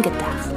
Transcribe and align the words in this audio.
Film 0.00 0.14
gedacht. 0.14 0.50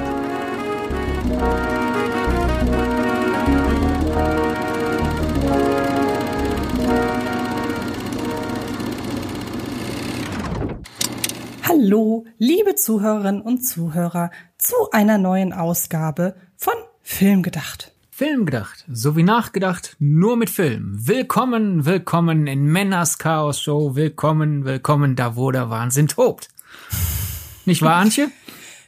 Hallo, 11.64 12.26
liebe 12.38 12.76
Zuhörerinnen 12.76 13.42
und 13.42 13.66
Zuhörer, 13.66 14.32
zu 14.58 14.76
einer 14.92 15.18
neuen 15.18 15.54
Ausgabe 15.54 16.36
von 16.56 16.74
Film 17.02 17.42
gedacht. 17.42 17.92
Film 18.12 18.46
gedacht, 18.46 18.86
so 18.92 19.16
wie 19.18 19.24
nachgedacht, 19.24 19.96
nur 20.00 20.38
mit 20.38 20.52
Film. 20.52 20.96
Willkommen, 21.00 21.86
willkommen 21.86 22.48
in 22.48 22.66
Männers 22.66 23.18
Chaos 23.18 23.60
Show. 23.60 23.96
Willkommen, 23.96 24.66
willkommen 24.66 25.16
da, 25.16 25.36
wo 25.36 25.52
der 25.52 25.70
Wahnsinn 25.70 26.08
tobt. 26.08 26.50
Nicht 27.66 27.82
wahr, 27.82 27.96
Antje? 27.96 28.30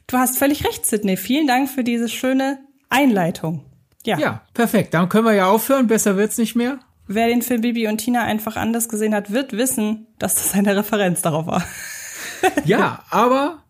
Du 0.07 0.17
hast 0.17 0.37
völlig 0.37 0.65
recht, 0.65 0.85
Sidney. 0.85 1.17
Vielen 1.17 1.47
Dank 1.47 1.69
für 1.69 1.83
diese 1.83 2.09
schöne 2.09 2.59
Einleitung. 2.89 3.65
Ja. 4.05 4.17
Ja, 4.19 4.41
perfekt. 4.53 4.93
Dann 4.93 5.09
können 5.09 5.25
wir 5.25 5.33
ja 5.33 5.47
aufhören. 5.47 5.87
Besser 5.87 6.15
wird's 6.15 6.37
nicht 6.37 6.55
mehr. 6.55 6.79
Wer 7.07 7.27
den 7.27 7.41
Film 7.41 7.61
Bibi 7.61 7.87
und 7.87 7.97
Tina 7.97 8.23
einfach 8.23 8.55
anders 8.55 8.89
gesehen 8.89 9.13
hat, 9.13 9.31
wird 9.31 9.53
wissen, 9.53 10.07
dass 10.19 10.35
das 10.35 10.53
eine 10.53 10.75
Referenz 10.75 11.21
darauf 11.21 11.47
war. 11.47 11.63
Ja, 12.65 13.03
aber 13.09 13.63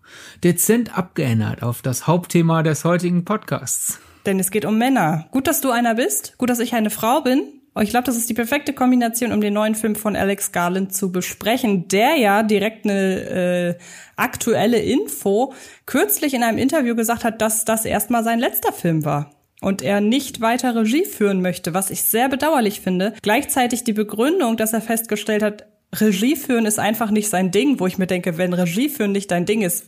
dezent 0.43 0.97
abgeändert 0.97 1.63
auf 1.63 1.81
das 1.81 2.07
Hauptthema 2.07 2.61
des 2.61 2.83
heutigen 2.83 3.23
Podcasts. 3.23 3.99
Denn 4.25 4.39
es 4.39 4.51
geht 4.51 4.65
um 4.65 4.77
Männer. 4.77 5.27
Gut, 5.31 5.47
dass 5.47 5.61
du 5.61 5.71
einer 5.71 5.95
bist. 5.95 6.37
Gut, 6.37 6.49
dass 6.49 6.59
ich 6.59 6.73
eine 6.73 6.89
Frau 6.89 7.21
bin. 7.21 7.54
Oh, 7.75 7.81
Ich 7.81 7.89
glaube, 7.89 8.05
das 8.05 8.15
ist 8.15 8.29
die 8.29 8.33
perfekte 8.33 8.71
Kombination, 8.71 9.33
um 9.33 9.41
den 9.41 9.53
neuen 9.53 9.75
Film 9.75 9.95
von 9.95 10.15
Alex 10.15 10.53
Garland 10.53 10.93
zu 10.93 11.11
besprechen, 11.11 11.89
der 11.89 12.15
ja 12.15 12.41
direkt 12.41 12.85
eine 12.85 13.75
äh, 13.75 13.75
aktuelle 14.15 14.79
Info 14.79 15.53
kürzlich 15.85 16.33
in 16.33 16.41
einem 16.41 16.57
Interview 16.57 16.95
gesagt 16.95 17.25
hat, 17.25 17.41
dass 17.41 17.65
das 17.65 17.83
erstmal 17.83 18.23
sein 18.23 18.39
letzter 18.39 18.71
Film 18.71 19.03
war 19.03 19.31
und 19.61 19.81
er 19.81 19.99
nicht 19.99 20.39
weiter 20.39 20.73
Regie 20.73 21.03
führen 21.03 21.41
möchte, 21.41 21.73
was 21.73 21.89
ich 21.89 22.03
sehr 22.03 22.29
bedauerlich 22.29 22.79
finde. 22.79 23.13
Gleichzeitig 23.21 23.83
die 23.83 23.93
Begründung, 23.93 24.55
dass 24.55 24.71
er 24.71 24.81
festgestellt 24.81 25.43
hat, 25.43 25.65
Regie 25.93 26.35
führen 26.37 26.65
ist 26.65 26.79
einfach 26.79 27.11
nicht 27.11 27.29
sein 27.29 27.51
Ding, 27.51 27.79
wo 27.79 27.87
ich 27.87 27.97
mir 27.97 28.07
denke, 28.07 28.37
wenn 28.37 28.53
Regie 28.53 28.89
führen 28.89 29.11
nicht 29.11 29.31
dein 29.31 29.45
Ding 29.45 29.61
ist, 29.61 29.87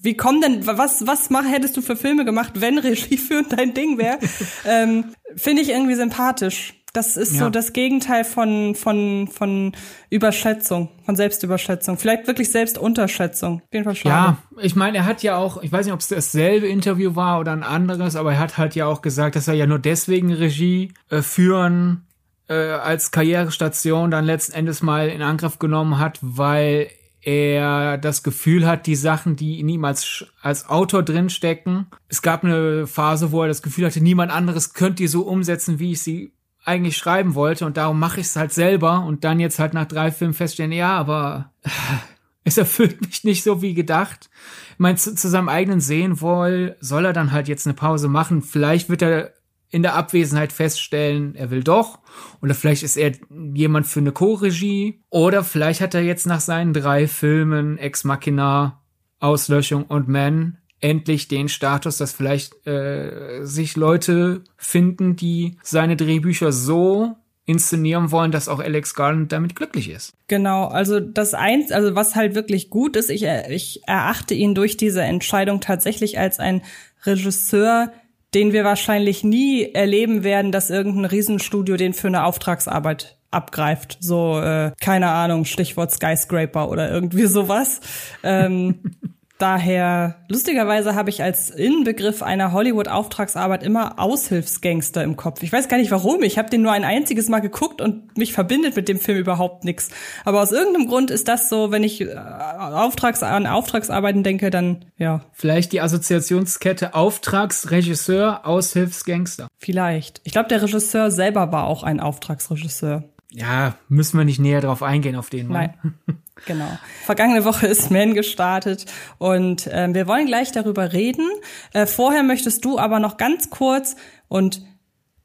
wie 0.00 0.16
kommen 0.16 0.40
denn, 0.40 0.66
was, 0.66 1.06
was 1.06 1.30
mach, 1.30 1.44
hättest 1.44 1.76
du 1.76 1.82
für 1.82 1.96
Filme 1.96 2.24
gemacht, 2.24 2.54
wenn 2.56 2.78
Regie 2.78 3.16
führen 3.18 3.46
dein 3.48 3.74
Ding 3.74 3.98
wäre? 3.98 4.18
ähm, 4.66 5.12
Finde 5.36 5.62
ich 5.62 5.70
irgendwie 5.70 5.94
sympathisch. 5.94 6.74
Das 6.92 7.16
ist 7.16 7.34
so 7.34 7.44
Ja. 7.44 7.50
das 7.50 7.72
Gegenteil 7.72 8.24
von, 8.24 8.74
von, 8.74 9.28
von 9.28 9.72
Überschätzung, 10.10 10.88
von 11.04 11.16
Selbstüberschätzung. 11.16 11.98
Vielleicht 11.98 12.26
wirklich 12.26 12.50
Selbstunterschätzung. 12.50 13.56
Auf 13.56 13.72
jeden 13.72 13.84
Fall 13.84 13.94
schade. 13.94 14.36
Ja, 14.56 14.62
ich 14.62 14.74
meine, 14.74 14.98
er 14.98 15.04
hat 15.06 15.22
ja 15.22 15.36
auch, 15.36 15.62
ich 15.62 15.70
weiß 15.70 15.86
nicht, 15.86 15.92
ob 15.92 16.00
es 16.00 16.08
dasselbe 16.08 16.66
Interview 16.66 17.14
war 17.14 17.40
oder 17.40 17.52
ein 17.52 17.62
anderes, 17.62 18.16
aber 18.16 18.32
er 18.32 18.38
hat 18.38 18.58
halt 18.58 18.74
ja 18.74 18.86
auch 18.86 19.02
gesagt, 19.02 19.36
dass 19.36 19.48
er 19.48 19.54
ja 19.54 19.66
nur 19.66 19.78
deswegen 19.78 20.32
Regie 20.32 20.92
äh, 21.10 21.20
führen 21.22 22.06
äh, 22.48 22.54
als 22.54 23.10
Karrierestation 23.10 24.10
dann 24.10 24.24
letzten 24.24 24.52
Endes 24.54 24.82
mal 24.82 25.08
in 25.08 25.20
Angriff 25.22 25.58
genommen 25.58 25.98
hat, 25.98 26.18
weil 26.22 26.88
er 27.20 27.98
das 27.98 28.22
Gefühl 28.22 28.66
hat, 28.66 28.86
die 28.86 28.94
Sachen, 28.94 29.36
die 29.36 29.60
in 29.60 29.68
ihm 29.68 29.84
als, 29.84 30.24
als 30.40 30.68
Autor 30.68 31.02
drinstecken, 31.02 31.86
es 32.08 32.22
gab 32.22 32.44
eine 32.44 32.86
Phase, 32.86 33.32
wo 33.32 33.42
er 33.42 33.48
das 33.48 33.60
Gefühl 33.60 33.84
hatte, 33.84 34.00
niemand 34.00 34.32
anderes 34.32 34.72
könnte 34.72 35.02
die 35.02 35.08
so 35.08 35.22
umsetzen, 35.22 35.78
wie 35.78 35.92
ich 35.92 36.02
sie 36.02 36.32
eigentlich 36.68 36.96
schreiben 36.96 37.34
wollte 37.34 37.66
und 37.66 37.76
darum 37.76 37.98
mache 37.98 38.20
ich 38.20 38.26
es 38.26 38.36
halt 38.36 38.52
selber 38.52 39.04
und 39.04 39.24
dann 39.24 39.40
jetzt 39.40 39.58
halt 39.58 39.74
nach 39.74 39.86
drei 39.86 40.12
Filmen 40.12 40.34
feststellen, 40.34 40.72
ja, 40.72 40.96
aber 40.96 41.52
es 42.44 42.58
erfüllt 42.58 43.00
mich 43.00 43.24
nicht 43.24 43.42
so 43.42 43.62
wie 43.62 43.74
gedacht. 43.74 44.30
Ich 44.72 44.78
meine, 44.78 44.96
zu, 44.96 45.14
zu 45.14 45.28
seinem 45.28 45.48
eigenen 45.48 45.80
Sehen 45.80 46.20
wohl 46.20 46.76
soll 46.80 47.06
er 47.06 47.12
dann 47.12 47.32
halt 47.32 47.48
jetzt 47.48 47.66
eine 47.66 47.74
Pause 47.74 48.08
machen. 48.08 48.42
Vielleicht 48.42 48.88
wird 48.88 49.02
er 49.02 49.32
in 49.70 49.82
der 49.82 49.96
Abwesenheit 49.96 50.52
feststellen, 50.52 51.34
er 51.34 51.50
will 51.50 51.62
doch. 51.62 51.98
Oder 52.40 52.54
vielleicht 52.54 52.82
ist 52.82 52.96
er 52.96 53.12
jemand 53.54 53.86
für 53.86 54.00
eine 54.00 54.12
Co-Regie. 54.12 55.02
Oder 55.10 55.44
vielleicht 55.44 55.80
hat 55.80 55.94
er 55.94 56.02
jetzt 56.02 56.26
nach 56.26 56.40
seinen 56.40 56.72
drei 56.72 57.06
Filmen 57.06 57.76
Ex 57.76 58.04
Machina, 58.04 58.82
Auslöschung 59.20 59.84
und 59.84 60.08
Man 60.08 60.58
endlich 60.80 61.28
den 61.28 61.48
Status, 61.48 61.98
dass 61.98 62.12
vielleicht 62.12 62.66
äh, 62.66 63.44
sich 63.44 63.76
Leute 63.76 64.42
finden, 64.56 65.16
die 65.16 65.56
seine 65.62 65.96
Drehbücher 65.96 66.52
so 66.52 67.16
inszenieren 67.46 68.12
wollen, 68.12 68.30
dass 68.30 68.48
auch 68.48 68.60
Alex 68.60 68.94
Garland 68.94 69.32
damit 69.32 69.56
glücklich 69.56 69.88
ist. 69.90 70.12
Genau, 70.28 70.66
also 70.66 71.00
das 71.00 71.32
eins, 71.32 71.72
also 71.72 71.94
was 71.94 72.14
halt 72.14 72.34
wirklich 72.34 72.68
gut 72.68 72.94
ist, 72.94 73.08
ich, 73.08 73.24
ich 73.24 73.80
erachte 73.86 74.34
ihn 74.34 74.54
durch 74.54 74.76
diese 74.76 75.02
Entscheidung 75.02 75.60
tatsächlich 75.60 76.18
als 76.18 76.38
ein 76.38 76.62
Regisseur, 77.06 77.90
den 78.34 78.52
wir 78.52 78.64
wahrscheinlich 78.64 79.24
nie 79.24 79.72
erleben 79.72 80.24
werden, 80.24 80.52
dass 80.52 80.68
irgendein 80.68 81.06
Riesenstudio 81.06 81.78
den 81.78 81.94
für 81.94 82.08
eine 82.08 82.24
Auftragsarbeit 82.24 83.16
abgreift. 83.30 83.96
So, 84.00 84.40
äh, 84.40 84.72
keine 84.80 85.08
Ahnung, 85.08 85.46
Stichwort 85.46 85.90
Skyscraper 85.92 86.68
oder 86.68 86.90
irgendwie 86.90 87.26
sowas. 87.26 87.80
Ähm, 88.22 88.80
Daher, 89.38 90.16
lustigerweise 90.26 90.96
habe 90.96 91.10
ich 91.10 91.22
als 91.22 91.50
Inbegriff 91.50 92.24
einer 92.24 92.50
Hollywood-Auftragsarbeit 92.50 93.62
immer 93.62 94.00
Aushilfsgangster 94.00 95.04
im 95.04 95.14
Kopf. 95.14 95.44
Ich 95.44 95.52
weiß 95.52 95.68
gar 95.68 95.76
nicht 95.76 95.92
warum. 95.92 96.24
Ich 96.24 96.38
habe 96.38 96.50
den 96.50 96.62
nur 96.62 96.72
ein 96.72 96.82
einziges 96.82 97.28
Mal 97.28 97.38
geguckt 97.38 97.80
und 97.80 98.18
mich 98.18 98.32
verbindet 98.32 98.74
mit 98.74 98.88
dem 98.88 98.98
Film 98.98 99.16
überhaupt 99.16 99.62
nichts. 99.64 99.90
Aber 100.24 100.42
aus 100.42 100.50
irgendeinem 100.50 100.88
Grund 100.88 101.12
ist 101.12 101.28
das 101.28 101.48
so, 101.48 101.70
wenn 101.70 101.84
ich 101.84 102.00
äh, 102.00 102.16
Auftrags 102.16 103.22
an 103.22 103.46
Auftragsarbeiten 103.46 104.24
denke, 104.24 104.50
dann 104.50 104.86
ja, 104.96 105.24
Vielleicht 105.32 105.70
die 105.70 105.80
Assoziationskette 105.80 106.94
Auftragsregisseur, 106.94 108.44
Aushilfsgangster. 108.44 109.46
vielleicht. 109.56 110.20
Ich 110.24 110.32
glaube, 110.32 110.48
der 110.48 110.62
Regisseur 110.62 111.12
selber 111.12 111.52
war 111.52 111.68
auch 111.68 111.84
ein 111.84 112.00
Auftragsregisseur. 112.00 113.04
Ja, 113.30 113.74
müssen 113.88 114.18
wir 114.18 114.24
nicht 114.24 114.40
näher 114.40 114.62
drauf 114.62 114.82
eingehen 114.82 115.14
auf 115.14 115.30
den 115.30 115.48
Mann. 115.48 115.74
Nein. 115.82 116.18
Genau. 116.46 116.78
Vergangene 117.04 117.44
Woche 117.44 117.66
ist 117.66 117.90
Man 117.90 118.14
gestartet 118.14 118.86
und 119.18 119.68
ähm, 119.72 119.94
wir 119.94 120.06
wollen 120.06 120.26
gleich 120.26 120.52
darüber 120.52 120.92
reden. 120.92 121.28
Äh, 121.72 121.86
vorher 121.86 122.22
möchtest 122.22 122.64
du 122.64 122.78
aber 122.78 123.00
noch 123.00 123.16
ganz 123.16 123.50
kurz 123.50 123.96
und 124.28 124.62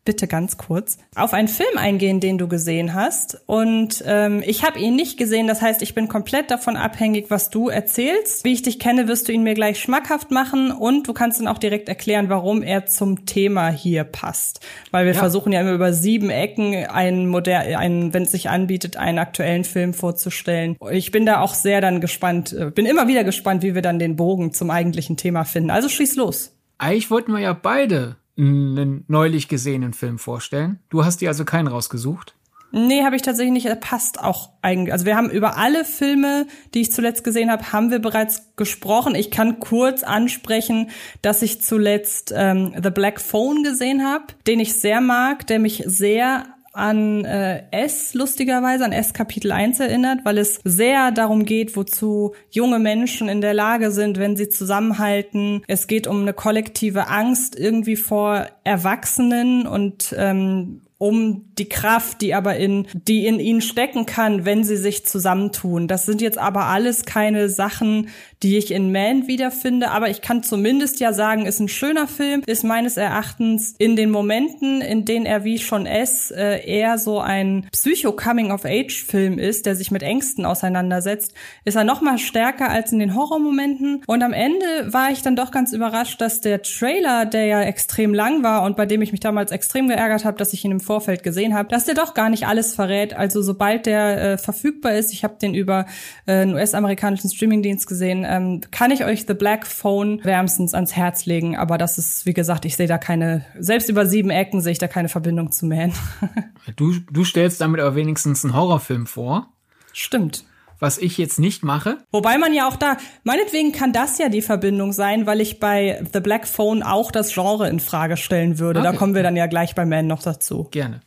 bitte 0.05 0.27
ganz 0.27 0.57
kurz 0.57 0.97
auf 1.15 1.33
einen 1.33 1.47
Film 1.47 1.77
eingehen, 1.77 2.19
den 2.19 2.37
du 2.37 2.47
gesehen 2.47 2.93
hast. 2.93 3.41
Und 3.45 4.03
ähm, 4.05 4.43
ich 4.45 4.63
habe 4.63 4.79
ihn 4.79 4.95
nicht 4.95 5.17
gesehen, 5.17 5.47
das 5.47 5.61
heißt, 5.61 5.81
ich 5.81 5.95
bin 5.95 6.07
komplett 6.07 6.51
davon 6.51 6.75
abhängig, 6.75 7.27
was 7.29 7.49
du 7.49 7.69
erzählst. 7.69 8.43
Wie 8.43 8.53
ich 8.53 8.61
dich 8.61 8.79
kenne, 8.79 9.07
wirst 9.07 9.27
du 9.27 9.31
ihn 9.31 9.43
mir 9.43 9.53
gleich 9.53 9.79
schmackhaft 9.79 10.31
machen 10.31 10.71
und 10.71 11.07
du 11.07 11.13
kannst 11.13 11.39
dann 11.39 11.47
auch 11.47 11.57
direkt 11.57 11.87
erklären, 11.89 12.29
warum 12.29 12.63
er 12.63 12.85
zum 12.85 13.25
Thema 13.25 13.69
hier 13.69 14.03
passt. 14.03 14.59
Weil 14.91 15.05
wir 15.05 15.13
Ja. 15.13 15.19
versuchen 15.19 15.51
ja 15.53 15.61
immer 15.61 15.71
über 15.73 15.93
sieben 15.93 16.29
Ecken 16.29 16.75
einen 16.85 17.27
moder 17.27 17.59
einen, 17.59 18.13
wenn 18.13 18.23
es 18.23 18.31
sich 18.31 18.49
anbietet, 18.49 18.97
einen 18.97 19.19
aktuellen 19.19 19.63
Film 19.63 19.93
vorzustellen. 19.93 20.75
Ich 20.91 21.11
bin 21.11 21.25
da 21.25 21.39
auch 21.39 21.53
sehr 21.53 21.79
dann 21.81 22.01
gespannt, 22.01 22.51
äh, 22.53 22.71
bin 22.71 22.85
immer 22.85 23.07
wieder 23.07 23.23
gespannt, 23.23 23.63
wie 23.63 23.75
wir 23.75 23.81
dann 23.81 23.99
den 23.99 24.15
Bogen 24.15 24.53
zum 24.53 24.69
eigentlichen 24.69 25.17
Thema 25.17 25.43
finden. 25.45 25.69
Also 25.69 25.87
schieß 25.89 26.15
los. 26.17 26.57
Eigentlich 26.77 27.09
wollten 27.11 27.31
wir 27.31 27.39
ja 27.39 27.53
beide 27.53 28.17
einen 28.37 29.05
neulich 29.07 29.47
gesehenen 29.47 29.93
Film 29.93 30.17
vorstellen. 30.17 30.79
Du 30.89 31.05
hast 31.05 31.21
dir 31.21 31.29
also 31.29 31.45
keinen 31.45 31.67
rausgesucht. 31.67 32.35
Nee, 32.75 33.03
habe 33.03 33.15
ich 33.15 33.21
tatsächlich 33.21 33.53
nicht. 33.53 33.67
Er 33.67 33.75
passt 33.75 34.19
auch 34.19 34.49
eigentlich. 34.63 34.91
Also 34.91 35.05
wir 35.05 35.15
haben 35.15 35.29
über 35.29 35.57
alle 35.57 35.85
Filme, 35.85 36.47
die 36.73 36.81
ich 36.81 36.91
zuletzt 36.91 37.23
gesehen 37.23 37.51
habe, 37.51 37.71
haben 37.71 37.91
wir 37.91 37.99
bereits 37.99 38.55
gesprochen. 38.55 39.13
Ich 39.13 39.29
kann 39.29 39.59
kurz 39.59 40.01
ansprechen, 40.01 40.89
dass 41.21 41.43
ich 41.43 41.61
zuletzt 41.61 42.33
ähm, 42.35 42.73
The 42.81 42.89
Black 42.89 43.21
Phone 43.21 43.61
gesehen 43.61 44.03
habe, 44.03 44.25
den 44.47 44.59
ich 44.59 44.73
sehr 44.73 45.01
mag, 45.01 45.45
der 45.45 45.59
mich 45.59 45.83
sehr 45.85 46.47
an 46.73 47.23
äh, 47.23 47.63
S 47.71 48.15
lustigerweise, 48.15 48.83
an 48.83 48.91
S 48.91 49.13
Kapitel 49.13 49.51
1 49.51 49.79
erinnert, 49.79 50.19
weil 50.23 50.39
es 50.39 50.59
sehr 50.63 51.11
darum 51.11 51.45
geht, 51.45 51.75
wozu 51.75 52.33
junge 52.49 52.79
Menschen 52.79 53.29
in 53.29 53.41
der 53.41 53.53
Lage 53.53 53.91
sind, 53.91 54.17
wenn 54.17 54.35
sie 54.35 54.49
zusammenhalten. 54.49 55.63
Es 55.67 55.87
geht 55.87 56.07
um 56.07 56.21
eine 56.21 56.33
kollektive 56.33 57.07
Angst 57.07 57.57
irgendwie 57.57 57.95
vor 57.95 58.47
Erwachsenen 58.63 59.67
und 59.67 60.15
ähm, 60.17 60.81
um 61.03 61.53
die 61.57 61.67
Kraft, 61.67 62.21
die 62.21 62.33
aber 62.33 62.55
in, 62.55 62.87
die 62.93 63.27
in 63.27 63.41
ihnen 63.41 63.59
stecken 63.59 64.05
kann, 64.05 64.45
wenn 64.45 64.63
sie 64.63 64.77
sich 64.77 65.05
zusammentun. 65.05 65.89
Das 65.89 66.05
sind 66.05 66.21
jetzt 66.21 66.37
aber 66.37 66.67
alles 66.67 67.03
keine 67.03 67.49
Sachen, 67.49 68.07
die 68.43 68.57
ich 68.57 68.71
in 68.71 68.91
Man 68.91 69.27
wiederfinde, 69.27 69.89
aber 69.91 70.09
ich 70.09 70.21
kann 70.21 70.43
zumindest 70.43 70.99
ja 70.99 71.13
sagen, 71.13 71.45
ist 71.45 71.59
ein 71.59 71.69
schöner 71.69 72.07
Film, 72.07 72.43
ist 72.45 72.63
meines 72.63 72.97
Erachtens 72.97 73.73
in 73.77 73.95
den 73.95 74.11
Momenten, 74.11 74.81
in 74.81 75.05
denen 75.05 75.25
er 75.25 75.45
wie 75.45 75.59
schon 75.59 75.85
es 75.85 76.29
äh, 76.31 76.59
eher 76.65 76.97
so 76.97 77.19
ein 77.19 77.67
Psycho-Coming-of-Age-Film 77.71 79.39
ist, 79.39 79.65
der 79.65 79.75
sich 79.75 79.91
mit 79.91 80.03
Ängsten 80.03 80.45
auseinandersetzt, 80.45 81.33
ist 81.63 81.75
er 81.75 81.85
noch 81.85 82.01
mal 82.01 82.17
stärker 82.17 82.69
als 82.69 82.91
in 82.91 82.99
den 82.99 83.15
Horrormomenten. 83.15 84.03
Und 84.07 84.23
am 84.23 84.33
Ende 84.33 84.65
war 84.87 85.11
ich 85.11 85.21
dann 85.21 85.35
doch 85.35 85.51
ganz 85.51 85.71
überrascht, 85.71 86.19
dass 86.19 86.41
der 86.41 86.61
Trailer, 86.61 87.25
der 87.25 87.45
ja 87.45 87.61
extrem 87.61 88.13
lang 88.13 88.43
war 88.43 88.63
und 88.63 88.75
bei 88.75 88.85
dem 88.85 89.01
ich 89.01 89.11
mich 89.11 89.21
damals 89.21 89.51
extrem 89.51 89.87
geärgert 89.87 90.25
habe, 90.25 90.37
dass 90.37 90.53
ich 90.53 90.65
ihn 90.65 90.71
im 90.71 90.81
Vorfeld 90.81 91.23
gesehen 91.23 91.53
habe, 91.53 91.69
dass 91.69 91.85
der 91.85 91.95
doch 91.95 92.13
gar 92.13 92.29
nicht 92.29 92.45
alles 92.45 92.75
verrät. 92.75 93.13
Also 93.13 93.41
sobald 93.41 93.85
der 93.85 94.33
äh, 94.33 94.37
verfügbar 94.37 94.93
ist, 94.93 95.13
ich 95.13 95.23
habe 95.23 95.35
den 95.41 95.53
über 95.53 95.85
äh, 96.25 96.33
einen 96.33 96.55
US-amerikanischen 96.55 97.29
Streamingdienst 97.29 97.87
gesehen, 97.87 98.25
ähm, 98.33 98.61
kann 98.71 98.91
ich 98.91 99.05
euch 99.05 99.25
The 99.27 99.35
Black 99.35 99.67
Phone 99.67 100.23
wärmstens 100.23 100.73
ans 100.73 100.95
Herz 100.95 101.25
legen. 101.25 101.55
Aber 101.55 101.77
das 101.77 101.97
ist, 101.97 102.25
wie 102.25 102.33
gesagt, 102.33 102.65
ich 102.65 102.75
sehe 102.75 102.87
da 102.87 102.97
keine, 102.97 103.45
selbst 103.59 103.89
über 103.89 104.05
sieben 104.05 104.31
Ecken 104.31 104.61
sehe 104.61 104.71
ich 104.71 104.79
da 104.79 104.87
keine 104.87 105.09
Verbindung 105.09 105.51
zu 105.51 105.67
Man. 105.67 105.93
du, 106.75 106.95
du 107.11 107.23
stellst 107.23 107.61
damit 107.61 107.79
aber 107.79 107.95
wenigstens 107.95 108.43
einen 108.43 108.55
Horrorfilm 108.55 109.07
vor. 109.07 109.47
Stimmt 109.93 110.45
was 110.79 110.97
ich 110.97 111.17
jetzt 111.17 111.39
nicht 111.39 111.63
mache. 111.63 111.99
Wobei 112.11 112.37
man 112.37 112.53
ja 112.53 112.67
auch 112.67 112.75
da, 112.75 112.97
meinetwegen 113.23 113.71
kann 113.71 113.93
das 113.93 114.17
ja 114.17 114.27
die 114.27 114.41
Verbindung 114.41 114.91
sein, 114.91 115.25
weil 115.25 115.39
ich 115.39 115.61
bei 115.61 116.03
The 116.11 116.19
Black 116.19 116.45
Phone 116.45 116.83
auch 116.83 117.09
das 117.09 117.33
Genre 117.33 117.69
in 117.69 117.79
Frage 117.79 118.17
stellen 118.17 118.59
würde. 118.59 118.81
Okay. 118.81 118.91
Da 118.91 118.97
kommen 118.97 119.15
wir 119.15 119.23
dann 119.23 119.37
ja 119.37 119.45
gleich 119.45 119.75
bei 119.75 119.85
Man 119.85 120.07
noch 120.07 120.21
dazu. 120.21 120.67
Gerne. 120.71 120.99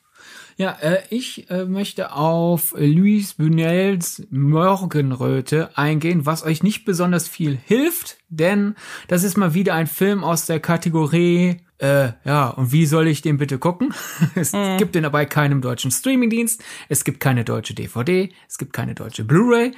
Ja, 0.59 0.71
äh, 0.81 1.03
ich 1.11 1.51
äh, 1.51 1.67
möchte 1.67 2.13
auf 2.13 2.75
Louis 2.79 3.35
Bunels 3.35 4.27
Morgenröte 4.31 5.77
eingehen, 5.77 6.25
was 6.25 6.45
euch 6.45 6.63
nicht 6.63 6.87
besonders 6.87 7.29
viel 7.29 7.59
hilft, 7.67 8.17
denn 8.31 8.75
das 9.07 9.23
ist 9.23 9.37
mal 9.37 9.53
wieder 9.53 9.75
ein 9.75 9.87
Film 9.87 10.25
aus 10.25 10.47
der 10.47 10.61
Kategorie 10.61 11.61
äh, 11.79 12.13
ja, 12.25 12.49
und 12.49 12.73
wie 12.73 12.87
soll 12.87 13.07
ich 13.07 13.21
den 13.21 13.37
bitte 13.37 13.59
gucken? 13.59 13.93
es 14.35 14.55
mhm. 14.55 14.79
gibt 14.79 14.95
den 14.95 15.03
dabei 15.03 15.27
keinem 15.27 15.61
deutschen 15.61 15.91
Streamingdienst, 15.91 16.65
es 16.89 17.05
gibt 17.05 17.21
keine 17.21 17.45
deutsche 17.45 17.75
DVD, 17.75 18.33
es 18.49 18.57
gibt 18.57 18.73
keine 18.73 18.95
deutsche 18.95 19.25
Blu-ray, 19.25 19.73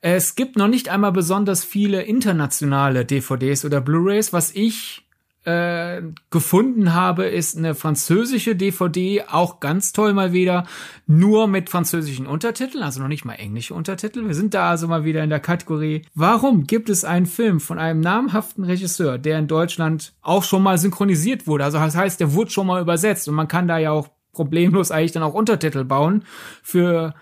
es 0.00 0.36
gibt 0.36 0.56
noch 0.56 0.68
nicht 0.68 0.90
einmal 0.90 1.10
besonders 1.10 1.64
viele 1.64 2.02
internationale 2.02 3.04
DVDs 3.04 3.64
oder 3.64 3.80
Blu-rays, 3.80 4.32
was 4.32 4.54
ich 4.54 5.09
äh, 5.44 6.02
gefunden 6.30 6.92
habe, 6.92 7.24
ist 7.24 7.56
eine 7.56 7.74
französische 7.74 8.54
DVD, 8.54 9.24
auch 9.28 9.60
ganz 9.60 9.92
toll 9.92 10.12
mal 10.12 10.32
wieder, 10.32 10.66
nur 11.06 11.46
mit 11.48 11.70
französischen 11.70 12.26
Untertiteln, 12.26 12.82
also 12.84 13.00
noch 13.00 13.08
nicht 13.08 13.24
mal 13.24 13.34
englische 13.34 13.74
Untertitel. 13.74 14.26
Wir 14.26 14.34
sind 14.34 14.54
da 14.54 14.70
also 14.70 14.86
mal 14.86 15.04
wieder 15.04 15.24
in 15.24 15.30
der 15.30 15.40
Kategorie, 15.40 16.02
warum 16.14 16.66
gibt 16.66 16.90
es 16.90 17.04
einen 17.04 17.26
Film 17.26 17.60
von 17.60 17.78
einem 17.78 18.00
namhaften 18.00 18.64
Regisseur, 18.64 19.18
der 19.18 19.38
in 19.38 19.48
Deutschland 19.48 20.12
auch 20.22 20.44
schon 20.44 20.62
mal 20.62 20.78
synchronisiert 20.78 21.46
wurde? 21.46 21.64
Also 21.64 21.78
das 21.78 21.96
heißt, 21.96 22.20
der 22.20 22.34
wurde 22.34 22.50
schon 22.50 22.66
mal 22.66 22.82
übersetzt 22.82 23.28
und 23.28 23.34
man 23.34 23.48
kann 23.48 23.68
da 23.68 23.78
ja 23.78 23.92
auch 23.92 24.08
problemlos 24.32 24.90
eigentlich 24.90 25.12
dann 25.12 25.22
auch 25.22 25.34
Untertitel 25.34 25.84
bauen 25.84 26.24
für 26.62 27.14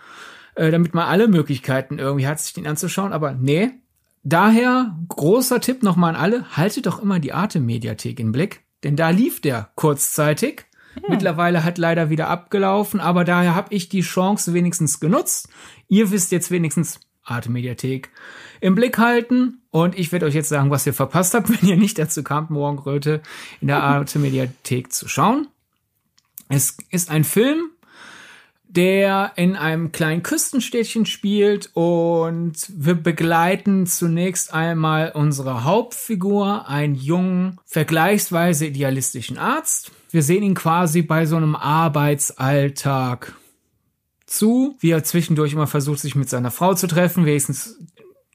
äh, 0.58 0.72
damit 0.72 0.92
man 0.92 1.06
alle 1.06 1.28
Möglichkeiten 1.28 1.98
irgendwie 1.98 2.26
hat, 2.26 2.40
sich 2.40 2.52
den 2.52 2.66
anzuschauen. 2.66 3.12
Aber 3.12 3.32
nee, 3.32 3.70
Daher 4.28 4.94
großer 5.08 5.58
Tipp 5.62 5.82
nochmal 5.82 6.14
an 6.14 6.20
alle, 6.20 6.56
haltet 6.56 6.84
doch 6.84 7.00
immer 7.00 7.19
die 7.19 7.32
Arte-Mediathek 7.32 8.20
im 8.20 8.30
Blick, 8.30 8.60
denn 8.84 8.94
da 8.94 9.08
lief 9.08 9.40
der 9.40 9.70
kurzzeitig. 9.75 10.66
Hm. 10.94 11.04
Mittlerweile 11.08 11.64
hat 11.64 11.78
leider 11.78 12.10
wieder 12.10 12.28
abgelaufen, 12.28 13.00
aber 13.00 13.25
daher 13.25 13.54
habe 13.54 13.75
ich 13.75 13.88
die 13.88 14.02
Chance 14.02 14.52
wenigstens 14.52 15.00
genutzt. 15.00 15.48
Ihr 15.88 16.10
wisst 16.10 16.30
jetzt 16.30 16.50
wenigstens 16.50 17.00
Arte 17.25 17.50
Mediathek 17.50 18.10
im 18.60 18.75
Blick 18.75 18.98
halten 18.98 19.62
und 19.70 19.98
ich 19.98 20.12
werde 20.12 20.26
euch 20.26 20.34
jetzt 20.34 20.50
sagen, 20.50 20.70
was 20.70 20.86
ihr 20.86 20.92
verpasst 20.92 21.32
habt, 21.32 21.48
wenn 21.62 21.66
ihr 21.66 21.78
nicht 21.78 21.98
dazu 21.98 22.22
kamt, 22.22 22.50
Morgenröte 22.50 23.22
in 23.62 23.69
der 23.69 23.82
Arte 23.82 24.19
Mediathek 24.19 24.92
zu 24.92 25.08
schauen. 25.08 25.48
Es 26.50 26.76
ist 26.90 27.10
ein 27.10 27.25
Film, 27.25 27.70
der 28.68 29.32
in 29.36 29.56
einem 29.56 29.92
kleinen 29.92 30.22
Küstenstädtchen 30.22 31.06
spielt 31.06 31.70
und 31.72 32.54
wir 32.68 32.94
begleiten 32.94 33.86
zunächst 33.86 34.52
einmal 34.52 35.12
unsere 35.14 35.64
Hauptfigur, 35.64 36.68
einen 36.68 36.94
jungen, 36.94 37.58
vergleichsweise 37.64 38.66
idealistischen 38.66 39.38
Arzt. 39.38 39.90
Wir 40.10 40.22
sehen 40.22 40.42
ihn 40.42 40.54
quasi 40.54 41.02
bei 41.02 41.24
so 41.24 41.36
einem 41.36 41.56
Arbeitsalltag 41.56 43.34
zu, 44.26 44.76
wie 44.80 44.90
er 44.90 45.02
zwischendurch 45.02 45.54
immer 45.54 45.66
versucht, 45.66 46.00
sich 46.00 46.14
mit 46.14 46.28
seiner 46.28 46.50
Frau 46.50 46.74
zu 46.74 46.86
treffen, 46.86 47.24
wenigstens 47.24 47.78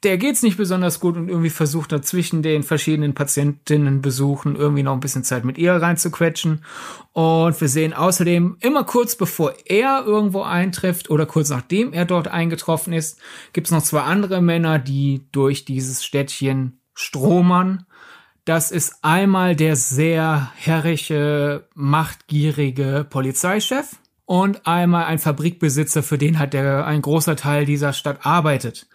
der 0.04 0.18
geht's 0.18 0.44
nicht 0.44 0.58
besonders 0.58 1.00
gut 1.00 1.16
und 1.16 1.30
irgendwie 1.30 1.50
versucht 1.50 1.92
er 1.92 2.02
zwischen 2.02 2.44
den 2.44 2.64
verschiedenen 2.64 3.14
Patientinnenbesuchen 3.14 4.56
irgendwie 4.56 4.84
noch 4.84 4.94
ein 4.94 5.00
bisschen 5.00 5.24
Zeit 5.24 5.46
mit 5.46 5.58
ihr 5.58 5.74
reinzuquetschen. 5.74 6.64
Und 7.14 7.60
wir 7.60 7.70
sehen 7.70 7.94
außerdem 7.94 8.58
immer 8.60 8.84
kurz 8.84 9.16
bevor 9.16 9.54
er 9.66 10.04
irgendwo 10.06 10.42
eintrifft 10.42 11.10
oder 11.10 11.26
kurz 11.26 11.50
nachdem 11.50 11.94
er 11.94 12.06
dort 12.06 12.28
eingetroffen 12.28 12.94
ist, 12.94 13.20
gibt's 13.54 13.72
noch 13.72 13.84
zwei 13.84 14.02
andere 14.02 14.42
Männer, 14.42 14.80
die 14.80 15.26
durch 15.32 15.66
dieses 15.66 16.04
Städtchen 16.04 16.80
stromern. 16.94 17.86
Das 18.46 18.72
ist 18.72 18.96
einmal 19.04 19.56
der 19.56 19.78
sehr 19.78 20.52
herrische, 20.56 21.68
machtgierige 21.76 23.06
Polizeichef 23.10 23.96
und 24.26 24.68
einmal 24.68 25.06
ein 25.06 25.20
Fabrikbesitzer, 25.20 26.04
für 26.04 26.18
den 26.18 26.40
hat 26.40 26.54
der 26.54 26.86
ein 26.86 27.02
großer 27.02 27.36
Teil 27.36 27.66
dieser 27.66 27.94
Stadt 27.94 28.26
arbeitet. 28.26 28.88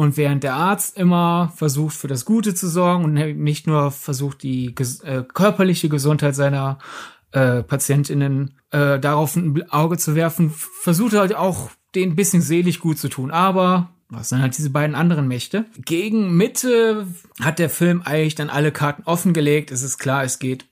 Und 0.00 0.16
während 0.16 0.44
der 0.44 0.54
Arzt 0.54 0.96
immer 0.96 1.52
versucht, 1.56 1.94
für 1.94 2.08
das 2.08 2.24
Gute 2.24 2.54
zu 2.54 2.70
sorgen 2.70 3.04
und 3.04 3.12
nicht 3.12 3.66
nur 3.66 3.90
versucht, 3.90 4.42
die 4.42 4.74
äh, 5.04 5.24
körperliche 5.24 5.90
Gesundheit 5.90 6.34
seiner 6.34 6.78
äh, 7.32 7.62
PatientInnen 7.62 8.54
äh, 8.70 8.98
darauf 8.98 9.36
ein 9.36 9.70
Auge 9.70 9.98
zu 9.98 10.14
werfen, 10.14 10.54
versucht 10.54 11.12
er 11.12 11.20
halt 11.20 11.36
auch, 11.36 11.70
den 11.94 12.12
ein 12.12 12.16
bisschen 12.16 12.40
selig 12.40 12.80
gut 12.80 12.98
zu 12.98 13.10
tun. 13.10 13.30
Aber 13.30 13.90
was 14.08 14.30
sind 14.30 14.40
halt 14.40 14.56
diese 14.56 14.70
beiden 14.70 14.96
anderen 14.96 15.28
Mächte? 15.28 15.66
Gegen 15.84 16.34
Mitte 16.34 17.06
hat 17.38 17.58
der 17.58 17.68
Film 17.68 18.00
eigentlich 18.02 18.36
dann 18.36 18.48
alle 18.48 18.72
Karten 18.72 19.02
offengelegt. 19.04 19.70
Es 19.70 19.82
ist 19.82 19.98
klar, 19.98 20.24
es 20.24 20.38
geht 20.38 20.64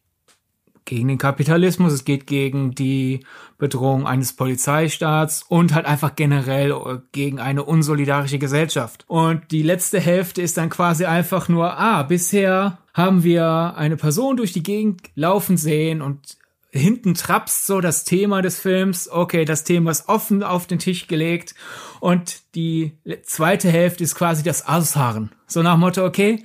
gegen 0.88 1.08
den 1.08 1.18
Kapitalismus, 1.18 1.92
es 1.92 2.04
geht 2.04 2.26
gegen 2.26 2.74
die 2.74 3.20
Bedrohung 3.58 4.06
eines 4.06 4.32
Polizeistaats 4.32 5.44
und 5.46 5.74
halt 5.74 5.86
einfach 5.86 6.16
generell 6.16 6.72
äh, 6.72 6.98
gegen 7.12 7.38
eine 7.38 7.62
unsolidarische 7.62 8.38
Gesellschaft. 8.38 9.04
Und 9.06 9.50
die 9.50 9.62
letzte 9.62 10.00
Hälfte 10.00 10.42
ist 10.42 10.56
dann 10.56 10.70
quasi 10.70 11.04
einfach 11.04 11.48
nur, 11.48 11.78
ah, 11.78 12.02
bisher 12.02 12.78
haben 12.94 13.22
wir 13.22 13.74
eine 13.76 13.96
Person 13.96 14.36
durch 14.36 14.52
die 14.52 14.62
Gegend 14.62 15.02
laufen 15.14 15.56
sehen 15.56 16.00
und 16.00 16.38
hinten 16.70 17.14
trapst 17.14 17.66
so 17.66 17.80
das 17.80 18.04
Thema 18.04 18.40
des 18.40 18.58
Films. 18.58 19.10
Okay, 19.10 19.44
das 19.44 19.64
Thema 19.64 19.90
ist 19.90 20.08
offen 20.08 20.42
auf 20.42 20.66
den 20.66 20.78
Tisch 20.78 21.06
gelegt 21.06 21.54
und 22.00 22.40
die 22.54 22.98
zweite 23.24 23.70
Hälfte 23.70 24.04
ist 24.04 24.14
quasi 24.14 24.42
das 24.42 24.66
Ausharren. 24.66 25.32
So 25.46 25.62
nach 25.62 25.76
Motto, 25.76 26.04
okay, 26.04 26.44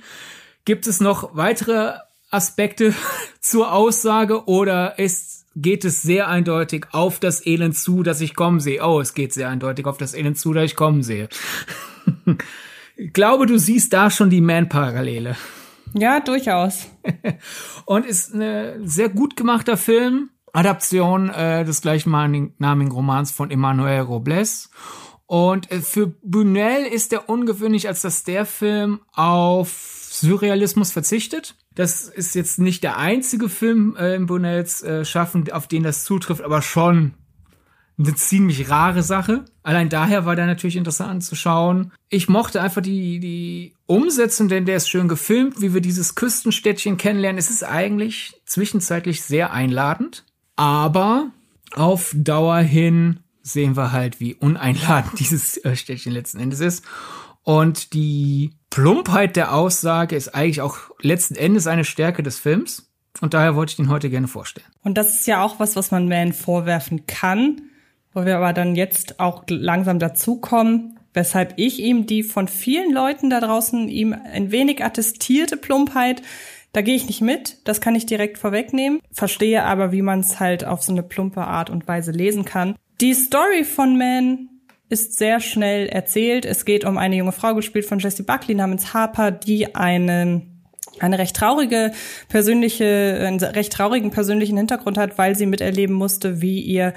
gibt 0.64 0.86
es 0.86 1.00
noch 1.00 1.34
weitere 1.34 1.94
Aspekte 2.34 2.94
zur 3.40 3.72
Aussage 3.72 4.46
oder 4.46 4.98
ist, 4.98 5.46
geht 5.56 5.84
es 5.84 6.02
sehr 6.02 6.28
eindeutig 6.28 6.86
auf 6.92 7.20
das 7.20 7.46
Elend 7.46 7.76
zu, 7.76 8.02
dass 8.02 8.20
ich 8.20 8.34
kommen 8.34 8.60
sehe? 8.60 8.84
Oh, 8.84 9.00
es 9.00 9.14
geht 9.14 9.32
sehr 9.32 9.48
eindeutig 9.48 9.86
auf 9.86 9.98
das 9.98 10.14
Elend 10.14 10.38
zu, 10.38 10.52
dass 10.52 10.64
ich 10.64 10.76
kommen 10.76 11.02
sehe. 11.02 11.28
ich 12.96 13.12
glaube, 13.12 13.46
du 13.46 13.58
siehst 13.58 13.92
da 13.92 14.10
schon 14.10 14.30
die 14.30 14.40
Man-Parallele. 14.40 15.36
Ja, 15.94 16.20
durchaus. 16.20 16.86
Und 17.86 18.04
ist 18.04 18.34
eine 18.34 18.80
sehr 18.84 19.08
gut 19.08 19.36
gemachter 19.36 19.76
Film. 19.76 20.30
Adaption 20.52 21.30
äh, 21.30 21.64
des 21.64 21.80
gleichnamigen 21.82 22.92
Romans 22.92 23.32
von 23.32 23.50
Emmanuel 23.50 24.00
Robles. 24.00 24.70
Und 25.26 25.70
äh, 25.70 25.80
für 25.80 26.08
Bunel 26.22 26.86
ist 26.86 27.12
er 27.12 27.28
ungewöhnlich, 27.28 27.88
als 27.88 28.02
dass 28.02 28.24
der 28.24 28.46
Film 28.46 29.00
auf 29.12 29.70
Surrealismus 30.10 30.92
verzichtet. 30.92 31.56
Das 31.74 32.08
ist 32.08 32.34
jetzt 32.34 32.58
nicht 32.58 32.84
der 32.84 32.98
einzige 32.98 33.48
Film 33.48 33.96
äh, 33.98 34.14
im 34.14 34.26
Bonells 34.26 34.82
äh, 34.82 35.04
Schaffen, 35.04 35.50
auf 35.50 35.66
den 35.66 35.82
das 35.82 36.04
zutrifft, 36.04 36.42
aber 36.42 36.62
schon 36.62 37.14
eine 37.98 38.14
ziemlich 38.14 38.70
rare 38.70 39.02
Sache. 39.02 39.44
Allein 39.62 39.88
daher 39.88 40.26
war 40.26 40.36
der 40.36 40.46
natürlich 40.46 40.76
interessant 40.76 41.24
zu 41.24 41.36
schauen. 41.36 41.92
Ich 42.08 42.28
mochte 42.28 42.60
einfach 42.60 42.82
die, 42.82 43.20
die 43.20 43.74
Umsetzung, 43.86 44.48
denn 44.48 44.66
der 44.66 44.76
ist 44.76 44.88
schön 44.88 45.08
gefilmt, 45.08 45.60
wie 45.60 45.74
wir 45.74 45.80
dieses 45.80 46.14
Küstenstädtchen 46.14 46.96
kennenlernen. 46.96 47.38
Es 47.38 47.50
ist 47.50 47.62
eigentlich 47.62 48.34
zwischenzeitlich 48.46 49.22
sehr 49.22 49.52
einladend, 49.52 50.24
aber 50.56 51.30
auf 51.74 52.12
Dauer 52.16 52.58
hin 52.58 53.20
sehen 53.42 53.76
wir 53.76 53.92
halt, 53.92 54.20
wie 54.20 54.34
uneinladend 54.34 55.18
dieses 55.18 55.56
äh, 55.58 55.76
Städtchen 55.76 56.12
letzten 56.12 56.40
Endes 56.40 56.60
ist. 56.60 56.84
Und 57.42 57.92
die 57.92 58.52
Plumpheit 58.74 59.36
der 59.36 59.54
Aussage 59.54 60.16
ist 60.16 60.34
eigentlich 60.34 60.60
auch 60.60 60.78
letzten 61.00 61.36
Endes 61.36 61.68
eine 61.68 61.84
Stärke 61.84 62.24
des 62.24 62.40
Films. 62.40 62.90
Und 63.20 63.32
daher 63.32 63.54
wollte 63.54 63.70
ich 63.70 63.76
den 63.76 63.88
heute 63.88 64.10
gerne 64.10 64.26
vorstellen. 64.26 64.66
Und 64.82 64.98
das 64.98 65.14
ist 65.14 65.28
ja 65.28 65.44
auch 65.44 65.60
was, 65.60 65.76
was 65.76 65.92
man 65.92 66.08
Man 66.08 66.32
vorwerfen 66.32 67.06
kann, 67.06 67.62
wo 68.12 68.24
wir 68.24 68.36
aber 68.36 68.52
dann 68.52 68.74
jetzt 68.74 69.20
auch 69.20 69.44
langsam 69.46 70.00
dazukommen, 70.00 70.98
weshalb 71.12 71.54
ich 71.54 71.78
ihm 71.78 72.06
die 72.06 72.24
von 72.24 72.48
vielen 72.48 72.92
Leuten 72.92 73.30
da 73.30 73.38
draußen 73.38 73.88
ihm 73.88 74.12
ein 74.12 74.50
wenig 74.50 74.84
attestierte 74.84 75.56
Plumpheit, 75.56 76.22
da 76.72 76.82
gehe 76.82 76.96
ich 76.96 77.06
nicht 77.06 77.20
mit, 77.20 77.58
das 77.68 77.80
kann 77.80 77.94
ich 77.94 78.06
direkt 78.06 78.38
vorwegnehmen, 78.38 79.00
verstehe 79.12 79.62
aber, 79.62 79.92
wie 79.92 80.02
man 80.02 80.18
es 80.18 80.40
halt 80.40 80.64
auf 80.64 80.82
so 80.82 80.90
eine 80.90 81.04
plumpe 81.04 81.42
Art 81.42 81.70
und 81.70 81.86
Weise 81.86 82.10
lesen 82.10 82.44
kann. 82.44 82.74
Die 83.00 83.14
Story 83.14 83.62
von 83.62 83.96
Man 83.96 84.48
ist 84.94 85.18
sehr 85.18 85.40
schnell 85.40 85.88
erzählt. 85.88 86.46
Es 86.46 86.64
geht 86.64 86.84
um 86.84 86.98
eine 86.98 87.16
junge 87.16 87.32
Frau, 87.32 87.54
gespielt 87.54 87.84
von 87.84 87.98
Jessie 87.98 88.22
Buckley 88.22 88.54
namens 88.54 88.94
Harper, 88.94 89.32
die 89.32 89.74
einen 89.74 90.50
eine 91.00 91.18
recht 91.18 91.34
traurige 91.34 91.90
persönliche, 92.28 93.18
einen 93.20 93.40
recht 93.40 93.72
traurigen 93.72 94.12
persönlichen 94.12 94.56
Hintergrund 94.56 94.96
hat, 94.96 95.18
weil 95.18 95.34
sie 95.34 95.46
miterleben 95.46 95.96
musste, 95.96 96.40
wie 96.40 96.60
ihr 96.60 96.94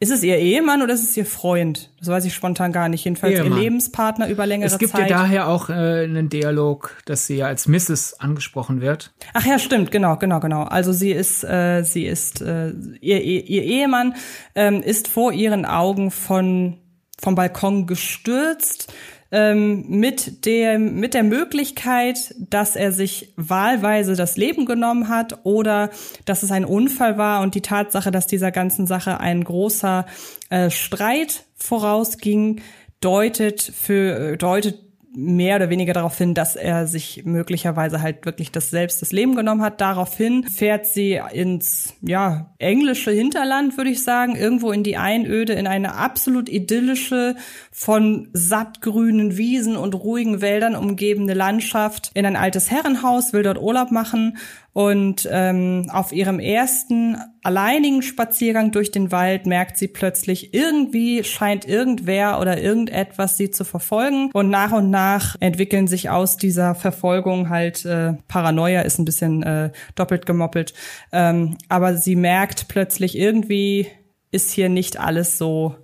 Ist 0.00 0.10
es 0.10 0.24
ihr 0.24 0.36
Ehemann 0.36 0.82
oder 0.82 0.94
ist 0.94 1.04
es 1.04 1.16
ihr 1.16 1.24
Freund? 1.24 1.92
Das 2.00 2.08
weiß 2.08 2.24
ich 2.24 2.34
spontan 2.34 2.72
gar 2.72 2.88
nicht. 2.88 3.04
Jedenfalls 3.04 3.34
Ehemann. 3.34 3.52
ihr 3.52 3.58
Lebenspartner 3.62 4.28
über 4.28 4.46
längere 4.46 4.68
Zeit. 4.68 4.74
Es 4.74 4.78
gibt 4.80 4.92
Zeit. 4.92 5.08
ja 5.08 5.18
daher 5.18 5.48
auch 5.48 5.70
äh, 5.70 5.72
einen 5.72 6.28
Dialog, 6.28 6.96
dass 7.04 7.28
sie 7.28 7.36
ja 7.36 7.46
als 7.46 7.68
Mrs. 7.68 8.18
angesprochen 8.18 8.80
wird. 8.80 9.14
Ach 9.32 9.46
ja, 9.46 9.60
stimmt, 9.60 9.92
genau, 9.92 10.16
genau, 10.16 10.40
genau. 10.40 10.64
Also 10.64 10.92
sie 10.92 11.12
ist, 11.12 11.44
äh, 11.44 11.84
sie 11.84 12.06
ist, 12.06 12.42
äh, 12.42 12.70
ihr, 13.00 13.22
ihr, 13.22 13.44
ihr 13.48 13.62
Ehemann 13.62 14.16
ähm, 14.56 14.82
ist 14.82 15.06
vor 15.06 15.32
ihren 15.32 15.64
Augen 15.64 16.10
von 16.10 16.80
vom 17.20 17.34
Balkon 17.34 17.86
gestürzt 17.86 18.92
ähm, 19.30 19.86
mit 19.88 20.46
dem 20.46 21.00
mit 21.00 21.12
der 21.12 21.24
Möglichkeit, 21.24 22.34
dass 22.38 22.76
er 22.76 22.92
sich 22.92 23.32
wahlweise 23.36 24.14
das 24.14 24.36
Leben 24.36 24.64
genommen 24.64 25.08
hat 25.08 25.40
oder 25.44 25.90
dass 26.24 26.42
es 26.42 26.52
ein 26.52 26.64
Unfall 26.64 27.18
war 27.18 27.42
und 27.42 27.54
die 27.54 27.60
Tatsache, 27.60 28.10
dass 28.10 28.26
dieser 28.26 28.52
ganzen 28.52 28.86
Sache 28.86 29.18
ein 29.20 29.42
großer 29.42 30.06
äh, 30.50 30.70
Streit 30.70 31.44
vorausging, 31.56 32.60
deutet 33.00 33.60
für 33.62 34.36
deutet 34.36 34.78
mehr 35.16 35.56
oder 35.56 35.70
weniger 35.70 35.92
darauf 35.92 36.18
hin, 36.18 36.34
dass 36.34 36.56
er 36.56 36.86
sich 36.86 37.24
möglicherweise 37.24 38.02
halt 38.02 38.26
wirklich 38.26 38.50
das 38.50 38.70
selbst 38.70 39.00
das 39.00 39.12
Leben 39.12 39.36
genommen 39.36 39.62
hat. 39.62 39.80
Daraufhin 39.80 40.44
fährt 40.44 40.86
sie 40.86 41.20
ins 41.32 41.94
ja 42.02 42.52
englische 42.58 43.10
Hinterland, 43.10 43.76
würde 43.76 43.90
ich 43.90 44.02
sagen, 44.02 44.36
irgendwo 44.36 44.72
in 44.72 44.82
die 44.82 44.96
Einöde, 44.96 45.52
in 45.52 45.66
eine 45.66 45.94
absolut 45.94 46.48
idyllische, 46.48 47.36
von 47.70 48.28
sattgrünen 48.32 49.36
Wiesen 49.36 49.76
und 49.76 49.94
ruhigen 49.94 50.40
Wäldern 50.40 50.76
umgebene 50.76 51.34
Landschaft, 51.34 52.10
in 52.14 52.26
ein 52.26 52.36
altes 52.36 52.70
Herrenhaus, 52.70 53.32
will 53.32 53.42
dort 53.42 53.60
Urlaub 53.60 53.90
machen 53.90 54.36
und 54.74 55.28
ähm, 55.30 55.88
auf 55.92 56.12
ihrem 56.12 56.40
ersten 56.40 57.16
alleinigen 57.44 58.02
Spaziergang 58.02 58.72
durch 58.72 58.90
den 58.90 59.12
Wald 59.12 59.46
merkt 59.46 59.78
sie 59.78 59.86
plötzlich, 59.86 60.52
irgendwie 60.52 61.22
scheint 61.22 61.64
irgendwer 61.64 62.40
oder 62.40 62.60
irgendetwas 62.60 63.36
sie 63.36 63.52
zu 63.52 63.64
verfolgen. 63.64 64.30
Und 64.32 64.50
nach 64.50 64.72
und 64.72 64.90
nach 64.90 65.36
entwickeln 65.38 65.86
sich 65.86 66.10
aus 66.10 66.36
dieser 66.36 66.74
Verfolgung 66.74 67.50
halt 67.50 67.84
äh, 67.84 68.14
Paranoia 68.26 68.80
ist 68.80 68.98
ein 68.98 69.04
bisschen 69.04 69.44
äh, 69.44 69.70
doppelt 69.94 70.26
gemoppelt. 70.26 70.74
Ähm, 71.12 71.56
aber 71.68 71.96
sie 71.96 72.16
merkt 72.16 72.66
plötzlich, 72.66 73.16
irgendwie 73.16 73.86
ist 74.32 74.50
hier 74.50 74.68
nicht 74.68 74.98
alles 74.98 75.38
so, 75.38 75.76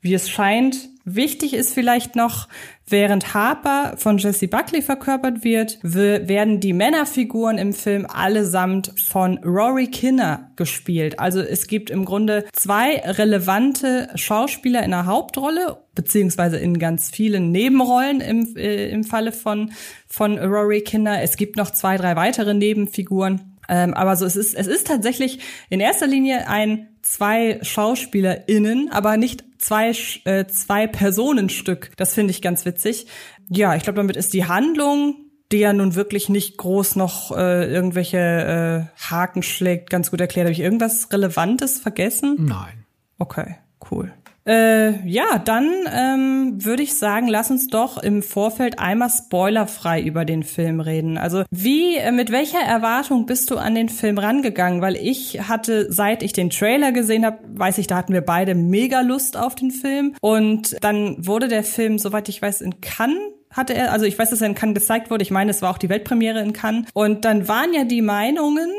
wie 0.00 0.14
es 0.14 0.30
scheint. 0.30 0.88
Wichtig 1.04 1.52
ist 1.52 1.74
vielleicht 1.74 2.16
noch, 2.16 2.48
während 2.90 3.34
Harper 3.34 3.94
von 3.96 4.18
Jesse 4.18 4.48
Buckley 4.48 4.82
verkörpert 4.82 5.44
wird, 5.44 5.78
werden 5.82 6.60
die 6.60 6.72
Männerfiguren 6.72 7.58
im 7.58 7.72
Film 7.72 8.06
allesamt 8.06 8.92
von 9.02 9.38
Rory 9.38 9.88
Kinner 9.88 10.50
gespielt. 10.56 11.18
Also 11.18 11.40
es 11.40 11.66
gibt 11.66 11.90
im 11.90 12.04
Grunde 12.04 12.44
zwei 12.52 13.00
relevante 13.04 14.08
Schauspieler 14.14 14.82
in 14.82 14.90
der 14.90 15.06
Hauptrolle, 15.06 15.78
beziehungsweise 15.94 16.58
in 16.58 16.78
ganz 16.78 17.10
vielen 17.10 17.50
Nebenrollen 17.50 18.20
im, 18.20 18.56
äh, 18.56 18.88
im 18.88 19.04
Falle 19.04 19.32
von, 19.32 19.72
von 20.06 20.38
Rory 20.38 20.82
Kinner. 20.82 21.22
Es 21.22 21.36
gibt 21.36 21.56
noch 21.56 21.70
zwei, 21.70 21.96
drei 21.96 22.16
weitere 22.16 22.54
Nebenfiguren. 22.54 23.56
Ähm, 23.68 23.92
aber 23.94 24.16
so, 24.16 24.24
es 24.24 24.36
ist, 24.36 24.54
es 24.54 24.66
ist 24.66 24.86
tatsächlich 24.86 25.40
in 25.68 25.80
erster 25.80 26.06
Linie 26.06 26.48
ein 26.48 26.88
zwei 27.08 27.58
SchauspielerInnen, 27.62 28.90
aber 28.92 29.16
nicht 29.16 29.44
zwei, 29.58 29.92
äh, 30.24 30.46
zwei 30.46 30.86
Personenstück. 30.86 31.90
Das 31.96 32.14
finde 32.14 32.32
ich 32.32 32.42
ganz 32.42 32.64
witzig. 32.64 33.06
Ja, 33.48 33.74
ich 33.74 33.82
glaube, 33.82 33.96
damit 33.96 34.16
ist 34.16 34.34
die 34.34 34.44
Handlung, 34.44 35.16
die 35.50 35.58
ja 35.58 35.72
nun 35.72 35.94
wirklich 35.94 36.28
nicht 36.28 36.58
groß 36.58 36.96
noch 36.96 37.34
äh, 37.36 37.72
irgendwelche 37.72 38.18
äh, 38.18 39.10
Haken 39.10 39.42
schlägt, 39.42 39.88
ganz 39.88 40.10
gut 40.10 40.20
erklärt. 40.20 40.46
Habe 40.46 40.52
ich 40.52 40.60
irgendwas 40.60 41.10
Relevantes 41.10 41.80
vergessen? 41.80 42.36
Nein. 42.40 42.84
Okay, 43.18 43.56
cool. 43.90 44.12
Äh, 44.48 45.06
ja, 45.06 45.38
dann 45.38 45.70
ähm, 45.92 46.64
würde 46.64 46.82
ich 46.82 46.96
sagen, 46.96 47.28
lass 47.28 47.50
uns 47.50 47.66
doch 47.66 47.98
im 47.98 48.22
Vorfeld 48.22 48.78
einmal 48.78 49.10
spoilerfrei 49.10 50.00
über 50.00 50.24
den 50.24 50.42
Film 50.42 50.80
reden. 50.80 51.18
Also 51.18 51.44
wie, 51.50 51.96
äh, 51.96 52.12
mit 52.12 52.32
welcher 52.32 52.60
Erwartung 52.60 53.26
bist 53.26 53.50
du 53.50 53.58
an 53.58 53.74
den 53.74 53.90
Film 53.90 54.16
rangegangen? 54.16 54.80
Weil 54.80 54.96
ich 54.96 55.48
hatte, 55.48 55.92
seit 55.92 56.22
ich 56.22 56.32
den 56.32 56.48
Trailer 56.48 56.92
gesehen 56.92 57.26
habe, 57.26 57.40
weiß 57.46 57.76
ich, 57.76 57.88
da 57.88 57.96
hatten 57.96 58.14
wir 58.14 58.22
beide 58.22 58.54
mega 58.54 59.02
Lust 59.02 59.36
auf 59.36 59.54
den 59.54 59.70
Film. 59.70 60.14
Und 60.22 60.82
dann 60.82 61.26
wurde 61.26 61.48
der 61.48 61.62
Film, 61.62 61.98
soweit 61.98 62.30
ich 62.30 62.40
weiß, 62.40 62.62
in 62.62 62.80
Cannes 62.80 63.18
hatte 63.50 63.74
er, 63.74 63.92
also 63.92 64.06
ich 64.06 64.18
weiß, 64.18 64.30
dass 64.30 64.40
er 64.40 64.48
in 64.48 64.54
Cannes 64.54 64.74
gezeigt 64.74 65.10
wurde. 65.10 65.22
Ich 65.22 65.30
meine, 65.30 65.50
es 65.50 65.60
war 65.60 65.70
auch 65.70 65.78
die 65.78 65.88
Weltpremiere 65.88 66.40
in 66.40 66.54
Cannes. 66.54 66.86
Und 66.94 67.26
dann 67.26 67.48
waren 67.48 67.74
ja 67.74 67.84
die 67.84 68.02
Meinungen 68.02 68.70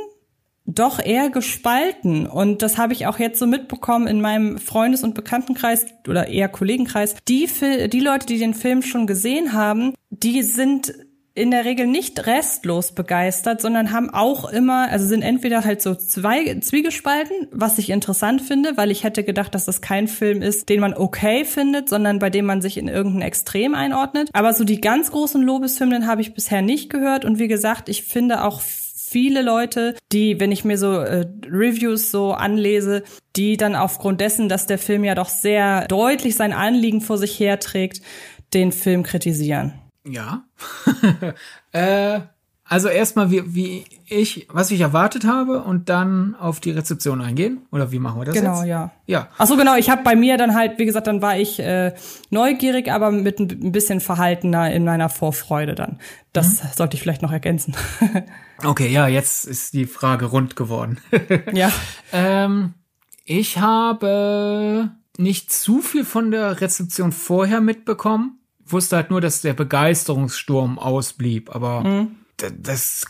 doch 0.75 1.03
eher 1.03 1.29
gespalten. 1.29 2.27
Und 2.27 2.61
das 2.61 2.77
habe 2.77 2.93
ich 2.93 3.07
auch 3.07 3.19
jetzt 3.19 3.39
so 3.39 3.47
mitbekommen 3.47 4.07
in 4.07 4.21
meinem 4.21 4.57
Freundes- 4.57 5.03
und 5.03 5.15
Bekanntenkreis 5.15 5.85
oder 6.07 6.27
eher 6.27 6.49
Kollegenkreis. 6.49 7.15
Die, 7.27 7.47
die 7.87 7.99
Leute, 7.99 8.25
die 8.25 8.37
den 8.37 8.53
Film 8.53 8.81
schon 8.81 9.07
gesehen 9.07 9.53
haben, 9.53 9.93
die 10.09 10.43
sind 10.43 10.93
in 11.35 11.51
der 11.51 11.63
Regel 11.63 11.87
nicht 11.87 12.25
restlos 12.27 12.91
begeistert, 12.91 13.61
sondern 13.61 13.93
haben 13.93 14.09
auch 14.09 14.51
immer, 14.51 14.89
also 14.89 15.07
sind 15.07 15.21
entweder 15.21 15.63
halt 15.63 15.81
so 15.81 15.95
zwei 15.95 16.59
Zwiegespalten, 16.59 17.47
was 17.51 17.77
ich 17.77 17.91
interessant 17.91 18.41
finde, 18.41 18.75
weil 18.75 18.91
ich 18.91 19.05
hätte 19.05 19.23
gedacht, 19.23 19.55
dass 19.55 19.63
das 19.63 19.79
kein 19.79 20.09
Film 20.09 20.41
ist, 20.41 20.67
den 20.67 20.81
man 20.81 20.93
okay 20.93 21.45
findet, 21.45 21.87
sondern 21.87 22.19
bei 22.19 22.29
dem 22.29 22.45
man 22.45 22.61
sich 22.61 22.77
in 22.77 22.89
irgendein 22.89 23.21
Extrem 23.21 23.73
einordnet. 23.73 24.29
Aber 24.33 24.53
so 24.53 24.65
die 24.65 24.81
ganz 24.81 25.11
großen 25.11 25.41
Lobeshymnen 25.41 26.07
habe 26.07 26.21
ich 26.21 26.33
bisher 26.33 26.61
nicht 26.61 26.89
gehört 26.89 27.23
und 27.23 27.39
wie 27.39 27.47
gesagt, 27.47 27.87
ich 27.87 28.03
finde 28.03 28.43
auch 28.43 28.61
viele 29.09 29.41
Leute, 29.41 29.95
die, 30.11 30.39
wenn 30.39 30.51
ich 30.51 30.63
mir 30.63 30.77
so 30.77 30.99
äh, 30.99 31.25
Reviews 31.45 32.11
so 32.11 32.33
anlese, 32.33 33.03
die 33.35 33.57
dann 33.57 33.75
aufgrund 33.75 34.21
dessen, 34.21 34.49
dass 34.49 34.67
der 34.67 34.77
Film 34.77 35.03
ja 35.03 35.15
doch 35.15 35.29
sehr 35.29 35.87
deutlich 35.87 36.35
sein 36.35 36.53
Anliegen 36.53 37.01
vor 37.01 37.17
sich 37.17 37.39
herträgt, 37.39 38.01
den 38.53 38.71
Film 38.71 39.03
kritisieren. 39.03 39.73
Ja. 40.07 40.43
äh, 41.71 42.21
also 42.69 42.87
erstmal, 42.87 43.31
wie, 43.31 43.55
wie 43.55 43.85
ich, 44.05 44.47
was 44.51 44.69
ich 44.69 44.79
erwartet 44.79 45.25
habe 45.25 45.63
und 45.63 45.89
dann 45.89 46.35
auf 46.35 46.59
die 46.59 46.69
Rezeption 46.69 47.19
eingehen. 47.19 47.61
Oder 47.71 47.91
wie 47.91 47.97
machen 47.97 48.21
wir 48.21 48.25
das 48.25 48.35
genau, 48.35 48.51
jetzt? 48.51 48.61
Genau, 48.61 48.69
ja. 48.69 48.91
Ja. 49.07 49.27
Ach 49.39 49.47
so, 49.47 49.57
genau. 49.57 49.75
Ich 49.75 49.89
habe 49.89 50.03
bei 50.03 50.15
mir 50.15 50.37
dann 50.37 50.53
halt, 50.53 50.77
wie 50.77 50.85
gesagt, 50.85 51.07
dann 51.07 51.19
war 51.23 51.35
ich 51.35 51.59
äh, 51.59 51.95
neugierig, 52.29 52.91
aber 52.91 53.09
mit 53.09 53.39
ein 53.39 53.71
bisschen 53.71 54.01
verhaltener 54.01 54.71
in 54.71 54.85
meiner 54.85 55.09
Vorfreude 55.09 55.73
dann. 55.73 55.97
Das 56.31 56.63
mhm. 56.63 56.67
sollte 56.75 56.95
ich 56.95 57.01
vielleicht 57.01 57.23
noch 57.23 57.31
ergänzen. 57.31 57.75
okay, 58.63 58.87
ja, 58.89 59.07
jetzt 59.07 59.45
ist 59.45 59.73
die 59.73 59.87
Frage 59.87 60.25
rund 60.25 60.55
geworden. 60.55 60.99
ja. 61.51 61.71
Ähm, 62.13 62.75
ich 63.25 63.57
habe 63.57 64.91
nicht 65.17 65.51
zu 65.51 65.81
viel 65.81 66.05
von 66.05 66.29
der 66.29 66.61
Rezeption 66.61 67.13
vorher 67.13 67.61
mitbekommen. 67.61 68.37
wusste 68.63 68.97
halt 68.97 69.09
nur, 69.09 69.21
dass 69.21 69.41
der 69.41 69.53
Begeisterungssturm 69.53 70.77
ausblieb, 70.77 71.49
aber 71.55 71.81
mhm 71.81 72.19
das 72.57 73.05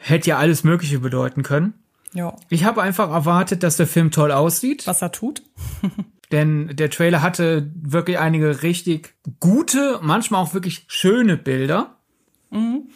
hätte 0.00 0.30
ja 0.30 0.38
alles 0.38 0.64
Mögliche 0.64 1.00
bedeuten 1.00 1.42
können. 1.42 1.74
Ja. 2.12 2.36
Ich 2.48 2.64
habe 2.64 2.82
einfach 2.82 3.10
erwartet, 3.10 3.62
dass 3.62 3.76
der 3.76 3.86
Film 3.86 4.10
toll 4.10 4.32
aussieht. 4.32 4.86
Was 4.86 5.02
er 5.02 5.12
tut. 5.12 5.42
Denn 6.32 6.68
der 6.76 6.90
Trailer 6.90 7.22
hatte 7.22 7.70
wirklich 7.74 8.18
einige 8.18 8.62
richtig 8.62 9.14
gute, 9.40 9.98
manchmal 10.02 10.42
auch 10.42 10.54
wirklich 10.54 10.84
schöne 10.86 11.36
Bilder. 11.36 11.96
Mhm. 12.50 12.88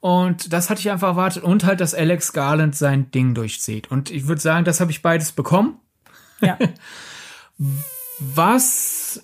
Und 0.00 0.52
das 0.52 0.70
hatte 0.70 0.80
ich 0.80 0.90
einfach 0.90 1.08
erwartet. 1.08 1.42
Und 1.42 1.64
halt, 1.64 1.80
dass 1.80 1.94
Alex 1.94 2.32
Garland 2.32 2.76
sein 2.76 3.10
Ding 3.10 3.34
durchzieht. 3.34 3.90
Und 3.90 4.10
ich 4.10 4.28
würde 4.28 4.40
sagen, 4.40 4.64
das 4.64 4.80
habe 4.80 4.92
ich 4.92 5.02
beides 5.02 5.32
bekommen. 5.32 5.80
Ja. 6.40 6.56
Was 8.18 9.20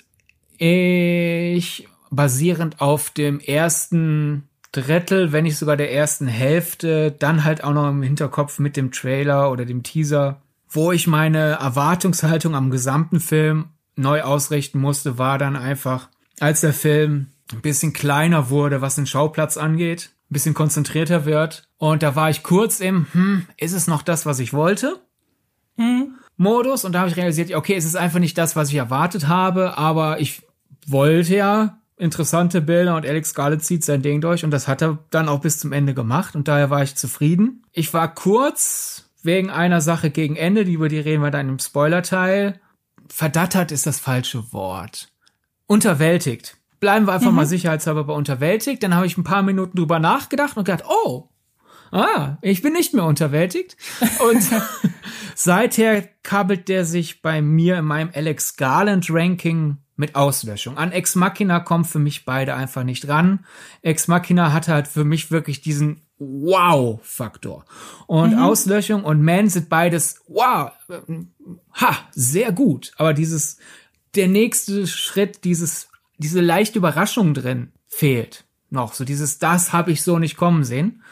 ich 0.59 1.89
basierend 2.11 2.81
auf 2.81 3.11
dem 3.11 3.41
ersten 3.41 4.49
Drittel, 4.75 5.33
wenn 5.33 5.45
nicht 5.45 5.57
sogar 5.57 5.77
der 5.77 5.93
ersten 5.93 6.27
Hälfte, 6.27 7.13
dann 7.13 7.45
halt 7.45 7.63
auch 7.63 7.73
noch 7.73 7.89
im 7.89 8.03
Hinterkopf 8.03 8.59
mit 8.59 8.77
dem 8.77 8.91
Trailer 8.91 9.51
oder 9.51 9.65
dem 9.65 9.83
Teaser, 9.83 10.43
wo 10.69 10.91
ich 10.91 11.07
meine 11.07 11.53
Erwartungshaltung 11.53 12.55
am 12.57 12.71
gesamten 12.71 13.21
Film 13.21 13.67
neu 13.97 14.23
ausrichten 14.23 14.81
musste, 14.81 15.17
war 15.19 15.39
dann 15.39 15.57
einfach, 15.57 16.09
als 16.41 16.63
der 16.63 16.73
Film 16.73 17.29
ein 17.53 17.61
bisschen 17.61 17.93
kleiner 17.93 18.51
wurde, 18.51 18.81
was 18.81 18.97
den 18.97 19.07
Schauplatz 19.07 19.57
angeht, 19.57 20.11
ein 20.31 20.35
bisschen 20.35 20.55
konzentrierter 20.55 21.25
wird. 21.25 21.69
Und 21.79 22.03
da 22.03 22.17
war 22.17 22.31
ich 22.31 22.43
kurz 22.43 22.81
im, 22.81 23.07
hm, 23.13 23.47
ist 23.57 23.73
es 23.73 23.87
noch 23.87 24.03
das, 24.03 24.27
was 24.27 24.41
ich 24.41 24.53
wollte? 24.53 25.01
Hm. 25.77 26.15
Modus. 26.37 26.85
Und 26.85 26.93
da 26.93 27.01
habe 27.01 27.11
ich 27.11 27.17
realisiert, 27.17 27.55
okay, 27.55 27.77
es 27.77 27.85
ist 27.85 27.97
einfach 27.97 28.19
nicht 28.19 28.37
das, 28.37 28.57
was 28.57 28.71
ich 28.71 28.75
erwartet 28.75 29.29
habe, 29.29 29.79
aber 29.79 30.21
ich 30.21 30.43
wollte 30.87 31.37
ja 31.37 31.79
interessante 31.97 32.61
Bilder 32.61 32.97
und 32.97 33.07
Alex 33.07 33.35
Garland 33.35 33.63
zieht 33.63 33.85
sein 33.85 34.03
Ding 34.03 34.21
durch 34.21 34.45
und 34.45 34.51
das 34.51 34.69
hat 34.69 34.83
er 34.83 34.99
dann 35.11 35.29
auch 35.29 35.41
bis 35.41 35.59
zum 35.59 35.73
Ende 35.73 35.95
gemacht 35.95 36.35
und 36.35 36.49
daher 36.49 36.71
war 36.71 36.83
ich 36.83 36.97
zufrieden. 36.97 37.63
Ich 37.73 37.95
war 37.95 38.15
kurz 38.15 39.11
wegen 39.23 39.51
einer 39.51 39.81
Sache 39.81 40.11
gegen 40.11 40.37
Ende, 40.37 40.65
die 40.65 40.75
über 40.75 40.89
die 40.89 40.99
reden 40.99 41.23
wir 41.23 41.31
dann 41.31 41.49
im 41.49 41.59
Spoilerteil. 41.59 42.61
Verdattert 43.09 43.73
ist 43.73 43.87
das 43.87 44.01
falsche 44.01 44.53
Wort. 44.53 45.09
Unterwältigt. 45.67 46.57
Bleiben 46.81 47.07
wir 47.07 47.15
einfach 47.15 47.31
mhm. 47.31 47.37
mal 47.37 47.47
sicherheitshalber 47.47 48.05
bei 48.05 48.13
unterwältigt. 48.13 48.83
Dann 48.83 48.95
habe 48.95 49.07
ich 49.07 49.17
ein 49.17 49.25
paar 49.25 49.43
Minuten 49.43 49.77
drüber 49.77 49.99
nachgedacht 49.99 50.57
und 50.57 50.65
gedacht, 50.65 50.85
oh, 50.87 51.31
ah, 51.91 52.37
ich 52.43 52.61
bin 52.61 52.75
nicht 52.75 52.93
mehr 52.93 53.05
unterwältigt. 53.05 53.77
Und 54.29 54.43
seither 55.35 56.03
kabelt 56.23 56.69
der 56.69 56.85
sich 56.85 57.23
bei 57.23 57.41
mir 57.41 57.79
in 57.79 57.87
meinem 57.87 58.11
Alex 58.13 58.57
Garland 58.57 59.07
Ranking 59.09 59.79
mit 59.97 60.15
Auslöschung. 60.15 60.77
An 60.77 60.93
Ex 60.93 61.15
Machina 61.15 61.61
kommen 61.61 61.85
für 61.85 61.99
mich 61.99 62.25
beide 62.25 62.55
einfach 62.55 62.85
nicht 62.85 63.09
ran. 63.09 63.45
Ex 63.83 64.09
Machina 64.09 64.53
hatte 64.53 64.73
halt 64.73 64.89
für 64.89 65.05
mich 65.05 65.31
wirklich 65.31 65.61
diesen 65.61 66.03
Wow-Faktor. 66.19 67.65
Und 68.07 68.33
mhm. 68.33 68.39
Auslöschung 68.39 69.05
und 69.05 69.23
Man 69.23 69.49
sind 69.49 69.69
beides 69.69 70.23
wow, 70.27 70.73
ha, 71.75 71.97
sehr 72.13 72.53
gut. 72.53 72.93
Aber 72.97 73.15
dieses, 73.15 73.59
der 74.15 74.29
nächste 74.29 74.87
Schritt, 74.87 75.45
dieses, 75.45 75.89
diese 76.19 76.41
leichte 76.41 76.79
Überraschung 76.79 77.35
drin 77.35 77.73
fehlt 77.87 78.45
noch. 78.71 78.95
So 78.95 79.05
dieses, 79.05 79.39
das 79.39 79.73
habe 79.73 79.93
ich 79.93 80.03
so 80.03 80.19
nicht 80.19 80.37
kommen 80.37 80.65
sehen. 80.65 81.03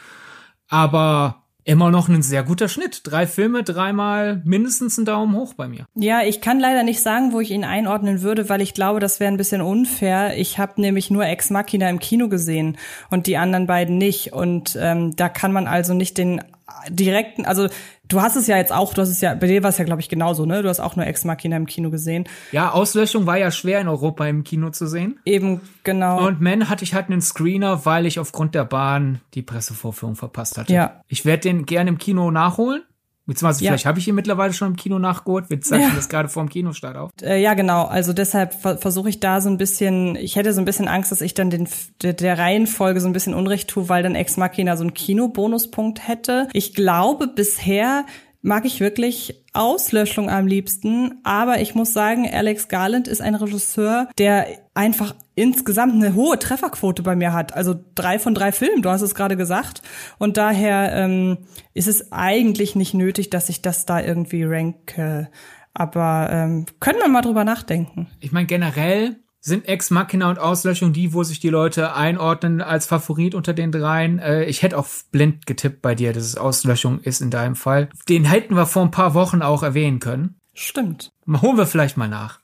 Aber 0.68 1.41
immer 1.64 1.90
noch 1.90 2.08
ein 2.08 2.22
sehr 2.22 2.42
guter 2.42 2.68
Schnitt. 2.68 3.02
Drei 3.04 3.26
Filme, 3.26 3.62
dreimal 3.62 4.42
mindestens 4.44 4.98
ein 4.98 5.04
Daumen 5.04 5.36
hoch 5.36 5.54
bei 5.54 5.68
mir. 5.68 5.86
Ja, 5.94 6.22
ich 6.22 6.40
kann 6.40 6.58
leider 6.58 6.82
nicht 6.82 7.00
sagen, 7.00 7.32
wo 7.32 7.40
ich 7.40 7.50
ihn 7.50 7.64
einordnen 7.64 8.22
würde, 8.22 8.48
weil 8.48 8.60
ich 8.60 8.74
glaube, 8.74 9.00
das 9.00 9.20
wäre 9.20 9.30
ein 9.32 9.36
bisschen 9.36 9.62
unfair. 9.62 10.36
Ich 10.36 10.58
habe 10.58 10.80
nämlich 10.80 11.10
nur 11.10 11.24
Ex 11.24 11.50
Machina 11.50 11.88
im 11.88 11.98
Kino 11.98 12.28
gesehen 12.28 12.78
und 13.10 13.26
die 13.26 13.36
anderen 13.36 13.66
beiden 13.66 13.98
nicht. 13.98 14.32
Und 14.32 14.76
ähm, 14.80 15.14
da 15.16 15.28
kann 15.28 15.52
man 15.52 15.66
also 15.66 15.94
nicht 15.94 16.18
den 16.18 16.42
direkten, 16.88 17.44
also 17.44 17.68
du 18.08 18.20
hast 18.20 18.36
es 18.36 18.46
ja 18.46 18.56
jetzt 18.56 18.72
auch, 18.72 18.94
du 18.94 19.02
hast 19.02 19.08
es 19.08 19.20
ja, 19.20 19.34
bei 19.34 19.46
dir 19.46 19.62
war 19.62 19.70
es 19.70 19.78
ja, 19.78 19.84
glaube 19.84 20.00
ich, 20.00 20.08
genauso, 20.08 20.46
ne? 20.46 20.62
Du 20.62 20.68
hast 20.68 20.80
auch 20.80 20.96
nur 20.96 21.06
Ex 21.06 21.24
Machina 21.24 21.56
im 21.56 21.66
Kino 21.66 21.90
gesehen. 21.90 22.28
Ja, 22.52 22.72
Auslöschung 22.72 23.26
war 23.26 23.38
ja 23.38 23.50
schwer 23.50 23.80
in 23.80 23.88
Europa 23.88 24.26
im 24.26 24.44
Kino 24.44 24.70
zu 24.70 24.86
sehen. 24.86 25.18
Eben, 25.24 25.60
genau. 25.84 26.26
Und 26.26 26.40
Man 26.40 26.68
hatte 26.68 26.84
ich 26.84 26.94
halt 26.94 27.10
einen 27.10 27.22
Screener, 27.22 27.84
weil 27.84 28.06
ich 28.06 28.18
aufgrund 28.18 28.54
der 28.54 28.64
Bahn 28.64 29.20
die 29.34 29.42
Pressevorführung 29.42 30.16
verpasst 30.16 30.58
hatte. 30.58 30.72
Ja. 30.72 31.02
Ich 31.08 31.24
werde 31.24 31.42
den 31.42 31.66
gerne 31.66 31.90
im 31.90 31.98
Kino 31.98 32.30
nachholen. 32.30 32.82
Beziehungsweise 33.26 33.64
ja. 33.64 33.70
vielleicht 33.70 33.86
habe 33.86 34.00
ich 34.00 34.08
ihn 34.08 34.16
mittlerweile 34.16 34.52
schon 34.52 34.68
im 34.68 34.76
Kino 34.76 34.98
nachgeholt. 34.98 35.48
Wir 35.48 35.60
zeichnen 35.60 35.90
ja. 35.90 35.94
das 35.94 36.08
gerade 36.08 36.28
vor 36.28 36.42
dem 36.42 36.48
Kinostart 36.48 36.96
auf. 36.96 37.10
Äh, 37.22 37.40
ja, 37.40 37.54
genau. 37.54 37.84
Also 37.84 38.12
deshalb 38.12 38.54
versuche 38.54 39.08
ich 39.08 39.20
da 39.20 39.40
so 39.40 39.48
ein 39.48 39.58
bisschen, 39.58 40.16
ich 40.16 40.34
hätte 40.34 40.52
so 40.52 40.60
ein 40.60 40.64
bisschen 40.64 40.88
Angst, 40.88 41.12
dass 41.12 41.20
ich 41.20 41.34
dann 41.34 41.48
den, 41.48 41.68
der, 42.02 42.14
der 42.14 42.38
Reihenfolge 42.38 43.00
so 43.00 43.06
ein 43.06 43.12
bisschen 43.12 43.34
Unrecht 43.34 43.70
tue, 43.70 43.88
weil 43.88 44.02
dann 44.02 44.16
Ex 44.16 44.36
Machina 44.36 44.76
so 44.76 44.82
einen 44.82 44.94
Kinobonuspunkt 44.94 46.06
hätte. 46.08 46.48
Ich 46.52 46.74
glaube, 46.74 47.28
bisher 47.28 48.04
mag 48.42 48.64
ich 48.64 48.80
wirklich 48.80 49.42
Auslöschung 49.52 50.28
am 50.28 50.46
liebsten. 50.46 51.20
Aber 51.22 51.60
ich 51.60 51.74
muss 51.74 51.92
sagen, 51.92 52.28
Alex 52.30 52.68
Garland 52.68 53.08
ist 53.08 53.22
ein 53.22 53.34
Regisseur, 53.34 54.08
der 54.18 54.46
einfach 54.74 55.14
insgesamt 55.34 55.94
eine 55.94 56.14
hohe 56.14 56.38
Trefferquote 56.38 57.02
bei 57.02 57.16
mir 57.16 57.32
hat. 57.32 57.54
Also 57.54 57.74
drei 57.94 58.18
von 58.18 58.34
drei 58.34 58.52
Filmen, 58.52 58.82
du 58.82 58.90
hast 58.90 59.02
es 59.02 59.14
gerade 59.14 59.36
gesagt. 59.36 59.82
Und 60.18 60.36
daher 60.36 60.92
ähm, 60.92 61.38
ist 61.72 61.88
es 61.88 62.12
eigentlich 62.12 62.74
nicht 62.74 62.94
nötig, 62.94 63.30
dass 63.30 63.48
ich 63.48 63.62
das 63.62 63.86
da 63.86 64.00
irgendwie 64.00 64.44
ranke. 64.44 65.30
Aber 65.72 66.28
ähm, 66.30 66.66
können 66.80 66.98
wir 66.98 67.08
mal 67.08 67.22
drüber 67.22 67.44
nachdenken. 67.44 68.08
Ich 68.20 68.32
meine, 68.32 68.46
generell 68.46 69.16
sind 69.44 69.68
Ex 69.68 69.90
Machina 69.90 70.30
und 70.30 70.38
Auslöschung 70.38 70.92
die, 70.92 71.12
wo 71.12 71.24
sich 71.24 71.40
die 71.40 71.48
Leute 71.48 71.94
einordnen 71.94 72.62
als 72.62 72.86
Favorit 72.86 73.34
unter 73.34 73.52
den 73.52 73.72
dreien. 73.72 74.20
Äh, 74.20 74.44
ich 74.44 74.62
hätte 74.62 74.78
auch 74.78 74.86
blind 75.10 75.46
getippt 75.46 75.82
bei 75.82 75.94
dir, 75.96 76.12
dass 76.12 76.24
es 76.24 76.36
Auslöschung 76.36 77.00
ist 77.00 77.20
in 77.20 77.30
deinem 77.30 77.56
Fall. 77.56 77.88
Den 78.08 78.24
hätten 78.24 78.54
wir 78.54 78.66
vor 78.66 78.82
ein 78.82 78.92
paar 78.92 79.14
Wochen 79.14 79.42
auch 79.42 79.64
erwähnen 79.64 79.98
können. 79.98 80.36
Stimmt. 80.54 81.10
Holen 81.26 81.56
wir 81.56 81.66
vielleicht 81.66 81.96
mal 81.96 82.08
nach. 82.08 82.38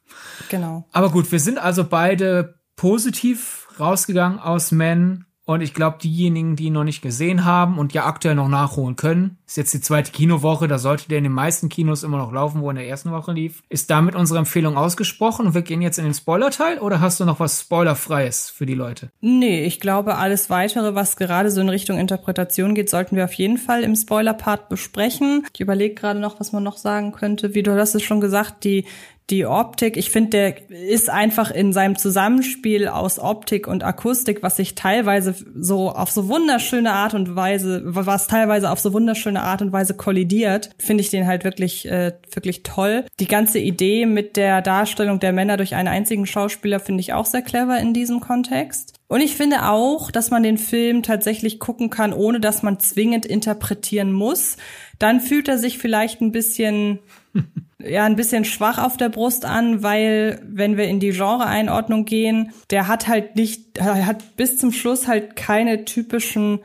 Genau. 0.49 0.87
Aber 0.93 1.11
gut, 1.11 1.31
wir 1.31 1.41
sind 1.41 1.59
also 1.59 1.85
beide 1.85 2.59
positiv 2.75 3.69
rausgegangen 3.79 4.41
aus 4.41 4.73
Men. 4.73 5.25
Und 5.49 5.63
ich 5.63 5.73
glaube, 5.73 5.97
diejenigen, 6.03 6.57
die 6.57 6.65
ihn 6.65 6.75
noch 6.75 6.85
nicht 6.85 7.01
gesehen 7.01 7.47
haben 7.47 7.79
und 7.79 7.95
ja 7.95 8.05
aktuell 8.05 8.35
noch 8.35 8.49
nachholen 8.49 8.97
können, 8.97 9.39
ist 9.47 9.57
jetzt 9.57 9.73
die 9.73 9.81
zweite 9.81 10.13
Kinowoche, 10.13 10.69
da 10.69 10.77
sollte 10.77 11.09
der 11.09 11.17
in 11.17 11.25
den 11.25 11.33
meisten 11.33 11.71
Kinos 11.71 12.03
immer 12.03 12.19
noch 12.19 12.31
laufen, 12.35 12.61
wo 12.61 12.67
er 12.67 12.73
in 12.73 12.77
der 12.77 12.87
ersten 12.87 13.13
Woche 13.13 13.33
lief. 13.33 13.63
Ist 13.71 13.89
damit 13.89 14.15
unsere 14.15 14.41
Empfehlung 14.41 14.77
ausgesprochen 14.77 15.47
und 15.47 15.55
wir 15.55 15.63
gehen 15.63 15.81
jetzt 15.81 15.99
in 15.99 16.05
den 16.05 16.13
Spoiler-Teil 16.13 16.81
oder 16.81 17.01
hast 17.01 17.19
du 17.19 17.25
noch 17.25 17.41
was 17.41 17.63
Spoilerfreies 17.63 18.51
für 18.51 18.67
die 18.67 18.75
Leute? 18.75 19.11
Nee, 19.23 19.65
ich 19.65 19.81
glaube, 19.81 20.17
alles 20.17 20.51
weitere, 20.51 20.95
was 20.95 21.17
gerade 21.17 21.51
so 21.51 21.63
in 21.63 21.71
Richtung 21.71 21.97
Interpretation 21.97 22.75
geht, 22.75 22.91
sollten 22.91 23.17
wir 23.17 23.25
auf 23.25 23.33
jeden 23.33 23.57
Fall 23.57 23.85
im 23.85 23.97
Spoiler-Part 23.97 24.69
besprechen. 24.69 25.47
Ich 25.55 25.63
überlege 25.63 25.95
gerade 25.95 26.21
noch, 26.21 26.41
was 26.41 26.53
man 26.53 26.63
noch 26.63 26.77
sagen 26.77 27.13
könnte. 27.13 27.55
Wie 27.55 27.63
du 27.63 27.75
hast 27.75 27.95
es 27.95 28.03
schon 28.03 28.21
gesagt, 28.21 28.65
die, 28.65 28.85
die 29.31 29.45
Optik, 29.45 29.99
ich 29.99 30.11
finde, 30.11 30.31
der 30.31 30.71
ist 30.71 31.11
einfach 31.11 31.51
in 31.51 31.75
seinem 31.75 31.97
Zusammenspiel 31.97 32.89
aus 32.89 33.19
Optik 33.19 33.67
und 33.67 33.85
Akustik, 33.85 34.43
was 34.43 34.57
sich 34.57 34.75
teilweise 34.75 35.35
so 35.55 35.91
auf 35.91 36.11
so 36.11 36.29
wunderschöne 36.29 36.93
Art 36.93 37.13
und 37.13 37.37
Weise, 37.37 37.83
was 37.85 38.27
teilweise 38.27 38.71
auf 38.71 38.81
so 38.81 38.95
wunderschöne 38.95 39.43
Art 39.43 39.61
und 39.61 39.71
Weise 39.71 39.95
kollidiert, 39.95 40.71
finde 40.79 41.03
ich 41.03 41.11
den 41.11 41.27
halt 41.27 41.45
wirklich, 41.45 41.87
äh, 41.87 42.13
wirklich 42.33 42.63
toll. 42.63 43.05
Die 43.21 43.29
ganze 43.29 43.59
Idee 43.59 44.07
mit 44.07 44.37
der 44.37 44.63
Darstellung 44.63 45.21
der 45.21 45.35
Männer 45.35 45.59
durch 45.59 45.75
einen 45.75 45.89
einzigen 45.89 46.27
Schauspieler 46.27 46.81
finde 46.81 47.03
ich 47.03 47.13
auch 47.13 47.27
sehr 47.27 47.43
clever 47.43 47.79
in 47.79 47.93
diesem 47.93 48.21
Kontext. 48.21 48.95
Und 49.09 49.21
ich 49.21 49.37
finde 49.37 49.69
auch, 49.69 50.11
dass 50.11 50.31
man 50.31 50.43
den 50.43 50.59
Film 50.59 51.03
tatsächlich 51.03 51.59
gucken 51.59 51.91
kann, 51.91 52.13
ohne 52.15 52.41
dass 52.41 52.63
man 52.63 52.79
zwingend 52.79 53.27
interpretieren 53.27 54.13
muss. 54.13 54.57
Dann 54.99 55.21
fühlt 55.21 55.49
er 55.49 55.59
sich 55.59 55.79
vielleicht 55.79 56.21
ein 56.21 56.33
bisschen 56.33 56.99
ja 57.81 58.05
ein 58.05 58.17
bisschen 58.17 58.45
schwach 58.45 58.79
auf 58.79 58.97
der 58.97 59.09
Brust 59.09 59.45
an, 59.45 59.83
weil 59.83 60.41
wenn 60.45 60.77
wir 60.77 60.85
in 60.85 61.01
die 61.01 61.11
Genre-Einordnung 61.11 62.05
gehen, 62.05 62.53
der 62.71 62.89
hat 62.89 63.09
halt 63.09 63.37
nicht, 63.37 63.79
er 63.79 64.07
hat 64.07 64.37
bis 64.37 64.59
zum 64.59 64.73
Schluss 64.73 65.07
halt 65.07 65.37
keine 65.37 65.85
typischen 65.85 66.61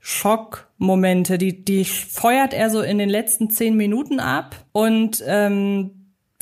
Schockmomente. 0.00 1.38
Die, 1.38 1.64
die 1.64 1.84
feuert 1.84 2.52
er 2.52 2.70
so 2.70 2.82
in 2.82 2.98
den 2.98 3.08
letzten 3.08 3.50
zehn 3.50 3.76
Minuten 3.76 4.20
ab 4.20 4.56
und 4.72 5.22
ähm, 5.26 5.98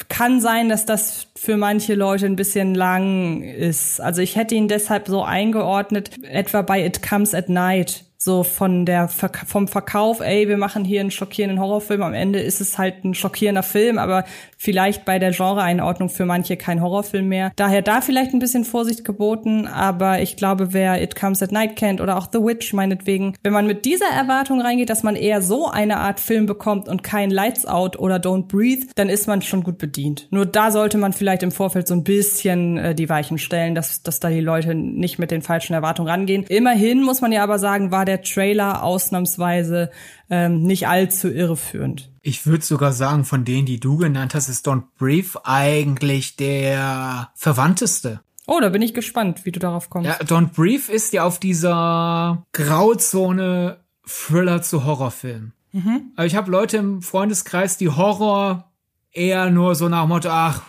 kann 0.08 0.40
sein, 0.40 0.68
dass 0.68 0.84
das 0.84 1.28
für 1.36 1.56
manche 1.56 1.94
Leute 1.94 2.26
ein 2.26 2.36
bisschen 2.36 2.74
lang 2.74 3.42
ist. 3.42 4.00
Also 4.00 4.22
ich 4.22 4.36
hätte 4.36 4.54
ihn 4.54 4.68
deshalb 4.68 5.08
so 5.08 5.22
eingeordnet, 5.22 6.10
etwa 6.22 6.62
bei 6.62 6.84
It 6.84 7.02
Comes 7.02 7.32
at 7.32 7.48
Night 7.48 8.05
so 8.26 8.42
von 8.42 8.84
der 8.84 9.08
vom 9.08 9.68
Verkauf, 9.68 10.20
ey, 10.20 10.48
wir 10.48 10.58
machen 10.58 10.84
hier 10.84 11.00
einen 11.00 11.12
schockierenden 11.12 11.60
Horrorfilm. 11.60 12.02
Am 12.02 12.12
Ende 12.12 12.40
ist 12.40 12.60
es 12.60 12.76
halt 12.76 13.04
ein 13.04 13.14
schockierender 13.14 13.62
Film, 13.62 13.98
aber 13.98 14.24
vielleicht 14.58 15.04
bei 15.04 15.18
der 15.18 15.30
Genre-Einordnung 15.30 16.08
für 16.08 16.26
manche 16.26 16.56
kein 16.56 16.82
Horrorfilm 16.82 17.28
mehr. 17.28 17.52
Daher 17.56 17.82
da 17.82 18.00
vielleicht 18.00 18.34
ein 18.34 18.40
bisschen 18.40 18.64
Vorsicht 18.64 19.04
geboten, 19.04 19.66
aber 19.66 20.20
ich 20.20 20.36
glaube, 20.36 20.72
wer 20.72 21.00
It 21.00 21.14
Comes 21.14 21.40
at 21.42 21.52
Night 21.52 21.76
kennt 21.76 22.00
oder 22.00 22.18
auch 22.18 22.26
The 22.32 22.40
Witch 22.40 22.72
meinetwegen, 22.72 23.36
wenn 23.44 23.52
man 23.52 23.66
mit 23.68 23.84
dieser 23.84 24.10
Erwartung 24.12 24.60
reingeht, 24.60 24.90
dass 24.90 25.04
man 25.04 25.14
eher 25.14 25.40
so 25.40 25.68
eine 25.68 25.98
Art 25.98 26.18
Film 26.18 26.46
bekommt 26.46 26.88
und 26.88 27.04
kein 27.04 27.30
Lights 27.30 27.64
Out 27.64 27.96
oder 27.96 28.16
Don't 28.16 28.48
Breathe, 28.48 28.88
dann 28.96 29.08
ist 29.08 29.28
man 29.28 29.40
schon 29.40 29.62
gut 29.62 29.78
bedient. 29.78 30.26
Nur 30.32 30.46
da 30.46 30.72
sollte 30.72 30.98
man 30.98 31.12
vielleicht 31.12 31.44
im 31.44 31.52
Vorfeld 31.52 31.86
so 31.86 31.94
ein 31.94 32.02
bisschen 32.02 32.76
äh, 32.76 32.94
die 32.96 33.08
Weichen 33.08 33.38
stellen, 33.38 33.76
dass, 33.76 34.02
dass 34.02 34.18
da 34.18 34.30
die 34.30 34.40
Leute 34.40 34.74
nicht 34.74 35.20
mit 35.20 35.30
den 35.30 35.42
falschen 35.42 35.74
Erwartungen 35.74 36.08
rangehen. 36.08 36.44
Immerhin 36.48 37.04
muss 37.04 37.20
man 37.20 37.30
ja 37.30 37.44
aber 37.44 37.60
sagen, 37.60 37.92
war 37.92 38.04
der 38.04 38.15
der 38.16 38.22
Trailer 38.22 38.82
ausnahmsweise 38.82 39.90
ähm, 40.30 40.62
nicht 40.62 40.88
allzu 40.88 41.28
irreführend. 41.28 42.10
Ich 42.22 42.46
würde 42.46 42.64
sogar 42.64 42.92
sagen, 42.92 43.24
von 43.24 43.44
denen, 43.44 43.66
die 43.66 43.78
du 43.78 43.96
genannt 43.96 44.34
hast, 44.34 44.48
ist 44.48 44.66
Don't 44.66 44.84
Brief 44.98 45.36
eigentlich 45.44 46.36
der 46.36 47.30
verwandteste. 47.34 48.20
Oh, 48.46 48.58
da 48.60 48.68
bin 48.68 48.82
ich 48.82 48.94
gespannt, 48.94 49.44
wie 49.44 49.52
du 49.52 49.60
darauf 49.60 49.90
kommst. 49.90 50.08
Ja, 50.08 50.16
Don't 50.24 50.54
Brief 50.54 50.88
ist 50.88 51.12
ja 51.12 51.24
auf 51.24 51.38
dieser 51.38 52.44
Grauzone 52.52 53.78
Thriller 54.06 54.62
zu 54.62 54.84
Horrorfilm. 54.84 55.52
Mhm. 55.72 56.12
Ich 56.22 56.36
habe 56.36 56.50
Leute 56.50 56.78
im 56.78 57.02
Freundeskreis, 57.02 57.76
die 57.76 57.88
Horror 57.88 58.70
eher 59.12 59.50
nur 59.50 59.74
so 59.74 59.88
nach 59.88 60.06
Motto, 60.06 60.28
ach, 60.30 60.62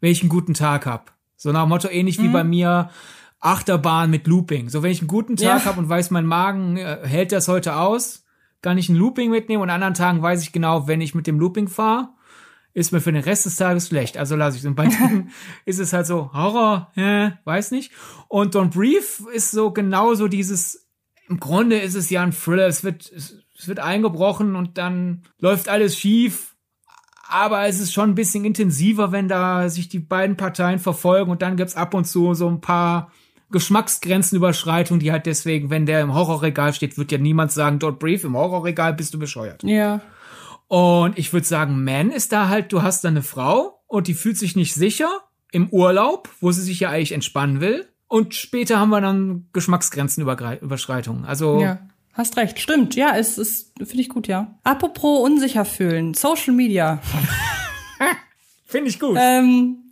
wenn 0.00 0.10
ich 0.10 0.20
einen 0.20 0.28
guten 0.28 0.54
Tag 0.54 0.86
hab. 0.86 1.12
So 1.36 1.52
nach 1.52 1.66
Motto 1.66 1.88
ähnlich 1.88 2.18
mhm. 2.18 2.24
wie 2.24 2.28
bei 2.28 2.44
mir, 2.44 2.90
Achterbahn 3.42 4.10
mit 4.10 4.26
Looping. 4.26 4.70
So, 4.70 4.82
wenn 4.82 4.92
ich 4.92 5.00
einen 5.00 5.08
guten 5.08 5.36
Tag 5.36 5.60
ja. 5.60 5.64
habe 5.64 5.80
und 5.80 5.88
weiß, 5.88 6.10
mein 6.10 6.24
Magen 6.24 6.76
äh, 6.76 7.00
hält 7.02 7.32
das 7.32 7.48
heute 7.48 7.76
aus, 7.76 8.24
kann 8.62 8.78
ich 8.78 8.88
ein 8.88 8.96
Looping 8.96 9.30
mitnehmen 9.30 9.62
und 9.62 9.68
an 9.68 9.82
anderen 9.82 9.94
Tagen 9.94 10.22
weiß 10.22 10.42
ich 10.42 10.52
genau, 10.52 10.86
wenn 10.86 11.00
ich 11.00 11.14
mit 11.14 11.26
dem 11.26 11.40
Looping 11.40 11.68
fahre, 11.68 12.10
ist 12.72 12.92
mir 12.92 13.00
für 13.00 13.12
den 13.12 13.22
Rest 13.22 13.44
des 13.44 13.56
Tages 13.56 13.88
schlecht. 13.88 14.16
Also 14.16 14.36
lasse 14.36 14.56
ich 14.56 14.62
es. 14.62 14.66
Und 14.66 14.76
bei 14.76 14.86
denen 14.86 15.30
ist 15.66 15.80
es 15.80 15.92
halt 15.92 16.06
so 16.06 16.32
Horror, 16.32 16.90
äh, 16.94 17.32
weiß 17.44 17.72
nicht. 17.72 17.92
Und 18.28 18.54
Don't 18.54 18.70
Brief 18.70 19.22
ist 19.32 19.50
so 19.50 19.72
genauso 19.72 20.28
dieses, 20.28 20.88
im 21.28 21.40
Grunde 21.40 21.78
ist 21.78 21.96
es 21.96 22.08
ja 22.08 22.22
ein 22.22 22.32
Thriller. 22.32 22.68
Es 22.68 22.84
wird, 22.84 23.10
es 23.12 23.42
wird 23.66 23.80
eingebrochen 23.80 24.54
und 24.54 24.78
dann 24.78 25.24
läuft 25.38 25.68
alles 25.68 25.98
schief. 25.98 26.54
Aber 27.28 27.66
es 27.66 27.80
ist 27.80 27.92
schon 27.92 28.10
ein 28.10 28.14
bisschen 28.14 28.44
intensiver, 28.44 29.10
wenn 29.10 29.26
da 29.26 29.68
sich 29.68 29.88
die 29.88 29.98
beiden 29.98 30.36
Parteien 30.36 30.78
verfolgen 30.78 31.30
und 31.30 31.42
dann 31.42 31.56
gibt's 31.56 31.76
ab 31.76 31.94
und 31.94 32.04
zu 32.04 32.34
so 32.34 32.46
ein 32.46 32.60
paar 32.60 33.10
Geschmacksgrenzenüberschreitung, 33.52 34.98
die 34.98 35.12
halt 35.12 35.26
deswegen, 35.26 35.70
wenn 35.70 35.86
der 35.86 36.00
im 36.00 36.14
Horrorregal 36.14 36.72
steht, 36.72 36.98
wird 36.98 37.12
ja 37.12 37.18
niemand 37.18 37.52
sagen, 37.52 37.78
dort 37.78 37.98
Brief 37.98 38.24
im 38.24 38.36
Horrorregal 38.36 38.94
bist 38.94 39.14
du 39.14 39.18
bescheuert. 39.18 39.62
Ja. 39.62 40.00
Und 40.68 41.18
ich 41.18 41.32
würde 41.32 41.46
sagen, 41.46 41.84
Man 41.84 42.10
ist 42.10 42.32
da 42.32 42.48
halt, 42.48 42.72
du 42.72 42.82
hast 42.82 43.04
da 43.04 43.08
eine 43.08 43.22
Frau 43.22 43.82
und 43.86 44.08
die 44.08 44.14
fühlt 44.14 44.38
sich 44.38 44.56
nicht 44.56 44.74
sicher 44.74 45.10
im 45.52 45.68
Urlaub, 45.68 46.30
wo 46.40 46.50
sie 46.50 46.62
sich 46.62 46.80
ja 46.80 46.90
eigentlich 46.90 47.12
entspannen 47.12 47.60
will. 47.60 47.86
Und 48.08 48.34
später 48.34 48.78
haben 48.78 48.90
wir 48.90 49.00
dann 49.00 49.48
Geschmacksgrenzenüberschreitungen. 49.52 51.24
Also 51.24 51.60
ja. 51.60 51.78
Hast 52.14 52.36
recht, 52.36 52.58
stimmt. 52.58 52.94
Ja, 52.94 53.16
es 53.16 53.38
ist, 53.38 53.72
finde 53.78 54.00
ich 54.02 54.10
gut, 54.10 54.28
ja. 54.28 54.58
Apropos 54.64 55.24
unsicher 55.24 55.64
fühlen, 55.64 56.12
Social 56.12 56.52
Media. 56.52 57.00
Finde 58.72 58.88
ich 58.88 58.98
gut. 58.98 59.18
Ähm, 59.20 59.84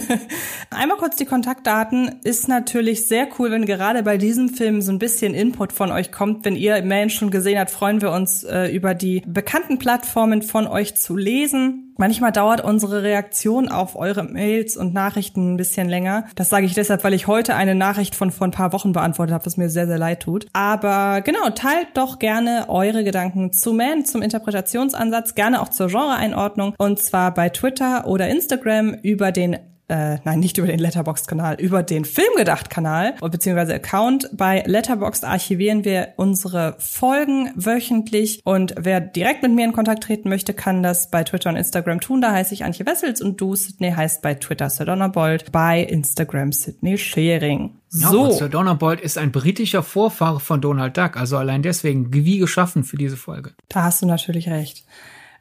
einmal 0.70 0.96
kurz 0.96 1.16
die 1.16 1.26
Kontaktdaten. 1.26 2.20
Ist 2.24 2.48
natürlich 2.48 3.06
sehr 3.06 3.28
cool, 3.38 3.50
wenn 3.50 3.66
gerade 3.66 4.02
bei 4.02 4.16
diesem 4.16 4.48
Film 4.48 4.80
so 4.80 4.90
ein 4.90 4.98
bisschen 4.98 5.34
Input 5.34 5.70
von 5.70 5.92
euch 5.92 6.10
kommt. 6.10 6.46
Wenn 6.46 6.56
ihr 6.56 6.82
Mail 6.82 7.10
schon 7.10 7.30
gesehen 7.30 7.58
habt, 7.58 7.70
freuen 7.70 8.00
wir 8.00 8.10
uns 8.10 8.42
äh, 8.42 8.74
über 8.74 8.94
die 8.94 9.22
bekannten 9.26 9.78
Plattformen 9.78 10.40
von 10.40 10.66
euch 10.66 10.94
zu 10.94 11.14
lesen. 11.14 11.91
Manchmal 12.02 12.32
dauert 12.32 12.64
unsere 12.64 13.04
Reaktion 13.04 13.68
auf 13.68 13.94
eure 13.94 14.24
Mails 14.24 14.76
und 14.76 14.92
Nachrichten 14.92 15.54
ein 15.54 15.56
bisschen 15.56 15.88
länger. 15.88 16.24
Das 16.34 16.50
sage 16.50 16.66
ich 16.66 16.74
deshalb, 16.74 17.04
weil 17.04 17.14
ich 17.14 17.28
heute 17.28 17.54
eine 17.54 17.76
Nachricht 17.76 18.16
von 18.16 18.32
vor 18.32 18.48
ein 18.48 18.50
paar 18.50 18.72
Wochen 18.72 18.90
beantwortet 18.90 19.32
habe, 19.32 19.46
was 19.46 19.56
mir 19.56 19.70
sehr, 19.70 19.86
sehr 19.86 19.98
leid 19.98 20.18
tut. 20.18 20.46
Aber 20.52 21.20
genau, 21.20 21.48
teilt 21.50 21.86
doch 21.94 22.18
gerne 22.18 22.64
eure 22.66 23.04
Gedanken 23.04 23.52
zu 23.52 23.72
Man, 23.72 24.04
zum 24.04 24.20
Interpretationsansatz, 24.20 25.36
gerne 25.36 25.62
auch 25.62 25.68
zur 25.68 25.86
Genreeinordnung 25.86 26.74
und 26.76 26.98
zwar 26.98 27.32
bei 27.32 27.50
Twitter 27.50 28.08
oder 28.08 28.28
Instagram 28.28 28.94
über 28.94 29.30
den 29.30 29.58
äh, 29.88 30.18
nein, 30.24 30.40
nicht 30.40 30.58
über 30.58 30.66
den 30.66 30.78
Letterboxd-Kanal, 30.78 31.56
über 31.60 31.82
den 31.82 32.04
Filmgedacht-Kanal 32.04 33.14
beziehungsweise 33.20 33.74
Account. 33.74 34.30
Bei 34.32 34.62
Letterboxd 34.66 35.24
archivieren 35.24 35.84
wir 35.84 36.14
unsere 36.16 36.76
Folgen 36.78 37.50
wöchentlich 37.56 38.40
und 38.44 38.74
wer 38.78 39.00
direkt 39.00 39.42
mit 39.42 39.52
mir 39.52 39.64
in 39.64 39.72
Kontakt 39.72 40.04
treten 40.04 40.28
möchte, 40.28 40.54
kann 40.54 40.82
das 40.82 41.10
bei 41.10 41.24
Twitter 41.24 41.50
und 41.50 41.56
Instagram 41.56 42.00
tun. 42.00 42.20
Da 42.20 42.32
heiße 42.32 42.54
ich 42.54 42.64
Antje 42.64 42.86
Wessels 42.86 43.20
und 43.20 43.40
du, 43.40 43.54
Sydney, 43.54 43.92
heißt 43.92 44.22
bei 44.22 44.34
Twitter 44.34 44.70
Sir 44.70 44.84
Donnerbold, 44.84 45.52
bei 45.52 45.80
Instagram 45.80 46.52
Sydney 46.52 46.96
Schering. 46.96 47.78
So. 47.88 48.28
Ja, 48.28 48.32
Sir 48.32 48.48
Donnerbold 48.48 49.00
ist 49.00 49.18
ein 49.18 49.32
britischer 49.32 49.82
Vorfahre 49.82 50.40
von 50.40 50.60
Donald 50.60 50.96
Duck, 50.96 51.16
also 51.16 51.36
allein 51.36 51.62
deswegen 51.62 52.12
wie 52.14 52.38
geschaffen 52.38 52.84
für 52.84 52.96
diese 52.96 53.16
Folge. 53.16 53.52
Da 53.68 53.84
hast 53.84 54.00
du 54.00 54.06
natürlich 54.06 54.48
recht. 54.48 54.84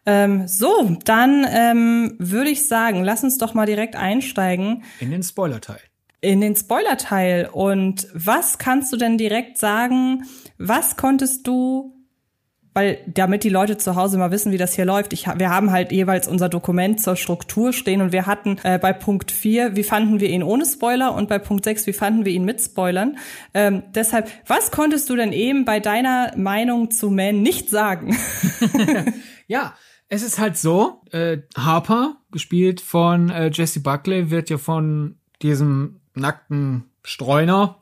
Ähm, 0.05 0.47
so, 0.47 0.97
dann 1.05 1.45
ähm, 1.49 2.15
würde 2.17 2.49
ich 2.49 2.67
sagen, 2.67 3.03
lass 3.03 3.23
uns 3.23 3.37
doch 3.37 3.53
mal 3.53 3.65
direkt 3.65 3.95
einsteigen. 3.95 4.83
In 4.99 5.11
den 5.11 5.23
Spoilerteil. 5.23 5.79
In 6.21 6.41
den 6.41 6.55
Spoilerteil. 6.55 7.49
Und 7.51 8.07
was 8.13 8.57
kannst 8.57 8.91
du 8.93 8.97
denn 8.97 9.17
direkt 9.17 9.57
sagen? 9.57 10.23
Was 10.57 10.97
konntest 10.97 11.47
du 11.47 12.01
weil 12.73 12.99
damit 13.05 13.43
die 13.43 13.49
Leute 13.49 13.77
zu 13.77 13.95
Hause 13.95 14.17
mal 14.17 14.31
wissen, 14.31 14.51
wie 14.51 14.57
das 14.57 14.73
hier 14.73 14.85
läuft. 14.85 15.11
Ich, 15.11 15.27
wir 15.27 15.49
haben 15.49 15.71
halt 15.71 15.91
jeweils 15.91 16.27
unser 16.27 16.47
Dokument 16.47 17.01
zur 17.01 17.17
Struktur 17.17 17.73
stehen 17.73 18.01
und 18.01 18.13
wir 18.13 18.25
hatten 18.25 18.57
äh, 18.63 18.79
bei 18.79 18.93
Punkt 18.93 19.31
4, 19.31 19.75
wie 19.75 19.83
fanden 19.83 20.21
wir 20.21 20.29
ihn 20.29 20.41
ohne 20.41 20.65
Spoiler 20.65 21.13
und 21.13 21.27
bei 21.27 21.37
Punkt 21.37 21.65
6, 21.65 21.85
wie 21.87 21.93
fanden 21.93 22.23
wir 22.23 22.31
ihn 22.31 22.45
mit 22.45 22.61
Spoilern. 22.61 23.17
Ähm, 23.53 23.83
deshalb, 23.93 24.29
was 24.47 24.71
konntest 24.71 25.09
du 25.09 25.17
denn 25.17 25.33
eben 25.33 25.65
bei 25.65 25.81
deiner 25.81 26.31
Meinung 26.37 26.91
zu 26.91 27.09
Man 27.09 27.41
nicht 27.41 27.69
sagen? 27.69 28.15
ja, 29.47 29.73
es 30.11 30.23
ist 30.23 30.39
halt 30.39 30.57
so, 30.57 31.01
äh, 31.11 31.37
Harper, 31.55 32.17
gespielt 32.31 32.81
von 32.81 33.29
äh, 33.29 33.49
Jesse 33.51 33.79
Buckley, 33.79 34.29
wird 34.29 34.49
ja 34.49 34.57
von 34.57 35.15
diesem 35.41 36.01
nackten 36.15 36.83
Streuner, 37.01 37.77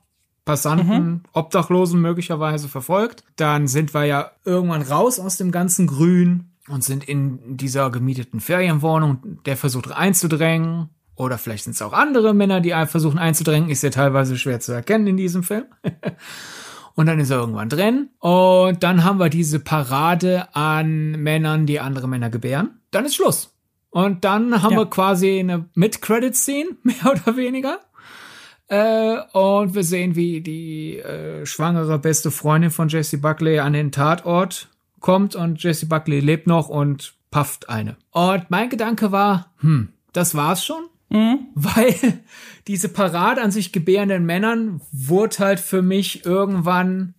Passanten, 0.46 1.10
mhm. 1.10 1.22
Obdachlosen 1.34 2.00
möglicherweise 2.00 2.70
verfolgt. 2.70 3.24
Dann 3.36 3.68
sind 3.68 3.96
wir 3.96 4.06
ja 4.06 4.32
irgendwann 4.46 4.84
raus 4.84 5.20
aus 5.20 5.38
dem 5.38 5.52
ganzen 5.52 5.88
Grün 5.88 6.52
und 6.68 6.84
sind 6.84 7.04
in 7.04 7.58
dieser 7.58 7.90
gemieteten 7.90 8.42
Ferienwohnung. 8.42 9.40
Der 9.46 9.58
versucht 9.58 9.92
einzudrängen. 9.92 10.90
Oder 11.16 11.40
vielleicht 11.40 11.64
sind 11.64 11.74
es 11.74 11.82
auch 11.82 11.94
andere 11.94 12.36
Männer, 12.36 12.62
die 12.62 12.76
versuchen 12.86 13.18
einzudrängen. 13.18 13.70
Ist 13.70 13.82
ja 13.82 13.90
teilweise 13.90 14.38
schwer 14.38 14.60
zu 14.60 14.72
erkennen 14.72 15.08
in 15.08 15.18
diesem 15.18 15.42
Film. 15.42 15.66
Und 17.00 17.06
dann 17.06 17.22
ist 17.22 17.30
er 17.30 17.38
irgendwann 17.38 17.70
drin. 17.70 18.10
Und 18.20 18.84
dann 18.84 19.06
haben 19.06 19.20
wir 19.20 19.30
diese 19.30 19.62
Parade 19.62 20.54
an 20.54 21.12
Männern, 21.12 21.66
die 21.66 21.80
andere 21.80 22.10
Männer 22.10 22.30
gebären. 22.30 22.82
Dann 22.92 23.06
ist 23.06 23.16
Schluss. 23.16 23.56
Und 23.90 24.26
dann 24.26 24.62
haben 24.62 24.74
ja. 24.74 24.80
wir 24.80 24.86
quasi 24.88 25.40
eine 25.40 25.70
Mid-Credit-Scene, 25.76 26.72
mehr 26.84 27.06
oder 27.10 27.38
weniger. 27.38 27.80
Äh, 28.68 29.18
und 29.32 29.76
wir 29.76 29.86
sehen, 29.86 30.18
wie 30.18 30.42
die 30.42 30.98
äh, 30.98 31.46
schwangere 31.46 32.00
beste 32.00 32.32
Freundin 32.32 32.70
von 32.70 32.90
Jesse 32.90 33.20
Buckley 33.20 33.60
an 33.60 33.72
den 33.72 33.94
Tatort 33.94 34.68
kommt 35.00 35.38
und 35.38 35.64
Jesse 35.64 35.86
Buckley 35.86 36.20
lebt 36.20 36.48
noch 36.48 36.68
und 36.68 37.14
pafft 37.32 37.70
eine. 37.70 37.96
Und 38.12 38.52
mein 38.52 38.68
Gedanke 38.68 39.14
war, 39.14 39.54
hm, 39.60 39.94
das 40.12 40.36
war's 40.36 40.66
schon? 40.66 40.84
Mhm. 41.10 41.48
Weil 41.56 41.96
diese 42.68 42.90
Parade 42.90 43.42
an 43.42 43.52
sich 43.52 43.72
gebärenden 43.72 44.26
Männern 44.26 44.82
wurde 44.92 45.40
halt 45.40 45.60
für 45.60 45.82
mich 45.82 46.26
irgendwann, 46.26 47.16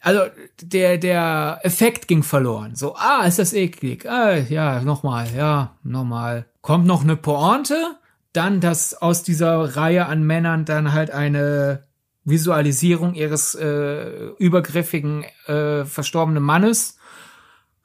also 0.00 0.20
der, 0.60 0.98
der 0.98 1.60
Effekt 1.62 2.08
ging 2.08 2.22
verloren. 2.22 2.76
So, 2.76 2.94
ah, 2.96 3.24
ist 3.26 3.38
das 3.38 3.52
eklig. 3.52 4.08
Ah, 4.08 4.36
ja, 4.36 4.82
nochmal, 4.82 5.26
ja, 5.36 5.76
nochmal. 5.82 6.46
Kommt 6.60 6.86
noch 6.86 7.02
eine 7.02 7.16
Pointe, 7.16 7.96
dann, 8.32 8.60
dass 8.60 8.94
aus 8.94 9.22
dieser 9.22 9.76
Reihe 9.76 10.06
an 10.06 10.22
Männern 10.22 10.64
dann 10.64 10.92
halt 10.92 11.10
eine 11.10 11.84
Visualisierung 12.24 13.14
ihres 13.14 13.54
äh, 13.54 14.28
übergriffigen, 14.38 15.24
äh, 15.46 15.84
verstorbenen 15.84 16.42
Mannes 16.42 16.98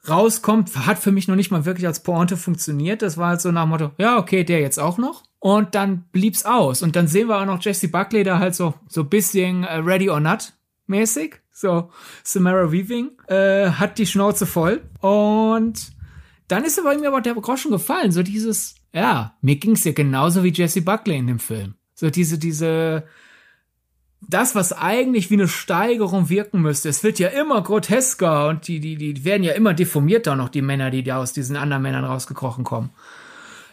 rauskommt, 0.08 0.86
hat 0.86 0.98
für 0.98 1.12
mich 1.12 1.28
noch 1.28 1.36
nicht 1.36 1.50
mal 1.50 1.64
wirklich 1.64 1.86
als 1.86 2.02
Pointe 2.02 2.36
funktioniert. 2.36 3.02
Das 3.02 3.16
war 3.16 3.28
halt 3.28 3.40
so 3.40 3.52
nach 3.52 3.64
dem 3.64 3.70
Motto, 3.70 3.90
ja, 3.98 4.18
okay, 4.18 4.44
der 4.44 4.60
jetzt 4.60 4.78
auch 4.78 4.98
noch. 4.98 5.24
Und 5.38 5.74
dann 5.74 6.04
blieb's 6.12 6.44
aus. 6.44 6.82
Und 6.82 6.96
dann 6.96 7.08
sehen 7.08 7.28
wir 7.28 7.40
auch 7.40 7.46
noch 7.46 7.62
Jesse 7.62 7.88
Buckley 7.88 8.24
da 8.24 8.38
halt 8.38 8.54
so, 8.54 8.74
so 8.88 9.04
bisschen 9.04 9.64
äh, 9.64 9.76
ready 9.76 10.10
or 10.10 10.20
not 10.20 10.52
mäßig. 10.86 11.40
So, 11.52 11.90
Samara 12.22 12.70
Weaving 12.70 13.12
äh, 13.28 13.70
hat 13.70 13.98
die 13.98 14.06
Schnauze 14.06 14.46
voll. 14.46 14.82
Und 15.00 15.92
dann 16.48 16.64
ist 16.64 16.78
aber 16.78 16.96
mir 16.98 17.08
aber 17.08 17.20
der 17.20 17.34
Groschen 17.34 17.70
gefallen. 17.70 18.12
So 18.12 18.22
dieses, 18.22 18.74
ja, 18.92 19.36
mir 19.40 19.56
ging's 19.56 19.84
ja 19.84 19.92
genauso 19.92 20.44
wie 20.44 20.52
Jesse 20.52 20.82
Buckley 20.82 21.16
in 21.16 21.26
dem 21.26 21.38
Film. 21.38 21.74
So 21.94 22.10
diese, 22.10 22.38
diese, 22.38 23.04
das, 24.28 24.54
was 24.54 24.72
eigentlich 24.72 25.30
wie 25.30 25.34
eine 25.34 25.48
Steigerung 25.48 26.28
wirken 26.28 26.60
müsste, 26.60 26.88
es 26.88 27.04
wird 27.04 27.18
ja 27.18 27.28
immer 27.28 27.62
grotesker 27.62 28.48
und 28.48 28.66
die, 28.68 28.80
die, 28.80 28.96
die 28.96 29.24
werden 29.24 29.42
ja 29.42 29.52
immer 29.52 29.74
deformierter 29.74 30.36
noch, 30.36 30.48
die 30.48 30.62
Männer, 30.62 30.90
die 30.90 31.02
da 31.02 31.18
aus 31.18 31.32
diesen 31.32 31.56
anderen 31.56 31.82
Männern 31.82 32.04
rausgekrochen 32.04 32.64
kommen. 32.64 32.90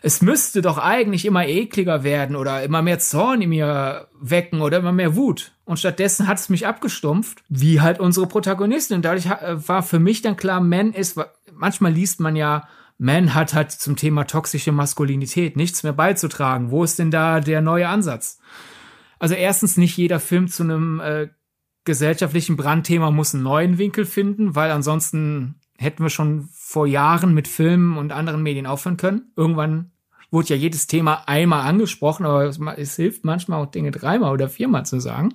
Es 0.06 0.22
müsste 0.22 0.62
doch 0.62 0.78
eigentlich 0.78 1.26
immer 1.26 1.48
ekliger 1.48 2.04
werden 2.04 2.36
oder 2.36 2.62
immer 2.62 2.82
mehr 2.82 3.00
Zorn 3.00 3.42
in 3.42 3.50
mir 3.50 4.10
wecken 4.20 4.62
oder 4.62 4.80
immer 4.80 4.92
mehr 4.92 5.16
Wut. 5.16 5.54
Und 5.64 5.80
stattdessen 5.80 6.28
hat 6.28 6.40
es 6.40 6.50
mich 6.50 6.68
abgestumpft, 6.68 7.42
wie 7.48 7.80
halt 7.80 8.02
unsere 8.02 8.28
Protagonistin. 8.28 8.98
Und 8.98 9.06
dadurch 9.06 9.28
äh, 9.28 9.68
war 9.68 9.82
für 9.82 10.00
mich 10.00 10.22
dann 10.22 10.36
klar, 10.36 10.60
Man 10.60 10.92
ist, 10.92 11.18
manchmal 11.54 11.94
liest 11.94 12.20
man 12.20 12.36
ja, 12.36 12.68
Man 12.98 13.34
hat 13.34 13.54
halt 13.54 13.72
zum 13.72 13.96
Thema 13.96 14.26
toxische 14.26 14.74
Maskulinität 14.74 15.56
nichts 15.56 15.84
mehr 15.84 15.94
beizutragen. 15.94 16.70
Wo 16.70 16.84
ist 16.84 17.00
denn 17.00 17.10
da 17.10 17.40
der 17.40 17.62
neue 17.62 17.88
Ansatz? 17.88 18.40
Also 19.24 19.36
erstens 19.36 19.78
nicht 19.78 19.96
jeder 19.96 20.20
Film 20.20 20.50
zu 20.50 20.64
einem 20.64 21.00
äh, 21.00 21.30
gesellschaftlichen 21.86 22.58
Brandthema 22.58 23.10
muss 23.10 23.34
einen 23.34 23.44
neuen 23.44 23.78
Winkel 23.78 24.04
finden, 24.04 24.54
weil 24.54 24.70
ansonsten 24.70 25.62
hätten 25.78 26.04
wir 26.04 26.10
schon 26.10 26.50
vor 26.52 26.88
Jahren 26.88 27.34
mit 27.34 27.48
Filmen 27.48 27.98
und 27.98 28.12
anderen 28.12 28.44
Medien 28.44 28.66
aufhören 28.66 28.98
können. 28.98 29.32
Irgendwann 29.38 29.92
wurde 30.30 30.50
ja 30.50 30.56
jedes 30.58 30.88
Thema 30.88 31.24
einmal 31.26 31.62
angesprochen, 31.62 32.26
aber 32.26 32.44
es, 32.44 32.60
es 32.76 32.98
hilft 32.98 33.24
manchmal 33.24 33.64
auch 33.64 33.72
Dinge 33.72 33.92
dreimal 33.92 34.34
oder 34.34 34.50
viermal 34.50 34.86
zu 34.86 35.00
sagen. 35.00 35.34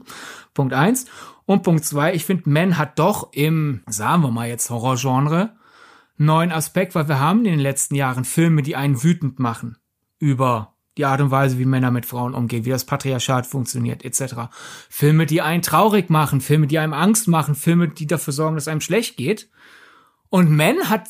Punkt 0.52 0.74
eins. 0.74 1.06
Und 1.46 1.62
Punkt 1.62 1.82
zwei, 1.82 2.12
ich 2.12 2.26
finde, 2.26 2.50
Man 2.50 2.76
hat 2.76 2.98
doch 2.98 3.32
im, 3.32 3.80
sagen 3.86 4.22
wir 4.22 4.30
mal 4.30 4.48
jetzt 4.50 4.68
Horrorgenre, 4.68 5.56
neuen 6.18 6.52
Aspekt, 6.52 6.94
weil 6.94 7.08
wir 7.08 7.20
haben 7.20 7.38
in 7.38 7.52
den 7.52 7.60
letzten 7.60 7.94
Jahren 7.94 8.26
Filme, 8.26 8.60
die 8.60 8.76
einen 8.76 9.02
wütend 9.02 9.38
machen 9.38 9.78
über 10.18 10.74
die 10.98 11.04
Art 11.04 11.20
und 11.20 11.30
Weise, 11.30 11.58
wie 11.58 11.64
Männer 11.64 11.90
mit 11.90 12.04
Frauen 12.04 12.34
umgehen, 12.34 12.64
wie 12.64 12.70
das 12.70 12.84
Patriarchat 12.84 13.46
funktioniert, 13.46 14.04
etc. 14.04 14.50
Filme, 14.90 15.24
die 15.24 15.40
einen 15.40 15.62
traurig 15.62 16.10
machen, 16.10 16.40
Filme, 16.40 16.66
die 16.66 16.78
einem 16.78 16.92
Angst 16.92 17.28
machen, 17.28 17.54
Filme, 17.54 17.88
die 17.88 18.06
dafür 18.06 18.32
sorgen, 18.32 18.56
dass 18.56 18.68
einem 18.68 18.80
schlecht 18.80 19.16
geht. 19.16 19.48
Und 20.28 20.50
Men 20.50 20.90
hat, 20.90 21.08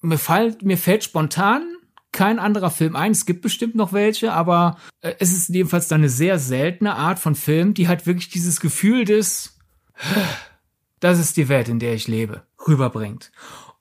mir, 0.00 0.18
fall, 0.18 0.56
mir 0.62 0.78
fällt 0.78 1.02
spontan 1.02 1.74
kein 2.12 2.38
anderer 2.38 2.70
Film 2.70 2.94
ein. 2.94 3.10
Es 3.10 3.26
gibt 3.26 3.42
bestimmt 3.42 3.74
noch 3.74 3.92
welche, 3.92 4.32
aber 4.32 4.78
äh, 5.00 5.14
es 5.18 5.32
ist 5.32 5.48
jedenfalls 5.48 5.88
dann 5.88 6.02
eine 6.02 6.08
sehr 6.08 6.38
seltene 6.38 6.94
Art 6.94 7.18
von 7.18 7.34
Film, 7.34 7.74
die 7.74 7.88
halt 7.88 8.06
wirklich 8.06 8.28
dieses 8.28 8.60
Gefühl 8.60 9.04
des, 9.04 9.58
das 11.00 11.18
ist 11.18 11.36
die 11.36 11.48
Welt, 11.48 11.68
in 11.68 11.80
der 11.80 11.94
ich 11.94 12.06
lebe, 12.06 12.42
rüberbringt. 12.66 13.32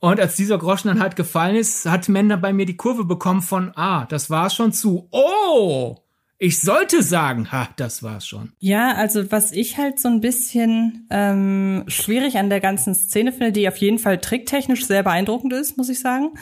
Und 0.03 0.19
als 0.19 0.35
dieser 0.35 0.57
Groschen 0.57 0.89
dann 0.89 0.99
halt 0.99 1.15
gefallen 1.15 1.55
ist, 1.55 1.85
hat 1.85 2.09
Mender 2.09 2.35
bei 2.35 2.51
mir 2.51 2.65
die 2.65 2.75
Kurve 2.75 3.05
bekommen 3.05 3.41
von, 3.41 3.71
ah, 3.77 4.05
das 4.07 4.29
war's 4.29 4.53
schon 4.53 4.73
zu, 4.73 5.07
oh, 5.11 5.95
ich 6.37 6.59
sollte 6.59 7.01
sagen, 7.01 7.53
ha, 7.53 7.69
das 7.77 8.03
war's 8.03 8.27
schon. 8.27 8.51
Ja, 8.59 8.95
also 8.95 9.31
was 9.31 9.53
ich 9.53 9.77
halt 9.77 10.01
so 10.01 10.09
ein 10.09 10.19
bisschen 10.19 11.07
ähm, 11.09 11.85
schwierig 11.87 12.37
an 12.37 12.49
der 12.49 12.59
ganzen 12.59 12.95
Szene 12.95 13.31
finde, 13.31 13.53
die 13.53 13.65
auf 13.65 13.77
jeden 13.77 13.97
Fall 13.97 14.17
tricktechnisch 14.17 14.85
sehr 14.85 15.03
beeindruckend 15.03 15.53
ist, 15.53 15.77
muss 15.77 15.87
ich 15.87 16.01
sagen. 16.01 16.33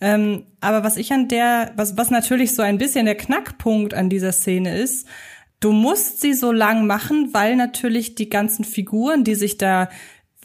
Ähm, 0.00 0.46
aber 0.62 0.82
was 0.82 0.96
ich 0.96 1.12
an 1.12 1.28
der, 1.28 1.74
was, 1.76 1.98
was 1.98 2.08
natürlich 2.08 2.54
so 2.54 2.62
ein 2.62 2.78
bisschen 2.78 3.04
der 3.04 3.16
Knackpunkt 3.16 3.92
an 3.92 4.08
dieser 4.08 4.32
Szene 4.32 4.78
ist, 4.78 5.06
du 5.60 5.72
musst 5.72 6.22
sie 6.22 6.32
so 6.32 6.52
lang 6.52 6.86
machen, 6.86 7.34
weil 7.34 7.54
natürlich 7.56 8.14
die 8.14 8.30
ganzen 8.30 8.64
Figuren, 8.64 9.24
die 9.24 9.34
sich 9.34 9.58
da 9.58 9.90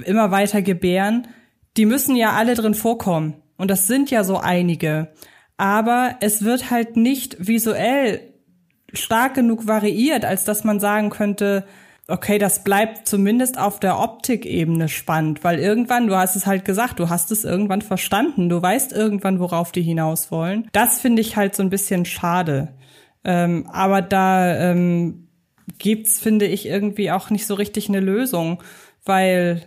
immer 0.04 0.32
weiter 0.32 0.62
gebären, 0.62 1.30
die 1.78 1.86
müssen 1.86 2.16
ja 2.16 2.34
alle 2.34 2.56
drin 2.56 2.74
vorkommen. 2.74 3.36
Und 3.58 3.72
das 3.72 3.88
sind 3.88 4.12
ja 4.12 4.24
so 4.24 4.38
einige. 4.38 5.10
Aber 5.58 6.18
es 6.20 6.44
wird 6.44 6.70
halt 6.70 6.98
nicht 6.98 7.38
visuell 7.40 8.22
stark 8.94 9.34
genug 9.36 9.68
variiert, 9.68 10.26
als 10.26 10.44
dass 10.46 10.64
man 10.64 10.80
sagen 10.80 11.10
könnte, 11.10 11.66
okay, 12.08 12.38
das 12.38 12.64
bleibt 12.64 13.08
zumindest 13.08 13.58
auf 13.58 13.80
der 13.80 14.00
Optikebene 14.00 14.90
spannend, 14.90 15.44
weil 15.44 15.60
irgendwann, 15.60 16.08
du 16.08 16.16
hast 16.16 16.36
es 16.36 16.46
halt 16.46 16.64
gesagt, 16.64 17.00
du 17.00 17.10
hast 17.10 17.32
es 17.32 17.46
irgendwann 17.46 17.82
verstanden, 17.82 18.48
du 18.48 18.62
weißt 18.62 18.94
irgendwann, 18.94 19.40
worauf 19.40 19.72
die 19.72 19.82
hinaus 19.82 20.32
wollen. 20.32 20.70
Das 20.72 21.00
finde 21.00 21.22
ich 21.22 21.36
halt 21.36 21.56
so 21.56 21.64
ein 21.64 21.70
bisschen 21.70 22.06
schade. 22.06 22.74
Ähm, 23.24 23.68
aber 23.72 24.04
da 24.04 24.56
ähm, 24.56 25.30
gibt's, 25.80 26.20
finde 26.20 26.46
ich, 26.46 26.68
irgendwie 26.68 27.10
auch 27.12 27.32
nicht 27.32 27.48
so 27.48 27.56
richtig 27.56 27.90
eine 27.90 28.02
Lösung, 28.02 28.62
weil 29.04 29.64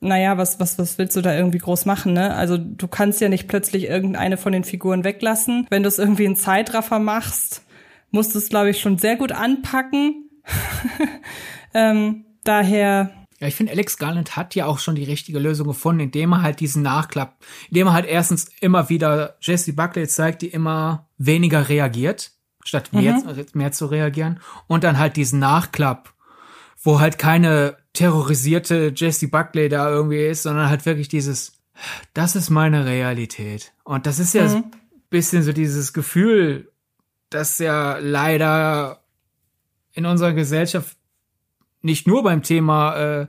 naja, 0.00 0.38
was, 0.38 0.58
was, 0.58 0.78
was 0.78 0.96
willst 0.98 1.16
du 1.16 1.20
da 1.20 1.34
irgendwie 1.34 1.58
groß 1.58 1.84
machen, 1.84 2.14
ne? 2.14 2.34
Also 2.34 2.56
du 2.56 2.88
kannst 2.88 3.20
ja 3.20 3.28
nicht 3.28 3.48
plötzlich 3.48 3.84
irgendeine 3.84 4.38
von 4.38 4.52
den 4.52 4.64
Figuren 4.64 5.04
weglassen. 5.04 5.66
Wenn 5.68 5.82
du 5.82 5.88
es 5.88 5.98
irgendwie 5.98 6.24
in 6.24 6.36
Zeitraffer 6.36 6.98
machst, 6.98 7.62
musst 8.10 8.34
du 8.34 8.38
es, 8.38 8.48
glaube 8.48 8.70
ich, 8.70 8.80
schon 8.80 8.96
sehr 8.96 9.16
gut 9.16 9.32
anpacken. 9.32 10.30
ähm, 11.74 12.24
daher. 12.44 13.10
Ja, 13.40 13.48
ich 13.48 13.54
finde, 13.54 13.72
Alex 13.72 13.98
Garland 13.98 14.36
hat 14.36 14.54
ja 14.54 14.66
auch 14.66 14.78
schon 14.78 14.94
die 14.94 15.04
richtige 15.04 15.38
Lösung 15.38 15.66
gefunden, 15.66 16.00
indem 16.00 16.32
er 16.32 16.42
halt 16.42 16.60
diesen 16.60 16.82
Nachklapp, 16.82 17.36
indem 17.68 17.88
er 17.88 17.92
halt 17.92 18.06
erstens 18.06 18.48
immer 18.60 18.88
wieder 18.88 19.36
Jesse 19.40 19.74
Buckley 19.74 20.08
zeigt, 20.08 20.42
die 20.42 20.48
immer 20.48 21.08
weniger 21.18 21.68
reagiert, 21.68 22.32
statt 22.64 22.92
mehr, 22.92 23.14
mhm. 23.14 23.46
mehr 23.52 23.72
zu 23.72 23.86
reagieren. 23.86 24.40
Und 24.66 24.82
dann 24.82 24.98
halt 24.98 25.16
diesen 25.16 25.40
Nachklapp, 25.40 26.14
wo 26.82 27.00
halt 27.00 27.18
keine 27.18 27.76
terrorisierte 27.92 28.92
Jesse 28.94 29.28
Buckley 29.28 29.68
da 29.68 29.90
irgendwie 29.90 30.26
ist, 30.26 30.44
sondern 30.44 30.68
halt 30.68 30.86
wirklich 30.86 31.08
dieses, 31.08 31.58
das 32.14 32.36
ist 32.36 32.50
meine 32.50 32.86
Realität. 32.86 33.72
Und 33.84 34.06
das 34.06 34.18
ist 34.18 34.34
ja 34.34 34.48
mhm. 34.48 34.56
ein 34.56 34.72
bisschen 35.10 35.42
so 35.42 35.52
dieses 35.52 35.92
Gefühl, 35.92 36.70
das 37.30 37.58
ja 37.58 37.98
leider 37.98 39.02
in 39.92 40.06
unserer 40.06 40.32
Gesellschaft 40.32 40.96
nicht 41.82 42.06
nur 42.06 42.22
beim 42.22 42.42
Thema 42.42 42.94
äh, 42.96 43.26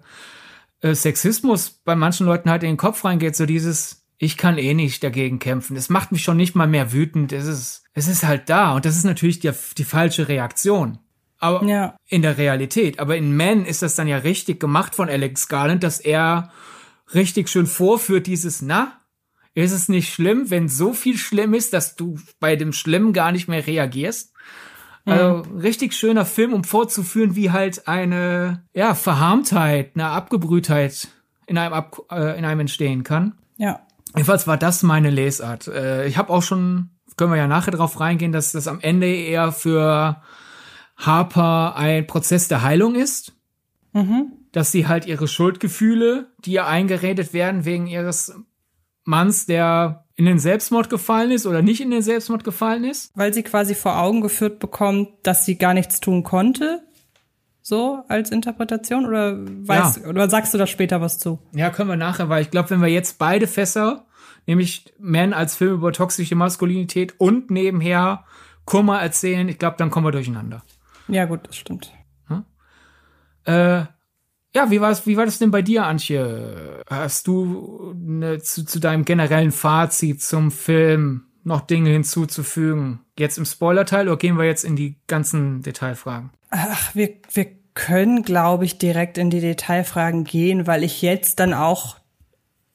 äh, 0.82 0.96
Sexismus 0.96 1.70
bei 1.70 1.96
manchen 1.96 2.26
Leuten 2.26 2.50
halt 2.50 2.64
in 2.64 2.72
den 2.72 2.78
Kopf 2.78 3.06
reingeht, 3.06 3.36
so 3.36 3.46
dieses, 3.46 4.06
ich 4.18 4.38
kann 4.38 4.58
eh 4.58 4.74
nicht 4.74 5.04
dagegen 5.04 5.40
kämpfen. 5.40 5.78
Es 5.78 5.90
macht 5.90 6.12
mich 6.12 6.24
schon 6.24 6.38
nicht 6.38 6.56
mal 6.56 6.68
mehr 6.68 6.92
wütend. 6.92 7.32
Es 7.32 7.46
ist, 7.46 7.84
es 7.94 8.08
ist 8.08 8.24
halt 8.24 8.50
da. 8.50 8.76
Und 8.76 8.86
das 8.86 8.98
ist 8.98 9.06
natürlich 9.06 9.40
die, 9.40 9.52
die 9.78 9.84
falsche 9.84 10.28
Reaktion. 10.28 11.00
Aber 11.42 11.66
ja. 11.66 11.98
in 12.08 12.22
der 12.22 12.38
Realität. 12.38 13.00
Aber 13.00 13.18
in 13.18 13.36
Men 13.36 13.66
ist 13.66 13.82
das 13.82 13.96
dann 13.96 14.08
ja 14.08 14.18
richtig 14.18 14.60
gemacht 14.60 14.96
von 14.96 15.10
Alex 15.10 15.50
Garland, 15.50 15.84
dass 15.84 16.00
er 16.00 16.52
richtig 17.14 17.50
schön 17.50 17.66
vorführt, 17.66 18.28
dieses, 18.28 18.62
na, 18.62 19.02
ist 19.54 19.74
es 19.74 19.90
nicht 19.90 20.14
schlimm, 20.14 20.50
wenn 20.50 20.70
so 20.70 20.94
viel 20.94 21.18
schlimm 21.18 21.54
ist, 21.54 21.74
dass 21.74 21.96
du 21.96 22.18
bei 22.40 22.56
dem 22.56 22.72
Schlimmen 22.72 23.12
gar 23.12 23.32
nicht 23.32 23.48
mehr 23.48 23.66
reagierst? 23.66 24.34
Mhm. 25.06 25.12
Also 25.12 25.42
richtig 25.58 25.94
schöner 25.94 26.26
Film, 26.26 26.54
um 26.54 26.64
vorzuführen, 26.64 27.36
wie 27.36 27.52
halt 27.52 27.88
eine 27.88 28.64
ja 28.74 28.94
Verharmtheit, 28.94 29.92
eine 29.96 30.08
Abgebrühtheit 30.08 31.10
in 31.48 31.58
einem 31.58 31.74
Ab 31.74 31.98
äh, 32.12 32.38
in 32.38 32.46
einem 32.46 32.62
entstehen 32.62 33.04
kann. 33.04 33.34
Ja. 33.58 33.82
Jedenfalls 34.16 34.48
war 34.48 34.58
das 34.58 34.84
meine 34.84 35.10
Lesart. 35.10 35.68
Äh, 35.68 36.06
ich 36.08 36.18
habe 36.18 36.32
auch 36.32 36.44
schon, 36.44 36.92
können 37.18 37.32
wir 37.32 37.38
ja 37.38 37.48
nachher 37.48 37.72
drauf 37.72 38.00
reingehen, 38.00 38.32
dass 38.32 38.52
das 38.52 38.68
am 38.68 38.80
Ende 38.80 39.08
eher 39.08 39.52
für 39.52 40.22
Harper 41.02 41.76
ein 41.76 42.08
Prozess 42.08 42.48
der 42.48 42.62
Heilung 42.62 42.96
ist. 42.96 43.34
Mhm. 43.94 44.34
Dass 44.52 44.72
sie 44.72 44.88
halt 44.88 45.06
ihre 45.06 45.28
Schuldgefühle, 45.28 46.32
die 46.46 46.54
ihr 46.54 46.68
eingeredet 46.68 47.34
werden 47.34 47.66
wegen 47.66 47.88
ihres 47.88 48.34
Manns, 49.04 49.46
der 49.46 50.06
in 50.16 50.26
den 50.26 50.40
Selbstmord 50.40 50.90
gefallen 50.90 51.32
ist 51.32 51.46
oder 51.46 51.62
nicht 51.62 51.82
in 51.82 51.90
den 51.90 52.02
Selbstmord 52.02 52.44
gefallen 52.44 52.84
ist. 52.84 53.12
Weil 53.16 53.34
sie 53.34 53.44
quasi 53.44 53.76
vor 53.76 53.98
Augen 53.98 54.22
geführt 54.22 54.60
bekommt, 54.60 55.10
dass 55.24 55.46
sie 55.46 55.58
gar 55.58 55.74
nichts 55.74 56.00
tun 56.00 56.24
konnte. 56.24 56.82
So 57.62 58.04
als 58.08 58.32
Interpretation 58.32 59.06
oder 59.06 59.38
weißt 59.38 60.02
ja. 60.04 60.10
oder 60.10 60.30
sagst 60.30 60.54
du 60.54 60.58
da 60.58 60.68
später 60.68 61.00
was 61.00 61.20
zu? 61.20 61.40
Ja, 61.54 61.70
können 61.70 61.90
wir 61.90 61.96
nachher, 61.96 62.28
weil 62.30 62.42
ich 62.42 62.52
glaube, 62.52 62.72
wenn 62.72 62.82
wir 62.82 62.88
jetzt 62.90 63.20
beide 63.20 63.48
Fässer, 63.48 64.06
nämlich 64.48 64.94
Man 65.00 65.34
als 65.34 65.56
Film 65.56 65.76
über 65.76 65.94
toxische 65.94 66.36
Maskulinität 66.36 67.20
und 67.20 67.52
nebenher 67.52 68.26
Kummer 68.66 69.00
erzählen, 69.02 69.48
ich 69.48 69.60
glaube, 69.60 69.78
dann 69.78 69.92
kommen 69.92 70.06
wir 70.06 70.12
durcheinander. 70.12 70.64
Ja, 71.12 71.26
gut, 71.26 71.42
das 71.48 71.58
stimmt. 71.58 71.92
Hm? 72.28 72.46
Äh, 73.46 73.86
ja, 74.54 74.70
wie 74.70 74.82
war 74.82 74.92
es, 74.92 75.06
wie 75.06 75.18
war 75.18 75.26
das 75.26 75.40
denn 75.40 75.52
bei 75.52 75.62
dir, 75.62 75.86
Antje? 75.86 76.84
Hast 76.90 77.28
du 77.28 77.94
ne, 77.96 78.40
zu, 78.40 78.66
zu 78.66 78.80
deinem 78.80 79.06
generellen 79.06 79.52
Fazit 79.52 80.22
zum 80.22 80.52
Film 80.52 81.26
noch 81.44 81.62
Dinge 81.62 81.90
hinzuzufügen? 81.90 83.02
Jetzt 83.18 83.38
im 83.38 83.46
Spoiler-Teil 83.46 84.08
oder 84.08 84.18
gehen 84.18 84.38
wir 84.38 84.46
jetzt 84.46 84.64
in 84.64 84.76
die 84.76 84.98
ganzen 85.08 85.62
Detailfragen? 85.62 86.32
Ach, 86.50 86.96
wir, 86.96 87.14
wir 87.34 87.48
können, 87.74 88.24
glaube 88.24 88.66
ich, 88.66 88.78
direkt 88.78 89.18
in 89.18 89.30
die 89.30 89.42
Detailfragen 89.42 90.24
gehen, 90.24 90.68
weil 90.68 90.84
ich 90.84 91.02
jetzt 91.02 91.40
dann 91.40 91.54
auch 91.54 91.98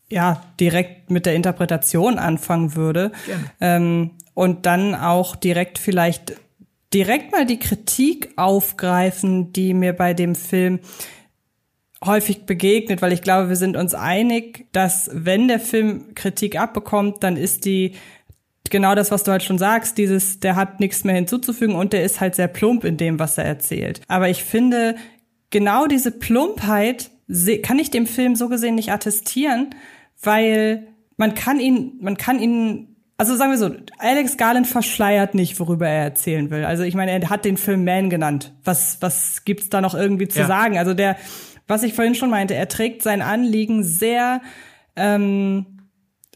ja 0.08 0.42
direkt 0.60 1.10
mit 1.10 1.26
der 1.26 1.34
Interpretation 1.34 2.18
anfangen 2.18 2.74
würde 2.76 3.12
ähm, 3.60 4.12
und 4.34 4.66
dann 4.66 4.94
auch 4.94 5.36
direkt 5.36 5.78
vielleicht 5.78 6.36
direkt 6.92 7.32
mal 7.32 7.46
die 7.46 7.58
Kritik 7.58 8.32
aufgreifen, 8.36 9.52
die 9.52 9.74
mir 9.74 9.92
bei 9.92 10.14
dem 10.14 10.34
Film 10.34 10.80
häufig 12.04 12.46
begegnet, 12.46 13.02
weil 13.02 13.12
ich 13.12 13.22
glaube, 13.22 13.48
wir 13.48 13.56
sind 13.56 13.76
uns 13.76 13.94
einig, 13.94 14.66
dass 14.72 15.10
wenn 15.12 15.48
der 15.48 15.60
Film 15.60 16.14
Kritik 16.14 16.58
abbekommt, 16.58 17.22
dann 17.22 17.36
ist 17.36 17.64
die 17.64 17.92
genau 18.70 18.94
das, 18.94 19.10
was 19.10 19.22
du 19.22 19.32
halt 19.32 19.42
schon 19.42 19.58
sagst, 19.58 19.98
dieses, 19.98 20.40
der 20.40 20.56
hat 20.56 20.80
nichts 20.80 21.04
mehr 21.04 21.14
hinzuzufügen 21.14 21.74
und 21.74 21.92
der 21.92 22.04
ist 22.04 22.20
halt 22.20 22.34
sehr 22.34 22.48
plump 22.48 22.84
in 22.84 22.96
dem, 22.96 23.18
was 23.18 23.38
er 23.38 23.44
erzählt. 23.44 24.00
Aber 24.08 24.28
ich 24.28 24.44
finde, 24.44 24.96
genau 25.50 25.86
diese 25.86 26.10
Plumpheit 26.10 27.10
kann 27.62 27.78
ich 27.78 27.90
dem 27.90 28.06
Film 28.06 28.36
so 28.36 28.48
gesehen 28.48 28.76
nicht 28.76 28.92
attestieren, 28.92 29.70
weil 30.22 30.88
man 31.16 31.34
kann 31.34 31.60
ihn, 31.60 31.98
man 32.00 32.16
kann 32.16 32.40
ihn 32.40 32.95
also 33.18 33.34
sagen 33.34 33.50
wir 33.50 33.58
so, 33.58 33.74
Alex 33.98 34.36
Garland 34.36 34.66
verschleiert 34.66 35.34
nicht, 35.34 35.58
worüber 35.58 35.88
er 35.88 36.04
erzählen 36.04 36.50
will. 36.50 36.64
Also 36.64 36.82
ich 36.82 36.94
meine, 36.94 37.12
er 37.12 37.30
hat 37.30 37.44
den 37.44 37.56
Film 37.56 37.84
Man 37.84 38.10
genannt. 38.10 38.54
Was, 38.62 38.98
was 39.00 39.44
gibt's 39.44 39.70
da 39.70 39.80
noch 39.80 39.94
irgendwie 39.94 40.28
zu 40.28 40.40
ja. 40.40 40.46
sagen? 40.46 40.76
Also 40.76 40.92
der, 40.92 41.16
was 41.66 41.82
ich 41.82 41.94
vorhin 41.94 42.14
schon 42.14 42.30
meinte, 42.30 42.54
er 42.54 42.68
trägt 42.68 43.02
sein 43.02 43.22
Anliegen 43.22 43.82
sehr, 43.84 44.42
ähm, 44.96 45.64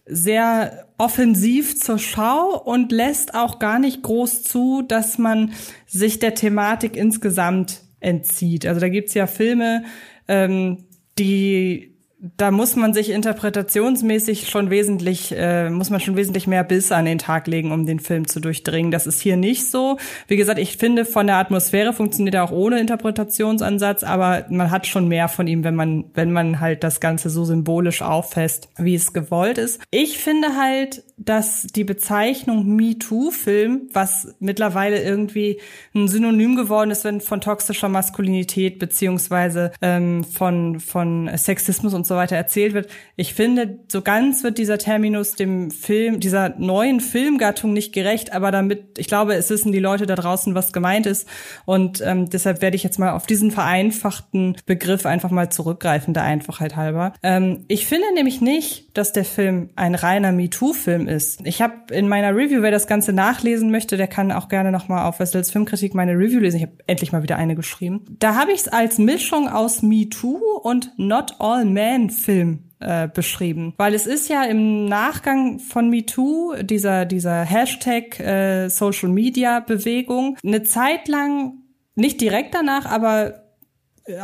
sehr 0.06 0.86
offensiv 0.96 1.78
zur 1.78 1.98
Schau 1.98 2.58
und 2.58 2.92
lässt 2.92 3.34
auch 3.34 3.58
gar 3.58 3.78
nicht 3.78 4.02
groß 4.02 4.42
zu, 4.42 4.82
dass 4.82 5.18
man 5.18 5.52
sich 5.86 6.18
der 6.18 6.34
Thematik 6.34 6.96
insgesamt 6.96 7.82
entzieht. 8.00 8.66
Also 8.66 8.80
da 8.80 8.88
gibt's 8.88 9.12
ja 9.12 9.26
Filme, 9.26 9.84
ähm, 10.28 10.86
die 11.18 11.89
da 12.36 12.50
muss 12.50 12.76
man 12.76 12.92
sich 12.92 13.10
interpretationsmäßig 13.10 14.48
schon 14.48 14.68
wesentlich, 14.68 15.34
äh, 15.34 15.70
muss 15.70 15.88
man 15.88 16.00
schon 16.00 16.16
wesentlich 16.16 16.46
mehr 16.46 16.64
Biss 16.64 16.92
an 16.92 17.06
den 17.06 17.18
Tag 17.18 17.46
legen, 17.46 17.72
um 17.72 17.86
den 17.86 17.98
Film 17.98 18.28
zu 18.28 18.40
durchdringen. 18.40 18.90
Das 18.90 19.06
ist 19.06 19.20
hier 19.20 19.36
nicht 19.36 19.70
so. 19.70 19.96
Wie 20.28 20.36
gesagt, 20.36 20.58
ich 20.58 20.76
finde, 20.76 21.06
von 21.06 21.26
der 21.26 21.36
Atmosphäre 21.36 21.94
funktioniert 21.94 22.34
er 22.34 22.44
auch 22.44 22.52
ohne 22.52 22.78
Interpretationsansatz, 22.78 24.02
aber 24.02 24.44
man 24.50 24.70
hat 24.70 24.86
schon 24.86 25.08
mehr 25.08 25.28
von 25.28 25.46
ihm, 25.46 25.64
wenn 25.64 25.74
man, 25.74 26.04
wenn 26.12 26.30
man 26.30 26.60
halt 26.60 26.84
das 26.84 27.00
Ganze 27.00 27.30
so 27.30 27.44
symbolisch 27.46 28.02
auffasst, 28.02 28.68
wie 28.76 28.94
es 28.94 29.14
gewollt 29.14 29.56
ist. 29.56 29.80
Ich 29.90 30.18
finde 30.18 30.56
halt, 30.56 31.02
dass 31.22 31.66
die 31.66 31.84
Bezeichnung 31.84 32.66
MeToo-Film, 32.76 33.90
was 33.92 34.34
mittlerweile 34.40 35.02
irgendwie 35.02 35.60
ein 35.94 36.08
Synonym 36.08 36.56
geworden 36.56 36.90
ist, 36.90 37.04
wenn 37.04 37.20
von 37.20 37.42
toxischer 37.42 37.90
Maskulinität 37.90 38.78
beziehungsweise 38.78 39.70
ähm, 39.82 40.24
von, 40.24 40.80
von 40.80 41.30
Sexismus 41.36 41.92
und 41.92 42.06
so 42.06 42.16
weiter 42.16 42.36
erzählt 42.36 42.72
wird. 42.72 42.88
Ich 43.16 43.34
finde, 43.34 43.80
so 43.88 44.00
ganz 44.00 44.42
wird 44.42 44.56
dieser 44.56 44.78
Terminus 44.78 45.32
dem 45.32 45.70
Film, 45.70 46.20
dieser 46.20 46.58
neuen 46.58 47.00
Filmgattung 47.00 47.74
nicht 47.74 47.92
gerecht, 47.92 48.32
aber 48.32 48.50
damit, 48.50 48.98
ich 48.98 49.06
glaube, 49.06 49.34
es 49.34 49.50
wissen 49.50 49.72
die 49.72 49.78
Leute 49.78 50.06
da 50.06 50.14
draußen, 50.14 50.54
was 50.54 50.72
gemeint 50.72 51.04
ist. 51.04 51.28
Und 51.66 52.00
ähm, 52.00 52.30
deshalb 52.30 52.62
werde 52.62 52.76
ich 52.76 52.82
jetzt 52.82 52.98
mal 52.98 53.12
auf 53.12 53.26
diesen 53.26 53.50
vereinfachten 53.50 54.56
Begriff 54.64 55.04
einfach 55.04 55.30
mal 55.30 55.50
zurückgreifen, 55.50 56.14
der 56.14 56.22
Einfachheit 56.22 56.76
halber. 56.76 57.12
Ähm, 57.22 57.64
ich 57.68 57.86
finde 57.86 58.06
nämlich 58.14 58.40
nicht, 58.40 58.89
dass 58.94 59.12
der 59.12 59.24
Film 59.24 59.70
ein 59.76 59.94
reiner 59.94 60.32
MeToo-Film 60.32 61.06
ist. 61.06 61.44
Ich 61.44 61.60
habe 61.62 61.92
in 61.92 62.08
meiner 62.08 62.34
Review, 62.34 62.62
wer 62.62 62.70
das 62.70 62.86
Ganze 62.86 63.12
nachlesen 63.12 63.70
möchte, 63.70 63.96
der 63.96 64.08
kann 64.08 64.32
auch 64.32 64.48
gerne 64.48 64.72
nochmal 64.72 65.06
auf 65.06 65.20
Wessels 65.20 65.50
Filmkritik 65.50 65.94
meine 65.94 66.12
Review 66.12 66.40
lesen. 66.40 66.56
Ich 66.56 66.62
habe 66.62 66.74
endlich 66.86 67.12
mal 67.12 67.22
wieder 67.22 67.36
eine 67.36 67.54
geschrieben. 67.54 68.04
Da 68.18 68.34
habe 68.34 68.52
ich 68.52 68.60
es 68.60 68.68
als 68.68 68.98
Mischung 68.98 69.48
aus 69.48 69.82
MeToo 69.82 70.40
und 70.62 70.92
Not 70.96 71.34
All 71.38 71.64
Men 71.64 71.90
Fan-Film 72.10 72.70
äh, 72.80 73.08
beschrieben. 73.08 73.74
Weil 73.76 73.94
es 73.94 74.06
ist 74.06 74.28
ja 74.28 74.44
im 74.44 74.86
Nachgang 74.86 75.58
von 75.58 75.90
MeToo, 75.90 76.54
dieser, 76.62 77.04
dieser 77.04 77.42
Hashtag 77.44 78.18
äh, 78.20 78.68
Social 78.68 79.08
Media 79.08 79.60
Bewegung, 79.60 80.36
eine 80.44 80.62
Zeit 80.62 81.08
lang, 81.08 81.54
nicht 81.94 82.20
direkt 82.20 82.54
danach, 82.54 82.86
aber 82.86 83.39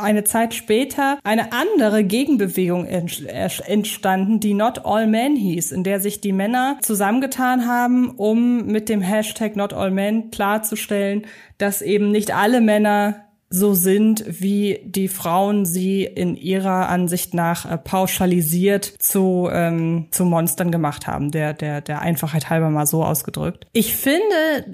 eine 0.01 0.25
Zeit 0.25 0.55
später 0.55 1.18
eine 1.25 1.53
andere 1.53 2.05
Gegenbewegung 2.05 2.87
entstanden, 2.87 4.40
die 4.40 4.55
Not 4.55 4.85
All 4.85 5.07
Men 5.07 5.37
hieß, 5.37 5.72
in 5.72 5.85
der 5.85 6.01
sich 6.01 6.20
die 6.20 6.33
Männer 6.33 6.79
zusammengetan 6.83 7.66
haben, 7.66 8.11
um 8.11 8.66
mit 8.66 8.88
dem 8.88 9.01
Hashtag 9.01 9.57
Not 9.57 9.72
All 9.72 9.90
Men 9.90 10.31
klarzustellen, 10.31 11.27
dass 11.59 11.83
eben 11.83 12.11
nicht 12.11 12.35
alle 12.35 12.61
Männer 12.61 13.27
so 13.49 13.75
sind, 13.75 14.25
wie 14.27 14.81
die 14.85 15.09
Frauen 15.09 15.66
sie 15.66 16.05
in 16.05 16.35
ihrer 16.37 16.88
Ansicht 16.88 17.33
nach 17.33 17.70
äh, 17.70 17.79
pauschalisiert 17.79 18.85
zu, 18.99 19.49
ähm, 19.53 20.09
zu 20.11 20.25
Monstern 20.25 20.72
gemacht 20.72 21.07
haben, 21.07 21.31
der, 21.31 21.55
der, 21.55 21.81
der 21.81 22.01
Einfachheit 22.01 22.51
halber 22.51 22.70
mal 22.70 22.87
so 22.87 23.05
ausgedrückt. 23.05 23.66
Ich 23.72 23.96
finde, 23.96 24.25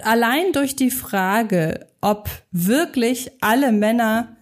allein 0.04 0.52
durch 0.52 0.74
die 0.74 0.90
Frage, 0.90 1.86
ob 2.00 2.30
wirklich 2.50 3.30
alle 3.42 3.72
Männer 3.72 4.36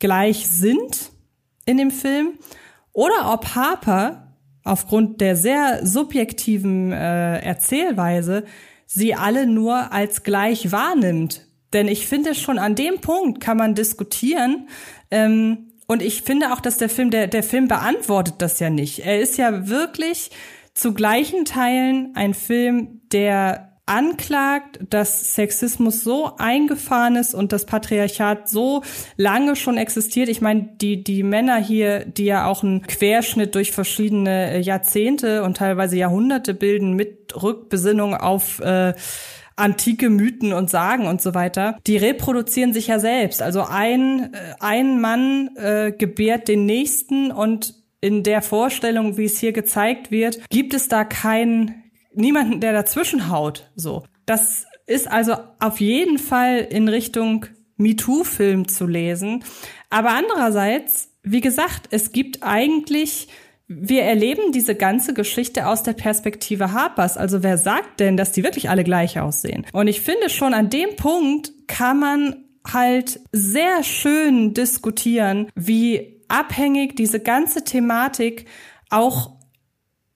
gleich 0.00 0.48
sind 0.48 1.12
in 1.66 1.76
dem 1.76 1.92
Film 1.92 2.38
oder 2.92 3.32
ob 3.32 3.54
Harper 3.54 4.36
aufgrund 4.64 5.20
der 5.20 5.36
sehr 5.36 5.86
subjektiven 5.86 6.92
äh, 6.92 7.38
Erzählweise 7.38 8.44
sie 8.86 9.14
alle 9.14 9.46
nur 9.46 9.92
als 9.92 10.24
gleich 10.24 10.72
wahrnimmt. 10.72 11.46
Denn 11.72 11.86
ich 11.86 12.08
finde 12.08 12.34
schon 12.34 12.58
an 12.58 12.74
dem 12.74 13.00
Punkt 13.00 13.40
kann 13.40 13.56
man 13.56 13.76
diskutieren. 13.76 14.68
Ähm, 15.10 15.70
und 15.86 16.02
ich 16.02 16.22
finde 16.22 16.52
auch, 16.52 16.60
dass 16.60 16.76
der 16.76 16.88
Film, 16.88 17.10
der, 17.10 17.28
der 17.28 17.42
Film 17.42 17.68
beantwortet 17.68 18.34
das 18.38 18.58
ja 18.58 18.70
nicht. 18.70 19.00
Er 19.00 19.20
ist 19.20 19.38
ja 19.38 19.68
wirklich 19.68 20.30
zu 20.74 20.94
gleichen 20.94 21.44
Teilen 21.44 22.12
ein 22.14 22.34
Film, 22.34 23.00
der 23.12 23.69
anklagt, 23.86 24.78
dass 24.88 25.34
Sexismus 25.34 26.04
so 26.04 26.32
eingefahren 26.38 27.16
ist 27.16 27.34
und 27.34 27.52
das 27.52 27.66
Patriarchat 27.66 28.48
so 28.48 28.82
lange 29.16 29.56
schon 29.56 29.76
existiert. 29.76 30.28
Ich 30.28 30.40
meine, 30.40 30.68
die, 30.80 31.02
die 31.02 31.22
Männer 31.22 31.56
hier, 31.56 32.04
die 32.04 32.26
ja 32.26 32.46
auch 32.46 32.62
einen 32.62 32.82
Querschnitt 32.82 33.54
durch 33.54 33.72
verschiedene 33.72 34.52
äh, 34.52 34.60
Jahrzehnte 34.60 35.42
und 35.42 35.56
teilweise 35.56 35.96
Jahrhunderte 35.96 36.54
bilden 36.54 36.94
mit 36.94 37.34
Rückbesinnung 37.42 38.14
auf 38.14 38.60
äh, 38.60 38.94
antike 39.56 40.08
Mythen 40.08 40.52
und 40.52 40.70
Sagen 40.70 41.06
und 41.06 41.20
so 41.20 41.34
weiter, 41.34 41.78
die 41.86 41.96
reproduzieren 41.96 42.72
sich 42.72 42.86
ja 42.86 42.98
selbst. 42.98 43.42
Also 43.42 43.62
ein, 43.62 44.32
äh, 44.32 44.54
ein 44.60 45.00
Mann 45.00 45.50
äh, 45.56 45.92
gebärt 45.92 46.48
den 46.48 46.66
nächsten 46.66 47.30
und 47.30 47.74
in 48.00 48.22
der 48.22 48.40
Vorstellung, 48.40 49.18
wie 49.18 49.26
es 49.26 49.38
hier 49.38 49.52
gezeigt 49.52 50.10
wird, 50.10 50.40
gibt 50.48 50.72
es 50.72 50.88
da 50.88 51.04
keinen 51.04 51.79
niemanden, 52.12 52.60
der 52.60 52.72
dazwischen 52.72 53.28
haut. 53.28 53.70
So. 53.76 54.04
Das 54.26 54.66
ist 54.86 55.10
also 55.10 55.34
auf 55.58 55.80
jeden 55.80 56.18
Fall 56.18 56.58
in 56.58 56.88
Richtung 56.88 57.46
MeToo-Film 57.76 58.68
zu 58.68 58.86
lesen. 58.86 59.44
Aber 59.88 60.10
andererseits, 60.10 61.10
wie 61.22 61.40
gesagt, 61.40 61.88
es 61.90 62.12
gibt 62.12 62.42
eigentlich, 62.42 63.28
wir 63.66 64.02
erleben 64.02 64.52
diese 64.52 64.74
ganze 64.74 65.14
Geschichte 65.14 65.66
aus 65.66 65.82
der 65.82 65.92
Perspektive 65.92 66.72
Harpers. 66.72 67.16
Also 67.16 67.42
wer 67.42 67.56
sagt 67.58 68.00
denn, 68.00 68.16
dass 68.16 68.32
die 68.32 68.42
wirklich 68.42 68.68
alle 68.68 68.84
gleich 68.84 69.18
aussehen? 69.18 69.66
Und 69.72 69.88
ich 69.88 70.00
finde 70.00 70.28
schon 70.28 70.54
an 70.54 70.70
dem 70.70 70.96
Punkt 70.96 71.52
kann 71.66 71.98
man 71.98 72.44
halt 72.66 73.20
sehr 73.32 73.82
schön 73.82 74.54
diskutieren, 74.54 75.48
wie 75.54 76.22
abhängig 76.28 76.96
diese 76.96 77.20
ganze 77.20 77.64
Thematik 77.64 78.46
auch 78.90 79.39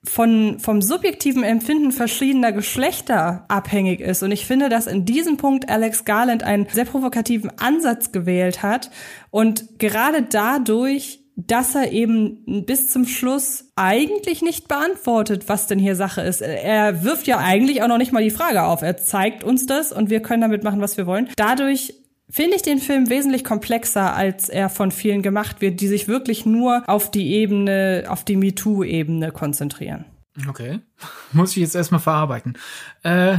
von, 0.05 0.59
vom 0.59 0.83
subjektiven 0.83 1.43
Empfinden 1.43 1.93
verschiedener 1.93 2.53
Geschlechter 2.53 3.45
abhängig 3.49 4.01
ist. 4.01 4.23
Und 4.23 4.33
ich 4.33 4.47
finde, 4.47 4.69
dass 4.69 4.87
in 4.87 5.05
diesem 5.05 5.37
Punkt 5.37 5.69
Alex 5.69 6.05
Garland 6.05 6.43
einen 6.43 6.67
sehr 6.71 6.85
provokativen 6.85 7.51
Ansatz 7.59 8.13
gewählt 8.13 8.63
hat 8.63 8.91
und 9.31 9.79
gerade 9.79 10.23
dadurch 10.23 11.21
dass 11.37 11.75
er 11.75 11.91
eben 11.91 12.65
bis 12.65 12.91
zum 12.91 13.07
Schluss 13.07 13.73
eigentlich 13.75 14.41
nicht 14.41 14.69
beantwortet, 14.69 15.49
was 15.49 15.67
denn 15.67 15.81
hier 15.81 15.97
Sache 15.97 16.21
ist. 16.21 16.41
Er 16.41 17.03
wirft 17.03 17.27
ja 17.27 17.39
eigentlich 17.39 17.83
auch 17.83 17.89
noch 17.89 17.99
nicht 17.99 18.13
mal 18.13 18.23
die 18.23 18.31
Frage 18.31 18.63
auf. 18.63 18.83
Er 18.83 18.97
zeigt 18.99 19.43
uns 19.43 19.67
das 19.67 19.91
und 19.91 20.11
wir 20.11 20.21
können 20.21 20.43
damit 20.43 20.63
machen, 20.63 20.81
was 20.81 20.97
wir 20.97 21.07
wollen. 21.07 21.29
Dadurch 21.37 21.95
finde 22.29 22.57
ich 22.57 22.63
den 22.63 22.79
Film 22.79 23.11
wesentlich 23.11 23.45
komplexer, 23.45 24.15
als 24.15 24.49
er 24.49 24.69
von 24.69 24.91
vielen 24.91 25.23
gemacht 25.23 25.61
wird, 25.61 25.81
die 25.81 25.89
sich 25.89 26.09
wirklich 26.09 26.47
nur 26.47 26.83
auf 26.87 27.11
die 27.11 27.35
Ebene, 27.35 28.05
auf 28.09 28.25
die 28.25 28.37
MeToo-Ebene 28.37 29.31
konzentrieren. 29.33 30.07
Okay. 30.49 30.81
Muss 31.33 31.53
ich 31.53 31.59
jetzt 31.59 31.75
erstmal 31.75 32.01
verarbeiten. 32.01 32.59
Äh, 33.03 33.39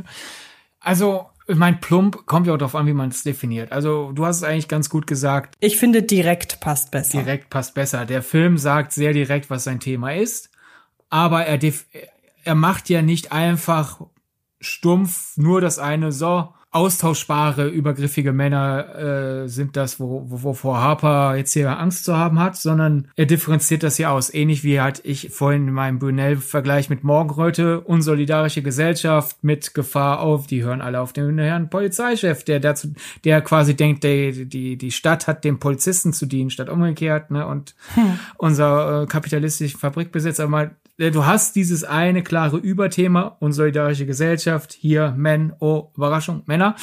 also, 0.80 1.26
mein 1.46 1.80
Plump 1.80 2.24
kommt 2.26 2.46
ja 2.46 2.54
auch 2.54 2.58
darauf 2.58 2.74
an, 2.74 2.86
wie 2.86 2.94
man 2.94 3.10
es 3.10 3.22
definiert. 3.22 3.72
Also, 3.72 4.12
du 4.12 4.24
hast 4.24 4.36
es 4.36 4.44
eigentlich 4.44 4.68
ganz 4.68 4.88
gut 4.88 5.06
gesagt. 5.06 5.56
Ich 5.60 5.76
finde, 5.76 6.02
direkt 6.02 6.60
passt 6.60 6.90
besser. 6.90 7.18
Direkt 7.18 7.50
passt 7.50 7.74
besser. 7.74 8.06
Der 8.06 8.22
Film 8.22 8.56
sagt 8.56 8.92
sehr 8.92 9.12
direkt, 9.12 9.50
was 9.50 9.64
sein 9.64 9.80
Thema 9.80 10.14
ist. 10.14 10.50
Aber 11.10 11.44
er, 11.44 11.58
er 12.44 12.54
macht 12.54 12.88
ja 12.88 13.02
nicht 13.02 13.32
einfach 13.32 14.00
stumpf 14.60 15.36
nur 15.36 15.60
das 15.60 15.78
eine, 15.78 16.10
so, 16.10 16.54
austauschbare, 16.74 17.68
übergriffige 17.68 18.32
Männer 18.32 19.44
äh, 19.44 19.48
sind 19.48 19.76
das, 19.76 20.00
wo, 20.00 20.24
wo, 20.26 20.42
wovor 20.42 20.78
Harper 20.78 21.36
jetzt 21.36 21.52
hier 21.52 21.78
Angst 21.78 22.04
zu 22.04 22.16
haben 22.16 22.40
hat, 22.40 22.56
sondern 22.56 23.08
er 23.14 23.26
differenziert 23.26 23.84
das 23.84 23.96
hier 23.96 24.10
aus. 24.10 24.32
Ähnlich 24.34 24.64
wie 24.64 24.80
halt 24.80 25.00
ich 25.04 25.30
vorhin 25.30 25.68
in 25.68 25.74
meinem 25.74 26.00
Brunel-Vergleich 26.00 26.90
mit 26.90 27.04
Morgenröte, 27.04 27.80
unsolidarische 27.80 28.62
Gesellschaft 28.62 29.36
mit 29.42 29.74
Gefahr 29.74 30.20
auf, 30.20 30.48
die 30.48 30.64
hören 30.64 30.80
alle 30.80 31.00
auf 31.00 31.12
den 31.12 31.38
Herrn 31.38 31.70
Polizeichef, 31.70 32.42
der 32.44 32.58
dazu, 32.58 32.88
der 33.22 33.40
quasi 33.40 33.76
denkt, 33.76 34.02
der, 34.02 34.32
die, 34.32 34.76
die 34.76 34.90
Stadt 34.90 35.28
hat 35.28 35.44
dem 35.44 35.60
Polizisten 35.60 36.12
zu 36.12 36.26
dienen, 36.26 36.50
statt 36.50 36.68
umgekehrt, 36.68 37.30
ne, 37.30 37.46
und 37.46 37.76
hm. 37.94 38.18
unser 38.36 39.02
äh, 39.02 39.06
kapitalistischer 39.06 39.78
Fabrikbesitzer 39.78 40.48
mal 40.48 40.72
du 40.98 41.26
hast 41.26 41.56
dieses 41.56 41.84
eine 41.84 42.22
klare 42.22 42.56
Überthema, 42.56 43.36
unsolidarische 43.40 44.06
Gesellschaft, 44.06 44.72
hier 44.72 45.14
Men, 45.16 45.54
oh, 45.60 45.90
Überraschung, 45.96 46.42
Männer. 46.46 46.76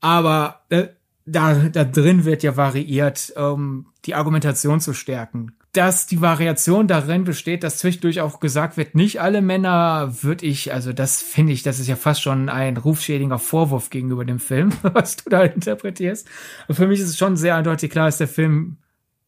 Aber 0.00 0.62
äh, 0.68 0.88
da, 1.26 1.54
da 1.54 1.84
drin 1.84 2.24
wird 2.24 2.42
ja 2.42 2.56
variiert, 2.56 3.32
um 3.36 3.86
die 4.04 4.14
Argumentation 4.14 4.80
zu 4.80 4.94
stärken. 4.94 5.52
Dass 5.72 6.06
die 6.06 6.22
Variation 6.22 6.86
darin 6.86 7.24
besteht, 7.24 7.62
dass 7.62 7.78
zwischendurch 7.78 8.20
auch 8.20 8.40
gesagt 8.40 8.76
wird, 8.78 8.94
nicht 8.94 9.20
alle 9.20 9.42
Männer 9.42 10.22
würde 10.22 10.46
ich, 10.46 10.72
also 10.72 10.92
das 10.92 11.20
finde 11.20 11.52
ich, 11.52 11.62
das 11.62 11.80
ist 11.80 11.88
ja 11.88 11.96
fast 11.96 12.22
schon 12.22 12.48
ein 12.48 12.78
rufschädiger 12.78 13.38
Vorwurf 13.38 13.90
gegenüber 13.90 14.24
dem 14.24 14.38
Film, 14.38 14.72
was 14.82 15.16
du 15.16 15.28
da 15.28 15.42
interpretierst. 15.42 16.26
Und 16.68 16.76
für 16.76 16.86
mich 16.86 17.00
ist 17.00 17.10
es 17.10 17.18
schon 17.18 17.36
sehr 17.36 17.56
eindeutig 17.56 17.90
klar, 17.90 18.06
dass 18.06 18.18
der 18.18 18.28
Film 18.28 18.78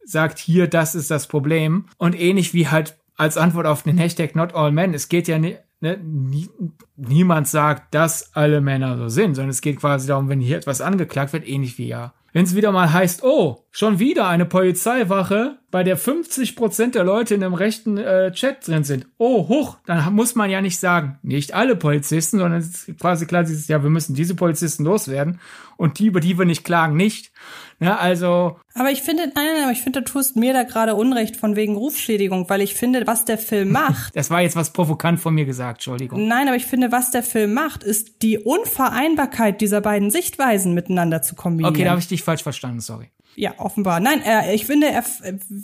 sagt, 0.03 0.39
hier, 0.39 0.67
das 0.67 0.95
ist 0.95 1.11
das 1.11 1.27
Problem. 1.27 1.85
Und 1.97 2.19
ähnlich 2.19 2.53
wie 2.53 2.67
halt 2.67 2.98
als 3.19 3.37
Antwort 3.37 3.65
auf 3.65 3.83
den 3.83 3.97
Hashtag 3.97 4.35
Not 4.35 4.55
All 4.55 4.71
Men. 4.71 4.93
Es 4.93 5.09
geht 5.09 5.27
ja 5.27 5.37
nicht, 5.37 5.59
ne, 5.81 5.97
nie, 5.97 6.49
niemand 6.95 7.47
sagt, 7.47 7.93
dass 7.93 8.33
alle 8.33 8.61
Männer 8.61 8.97
so 8.97 9.09
sind, 9.09 9.35
sondern 9.35 9.49
es 9.49 9.61
geht 9.61 9.77
quasi 9.79 10.07
darum, 10.07 10.29
wenn 10.29 10.39
hier 10.39 10.57
etwas 10.57 10.79
angeklagt 10.79 11.33
wird, 11.33 11.47
ähnlich 11.47 11.77
wie 11.77 11.87
ja. 11.87 12.13
Wenn 12.31 12.45
es 12.45 12.55
wieder 12.55 12.71
mal 12.71 12.93
heißt, 12.93 13.23
oh, 13.23 13.65
schon 13.71 13.99
wieder 13.99 14.27
eine 14.27 14.45
Polizeiwache, 14.45 15.57
bei 15.71 15.83
der 15.83 15.97
50 15.97 16.55
Prozent 16.55 16.95
der 16.95 17.03
Leute 17.03 17.35
in 17.35 17.43
einem 17.43 17.55
rechten 17.55 17.97
äh, 17.97 18.31
Chat 18.31 18.67
drin 18.67 18.83
sind. 18.83 19.07
Oh, 19.17 19.47
hoch, 19.47 19.77
dann 19.85 20.13
muss 20.13 20.35
man 20.35 20.49
ja 20.49 20.61
nicht 20.61 20.79
sagen, 20.79 21.17
nicht 21.23 21.53
alle 21.53 21.75
Polizisten, 21.75 22.37
sondern 22.37 22.59
es 22.59 22.87
ist 22.87 22.99
quasi 22.99 23.25
klar, 23.25 23.43
dieses, 23.43 23.67
ja, 23.67 23.83
wir 23.83 23.89
müssen 23.89 24.15
diese 24.15 24.35
Polizisten 24.35 24.85
loswerden 24.85 25.39
und 25.79 25.97
die, 25.97 26.07
über 26.07 26.19
die 26.19 26.37
wir 26.37 26.43
nicht 26.43 26.65
klagen, 26.65 26.97
nicht. 26.97 27.31
Ja, 27.79 27.95
also. 27.95 28.59
Aber 28.73 28.91
ich 28.91 29.01
finde, 29.01 29.31
nein, 29.33 29.45
nein, 29.53 29.63
aber 29.63 29.71
ich 29.71 29.81
finde, 29.81 30.01
du 30.01 30.11
tust 30.11 30.35
mir 30.35 30.51
da 30.51 30.63
gerade 30.63 30.93
Unrecht 30.93 31.37
von 31.37 31.55
wegen 31.55 31.77
Rufschädigung, 31.77 32.49
weil 32.49 32.61
ich 32.61 32.75
finde, 32.75 33.07
was 33.07 33.23
der 33.23 33.37
Film 33.37 33.71
macht. 33.71 34.13
das 34.13 34.29
war 34.29 34.41
jetzt 34.41 34.57
was 34.57 34.73
provokant 34.73 35.21
von 35.21 35.33
mir 35.33 35.45
gesagt, 35.45 35.77
Entschuldigung. 35.77 36.27
Nein, 36.27 36.49
aber 36.49 36.57
ich 36.57 36.65
finde, 36.65 36.91
was 36.91 37.11
der 37.11 37.23
Film 37.23 37.53
macht, 37.53 37.85
ist 37.85 38.21
die 38.23 38.39
Unvereinbarkeit 38.39 39.61
dieser 39.61 39.79
beiden 39.79 40.11
Sichtweisen 40.11 40.73
miteinander 40.73 41.21
zu 41.21 41.35
kombinieren. 41.35 41.73
Okay, 41.73 41.85
da 41.85 41.91
habe 41.91 42.01
ich 42.01 42.09
dich 42.09 42.23
falsch 42.23 42.43
verstanden, 42.43 42.81
sorry. 42.81 43.09
Ja, 43.37 43.53
offenbar. 43.57 44.01
Nein, 44.01 44.21
er, 44.21 44.53
ich 44.53 44.65
finde, 44.65 44.87
er, 44.87 45.05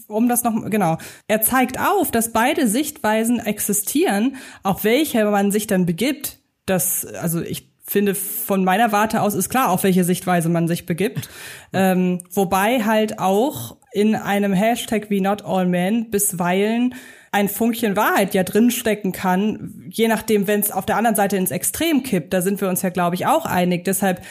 um 0.08 0.30
das 0.30 0.46
noch, 0.46 0.54
genau, 0.70 0.98
er 1.28 1.42
zeigt 1.42 1.78
auf, 1.78 2.10
dass 2.10 2.32
beide 2.32 2.70
Sichtweisen 2.70 3.40
existieren, 3.40 4.38
auf 4.64 4.86
welche 4.86 5.26
man 5.26 5.52
sich 5.52 5.68
dann 5.68 5.86
begibt. 5.86 6.40
Das, 6.66 7.06
also 7.06 7.42
ich 7.42 7.75
finde, 7.86 8.16
von 8.16 8.64
meiner 8.64 8.92
Warte 8.92 9.22
aus 9.22 9.36
ist 9.36 9.50
klar, 9.50 9.70
auf 9.70 9.84
welche 9.84 10.04
Sichtweise 10.04 10.50
man 10.50 10.68
sich 10.68 10.86
begibt. 10.86 11.30
Ähm, 11.78 12.22
wobei 12.32 12.86
halt 12.86 13.20
auch 13.20 13.76
in 13.92 14.16
einem 14.16 14.54
Hashtag 14.54 15.10
wie 15.10 15.20
Not 15.20 15.44
All 15.44 15.66
Men 15.66 16.10
bisweilen 16.10 16.96
ein 17.34 17.50
Funkchen 17.50 17.98
Wahrheit 17.98 18.34
ja 18.34 18.44
drinstecken 18.44 19.12
kann, 19.12 19.90
je 19.90 20.08
nachdem, 20.08 20.48
wenn 20.48 20.62
es 20.62 20.72
auf 20.72 20.86
der 20.86 20.96
anderen 20.96 21.18
Seite 21.18 21.36
ins 21.36 21.52
Extrem 21.52 22.02
kippt. 22.02 22.32
Da 22.32 22.42
sind 22.42 22.62
wir 22.62 22.70
uns 22.70 22.82
ja, 22.82 22.92
glaube 22.92 23.16
ich, 23.16 23.26
auch 23.26 23.46
einig. 23.46 23.84
Deshalb 23.84 24.22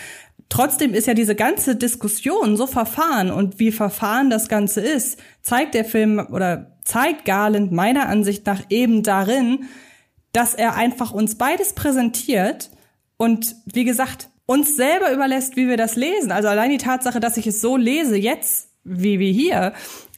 Trotzdem 0.48 0.94
ist 0.94 1.07
ja 1.07 1.14
diese 1.14 1.34
ganze 1.34 1.74
Diskussion 1.74 2.57
so 2.57 2.66
verfahren 2.66 3.30
und 3.30 3.59
wie 3.59 3.72
verfahren 3.72 4.30
das 4.30 4.48
Ganze 4.48 4.80
ist, 4.80 5.18
zeigt 5.42 5.74
der 5.74 5.84
Film 5.84 6.24
oder 6.30 6.76
zeigt 6.84 7.24
Garland 7.24 7.72
meiner 7.72 8.09
Ansicht 8.09 8.46
nach 8.46 8.62
eben 8.68 9.02
darin, 9.02 9.64
dass 10.32 10.55
er 10.55 10.76
einfach 10.76 11.12
uns 11.12 11.36
beides 11.36 11.72
präsentiert 11.72 12.70
und 13.16 13.54
wie 13.66 13.84
gesagt, 13.84 14.28
uns 14.46 14.76
selber 14.76 15.12
überlässt, 15.12 15.56
wie 15.56 15.68
wir 15.68 15.76
das 15.76 15.96
lesen. 15.96 16.32
Also 16.32 16.48
allein 16.48 16.70
die 16.70 16.78
Tatsache, 16.78 17.20
dass 17.20 17.36
ich 17.36 17.46
es 17.46 17.60
so 17.60 17.76
lese 17.76 18.16
jetzt 18.16 18.68
wie, 18.84 19.18
wie 19.18 19.32
hier, 19.32 19.72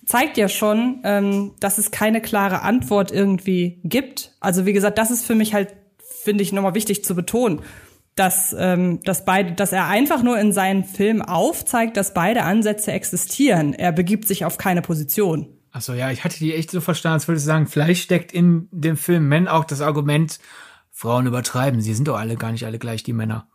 zeigt 0.04 0.36
ja 0.36 0.48
schon, 0.48 1.00
ähm, 1.04 1.54
dass 1.60 1.78
es 1.78 1.90
keine 1.90 2.20
klare 2.20 2.62
Antwort 2.62 3.12
irgendwie 3.12 3.80
gibt. 3.84 4.32
Also 4.40 4.66
wie 4.66 4.72
gesagt, 4.72 4.98
das 4.98 5.10
ist 5.10 5.24
für 5.24 5.34
mich 5.34 5.54
halt, 5.54 5.74
finde 6.22 6.42
ich, 6.42 6.52
nochmal 6.52 6.74
wichtig 6.74 7.04
zu 7.04 7.14
betonen, 7.14 7.62
dass, 8.14 8.54
ähm, 8.58 9.00
dass, 9.04 9.24
beide, 9.24 9.52
dass 9.52 9.72
er 9.72 9.86
einfach 9.86 10.22
nur 10.22 10.38
in 10.38 10.52
seinen 10.52 10.84
Film 10.84 11.22
aufzeigt, 11.22 11.96
dass 11.96 12.14
beide 12.14 12.42
Ansätze 12.42 12.92
existieren. 12.92 13.74
Er 13.74 13.92
begibt 13.92 14.26
sich 14.26 14.44
auf 14.44 14.58
keine 14.58 14.82
Position. 14.82 15.48
Achso, 15.70 15.92
ja, 15.92 16.10
ich 16.10 16.24
hatte 16.24 16.38
die 16.38 16.54
echt 16.54 16.70
so 16.70 16.80
verstanden, 16.80 17.14
als 17.14 17.28
würde 17.28 17.38
ich 17.38 17.44
sagen, 17.44 17.66
vielleicht 17.66 18.02
steckt 18.02 18.32
in 18.32 18.68
dem 18.70 18.96
Film 18.96 19.28
Men 19.28 19.46
auch 19.46 19.64
das 19.64 19.82
Argument, 19.82 20.38
Frauen 20.96 21.26
übertreiben, 21.26 21.82
sie 21.82 21.92
sind 21.92 22.08
doch 22.08 22.16
alle 22.16 22.36
gar 22.36 22.52
nicht 22.52 22.64
alle 22.64 22.78
gleich, 22.78 23.02
die 23.02 23.12
Männer. 23.12 23.46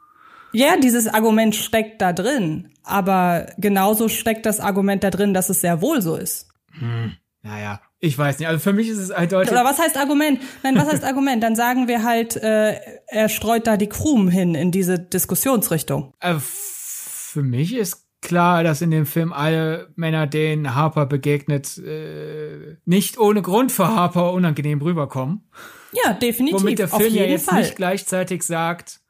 Ja, 0.54 0.78
dieses 0.78 1.08
Argument 1.08 1.56
steckt 1.56 2.00
da 2.00 2.14
drin, 2.14 2.70
aber 2.84 3.48
genauso 3.58 4.10
steckt 4.10 4.46
das 4.46 4.60
Argument 4.60 5.04
da 5.04 5.10
drin, 5.10 5.34
dass 5.34 5.50
es 5.50 5.62
sehr 5.62 5.82
wohl 5.82 6.04
so 6.04 6.18
ist. 6.18 6.50
Hm, 6.78 7.14
naja, 7.42 7.82
ich 8.00 8.16
weiß 8.16 8.38
nicht. 8.38 8.48
Also 8.48 8.60
für 8.60 8.74
mich 8.74 8.90
ist 8.90 9.00
es 9.00 9.10
eindeutig. 9.10 9.52
Oder 9.52 9.66
was 9.66 9.80
heißt 9.80 9.98
Argument? 9.98 10.40
Nein, 10.62 10.76
was 10.76 10.92
heißt 10.92 11.04
Argument? 11.04 11.42
Dann 11.42 11.56
sagen 11.56 11.88
wir 11.88 12.04
halt, 12.04 12.36
äh, 12.36 12.76
er 13.08 13.28
streut 13.28 13.66
da 13.66 13.76
die 13.76 13.90
Krumen 13.90 14.28
hin 14.28 14.54
in 14.54 14.72
diese 14.72 15.00
Diskussionsrichtung. 15.00 16.14
Äh, 16.20 16.36
für 16.38 17.42
mich 17.42 17.74
ist 17.74 18.06
klar, 18.22 18.64
dass 18.64 18.84
in 18.84 18.92
dem 18.92 19.08
Film 19.08 19.34
alle 19.34 19.90
Männer, 19.96 20.28
denen 20.28 20.76
Harper 20.76 21.08
begegnet, 21.08 21.80
äh, 21.80 22.78
nicht 22.86 23.18
ohne 23.18 23.42
Grund 23.42 23.72
für 23.72 23.88
Harper 23.88 24.32
unangenehm 24.32 24.80
rüberkommen. 24.80 25.50
Ja, 25.94 26.14
definitiv. 26.14 26.62
Womit 26.62 26.80
der 26.80 26.88
Film 26.88 27.14
ja 27.14 27.26
jetzt 27.26 27.50
Fall. 27.50 27.62
nicht 27.62 27.76
gleichzeitig 27.76 28.44
sagt, 28.44 29.02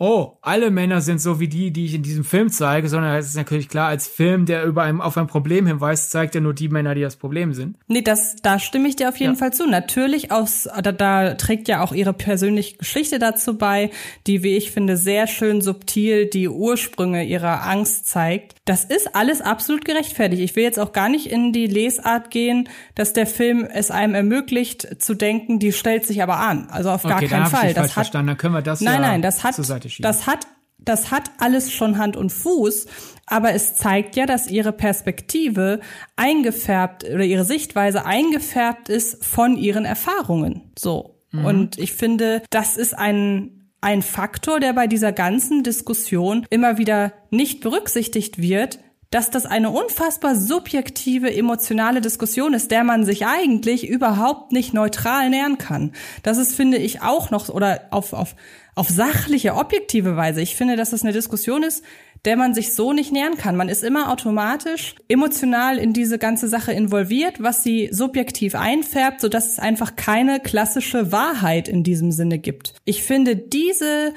oh, 0.00 0.38
alle 0.40 0.70
Männer 0.70 1.02
sind 1.02 1.20
so 1.20 1.40
wie 1.40 1.46
die, 1.46 1.72
die 1.72 1.84
ich 1.84 1.94
in 1.94 2.02
diesem 2.02 2.24
Film 2.24 2.48
zeige, 2.48 2.88
sondern 2.88 3.16
es 3.16 3.26
ist 3.26 3.36
natürlich 3.36 3.68
klar, 3.68 3.88
als 3.88 4.08
Film, 4.08 4.46
der 4.46 4.64
über 4.64 4.82
einem, 4.82 5.02
auf 5.02 5.18
ein 5.18 5.26
Problem 5.26 5.66
hinweist, 5.66 6.10
zeigt 6.10 6.34
er 6.34 6.40
nur 6.40 6.54
die 6.54 6.70
Männer, 6.70 6.94
die 6.94 7.02
das 7.02 7.16
Problem 7.16 7.52
sind. 7.52 7.76
Nee, 7.86 8.00
das, 8.00 8.36
da 8.42 8.58
stimme 8.58 8.88
ich 8.88 8.96
dir 8.96 9.10
auf 9.10 9.16
jeden 9.18 9.34
ja. 9.34 9.38
Fall 9.38 9.52
zu. 9.52 9.66
Natürlich 9.66 10.32
aus, 10.32 10.68
da, 10.82 10.92
da 10.92 11.34
trägt 11.34 11.68
ja 11.68 11.84
auch 11.84 11.92
ihre 11.92 12.14
persönliche 12.14 12.78
Geschichte 12.78 13.18
dazu 13.18 13.58
bei, 13.58 13.90
die, 14.26 14.42
wie 14.42 14.56
ich 14.56 14.70
finde, 14.70 14.96
sehr 14.96 15.26
schön 15.26 15.60
subtil 15.60 16.26
die 16.26 16.48
Ursprünge 16.48 17.22
ihrer 17.24 17.66
Angst 17.66 18.06
zeigt. 18.06 18.56
Das 18.64 18.84
ist 18.84 19.14
alles 19.14 19.42
absolut 19.42 19.84
gerechtfertigt. 19.84 20.42
Ich 20.42 20.56
will 20.56 20.62
jetzt 20.62 20.78
auch 20.78 20.92
gar 20.92 21.10
nicht 21.10 21.30
in 21.30 21.52
die 21.52 21.66
Lesart 21.66 22.30
gehen, 22.30 22.70
dass 22.94 23.12
der 23.12 23.26
Film 23.26 23.68
es 23.70 23.90
einem 23.90 24.14
ermöglicht 24.14 25.02
zu 25.02 25.12
denken, 25.12 25.58
die 25.58 25.72
stellt 25.72 26.06
sich 26.06 26.22
aber 26.22 26.38
an. 26.38 26.68
Also 26.70 26.90
auf 26.90 27.02
gar 27.02 27.16
okay, 27.16 27.26
keinen 27.26 27.46
Fall. 27.46 27.74
das 27.74 27.88
hat, 27.88 27.90
verstanden. 27.90 28.28
Dann 28.28 28.36
können 28.38 28.54
wir 28.54 28.62
das 28.62 28.80
nein, 28.80 28.94
ja 28.94 29.08
nein, 29.08 29.22
das 29.22 29.44
hat, 29.44 29.54
schieben. 29.90 30.08
Das 30.10 30.26
hat 30.26 30.46
das 30.82 31.10
hat 31.10 31.30
alles 31.38 31.70
schon 31.72 31.98
Hand 31.98 32.16
und 32.16 32.30
Fuß, 32.30 32.86
aber 33.26 33.52
es 33.52 33.74
zeigt 33.74 34.16
ja, 34.16 34.24
dass 34.24 34.48
ihre 34.48 34.72
Perspektive 34.72 35.80
eingefärbt 36.16 37.04
oder 37.04 37.24
ihre 37.24 37.44
Sichtweise 37.44 38.06
eingefärbt 38.06 38.88
ist 38.88 39.22
von 39.22 39.58
ihren 39.58 39.84
Erfahrungen. 39.84 40.72
So. 40.78 41.20
Mhm. 41.32 41.44
Und 41.44 41.78
ich 41.78 41.92
finde, 41.92 42.42
das 42.50 42.76
ist 42.76 42.94
ein 42.94 43.56
ein 43.82 44.02
Faktor, 44.02 44.60
der 44.60 44.74
bei 44.74 44.86
dieser 44.86 45.10
ganzen 45.10 45.62
Diskussion 45.62 46.46
immer 46.50 46.76
wieder 46.76 47.14
nicht 47.30 47.62
berücksichtigt 47.62 48.38
wird, 48.38 48.78
dass 49.10 49.30
das 49.30 49.44
eine 49.44 49.70
unfassbar 49.70 50.36
subjektive, 50.36 51.34
emotionale 51.34 52.00
Diskussion 52.00 52.54
ist, 52.54 52.70
der 52.70 52.84
man 52.84 53.04
sich 53.04 53.26
eigentlich 53.26 53.88
überhaupt 53.88 54.52
nicht 54.52 54.72
neutral 54.72 55.30
nähern 55.30 55.58
kann. 55.58 55.92
Das 56.22 56.38
ist, 56.38 56.54
finde 56.54 56.78
ich, 56.78 57.02
auch 57.02 57.30
noch, 57.30 57.48
oder 57.48 57.88
auf, 57.90 58.12
auf 58.12 58.36
auf 58.74 58.88
sachliche, 58.88 59.56
objektive 59.56 60.16
Weise. 60.16 60.40
Ich 60.40 60.56
finde, 60.56 60.74
dass 60.74 60.90
das 60.90 61.02
eine 61.02 61.12
Diskussion 61.12 61.62
ist, 61.62 61.84
der 62.24 62.36
man 62.36 62.54
sich 62.54 62.74
so 62.74 62.92
nicht 62.92 63.12
nähern 63.12 63.36
kann. 63.36 63.56
Man 63.56 63.68
ist 63.68 63.82
immer 63.84 64.10
automatisch 64.10 64.94
emotional 65.08 65.76
in 65.76 65.92
diese 65.92 66.18
ganze 66.18 66.48
Sache 66.48 66.72
involviert, 66.72 67.42
was 67.42 67.62
sie 67.62 67.88
subjektiv 67.92 68.54
einfärbt, 68.54 69.20
sodass 69.20 69.52
es 69.52 69.58
einfach 69.58 69.96
keine 69.96 70.40
klassische 70.40 71.12
Wahrheit 71.12 71.68
in 71.68 71.82
diesem 71.82 72.12
Sinne 72.12 72.38
gibt. 72.38 72.74
Ich 72.84 73.02
finde 73.02 73.36
diese 73.36 74.14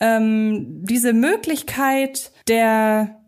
ähm, 0.00 0.84
diese 0.84 1.12
Möglichkeit 1.12 2.32
der, 2.48 3.21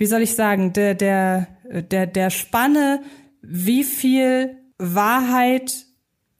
wie 0.00 0.06
soll 0.06 0.22
ich 0.22 0.34
sagen, 0.34 0.72
der 0.72 0.94
der 0.94 1.46
der 1.64 2.06
der 2.06 2.30
Spanne, 2.30 3.02
wie 3.42 3.84
viel 3.84 4.56
Wahrheit 4.78 5.86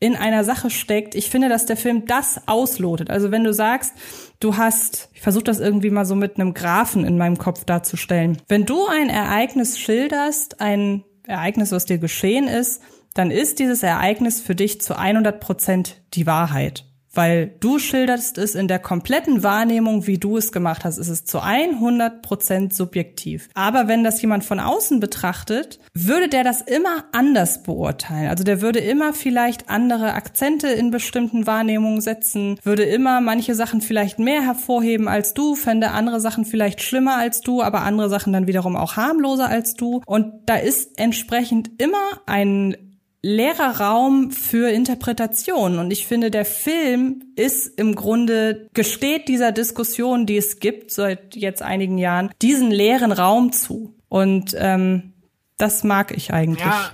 in 0.00 0.16
einer 0.16 0.44
Sache 0.44 0.70
steckt. 0.70 1.14
Ich 1.14 1.28
finde, 1.28 1.50
dass 1.50 1.66
der 1.66 1.76
Film 1.76 2.06
das 2.06 2.48
auslotet. 2.48 3.10
Also 3.10 3.30
wenn 3.30 3.44
du 3.44 3.52
sagst, 3.52 3.92
du 4.40 4.56
hast, 4.56 5.10
ich 5.12 5.20
versuche 5.20 5.44
das 5.44 5.60
irgendwie 5.60 5.90
mal 5.90 6.06
so 6.06 6.14
mit 6.14 6.36
einem 6.36 6.54
Graphen 6.54 7.04
in 7.04 7.18
meinem 7.18 7.36
Kopf 7.36 7.64
darzustellen. 7.64 8.38
Wenn 8.48 8.64
du 8.64 8.86
ein 8.86 9.10
Ereignis 9.10 9.78
schilderst, 9.78 10.62
ein 10.62 11.04
Ereignis, 11.24 11.70
was 11.70 11.84
dir 11.84 11.98
geschehen 11.98 12.48
ist, 12.48 12.82
dann 13.12 13.30
ist 13.30 13.58
dieses 13.58 13.82
Ereignis 13.82 14.40
für 14.40 14.54
dich 14.54 14.80
zu 14.80 14.96
100 14.96 15.38
Prozent 15.38 16.00
die 16.14 16.26
Wahrheit 16.26 16.86
weil 17.12 17.54
du 17.60 17.78
schilderst 17.78 18.38
es 18.38 18.54
in 18.54 18.68
der 18.68 18.78
kompletten 18.78 19.42
Wahrnehmung, 19.42 20.06
wie 20.06 20.18
du 20.18 20.36
es 20.36 20.52
gemacht 20.52 20.84
hast. 20.84 20.98
Es 20.98 21.08
ist 21.08 21.28
zu 21.28 21.40
100 21.40 22.22
Prozent 22.22 22.74
subjektiv. 22.74 23.48
Aber 23.54 23.88
wenn 23.88 24.04
das 24.04 24.20
jemand 24.22 24.44
von 24.44 24.60
außen 24.60 25.00
betrachtet, 25.00 25.80
würde 25.92 26.28
der 26.28 26.44
das 26.44 26.60
immer 26.60 27.04
anders 27.12 27.62
beurteilen. 27.62 28.28
Also 28.28 28.44
der 28.44 28.60
würde 28.60 28.78
immer 28.78 29.12
vielleicht 29.12 29.68
andere 29.68 30.14
Akzente 30.14 30.68
in 30.68 30.90
bestimmten 30.90 31.46
Wahrnehmungen 31.46 32.00
setzen, 32.00 32.58
würde 32.62 32.84
immer 32.84 33.20
manche 33.20 33.54
Sachen 33.54 33.80
vielleicht 33.80 34.18
mehr 34.18 34.42
hervorheben 34.42 35.08
als 35.08 35.34
du, 35.34 35.54
fände 35.54 35.90
andere 35.90 36.20
Sachen 36.20 36.44
vielleicht 36.44 36.82
schlimmer 36.82 37.16
als 37.16 37.40
du, 37.40 37.62
aber 37.62 37.82
andere 37.82 38.08
Sachen 38.08 38.32
dann 38.32 38.46
wiederum 38.46 38.76
auch 38.76 38.96
harmloser 38.96 39.48
als 39.48 39.74
du. 39.74 40.00
Und 40.06 40.32
da 40.46 40.56
ist 40.56 40.98
entsprechend 40.98 41.70
immer 41.78 41.98
ein 42.26 42.76
leerer 43.22 43.80
Raum 43.80 44.30
für 44.30 44.70
Interpretation. 44.70 45.78
Und 45.78 45.90
ich 45.90 46.06
finde, 46.06 46.30
der 46.30 46.44
Film 46.44 47.22
ist 47.36 47.78
im 47.78 47.94
Grunde, 47.94 48.68
gesteht 48.72 49.28
dieser 49.28 49.52
Diskussion, 49.52 50.26
die 50.26 50.36
es 50.36 50.58
gibt 50.58 50.90
seit 50.90 51.36
jetzt 51.36 51.62
einigen 51.62 51.98
Jahren, 51.98 52.30
diesen 52.40 52.70
leeren 52.70 53.12
Raum 53.12 53.52
zu. 53.52 53.94
Und 54.08 54.54
ähm, 54.58 55.12
das 55.58 55.84
mag 55.84 56.16
ich 56.16 56.32
eigentlich. 56.32 56.64
Ja, 56.64 56.90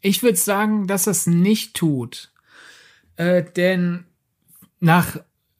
ich 0.00 0.22
würde 0.22 0.38
sagen, 0.38 0.86
dass 0.86 1.06
es 1.06 1.26
nicht 1.26 1.74
tut. 1.74 2.30
Äh, 3.16 3.44
denn 3.56 4.04
nach, 4.78 5.16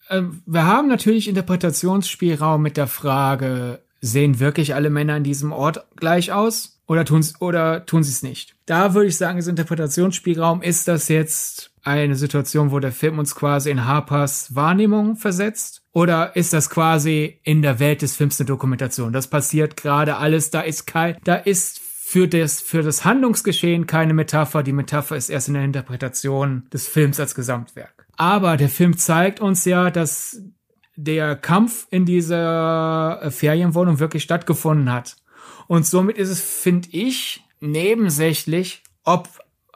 äh, 0.08 0.22
wir 0.46 0.64
haben 0.64 0.88
natürlich 0.88 1.26
Interpretationsspielraum 1.26 2.62
mit 2.62 2.76
der 2.76 2.86
Frage, 2.86 3.82
sehen 4.00 4.38
wirklich 4.38 4.76
alle 4.76 4.90
Männer 4.90 5.16
in 5.16 5.24
diesem 5.24 5.52
Ort 5.52 5.84
gleich 5.96 6.30
aus? 6.30 6.77
Oder 6.88 7.04
tun 7.04 7.24
oder 7.38 7.84
tun 7.84 8.02
sie 8.02 8.10
es 8.10 8.22
nicht? 8.22 8.56
Da 8.64 8.94
würde 8.94 9.08
ich 9.08 9.16
sagen, 9.18 9.38
das 9.38 9.46
Interpretationsspielraum 9.46 10.62
ist 10.62 10.88
das 10.88 11.08
jetzt 11.08 11.70
eine 11.82 12.16
Situation, 12.16 12.70
wo 12.70 12.80
der 12.80 12.92
Film 12.92 13.18
uns 13.18 13.34
quasi 13.34 13.70
in 13.70 13.84
Harpers 13.84 14.54
Wahrnehmung 14.54 15.16
versetzt? 15.16 15.82
Oder 15.92 16.34
ist 16.34 16.54
das 16.54 16.70
quasi 16.70 17.40
in 17.42 17.60
der 17.60 17.78
Welt 17.78 18.00
des 18.00 18.16
Films 18.16 18.40
eine 18.40 18.46
Dokumentation? 18.46 19.12
Das 19.12 19.26
passiert 19.26 19.76
gerade 19.76 20.16
alles, 20.16 20.50
da 20.50 20.62
ist 20.62 20.86
kein, 20.86 21.18
da 21.24 21.34
ist 21.34 21.78
für 21.78 22.26
das, 22.26 22.62
für 22.62 22.82
das 22.82 23.04
Handlungsgeschehen 23.04 23.86
keine 23.86 24.14
Metapher. 24.14 24.62
Die 24.62 24.72
Metapher 24.72 25.14
ist 25.16 25.28
erst 25.28 25.48
in 25.48 25.54
der 25.54 25.64
Interpretation 25.64 26.62
des 26.72 26.88
Films 26.88 27.20
als 27.20 27.34
Gesamtwerk. 27.34 28.06
Aber 28.16 28.56
der 28.56 28.70
Film 28.70 28.96
zeigt 28.96 29.40
uns 29.40 29.66
ja, 29.66 29.90
dass 29.90 30.40
der 30.96 31.36
Kampf 31.36 31.86
in 31.90 32.06
dieser 32.06 33.30
Ferienwohnung 33.30 33.98
wirklich 33.98 34.22
stattgefunden 34.22 34.90
hat. 34.90 35.16
Und 35.68 35.86
somit 35.86 36.18
ist 36.18 36.30
es, 36.30 36.40
finde 36.40 36.88
ich, 36.90 37.44
nebensächlich, 37.60 38.82
ob 39.04 39.28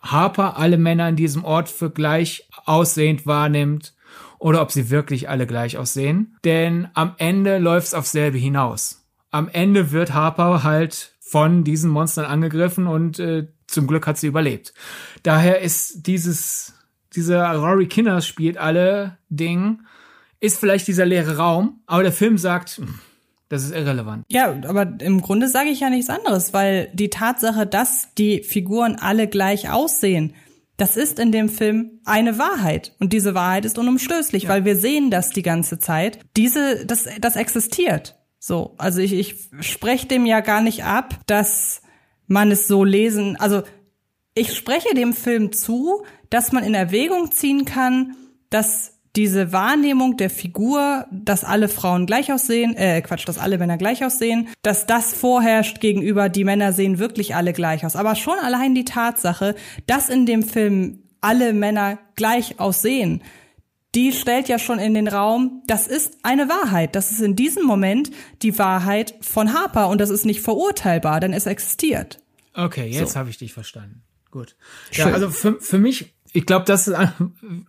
Harper 0.03 0.57
alle 0.57 0.79
Männer 0.79 1.09
in 1.09 1.17
diesem 1.17 1.45
Ort 1.45 1.69
für 1.69 1.91
gleich 1.91 2.49
aussehend 2.65 3.27
wahrnimmt 3.27 3.95
oder 4.39 4.61
ob 4.63 4.73
sie 4.73 4.91
wirklich 4.91 5.29
alle 5.29 5.47
gleich 5.47 5.79
aussehen. 5.79 6.37
Denn 6.45 6.89
am 6.95 7.15
Ende 7.19 7.59
läuft 7.59 7.89
es 7.89 7.95
aufs 7.95 8.11
selbe 8.11 8.39
hinaus. 8.39 9.07
Am 9.31 9.49
Ende 9.49 9.93
wird 9.93 10.13
Harper 10.13 10.65
halt 10.65 11.13
von 11.21 11.63
diesen 11.63 11.91
Monstern 11.91 12.25
angegriffen 12.25 12.87
und 12.87 13.19
äh, 13.19 13.47
zum 13.67 13.87
Glück 13.87 14.07
hat 14.07 14.19
sie 14.19 14.27
überlebt. 14.27 14.75
Daher 15.23 15.61
ist 15.61 16.07
dieses, 16.07 16.75
dieser 17.15 17.55
Rory 17.55 17.87
Kinner 17.87 18.21
spielt 18.21 18.59
alle 18.59 19.19
Ding, 19.29 19.83
ist 20.41 20.59
vielleicht 20.59 20.89
dieser 20.89 21.07
leere 21.07 21.37
Raum, 21.37 21.81
aber 21.87 22.03
der 22.03 22.13
Film 22.13 22.37
sagt, 22.37 22.79
hm, 22.79 22.99
das 23.53 23.65
ist 23.65 23.73
irrelevant. 23.73 24.25
Ja, 24.31 24.49
aber 24.67 24.95
im 25.01 25.21
Grunde 25.21 25.47
sage 25.47 25.69
ich 25.69 25.81
ja 25.81 25.91
nichts 25.91 26.09
anderes, 26.09 26.55
weil 26.55 26.89
die 26.95 27.11
Tatsache, 27.11 27.67
dass 27.67 28.09
die 28.17 28.43
Figuren 28.43 28.97
alle 28.99 29.29
gleich 29.29 29.69
aussehen, 29.69 30.33
das 30.79 30.97
ist 30.97 31.19
in 31.19 31.33
dem 31.33 31.51
Film 31.51 32.01
eine 32.07 32.39
Wahrheit. 32.39 32.97
Und 32.99 33.13
diese 33.13 33.35
Wahrheit 33.35 33.67
ist 33.67 33.77
unumstößlich, 33.77 34.45
ja. 34.45 34.49
weil 34.49 34.65
wir 34.65 34.75
sehen 34.75 35.11
das 35.11 35.29
die 35.29 35.43
ganze 35.43 35.79
Zeit. 35.79 36.19
Diese, 36.35 36.87
das, 36.87 37.07
das 37.21 37.37
existiert. 37.37 38.19
So. 38.39 38.75
Also 38.79 39.03
ich, 39.03 39.13
ich 39.13 39.51
spreche 39.61 40.07
dem 40.07 40.25
ja 40.25 40.41
gar 40.41 40.63
nicht 40.63 40.85
ab, 40.85 41.21
dass 41.27 41.83
man 42.27 42.51
es 42.51 42.67
so 42.67 42.85
lesen, 42.85 43.37
also 43.37 43.65
ich 44.33 44.57
spreche 44.57 44.95
dem 44.95 45.13
Film 45.13 45.53
zu, 45.53 46.05
dass 46.31 46.53
man 46.53 46.65
in 46.65 46.73
Erwägung 46.73 47.31
ziehen 47.33 47.67
kann, 47.67 48.17
dass 48.49 48.99
diese 49.17 49.53
Wahrnehmung 49.53 50.17
der 50.17 50.31
Figur, 50.31 51.07
dass 51.11 51.45
alle 51.45 51.69
Frauen 51.69 52.07
gleich 52.07 52.33
aussehen, 52.33 52.75
äh, 52.77 53.03
Quatsch, 53.03 53.29
dass 53.29 53.39
alle 53.39 53.59
Männer 53.59 53.77
gleich 53.77 54.05
aussehen, 54.05 54.49
dass 54.63 54.87
das 54.87 55.13
vorherrscht 55.13 55.81
gegenüber, 55.81 56.29
die 56.29 56.45
Männer 56.45 56.73
sehen 56.73 56.99
wirklich 56.99 57.35
alle 57.35 57.53
gleich 57.53 57.85
aus. 57.85 57.97
Aber 57.97 58.15
schon 58.15 58.39
allein 58.39 58.75
die 58.75 58.85
Tatsache, 58.85 59.55
dass 59.87 60.09
in 60.09 60.25
dem 60.25 60.43
Film 60.43 61.03
alle 61.21 61.53
Männer 61.53 61.99
gleich 62.17 62.59
aussehen, 62.59 63.23
die 63.95 64.13
stellt 64.13 64.49
ja 64.49 64.59
schon 64.59 64.79
in 64.79 64.95
den 64.95 65.07
Raum, 65.07 65.63
das 65.67 65.87
ist 65.87 66.19
eine 66.23 66.49
Wahrheit. 66.49 66.97
Das 66.97 67.11
ist 67.11 67.21
in 67.21 67.37
diesem 67.37 67.65
Moment 67.65 68.11
die 68.41 68.59
Wahrheit 68.59 69.15
von 69.21 69.53
Harper 69.53 69.89
und 69.89 70.01
das 70.01 70.09
ist 70.09 70.25
nicht 70.25 70.41
verurteilbar, 70.41 71.21
denn 71.21 71.35
es 71.35 71.45
existiert. 71.45 72.19
Okay, 72.55 72.89
jetzt 72.89 73.13
so. 73.13 73.19
habe 73.19 73.29
ich 73.29 73.37
dich 73.37 73.53
verstanden. 73.53 74.03
Gut. 74.31 74.57
Ja, 74.93 75.13
also 75.13 75.29
für, 75.29 75.61
für 75.61 75.77
mich 75.77 76.15
ich 76.35 76.47
glaube, 76.47 76.65
das 76.65 76.89
ist 76.89 76.97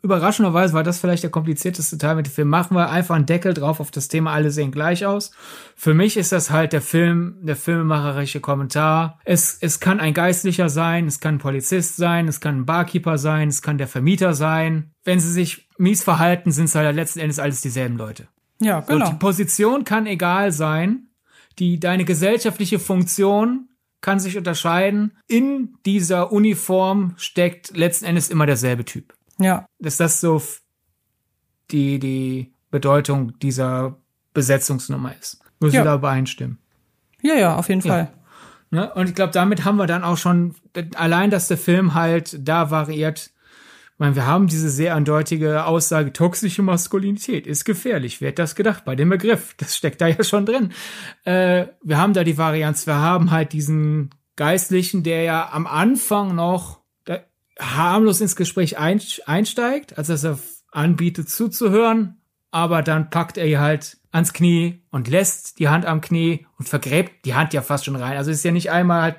überraschenderweise 0.01 0.73
war 0.73 0.83
das 0.83 0.99
vielleicht 0.99 1.23
der 1.23 1.29
komplizierteste 1.29 1.97
Teil 1.97 2.15
mit 2.15 2.27
dem 2.27 2.31
Film. 2.31 2.47
Machen 2.47 2.75
wir 2.75 2.89
einfach 2.89 3.15
einen 3.15 3.25
Deckel 3.25 3.53
drauf 3.53 3.79
auf 3.79 3.91
das 3.91 4.07
Thema, 4.07 4.31
alle 4.31 4.51
sehen 4.51 4.71
gleich 4.71 5.05
aus. 5.05 5.31
Für 5.75 5.93
mich 5.93 6.15
ist 6.15 6.31
das 6.31 6.49
halt 6.49 6.71
der 6.71 6.81
Film, 6.81 7.35
der 7.41 7.57
filmemacherische 7.57 8.39
Kommentar. 8.39 9.19
Es, 9.25 9.57
es 9.59 9.81
kann 9.81 9.99
ein 9.99 10.13
Geistlicher 10.13 10.69
sein, 10.69 11.07
es 11.07 11.19
kann 11.19 11.35
ein 11.35 11.39
Polizist 11.39 11.97
sein, 11.97 12.27
es 12.29 12.39
kann 12.39 12.59
ein 12.59 12.65
Barkeeper 12.65 13.17
sein, 13.17 13.49
es 13.49 13.61
kann 13.61 13.77
der 13.77 13.87
Vermieter 13.87 14.33
sein. 14.33 14.91
Wenn 15.03 15.19
sie 15.19 15.31
sich 15.31 15.67
mies 15.77 16.01
verhalten, 16.03 16.51
sind 16.51 16.65
es 16.65 16.75
halt 16.75 16.95
letzten 16.95 17.19
Endes 17.19 17.39
alles 17.39 17.61
dieselben 17.61 17.97
Leute. 17.97 18.27
Ja, 18.61 18.79
genau. 18.79 19.05
Und 19.05 19.13
die 19.13 19.19
Position 19.19 19.83
kann 19.83 20.05
egal 20.05 20.51
sein. 20.53 21.09
Die, 21.59 21.79
deine 21.79 22.05
gesellschaftliche 22.05 22.79
Funktion 22.79 23.67
kann 24.03 24.19
sich 24.19 24.37
unterscheiden. 24.37 25.13
In 25.27 25.77
dieser 25.85 26.31
Uniform 26.31 27.13
steckt 27.15 27.75
letzten 27.75 28.05
Endes 28.05 28.29
immer 28.29 28.45
derselbe 28.45 28.83
Typ. 28.83 29.13
Ja. 29.39 29.65
Ist 29.79 30.01
das 30.01 30.19
so 30.19 30.43
die, 31.71 31.99
die 31.99 32.53
Bedeutung 32.69 33.39
dieser 33.39 33.97
Besetzungsnummer 34.33 35.15
ist? 35.19 35.39
Muss 35.61 35.73
ja. 35.73 35.81
du 35.81 35.85
da 35.85 35.95
übereinstimmen? 35.95 36.59
Ja, 37.21 37.35
ja, 37.35 37.55
auf 37.55 37.69
jeden 37.69 37.79
ja. 37.81 37.93
Fall. 37.93 38.13
Ne? 38.71 38.93
Und 38.93 39.07
ich 39.07 39.15
glaube, 39.15 39.31
damit 39.31 39.63
haben 39.63 39.77
wir 39.77 39.87
dann 39.87 40.03
auch 40.03 40.17
schon, 40.17 40.53
allein, 40.95 41.29
dass 41.29 41.47
der 41.47 41.57
Film 41.57 41.93
halt 41.93 42.37
da 42.45 42.71
variiert, 42.71 43.31
ich 43.93 43.99
meine, 43.99 44.15
wir 44.15 44.25
haben 44.25 44.47
diese 44.47 44.69
sehr 44.69 44.95
eindeutige 44.95 45.65
Aussage, 45.65 46.13
toxische 46.13 46.63
Maskulinität 46.63 47.45
ist 47.45 47.63
gefährlich. 47.63 48.21
Wer 48.21 48.29
hat 48.29 48.39
das 48.39 48.55
gedacht 48.55 48.85
bei 48.85 48.95
dem 48.95 49.09
Begriff? 49.09 49.53
Das 49.57 49.77
steckt 49.77 50.01
da 50.01 50.07
ja 50.07 50.23
schon 50.23 50.45
drin. 50.45 50.73
Äh, 51.25 51.67
wir 51.83 51.97
haben 51.97 52.13
da 52.13 52.23
die 52.23 52.37
Varianz, 52.37 52.87
wir 52.87 52.95
haben 52.95 53.31
halt 53.31 53.53
diesen 53.53 54.09
Geistlichen, 54.35 55.03
der 55.03 55.23
ja 55.23 55.49
am 55.51 55.67
Anfang 55.67 56.35
noch 56.35 56.83
harmlos 57.59 58.21
ins 58.21 58.35
Gespräch 58.35 58.77
einsteigt, 58.77 59.97
als 59.97 60.09
er 60.09 60.39
anbietet 60.71 61.29
zuzuhören, 61.29 62.21
aber 62.51 62.81
dann 62.81 63.09
packt 63.09 63.37
er 63.37 63.45
ihr 63.45 63.61
halt 63.61 63.97
ans 64.11 64.33
Knie 64.33 64.83
und 64.91 65.07
lässt 65.07 65.59
die 65.59 65.69
Hand 65.69 65.85
am 65.85 66.01
Knie 66.01 66.45
und 66.57 66.69
vergräbt 66.69 67.25
die 67.25 67.33
Hand 67.33 67.53
ja 67.53 67.61
fast 67.61 67.85
schon 67.85 67.95
rein. 67.95 68.17
Also 68.17 68.31
ist 68.31 68.43
ja 68.43 68.51
nicht 68.51 68.71
einmal 68.71 69.01
halt 69.01 69.15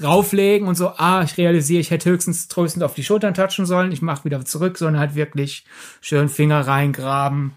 drauflegen 0.00 0.68
und 0.68 0.76
so, 0.76 0.88
ah, 0.96 1.22
ich 1.22 1.36
realisiere, 1.36 1.80
ich 1.80 1.90
hätte 1.90 2.10
höchstens 2.10 2.48
tröstend 2.48 2.84
auf 2.84 2.94
die 2.94 3.04
Schultern 3.04 3.34
touchen 3.34 3.66
sollen, 3.66 3.92
ich 3.92 4.02
mache 4.02 4.24
wieder 4.24 4.44
zurück, 4.44 4.78
sondern 4.78 5.00
halt 5.00 5.14
wirklich 5.14 5.64
schön 6.00 6.28
Finger 6.28 6.66
reingraben. 6.66 7.52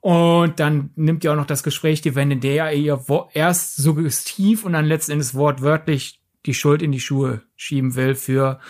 Und 0.00 0.60
dann 0.60 0.90
nimmt 0.96 1.24
ihr 1.24 1.32
auch 1.32 1.36
noch 1.36 1.46
das 1.46 1.62
Gespräch 1.62 2.02
die 2.02 2.14
Wende, 2.14 2.36
der 2.36 2.72
ihr 2.74 3.02
erst 3.32 3.76
suggestiv 3.76 4.64
und 4.64 4.74
dann 4.74 4.84
letzten 4.84 5.12
Endes 5.12 5.34
wortwörtlich 5.34 6.20
die 6.44 6.52
Schuld 6.52 6.82
in 6.82 6.92
die 6.92 7.00
Schuhe 7.00 7.40
schieben 7.56 7.94
will 7.94 8.14
für 8.14 8.60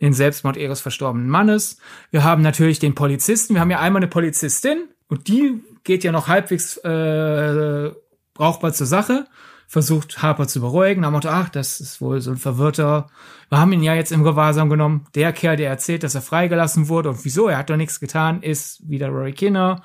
den 0.00 0.12
Selbstmord 0.12 0.56
ihres 0.56 0.80
verstorbenen 0.80 1.28
Mannes. 1.28 1.78
Wir 2.12 2.22
haben 2.22 2.42
natürlich 2.42 2.78
den 2.78 2.94
Polizisten. 2.94 3.54
Wir 3.54 3.60
haben 3.60 3.72
ja 3.72 3.80
einmal 3.80 4.00
eine 4.00 4.08
Polizistin 4.08 4.84
und 5.08 5.26
die 5.26 5.60
geht 5.82 6.04
ja 6.04 6.12
noch 6.12 6.28
halbwegs 6.28 6.76
äh, 6.78 7.90
brauchbar 8.34 8.72
zur 8.72 8.86
Sache 8.86 9.26
versucht 9.66 10.22
Harper 10.22 10.46
zu 10.46 10.60
beruhigen. 10.60 11.02
Da 11.02 11.10
Motto, 11.10 11.28
ach, 11.28 11.48
das 11.48 11.80
ist 11.80 12.00
wohl 12.00 12.20
so 12.20 12.30
ein 12.30 12.36
Verwirrter. 12.36 13.08
Wir 13.48 13.58
haben 13.58 13.72
ihn 13.72 13.82
ja 13.82 13.94
jetzt 13.94 14.12
im 14.12 14.24
Gewahrsam 14.24 14.68
genommen. 14.68 15.06
Der 15.14 15.32
Kerl, 15.32 15.56
der 15.56 15.70
erzählt, 15.70 16.02
dass 16.02 16.14
er 16.14 16.22
freigelassen 16.22 16.88
wurde 16.88 17.10
und 17.10 17.24
wieso, 17.24 17.48
er 17.48 17.58
hat 17.58 17.70
doch 17.70 17.76
nichts 17.76 18.00
getan, 18.00 18.42
ist 18.42 18.88
wieder 18.88 19.08
Rory 19.08 19.32
Kinner. 19.32 19.82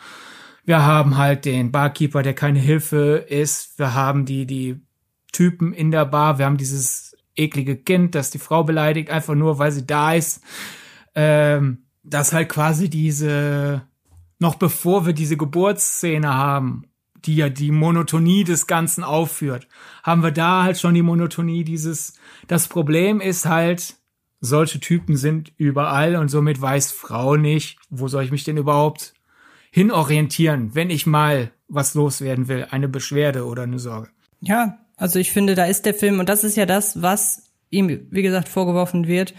Wir 0.66 0.86
haben 0.86 1.18
halt 1.18 1.46
den 1.46 1.72
Barkeeper, 1.72 2.22
der 2.22 2.34
keine 2.34 2.60
Hilfe 2.60 3.26
ist. 3.28 3.80
Wir 3.80 3.96
haben 3.96 4.26
die, 4.26 4.46
die 4.46 4.80
Typen 5.32 5.74
in 5.74 5.92
der 5.92 6.06
Bar. 6.06 6.38
Wir 6.38 6.46
haben 6.46 6.58
dieses 6.58 7.16
eklige 7.36 7.78
Kind, 7.78 8.16
das 8.16 8.30
die 8.30 8.40
Frau 8.40 8.64
beleidigt, 8.64 9.10
einfach 9.10 9.36
nur, 9.36 9.58
weil 9.58 9.72
sie 9.72 9.88
da 9.88 10.14
ist. 10.14 10.42
Ähm, 11.16 11.86
das 12.04 12.34
halt 12.34 12.50
quasi 12.50 12.90
diese, 12.90 13.82
noch 14.38 14.56
bevor 14.56 15.06
wir 15.06 15.14
diese 15.14 15.38
Geburtsszene 15.38 16.34
haben 16.34 16.89
die 17.26 17.36
ja 17.36 17.50
die 17.50 17.72
Monotonie 17.72 18.44
des 18.44 18.68
Ganzen 18.68 19.04
aufführt, 19.04 19.68
haben 20.04 20.24
wir 20.24 20.32
da 20.32 20.64
halt 20.64 20.80
schon 20.80 20.94
die 20.94 21.02
Monotonie 21.02 21.64
dieses, 21.64 22.14
das 22.48 22.68
Problem 22.68 23.22
ist 23.22 23.46
halt, 23.46 23.96
solche 24.42 24.80
Typen 24.80 25.18
sind 25.18 25.52
überall 25.58 26.16
und 26.16 26.30
somit 26.30 26.62
weiß 26.62 26.92
Frau 26.92 27.36
nicht, 27.36 27.78
wo 27.90 28.08
soll 28.08 28.24
ich 28.24 28.32
mich 28.32 28.44
denn 28.44 28.58
überhaupt 28.58 29.14
hinorientieren, 29.72 30.76
wenn 30.76 30.90
ich 30.90 31.06
mal 31.06 31.52
was 31.68 31.94
loswerden 31.94 32.48
will, 32.48 32.66
eine 32.72 32.88
Beschwerde 32.88 33.46
oder 33.46 33.64
eine 33.64 33.80
Sorge. 33.80 34.10
Ja, 34.42 34.80
also 34.96 35.20
ich 35.20 35.32
finde, 35.32 35.56
da 35.56 35.66
ist 35.66 35.86
der 35.86 35.94
Film, 35.94 36.20
und 36.20 36.30
das 36.30 36.44
ist 36.44 36.58
ja 36.58 36.66
das, 36.66 37.02
was 37.02 37.52
ihm, 37.70 38.08
wie 38.10 38.22
gesagt, 38.22 38.50
vorgeworfen 38.50 39.08
wird, 39.08 39.34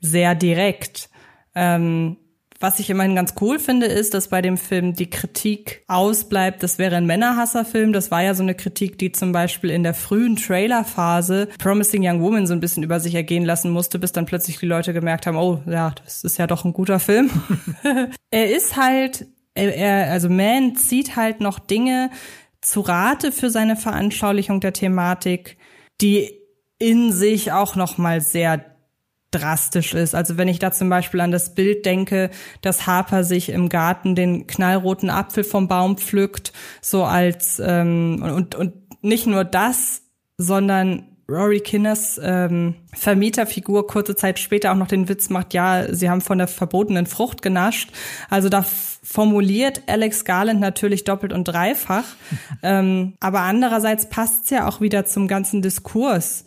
sehr 0.00 0.34
direkt. 0.34 1.08
Ähm, 1.54 2.16
was 2.64 2.78
ich 2.78 2.88
immerhin 2.88 3.14
ganz 3.14 3.34
cool 3.42 3.58
finde, 3.58 3.84
ist, 3.84 4.14
dass 4.14 4.28
bei 4.28 4.40
dem 4.40 4.56
Film 4.56 4.94
die 4.94 5.10
Kritik 5.10 5.84
ausbleibt, 5.86 6.62
das 6.62 6.78
wäre 6.78 6.96
ein 6.96 7.04
Männerhasserfilm. 7.04 7.92
Das 7.92 8.10
war 8.10 8.22
ja 8.22 8.32
so 8.32 8.42
eine 8.42 8.54
Kritik, 8.54 8.98
die 8.98 9.12
zum 9.12 9.32
Beispiel 9.32 9.68
in 9.68 9.82
der 9.82 9.92
frühen 9.92 10.36
Trailerphase 10.36 11.48
Promising 11.58 12.08
Young 12.08 12.22
Woman 12.22 12.46
so 12.46 12.54
ein 12.54 12.60
bisschen 12.60 12.82
über 12.82 13.00
sich 13.00 13.14
ergehen 13.14 13.44
lassen 13.44 13.70
musste, 13.70 13.98
bis 13.98 14.12
dann 14.12 14.24
plötzlich 14.24 14.56
die 14.60 14.64
Leute 14.64 14.94
gemerkt 14.94 15.26
haben, 15.26 15.36
oh 15.36 15.60
ja, 15.66 15.90
das 15.90 16.24
ist 16.24 16.38
ja 16.38 16.46
doch 16.46 16.64
ein 16.64 16.72
guter 16.72 17.00
Film. 17.00 17.28
er 18.30 18.50
ist 18.50 18.76
halt, 18.76 19.26
er, 19.52 20.10
also 20.10 20.30
Man 20.30 20.74
zieht 20.74 21.16
halt 21.16 21.40
noch 21.40 21.58
Dinge 21.58 22.08
zu 22.62 22.80
Rate 22.80 23.30
für 23.30 23.50
seine 23.50 23.76
Veranschaulichung 23.76 24.60
der 24.60 24.72
Thematik, 24.72 25.58
die 26.00 26.32
in 26.78 27.12
sich 27.12 27.52
auch 27.52 27.76
noch 27.76 27.98
mal 27.98 28.22
sehr 28.22 28.73
drastisch 29.34 29.94
ist. 29.94 30.14
Also 30.14 30.36
wenn 30.38 30.48
ich 30.48 30.58
da 30.58 30.72
zum 30.72 30.88
Beispiel 30.88 31.20
an 31.20 31.30
das 31.30 31.54
Bild 31.54 31.84
denke, 31.86 32.30
dass 32.62 32.86
Harper 32.86 33.24
sich 33.24 33.48
im 33.48 33.68
Garten 33.68 34.14
den 34.14 34.46
knallroten 34.46 35.10
Apfel 35.10 35.44
vom 35.44 35.68
Baum 35.68 35.98
pflückt, 35.98 36.52
so 36.80 37.04
als 37.04 37.60
ähm, 37.64 38.22
und, 38.22 38.54
und 38.54 38.74
nicht 39.02 39.26
nur 39.26 39.44
das, 39.44 40.02
sondern 40.38 41.14
Rory 41.28 41.60
Kinners 41.60 42.20
ähm, 42.22 42.74
Vermieterfigur 42.92 43.86
kurze 43.86 44.14
Zeit 44.14 44.38
später 44.38 44.72
auch 44.72 44.76
noch 44.76 44.88
den 44.88 45.08
Witz 45.08 45.30
macht, 45.30 45.54
ja, 45.54 45.92
sie 45.92 46.10
haben 46.10 46.20
von 46.20 46.38
der 46.38 46.48
verbotenen 46.48 47.06
Frucht 47.06 47.40
genascht. 47.40 47.90
Also 48.28 48.48
da 48.48 48.64
formuliert 49.02 49.82
Alex 49.86 50.24
Garland 50.24 50.60
natürlich 50.60 51.04
doppelt 51.04 51.32
und 51.32 51.44
dreifach. 51.44 52.04
ähm, 52.62 53.14
aber 53.20 53.40
andererseits 53.40 54.08
passt's 54.08 54.50
ja 54.50 54.68
auch 54.68 54.80
wieder 54.80 55.06
zum 55.06 55.26
ganzen 55.26 55.62
Diskurs 55.62 56.44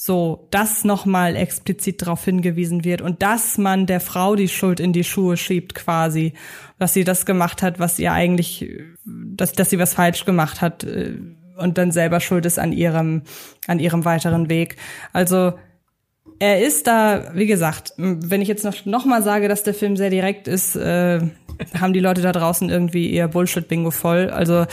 so, 0.00 0.46
dass 0.52 0.84
nochmal 0.84 1.34
explizit 1.34 2.02
darauf 2.02 2.24
hingewiesen 2.24 2.84
wird 2.84 3.02
und 3.02 3.20
dass 3.20 3.58
man 3.58 3.84
der 3.84 3.98
Frau 3.98 4.36
die 4.36 4.46
Schuld 4.46 4.78
in 4.78 4.92
die 4.92 5.02
Schuhe 5.02 5.36
schiebt 5.36 5.74
quasi, 5.74 6.34
dass 6.78 6.94
sie 6.94 7.02
das 7.02 7.26
gemacht 7.26 7.62
hat, 7.62 7.80
was 7.80 7.98
ihr 7.98 8.12
eigentlich, 8.12 8.70
dass, 9.04 9.54
dass 9.54 9.70
sie 9.70 9.78
was 9.80 9.94
falsch 9.94 10.24
gemacht 10.24 10.60
hat 10.60 10.84
äh, 10.84 11.14
und 11.56 11.78
dann 11.78 11.90
selber 11.90 12.20
schuld 12.20 12.46
ist 12.46 12.60
an 12.60 12.70
ihrem, 12.70 13.22
an 13.66 13.80
ihrem 13.80 14.04
weiteren 14.04 14.48
Weg. 14.48 14.76
Also, 15.12 15.54
er 16.38 16.64
ist 16.64 16.86
da, 16.86 17.32
wie 17.34 17.46
gesagt, 17.46 17.92
wenn 17.96 18.40
ich 18.40 18.46
jetzt 18.46 18.64
noch, 18.64 18.86
noch 18.86 19.04
mal 19.04 19.24
sage, 19.24 19.48
dass 19.48 19.64
der 19.64 19.74
Film 19.74 19.96
sehr 19.96 20.10
direkt 20.10 20.46
ist, 20.46 20.76
äh, 20.76 21.22
haben 21.74 21.92
die 21.92 21.98
Leute 21.98 22.22
da 22.22 22.30
draußen 22.30 22.70
irgendwie 22.70 23.10
ihr 23.10 23.26
Bullshit-Bingo 23.26 23.90
voll. 23.90 24.30
Also, 24.30 24.64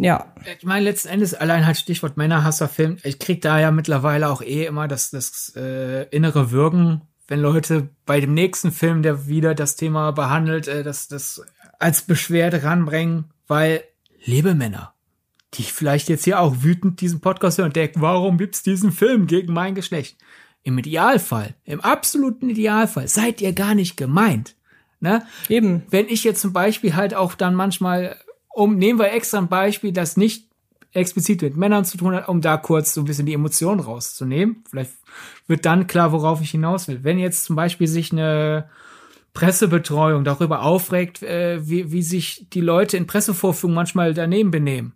ja. 0.00 0.32
Ich 0.58 0.64
meine, 0.64 0.84
letzten 0.84 1.08
Endes, 1.08 1.34
allein 1.34 1.66
halt 1.66 1.76
Stichwort 1.76 2.16
Männerhasser-Film, 2.16 2.98
ich 3.02 3.18
krieg 3.18 3.40
da 3.40 3.58
ja 3.58 3.70
mittlerweile 3.70 4.28
auch 4.28 4.42
eh 4.42 4.66
immer 4.66 4.88
das, 4.88 5.10
das 5.10 5.52
äh, 5.56 6.04
innere 6.10 6.50
Würgen, 6.50 7.02
wenn 7.26 7.40
Leute 7.40 7.90
bei 8.06 8.20
dem 8.20 8.34
nächsten 8.34 8.72
Film, 8.72 9.02
der 9.02 9.26
wieder 9.26 9.54
das 9.54 9.76
Thema 9.76 10.12
behandelt, 10.12 10.66
äh, 10.68 10.82
das, 10.82 11.08
das 11.08 11.42
als 11.78 12.02
Beschwerde 12.02 12.64
ranbringen, 12.64 13.26
weil, 13.46 13.84
liebe 14.24 14.54
Männer, 14.54 14.94
die 15.54 15.62
vielleicht 15.62 16.08
jetzt 16.08 16.24
hier 16.24 16.40
auch 16.40 16.62
wütend 16.62 17.00
diesen 17.00 17.20
Podcast 17.20 17.58
hören 17.58 17.68
und 17.68 17.76
denken, 17.76 18.00
warum 18.00 18.38
gibt's 18.38 18.62
diesen 18.62 18.92
Film 18.92 19.26
gegen 19.26 19.52
mein 19.52 19.74
Geschlecht? 19.74 20.16
Im 20.62 20.76
Idealfall, 20.78 21.54
im 21.64 21.80
absoluten 21.80 22.50
Idealfall, 22.50 23.08
seid 23.08 23.40
ihr 23.40 23.52
gar 23.52 23.74
nicht 23.74 23.96
gemeint. 23.96 24.56
Ne? 25.00 25.24
Eben. 25.48 25.84
Wenn 25.90 26.08
ich 26.08 26.24
jetzt 26.24 26.40
zum 26.40 26.52
Beispiel 26.52 26.96
halt 26.96 27.14
auch 27.14 27.34
dann 27.34 27.54
manchmal 27.54 28.16
um, 28.58 28.76
nehmen 28.76 28.98
wir 28.98 29.12
extra 29.12 29.38
ein 29.38 29.48
Beispiel, 29.48 29.92
das 29.92 30.16
nicht 30.16 30.48
explizit 30.92 31.42
mit 31.42 31.56
Männern 31.56 31.84
zu 31.84 31.96
tun 31.96 32.14
hat, 32.14 32.28
um 32.28 32.40
da 32.40 32.56
kurz 32.56 32.92
so 32.92 33.02
ein 33.02 33.04
bisschen 33.04 33.26
die 33.26 33.34
Emotionen 33.34 33.78
rauszunehmen. 33.78 34.64
Vielleicht 34.68 34.92
wird 35.46 35.64
dann 35.64 35.86
klar, 35.86 36.10
worauf 36.10 36.40
ich 36.40 36.50
hinaus 36.50 36.88
will. 36.88 37.04
Wenn 37.04 37.20
jetzt 37.20 37.44
zum 37.44 37.54
Beispiel 37.54 37.86
sich 37.86 38.10
eine 38.10 38.68
Pressebetreuung 39.32 40.24
darüber 40.24 40.62
aufregt, 40.62 41.22
äh, 41.22 41.68
wie, 41.68 41.92
wie 41.92 42.02
sich 42.02 42.48
die 42.52 42.60
Leute 42.60 42.96
in 42.96 43.06
Pressevorführungen 43.06 43.76
manchmal 43.76 44.12
daneben 44.12 44.50
benehmen, 44.50 44.94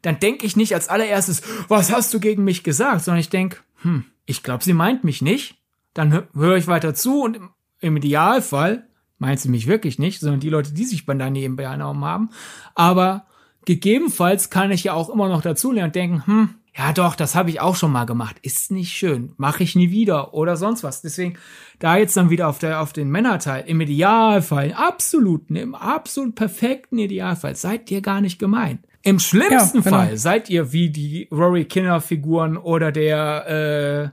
dann 0.00 0.18
denke 0.18 0.46
ich 0.46 0.56
nicht 0.56 0.74
als 0.74 0.88
allererstes, 0.88 1.42
was 1.68 1.92
hast 1.92 2.14
du 2.14 2.20
gegen 2.20 2.44
mich 2.44 2.64
gesagt, 2.64 3.04
sondern 3.04 3.20
ich 3.20 3.28
denke, 3.28 3.58
hm, 3.82 4.04
ich 4.24 4.42
glaube, 4.42 4.64
sie 4.64 4.72
meint 4.72 5.04
mich 5.04 5.20
nicht. 5.20 5.56
Dann 5.92 6.28
höre 6.34 6.56
ich 6.56 6.66
weiter 6.66 6.94
zu 6.94 7.22
und 7.22 7.40
im 7.80 7.96
Idealfall 7.98 8.86
meint 9.22 9.38
sie 9.38 9.48
mich 9.48 9.68
wirklich 9.68 10.00
nicht, 10.00 10.18
sondern 10.18 10.40
die 10.40 10.50
Leute, 10.50 10.74
die 10.74 10.84
sich 10.84 11.06
bei 11.06 11.14
daneben 11.14 11.54
benommen 11.54 12.04
haben. 12.04 12.30
Aber 12.74 13.26
gegebenenfalls 13.64 14.50
kann 14.50 14.72
ich 14.72 14.82
ja 14.82 14.94
auch 14.94 15.08
immer 15.08 15.28
noch 15.28 15.42
dazulernen 15.42 15.90
und 15.90 15.94
denken, 15.94 16.26
hm, 16.26 16.48
ja 16.76 16.92
doch, 16.92 17.14
das 17.14 17.36
habe 17.36 17.50
ich 17.50 17.60
auch 17.60 17.76
schon 17.76 17.92
mal 17.92 18.04
gemacht. 18.04 18.36
Ist 18.42 18.72
nicht 18.72 18.92
schön, 18.92 19.32
mache 19.36 19.62
ich 19.62 19.76
nie 19.76 19.92
wieder 19.92 20.34
oder 20.34 20.56
sonst 20.56 20.82
was. 20.82 21.02
Deswegen 21.02 21.38
da 21.78 21.96
jetzt 21.96 22.16
dann 22.16 22.30
wieder 22.30 22.48
auf 22.48 22.58
der 22.58 22.80
auf 22.80 22.92
den 22.92 23.10
Männerteil 23.10 23.62
im 23.64 23.80
Idealfall, 23.80 24.70
im 24.70 24.76
absoluten, 24.76 25.54
im 25.54 25.76
absolut 25.76 26.34
perfekten 26.34 26.98
Idealfall 26.98 27.54
seid 27.54 27.90
ihr 27.92 28.00
gar 28.00 28.20
nicht 28.20 28.40
gemein. 28.40 28.80
Im 29.02 29.20
schlimmsten 29.20 29.78
ja, 29.78 29.84
genau. 29.84 29.96
Fall 29.96 30.16
seid 30.16 30.50
ihr 30.50 30.72
wie 30.72 30.90
die 30.90 31.28
Rory 31.30 31.66
Kinner 31.66 32.00
Figuren 32.00 32.56
oder 32.56 32.90
der 32.90 34.12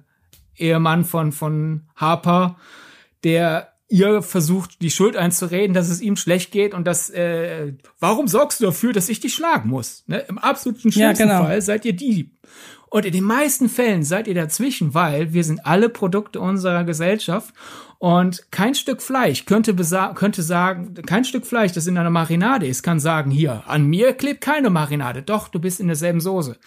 äh, 0.57 0.63
Ehemann 0.63 1.03
von 1.03 1.31
von 1.31 1.87
Harper, 1.95 2.57
der 3.23 3.73
ihr 3.89 4.21
versucht, 4.21 4.81
die 4.81 4.91
Schuld 4.91 5.17
einzureden, 5.17 5.73
dass 5.73 5.89
es 5.89 5.99
ihm 5.99 6.15
schlecht 6.15 6.51
geht 6.51 6.73
und 6.73 6.85
dass, 6.85 7.09
äh, 7.09 7.73
warum 7.99 8.27
sorgst 8.27 8.59
du 8.59 8.65
dafür, 8.65 8.93
dass 8.93 9.09
ich 9.09 9.19
dich 9.19 9.33
schlagen 9.33 9.69
muss? 9.69 10.03
Ne? 10.07 10.19
Im 10.29 10.37
absoluten 10.37 10.91
schlimmsten 10.91 11.27
ja, 11.27 11.35
genau. 11.35 11.43
Fall 11.43 11.61
seid 11.61 11.85
ihr 11.85 11.93
die. 11.93 12.31
Und 12.91 13.05
in 13.05 13.13
den 13.13 13.23
meisten 13.23 13.69
Fällen 13.69 14.03
seid 14.03 14.27
ihr 14.27 14.33
dazwischen, 14.33 14.93
weil 14.93 15.33
wir 15.33 15.43
sind 15.43 15.65
alle 15.65 15.89
Produkte 15.89 16.39
unserer 16.39 16.83
Gesellschaft 16.83 17.53
und 17.99 18.51
kein 18.51 18.73
Stück 18.75 19.01
Fleisch 19.01 19.45
könnte, 19.45 19.75
könnte 20.15 20.41
sagen, 20.41 20.93
kein 21.05 21.25
Stück 21.25 21.45
Fleisch, 21.45 21.73
das 21.73 21.85
in 21.85 21.97
einer 21.97 22.09
Marinade 22.09 22.65
ist, 22.65 22.81
kann 22.81 22.99
sagen, 22.99 23.29
hier, 23.29 23.63
an 23.67 23.85
mir 23.85 24.13
klebt 24.13 24.41
keine 24.41 24.69
Marinade. 24.69 25.21
Doch, 25.21 25.49
du 25.49 25.59
bist 25.59 25.79
in 25.79 25.87
derselben 25.87 26.21
Soße. 26.21 26.57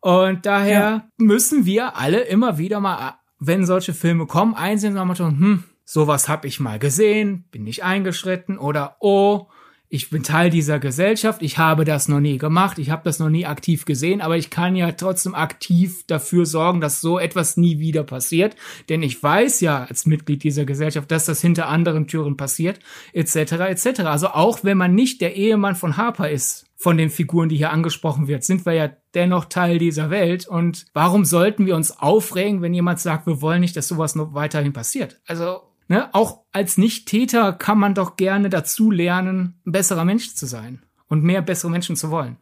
Und 0.00 0.46
daher 0.46 0.80
ja. 0.80 1.08
müssen 1.18 1.66
wir 1.66 1.96
alle 1.96 2.20
immer 2.20 2.56
wieder 2.56 2.80
mal, 2.80 3.14
wenn 3.40 3.66
solche 3.66 3.92
Filme 3.92 4.26
kommen, 4.26 4.54
einsehen 4.54 4.96
und 4.96 5.06
mal 5.06 5.18
hm, 5.18 5.64
sowas 5.88 6.28
habe 6.28 6.46
ich 6.46 6.60
mal 6.60 6.78
gesehen, 6.78 7.46
bin 7.50 7.64
nicht 7.64 7.82
eingeschritten 7.82 8.58
oder 8.58 8.96
oh, 9.00 9.46
ich 9.88 10.10
bin 10.10 10.22
Teil 10.22 10.50
dieser 10.50 10.78
Gesellschaft, 10.78 11.40
ich 11.40 11.56
habe 11.56 11.86
das 11.86 12.08
noch 12.08 12.20
nie 12.20 12.36
gemacht, 12.36 12.78
ich 12.78 12.90
habe 12.90 13.04
das 13.04 13.18
noch 13.18 13.30
nie 13.30 13.46
aktiv 13.46 13.86
gesehen, 13.86 14.20
aber 14.20 14.36
ich 14.36 14.50
kann 14.50 14.76
ja 14.76 14.92
trotzdem 14.92 15.34
aktiv 15.34 16.04
dafür 16.06 16.44
sorgen, 16.44 16.82
dass 16.82 17.00
so 17.00 17.18
etwas 17.18 17.56
nie 17.56 17.78
wieder 17.78 18.04
passiert, 18.04 18.54
denn 18.90 19.02
ich 19.02 19.22
weiß 19.22 19.62
ja 19.62 19.84
als 19.84 20.04
Mitglied 20.04 20.42
dieser 20.42 20.66
Gesellschaft, 20.66 21.10
dass 21.10 21.24
das 21.24 21.40
hinter 21.40 21.68
anderen 21.68 22.06
Türen 22.06 22.36
passiert, 22.36 22.80
etc. 23.14 23.52
etc. 23.52 24.00
Also 24.00 24.28
auch 24.28 24.64
wenn 24.64 24.76
man 24.76 24.94
nicht 24.94 25.22
der 25.22 25.36
Ehemann 25.36 25.74
von 25.74 25.96
Harper 25.96 26.28
ist, 26.28 26.66
von 26.76 26.98
den 26.98 27.08
Figuren, 27.08 27.48
die 27.48 27.56
hier 27.56 27.72
angesprochen 27.72 28.28
wird, 28.28 28.44
sind 28.44 28.66
wir 28.66 28.74
ja 28.74 28.90
dennoch 29.14 29.46
Teil 29.46 29.78
dieser 29.78 30.10
Welt 30.10 30.46
und 30.46 30.84
warum 30.92 31.24
sollten 31.24 31.64
wir 31.64 31.74
uns 31.74 31.98
aufregen, 31.98 32.60
wenn 32.60 32.74
jemand 32.74 33.00
sagt, 33.00 33.26
wir 33.26 33.40
wollen 33.40 33.62
nicht, 33.62 33.74
dass 33.74 33.88
sowas 33.88 34.14
noch 34.14 34.34
weiterhin 34.34 34.74
passiert? 34.74 35.18
Also 35.26 35.62
ne, 35.88 36.14
auch 36.14 36.42
als 36.52 36.78
Nicht-Täter 36.78 37.52
kann 37.52 37.78
man 37.78 37.94
doch 37.94 38.16
gerne 38.16 38.48
dazu 38.48 38.90
lernen, 38.90 39.60
ein 39.66 39.72
besserer 39.72 40.04
Mensch 40.04 40.34
zu 40.34 40.46
sein 40.46 40.82
und 41.08 41.24
mehr 41.24 41.42
bessere 41.42 41.70
Menschen 41.70 41.96
zu 41.96 42.10
wollen. 42.10 42.36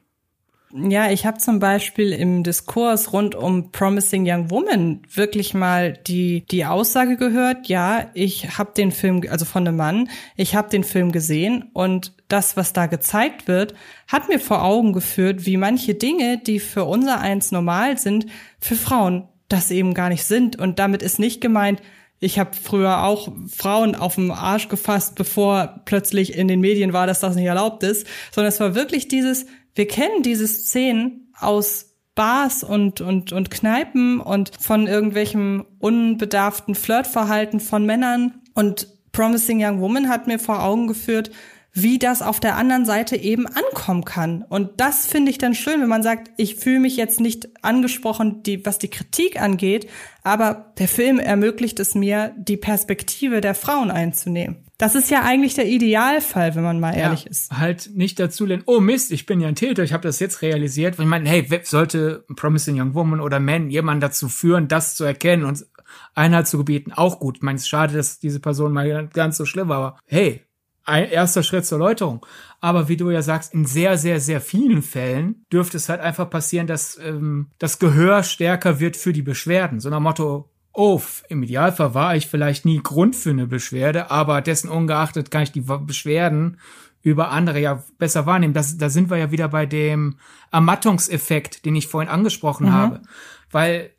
Ja, 0.74 1.10
ich 1.10 1.24
habe 1.24 1.38
zum 1.38 1.60
Beispiel 1.60 2.12
im 2.12 2.42
Diskurs 2.42 3.12
rund 3.12 3.36
um 3.36 3.70
Promising 3.70 4.24
Young 4.28 4.50
Woman 4.50 5.02
wirklich 5.14 5.54
mal 5.54 5.92
die 5.92 6.44
die 6.50 6.66
Aussage 6.66 7.16
gehört. 7.16 7.68
Ja, 7.68 8.10
ich 8.14 8.58
habe 8.58 8.72
den 8.76 8.90
Film, 8.90 9.22
also 9.30 9.44
von 9.44 9.66
einem 9.66 9.76
Mann, 9.76 10.10
ich 10.34 10.56
habe 10.56 10.68
den 10.68 10.82
Film 10.82 11.12
gesehen 11.12 11.70
und 11.72 12.14
das, 12.26 12.56
was 12.56 12.72
da 12.72 12.86
gezeigt 12.86 13.46
wird, 13.46 13.74
hat 14.08 14.28
mir 14.28 14.40
vor 14.40 14.64
Augen 14.64 14.92
geführt, 14.92 15.46
wie 15.46 15.56
manche 15.56 15.94
Dinge, 15.94 16.38
die 16.38 16.58
für 16.58 16.84
unser 16.84 17.20
eins 17.20 17.52
normal 17.52 17.96
sind, 17.96 18.26
für 18.58 18.76
Frauen 18.76 19.28
das 19.48 19.70
eben 19.70 19.94
gar 19.94 20.08
nicht 20.08 20.24
sind. 20.24 20.56
Und 20.56 20.80
damit 20.80 21.02
ist 21.02 21.20
nicht 21.20 21.40
gemeint, 21.40 21.80
ich 22.18 22.38
habe 22.38 22.50
früher 22.60 23.04
auch 23.04 23.32
Frauen 23.54 23.94
auf 23.94 24.14
dem 24.14 24.30
Arsch 24.30 24.68
gefasst, 24.68 25.14
bevor 25.16 25.82
plötzlich 25.84 26.34
in 26.34 26.48
den 26.48 26.60
Medien 26.60 26.92
war, 26.92 27.06
dass 27.06 27.20
das 27.20 27.36
nicht 27.36 27.46
erlaubt 27.46 27.82
ist, 27.82 28.06
sondern 28.32 28.48
es 28.48 28.60
war 28.60 28.74
wirklich 28.74 29.08
dieses, 29.08 29.46
wir 29.74 29.86
kennen 29.86 30.22
diese 30.22 30.46
Szenen 30.46 31.32
aus 31.38 31.94
Bars 32.14 32.64
und, 32.64 33.02
und, 33.02 33.32
und 33.32 33.50
Kneipen 33.50 34.20
und 34.20 34.50
von 34.58 34.86
irgendwelchem 34.86 35.66
unbedarften 35.78 36.74
Flirtverhalten 36.74 37.60
von 37.60 37.84
Männern. 37.84 38.40
Und 38.54 38.88
Promising 39.12 39.62
Young 39.62 39.80
Woman 39.80 40.08
hat 40.08 40.26
mir 40.26 40.38
vor 40.38 40.62
Augen 40.62 40.86
geführt, 40.86 41.30
wie 41.76 41.98
das 41.98 42.22
auf 42.22 42.40
der 42.40 42.56
anderen 42.56 42.86
Seite 42.86 43.16
eben 43.16 43.46
ankommen 43.46 44.04
kann. 44.04 44.42
Und 44.48 44.80
das 44.80 45.06
finde 45.06 45.30
ich 45.30 45.36
dann 45.36 45.54
schön, 45.54 45.82
wenn 45.82 45.90
man 45.90 46.02
sagt, 46.02 46.30
ich 46.38 46.56
fühle 46.56 46.80
mich 46.80 46.96
jetzt 46.96 47.20
nicht 47.20 47.48
angesprochen, 47.62 48.42
die, 48.42 48.64
was 48.64 48.78
die 48.78 48.88
Kritik 48.88 49.40
angeht, 49.40 49.86
aber 50.22 50.72
der 50.78 50.88
Film 50.88 51.18
ermöglicht 51.18 51.78
es 51.78 51.94
mir, 51.94 52.34
die 52.38 52.56
Perspektive 52.56 53.42
der 53.42 53.54
Frauen 53.54 53.90
einzunehmen. 53.90 54.64
Das 54.78 54.94
ist 54.94 55.10
ja 55.10 55.22
eigentlich 55.22 55.54
der 55.54 55.66
Idealfall, 55.66 56.54
wenn 56.54 56.62
man 56.62 56.80
mal 56.80 56.94
ja, 56.94 57.04
ehrlich 57.04 57.26
ist. 57.26 57.50
Halt 57.50 57.90
nicht 57.94 58.18
dazu 58.18 58.46
lernen, 58.46 58.62
oh 58.66 58.80
Mist, 58.80 59.12
ich 59.12 59.26
bin 59.26 59.40
ja 59.40 59.48
ein 59.48 59.54
Täter, 59.54 59.82
ich 59.82 59.92
habe 59.92 60.02
das 60.02 60.18
jetzt 60.18 60.40
realisiert. 60.40 60.98
Ich 60.98 61.04
meine, 61.04 61.28
hey, 61.28 61.46
sollte 61.62 62.24
Promising 62.36 62.80
Young 62.80 62.94
Woman 62.94 63.20
oder 63.20 63.38
Man 63.38 63.68
jemanden 63.68 64.00
dazu 64.00 64.30
führen, 64.30 64.68
das 64.68 64.94
zu 64.94 65.04
erkennen 65.04 65.44
und 65.44 65.66
Einhalt 66.14 66.48
zu 66.48 66.56
gebieten, 66.58 66.92
auch 66.92 67.20
gut. 67.20 67.36
Ich 67.36 67.42
meine, 67.42 67.56
es 67.56 67.62
ist 67.62 67.68
schade, 67.68 67.94
dass 67.94 68.18
diese 68.18 68.40
Person 68.40 68.72
mal 68.72 69.08
ganz 69.12 69.36
so 69.36 69.44
schlimm 69.44 69.68
war, 69.68 69.76
aber 69.76 69.98
hey, 70.06 70.45
ein 70.86 71.08
erster 71.08 71.42
Schritt 71.42 71.66
zur 71.66 71.78
Läuterung. 71.78 72.24
Aber 72.60 72.88
wie 72.88 72.96
du 72.96 73.10
ja 73.10 73.22
sagst, 73.22 73.52
in 73.52 73.66
sehr, 73.66 73.98
sehr, 73.98 74.20
sehr 74.20 74.40
vielen 74.40 74.82
Fällen 74.82 75.44
dürfte 75.52 75.76
es 75.76 75.88
halt 75.88 76.00
einfach 76.00 76.30
passieren, 76.30 76.66
dass 76.66 76.98
ähm, 76.98 77.50
das 77.58 77.78
Gehör 77.78 78.22
stärker 78.22 78.80
wird 78.80 78.96
für 78.96 79.12
die 79.12 79.22
Beschwerden. 79.22 79.80
So 79.80 79.90
nach 79.90 80.00
Motto, 80.00 80.50
oh, 80.72 81.00
im 81.28 81.42
Idealfall 81.42 81.94
war 81.94 82.16
ich 82.16 82.28
vielleicht 82.28 82.64
nie 82.64 82.80
Grund 82.82 83.16
für 83.16 83.30
eine 83.30 83.46
Beschwerde, 83.46 84.10
aber 84.10 84.40
dessen 84.40 84.70
ungeachtet 84.70 85.30
kann 85.30 85.42
ich 85.42 85.52
die 85.52 85.60
Beschwerden 85.62 86.58
über 87.02 87.30
andere 87.30 87.60
ja 87.60 87.84
besser 87.98 88.26
wahrnehmen. 88.26 88.54
Das, 88.54 88.78
da 88.78 88.88
sind 88.88 89.10
wir 89.10 89.16
ja 89.16 89.30
wieder 89.30 89.48
bei 89.48 89.66
dem 89.66 90.18
Ermattungseffekt, 90.50 91.64
den 91.64 91.76
ich 91.76 91.86
vorhin 91.86 92.10
angesprochen 92.10 92.66
mhm. 92.66 92.72
habe. 92.72 93.02
Weil 93.50 93.90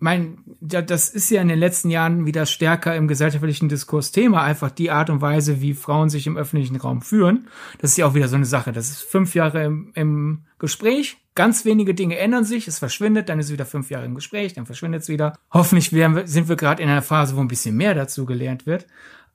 mein, 0.00 0.38
das 0.60 1.10
ist 1.10 1.30
ja 1.30 1.42
in 1.42 1.48
den 1.48 1.58
letzten 1.58 1.90
Jahren 1.90 2.24
wieder 2.24 2.46
stärker 2.46 2.96
im 2.96 3.06
gesellschaftlichen 3.06 3.68
Diskurs 3.68 4.12
Thema, 4.12 4.42
einfach 4.42 4.70
die 4.70 4.90
Art 4.90 5.10
und 5.10 5.20
Weise, 5.20 5.60
wie 5.60 5.74
Frauen 5.74 6.08
sich 6.08 6.26
im 6.26 6.38
öffentlichen 6.38 6.76
Raum 6.76 7.02
führen. 7.02 7.48
Das 7.78 7.90
ist 7.90 7.98
ja 7.98 8.06
auch 8.06 8.14
wieder 8.14 8.28
so 8.28 8.36
eine 8.36 8.46
Sache. 8.46 8.72
Das 8.72 8.88
ist 8.88 9.02
fünf 9.02 9.34
Jahre 9.34 9.62
im, 9.62 9.92
im 9.94 10.44
Gespräch. 10.58 11.18
Ganz 11.34 11.66
wenige 11.66 11.94
Dinge 11.94 12.16
ändern 12.16 12.44
sich, 12.44 12.66
es 12.66 12.78
verschwindet, 12.78 13.28
dann 13.28 13.38
ist 13.38 13.46
es 13.46 13.52
wieder 13.52 13.66
fünf 13.66 13.90
Jahre 13.90 14.06
im 14.06 14.14
Gespräch, 14.14 14.54
dann 14.54 14.66
verschwindet 14.66 15.02
es 15.02 15.08
wieder. 15.08 15.38
Hoffentlich 15.52 15.92
wir, 15.92 16.26
sind 16.26 16.48
wir 16.48 16.56
gerade 16.56 16.82
in 16.82 16.88
einer 16.88 17.02
Phase, 17.02 17.36
wo 17.36 17.40
ein 17.40 17.48
bisschen 17.48 17.76
mehr 17.76 17.94
dazu 17.94 18.24
gelernt 18.24 18.66
wird. 18.66 18.86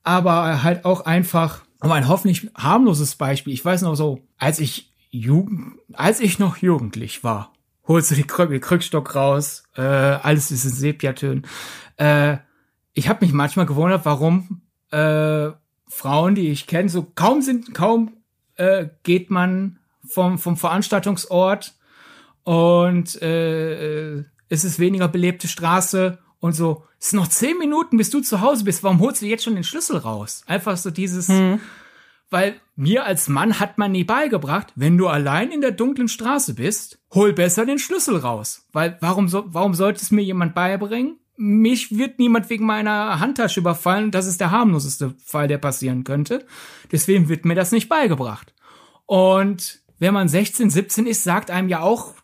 Aber 0.03 0.63
halt 0.63 0.83
auch 0.83 1.05
einfach, 1.05 1.63
um 1.79 1.91
ein 1.91 2.07
hoffentlich 2.07 2.49
harmloses 2.55 3.15
Beispiel. 3.15 3.53
Ich 3.53 3.63
weiß 3.63 3.83
noch 3.83 3.95
so, 3.95 4.19
als 4.37 4.59
ich 4.59 4.91
Jugend, 5.11 5.75
als 5.93 6.19
ich 6.19 6.39
noch 6.39 6.57
jugendlich 6.57 7.23
war, 7.23 7.54
holst 7.87 8.11
du 8.11 8.15
den 8.15 8.27
Krück, 8.27 8.61
Krückstock 8.61 9.15
raus, 9.15 9.63
äh, 9.75 9.81
alles 9.81 10.51
ist 10.51 10.65
in 10.65 10.71
Sepiatönen. 10.71 11.47
Äh, 11.97 12.37
ich 12.93 13.09
habe 13.09 13.25
mich 13.25 13.33
manchmal 13.33 13.65
gewundert, 13.65 14.05
warum 14.05 14.61
äh, 14.91 15.49
Frauen, 15.87 16.35
die 16.35 16.49
ich 16.49 16.67
kenne, 16.67 16.89
so 16.89 17.03
kaum 17.15 17.41
sind, 17.41 17.73
kaum 17.73 18.17
äh, 18.55 18.87
geht 19.03 19.29
man 19.29 19.79
vom, 20.07 20.37
vom 20.37 20.57
Veranstaltungsort 20.57 21.75
und 22.43 23.21
äh, 23.21 24.23
es 24.49 24.63
ist 24.63 24.79
weniger 24.79 25.07
belebte 25.07 25.47
Straße 25.47 26.19
und 26.39 26.53
so, 26.53 26.85
es 26.99 27.09
sind 27.09 27.19
noch 27.19 27.27
zehn 27.27 27.57
Minuten, 27.57 27.97
bis 27.97 28.09
du 28.09 28.21
zu 28.21 28.41
Hause 28.41 28.63
bist, 28.63 28.83
warum 28.83 28.99
holst 28.99 29.21
du 29.21 29.25
jetzt 29.25 29.43
schon 29.43 29.55
den 29.55 29.63
Schlüssel 29.63 29.97
raus? 29.97 30.43
Einfach 30.47 30.77
so 30.77 30.91
dieses, 30.91 31.27
hm. 31.27 31.59
Weil 32.35 32.59
mir 32.75 33.05
als 33.05 33.29
Mann 33.29 33.61
hat 33.61 33.77
man 33.77 33.93
nie 33.93 34.03
beigebracht, 34.03 34.73
wenn 34.75 34.97
du 34.97 35.07
allein 35.07 35.53
in 35.53 35.61
der 35.61 35.71
dunklen 35.71 36.09
Straße 36.09 36.55
bist, 36.55 36.99
hol 37.13 37.31
besser 37.31 37.65
den 37.65 37.79
Schlüssel 37.79 38.17
raus. 38.17 38.67
Weil 38.73 38.97
warum, 38.99 39.29
so, 39.29 39.45
warum 39.47 39.73
sollte 39.73 40.01
es 40.01 40.11
mir 40.11 40.21
jemand 40.21 40.53
beibringen? 40.53 41.17
Mich 41.37 41.97
wird 41.97 42.19
niemand 42.19 42.49
wegen 42.49 42.65
meiner 42.65 43.21
Handtasche 43.21 43.61
überfallen. 43.61 44.11
Das 44.11 44.25
ist 44.25 44.41
der 44.41 44.51
harmloseste 44.51 45.15
Fall, 45.23 45.47
der 45.47 45.59
passieren 45.59 46.03
könnte. 46.03 46.45
Deswegen 46.91 47.29
wird 47.29 47.45
mir 47.45 47.55
das 47.55 47.71
nicht 47.71 47.87
beigebracht. 47.87 48.53
Und 49.05 49.79
wenn 49.99 50.13
man 50.13 50.27
16, 50.27 50.69
17 50.69 51.07
ist, 51.07 51.23
sagt 51.23 51.49
einem 51.49 51.69
ja 51.69 51.79
auch, 51.79 52.15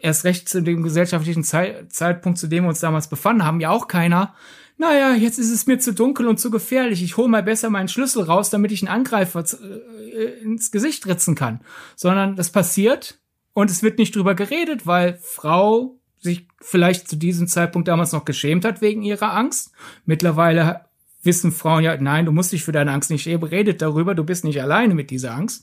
erst 0.00 0.24
recht 0.24 0.48
zu 0.48 0.64
dem 0.64 0.82
gesellschaftlichen 0.82 1.44
Zeitpunkt, 1.44 2.40
zu 2.40 2.48
dem 2.48 2.64
wir 2.64 2.70
uns 2.70 2.80
damals 2.80 3.08
befanden 3.08 3.44
haben, 3.44 3.60
ja 3.60 3.70
auch 3.70 3.86
keiner, 3.86 4.34
naja, 4.80 5.12
jetzt 5.14 5.38
ist 5.38 5.50
es 5.50 5.66
mir 5.66 5.78
zu 5.78 5.92
dunkel 5.92 6.26
und 6.26 6.40
zu 6.40 6.50
gefährlich. 6.50 7.02
Ich 7.02 7.18
hole 7.18 7.28
mal 7.28 7.42
besser 7.42 7.68
meinen 7.68 7.88
Schlüssel 7.88 8.22
raus, 8.22 8.48
damit 8.48 8.72
ich 8.72 8.80
einen 8.80 8.88
Angreifer 8.88 9.44
äh, 9.44 10.40
ins 10.42 10.70
Gesicht 10.70 11.06
ritzen 11.06 11.34
kann. 11.34 11.60
Sondern 11.96 12.34
das 12.34 12.48
passiert 12.48 13.20
und 13.52 13.70
es 13.70 13.82
wird 13.82 13.98
nicht 13.98 14.16
drüber 14.16 14.34
geredet, 14.34 14.86
weil 14.86 15.18
Frau 15.20 16.00
sich 16.18 16.48
vielleicht 16.62 17.08
zu 17.08 17.16
diesem 17.16 17.46
Zeitpunkt 17.46 17.88
damals 17.88 18.12
noch 18.12 18.24
geschämt 18.24 18.64
hat 18.64 18.80
wegen 18.80 19.02
ihrer 19.02 19.34
Angst. 19.34 19.72
Mittlerweile 20.06 20.86
wissen 21.22 21.52
Frauen 21.52 21.84
ja, 21.84 21.94
nein, 21.98 22.24
du 22.24 22.32
musst 22.32 22.52
dich 22.52 22.64
für 22.64 22.72
deine 22.72 22.92
Angst 22.92 23.10
nicht 23.10 23.24
schämen, 23.24 23.42
redet 23.42 23.82
darüber, 23.82 24.14
du 24.14 24.24
bist 24.24 24.44
nicht 24.44 24.62
alleine 24.62 24.94
mit 24.94 25.10
dieser 25.10 25.34
Angst. 25.34 25.62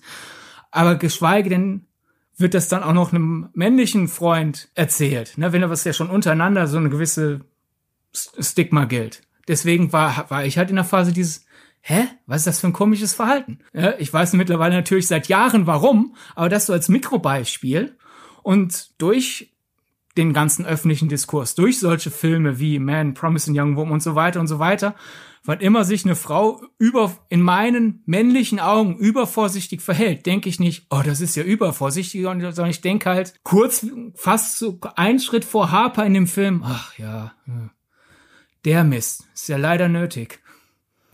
Aber 0.69 0.93
geschweige 0.93 1.49
denn 1.49 1.87
wird 2.37 2.53
das 2.53 2.69
dann 2.69 2.83
auch 2.83 2.93
noch 2.93 3.11
einem 3.11 3.49
männlichen 3.55 4.09
Freund 4.09 4.69
erzählt, 4.75 5.39
ne, 5.39 5.53
wenn 5.53 5.63
er 5.63 5.71
was 5.71 5.85
ja 5.85 5.93
schon 5.93 6.11
untereinander 6.11 6.67
so 6.67 6.77
eine 6.77 6.89
gewisse 6.89 7.41
Stigma 8.39 8.85
gilt. 8.85 9.21
Deswegen 9.47 9.93
war, 9.93 10.29
war 10.29 10.45
ich 10.45 10.57
halt 10.57 10.69
in 10.69 10.75
der 10.75 10.85
Phase 10.85 11.13
dieses, 11.13 11.45
hä, 11.81 12.07
was 12.25 12.41
ist 12.41 12.47
das 12.47 12.59
für 12.59 12.67
ein 12.67 12.73
komisches 12.73 13.13
Verhalten? 13.13 13.59
Ja, 13.73 13.93
ich 13.97 14.11
weiß 14.11 14.33
mittlerweile 14.33 14.75
natürlich 14.75 15.07
seit 15.07 15.27
Jahren 15.27 15.67
warum, 15.67 16.15
aber 16.35 16.49
das 16.49 16.65
so 16.65 16.73
als 16.73 16.89
Mikrobeispiel 16.89 17.97
und 18.43 18.91
durch 19.01 19.53
den 20.17 20.33
ganzen 20.33 20.65
öffentlichen 20.65 21.09
Diskurs, 21.09 21.55
durch 21.55 21.79
solche 21.79 22.11
Filme 22.11 22.59
wie 22.59 22.79
Man, 22.79 23.13
Promising 23.13 23.57
Young 23.57 23.75
Woman 23.75 23.93
und 23.93 24.03
so 24.03 24.15
weiter 24.15 24.39
und 24.39 24.47
so 24.47 24.59
weiter, 24.59 24.95
wann 25.45 25.59
immer 25.59 25.85
sich 25.85 26.03
eine 26.05 26.15
Frau 26.15 26.61
über, 26.77 27.15
in 27.29 27.41
meinen 27.41 28.01
männlichen 28.05 28.59
Augen 28.59 28.97
übervorsichtig 28.97 29.81
verhält, 29.81 30.25
denke 30.25 30.49
ich 30.49 30.59
nicht, 30.59 30.87
oh, 30.89 31.01
das 31.05 31.21
ist 31.21 31.35
ja 31.35 31.43
übervorsichtig, 31.43 32.23
sondern 32.23 32.69
ich 32.69 32.81
denke 32.81 33.09
halt 33.09 33.35
kurz, 33.43 33.85
fast 34.15 34.57
so 34.57 34.79
einen 34.95 35.19
Schritt 35.19 35.45
vor 35.45 35.71
Harper 35.71 36.05
in 36.05 36.13
dem 36.13 36.27
Film, 36.27 36.63
ach 36.65 36.97
ja, 36.97 37.33
der 38.67 38.83
Mist, 38.83 39.23
ist 39.33 39.47
ja 39.47 39.55
leider 39.55 39.87
nötig. 39.87 40.41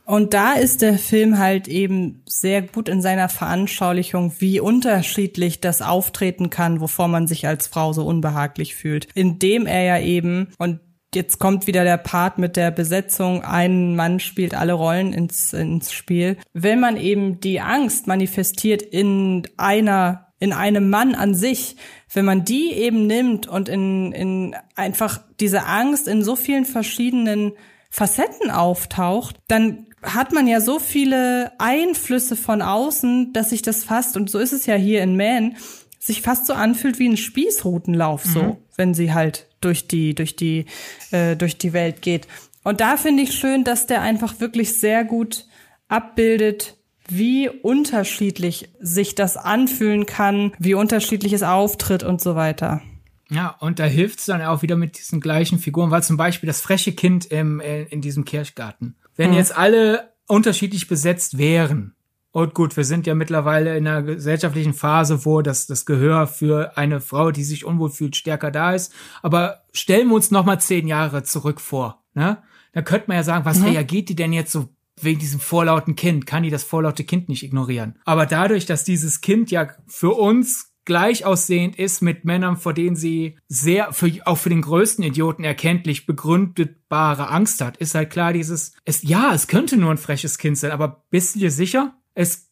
Und 0.05 0.33
da 0.33 0.53
ist 0.53 0.81
der 0.81 0.97
Film 0.97 1.37
halt 1.37 1.67
eben 1.67 2.23
sehr 2.27 2.63
gut 2.63 2.89
in 2.89 3.01
seiner 3.01 3.29
Veranschaulichung, 3.29 4.33
wie 4.39 4.59
unterschiedlich 4.59 5.61
das 5.61 5.83
auftreten 5.83 6.49
kann, 6.49 6.81
wovor 6.81 7.07
man 7.07 7.27
sich 7.27 7.45
als 7.47 7.67
Frau 7.67 7.93
so 7.93 8.05
unbehaglich 8.05 8.75
fühlt. 8.75 9.07
Indem 9.13 9.67
er 9.67 9.83
ja 9.83 9.99
eben, 9.99 10.47
und 10.57 10.79
jetzt 11.13 11.37
kommt 11.37 11.67
wieder 11.67 11.83
der 11.83 11.97
Part 11.97 12.39
mit 12.39 12.57
der 12.57 12.71
Besetzung, 12.71 13.43
ein 13.43 13.95
Mann 13.95 14.19
spielt 14.19 14.55
alle 14.55 14.73
Rollen 14.73 15.13
ins, 15.13 15.53
ins 15.53 15.93
Spiel. 15.93 16.37
Wenn 16.53 16.79
man 16.79 16.97
eben 16.97 17.39
die 17.39 17.61
Angst 17.61 18.07
manifestiert 18.07 18.81
in 18.81 19.47
einer 19.57 20.22
in 20.43 20.51
einem 20.51 20.89
Mann 20.89 21.15
an 21.15 21.35
sich, 21.35 21.77
wenn 22.13 22.25
man 22.25 22.43
die 22.43 22.73
eben 22.73 23.07
nimmt 23.07 23.47
und 23.47 23.69
in, 23.69 24.11
in 24.11 24.55
einfach 24.75 25.21
diese 25.39 25.67
Angst 25.67 26.09
in 26.09 26.21
so 26.21 26.35
vielen 26.35 26.65
verschiedenen 26.65 27.53
Facetten 27.89 28.51
auftaucht, 28.51 29.37
dann 29.47 29.87
hat 30.01 30.33
man 30.33 30.45
ja 30.45 30.59
so 30.59 30.79
viele 30.79 31.53
Einflüsse 31.59 32.35
von 32.35 32.61
außen, 32.61 33.31
dass 33.31 33.51
sich 33.51 33.61
das 33.61 33.85
fast, 33.85 34.17
und 34.17 34.29
so 34.29 34.37
ist 34.37 34.51
es 34.51 34.65
ja 34.65 34.75
hier 34.75 35.01
in 35.01 35.15
Man, 35.15 35.55
sich 35.97 36.21
fast 36.21 36.45
so 36.45 36.51
anfühlt 36.51 36.99
wie 36.99 37.07
ein 37.07 37.15
Spießrutenlauf, 37.15 38.25
mhm. 38.25 38.29
so, 38.29 38.57
wenn 38.75 38.93
sie 38.93 39.13
halt 39.13 39.47
durch 39.61 39.87
die, 39.87 40.13
durch 40.13 40.35
die, 40.35 40.65
äh, 41.11 41.37
durch 41.37 41.57
die 41.57 41.71
Welt 41.71 42.01
geht. 42.01 42.27
Und 42.65 42.81
da 42.81 42.97
finde 42.97 43.23
ich 43.23 43.33
schön, 43.33 43.63
dass 43.63 43.87
der 43.87 44.01
einfach 44.01 44.41
wirklich 44.41 44.77
sehr 44.77 45.05
gut 45.05 45.45
abbildet, 45.87 46.75
wie 47.07 47.49
unterschiedlich 47.49 48.69
sich 48.79 49.15
das 49.15 49.37
anfühlen 49.37 50.05
kann, 50.05 50.53
wie 50.59 50.73
unterschiedlich 50.73 51.33
es 51.33 51.43
auftritt 51.43 52.03
und 52.03 52.21
so 52.21 52.35
weiter. 52.35 52.81
Ja, 53.29 53.55
und 53.59 53.79
da 53.79 53.85
hilft 53.85 54.19
es 54.19 54.25
dann 54.25 54.41
auch 54.41 54.61
wieder 54.61 54.75
mit 54.75 54.97
diesen 54.97 55.19
gleichen 55.19 55.59
Figuren, 55.59 55.91
weil 55.91 56.03
zum 56.03 56.17
Beispiel 56.17 56.47
das 56.47 56.61
freche 56.61 56.93
Kind 56.93 57.25
im, 57.25 57.59
äh, 57.59 57.83
in 57.83 58.01
diesem 58.01 58.25
Kirchgarten. 58.25 58.95
Wenn 59.15 59.31
mhm. 59.31 59.37
jetzt 59.37 59.57
alle 59.57 60.13
unterschiedlich 60.27 60.87
besetzt 60.87 61.37
wären, 61.37 61.95
und 62.33 62.55
gut, 62.55 62.75
wir 62.77 62.83
sind 62.83 63.05
ja 63.05 63.13
mittlerweile 63.13 63.77
in 63.77 63.87
einer 63.87 64.01
gesellschaftlichen 64.01 64.73
Phase, 64.73 65.23
wo 65.23 65.43
das, 65.43 65.67
das 65.67 65.85
Gehör 65.85 66.25
für 66.25 66.75
eine 66.77 66.99
Frau, 66.99 67.29
die 67.29 67.43
sich 67.43 67.63
unwohl 67.63 67.91
fühlt, 67.91 68.15
stärker 68.15 68.49
da 68.49 68.73
ist. 68.73 68.91
Aber 69.21 69.61
stellen 69.71 70.07
wir 70.07 70.15
uns 70.15 70.31
noch 70.31 70.43
mal 70.43 70.57
zehn 70.57 70.87
Jahre 70.87 71.21
zurück 71.21 71.61
vor. 71.61 72.03
Ne? 72.15 72.41
Da 72.73 72.81
könnte 72.81 73.05
man 73.07 73.17
ja 73.17 73.23
sagen, 73.23 73.45
was 73.45 73.59
mhm. 73.59 73.65
reagiert 73.65 74.09
die 74.09 74.15
denn 74.15 74.33
jetzt 74.33 74.51
so 74.51 74.69
wegen 75.03 75.19
diesem 75.19 75.39
vorlauten 75.39 75.95
Kind? 75.95 76.25
Kann 76.25 76.43
die 76.43 76.49
das 76.49 76.63
vorlaute 76.63 77.03
Kind 77.03 77.29
nicht 77.29 77.43
ignorieren? 77.43 77.99
Aber 78.05 78.25
dadurch, 78.25 78.65
dass 78.65 78.83
dieses 78.83 79.21
Kind 79.21 79.51
ja 79.51 79.69
für 79.87 80.11
uns 80.11 80.73
gleich 80.85 81.25
aussehend 81.25 81.77
ist 81.77 82.01
mit 82.01 82.25
Männern, 82.25 82.57
vor 82.57 82.73
denen 82.73 82.95
sie 82.95 83.37
sehr, 83.47 83.93
für, 83.93 84.11
auch 84.25 84.37
für 84.37 84.49
den 84.49 84.61
größten 84.61 85.03
Idioten 85.03 85.43
erkenntlich 85.43 86.05
begründetbare 86.05 87.29
Angst 87.29 87.61
hat, 87.61 87.77
ist 87.77 87.95
halt 87.95 88.09
klar 88.09 88.33
dieses, 88.33 88.73
es, 88.83 89.03
ja, 89.03 89.33
es 89.33 89.47
könnte 89.47 89.77
nur 89.77 89.91
ein 89.91 89.97
freches 89.97 90.37
Kind 90.37 90.57
sein, 90.57 90.71
aber 90.71 91.05
bist 91.09 91.35
du 91.35 91.39
dir 91.39 91.51
sicher? 91.51 91.95
Es, 92.13 92.49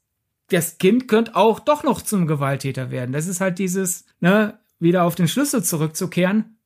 das 0.50 0.78
Kind 0.78 1.08
könnte 1.08 1.36
auch 1.36 1.60
doch 1.60 1.84
noch 1.84 2.02
zum 2.02 2.28
Gewalttäter 2.28 2.92
werden. 2.92 3.12
Das 3.12 3.28
ist 3.28 3.42
halt 3.42 3.60
dieses, 3.60 4.06
ne, 4.20 4.60
wieder 4.80 5.04
auf 5.04 5.16
den 5.16 5.28
Schlüssel 5.28 5.64
zurückzukehren 5.64 6.58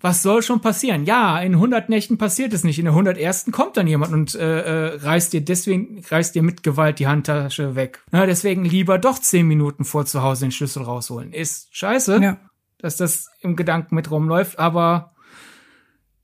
was 0.00 0.22
soll 0.22 0.42
schon 0.42 0.60
passieren? 0.60 1.04
Ja, 1.04 1.38
in 1.40 1.54
100 1.54 1.88
Nächten 1.88 2.16
passiert 2.16 2.52
es 2.52 2.64
nicht. 2.64 2.78
In 2.78 2.86
der 2.86 2.92
101. 2.94 3.46
kommt 3.52 3.76
dann 3.76 3.86
jemand 3.86 4.12
und 4.12 4.34
äh, 4.34 4.60
äh, 4.60 4.94
reißt 4.96 5.32
dir 5.32 5.42
deswegen 5.42 6.02
reißt 6.08 6.34
dir 6.34 6.42
mit 6.42 6.62
Gewalt 6.62 6.98
die 6.98 7.06
Handtasche 7.06 7.74
weg. 7.74 8.02
Na, 8.10 8.24
deswegen 8.26 8.64
lieber 8.64 8.98
doch 8.98 9.18
10 9.18 9.46
Minuten 9.46 9.84
vor 9.84 10.06
zu 10.06 10.22
Hause 10.22 10.46
den 10.46 10.52
Schlüssel 10.52 10.82
rausholen. 10.84 11.32
Ist 11.32 11.68
scheiße, 11.76 12.20
ja. 12.22 12.38
dass 12.78 12.96
das 12.96 13.28
im 13.40 13.56
Gedanken 13.56 13.94
mit 13.94 14.10
rumläuft, 14.10 14.58
aber 14.58 15.12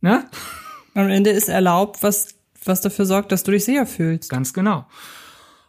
ne? 0.00 0.24
Am 0.94 1.10
Ende 1.10 1.30
ist 1.30 1.48
erlaubt, 1.48 2.02
was 2.02 2.36
was 2.64 2.80
dafür 2.80 3.06
sorgt, 3.06 3.32
dass 3.32 3.44
du 3.44 3.52
dich 3.52 3.64
sicher 3.64 3.86
fühlst. 3.86 4.30
Ganz 4.30 4.52
genau. 4.52 4.86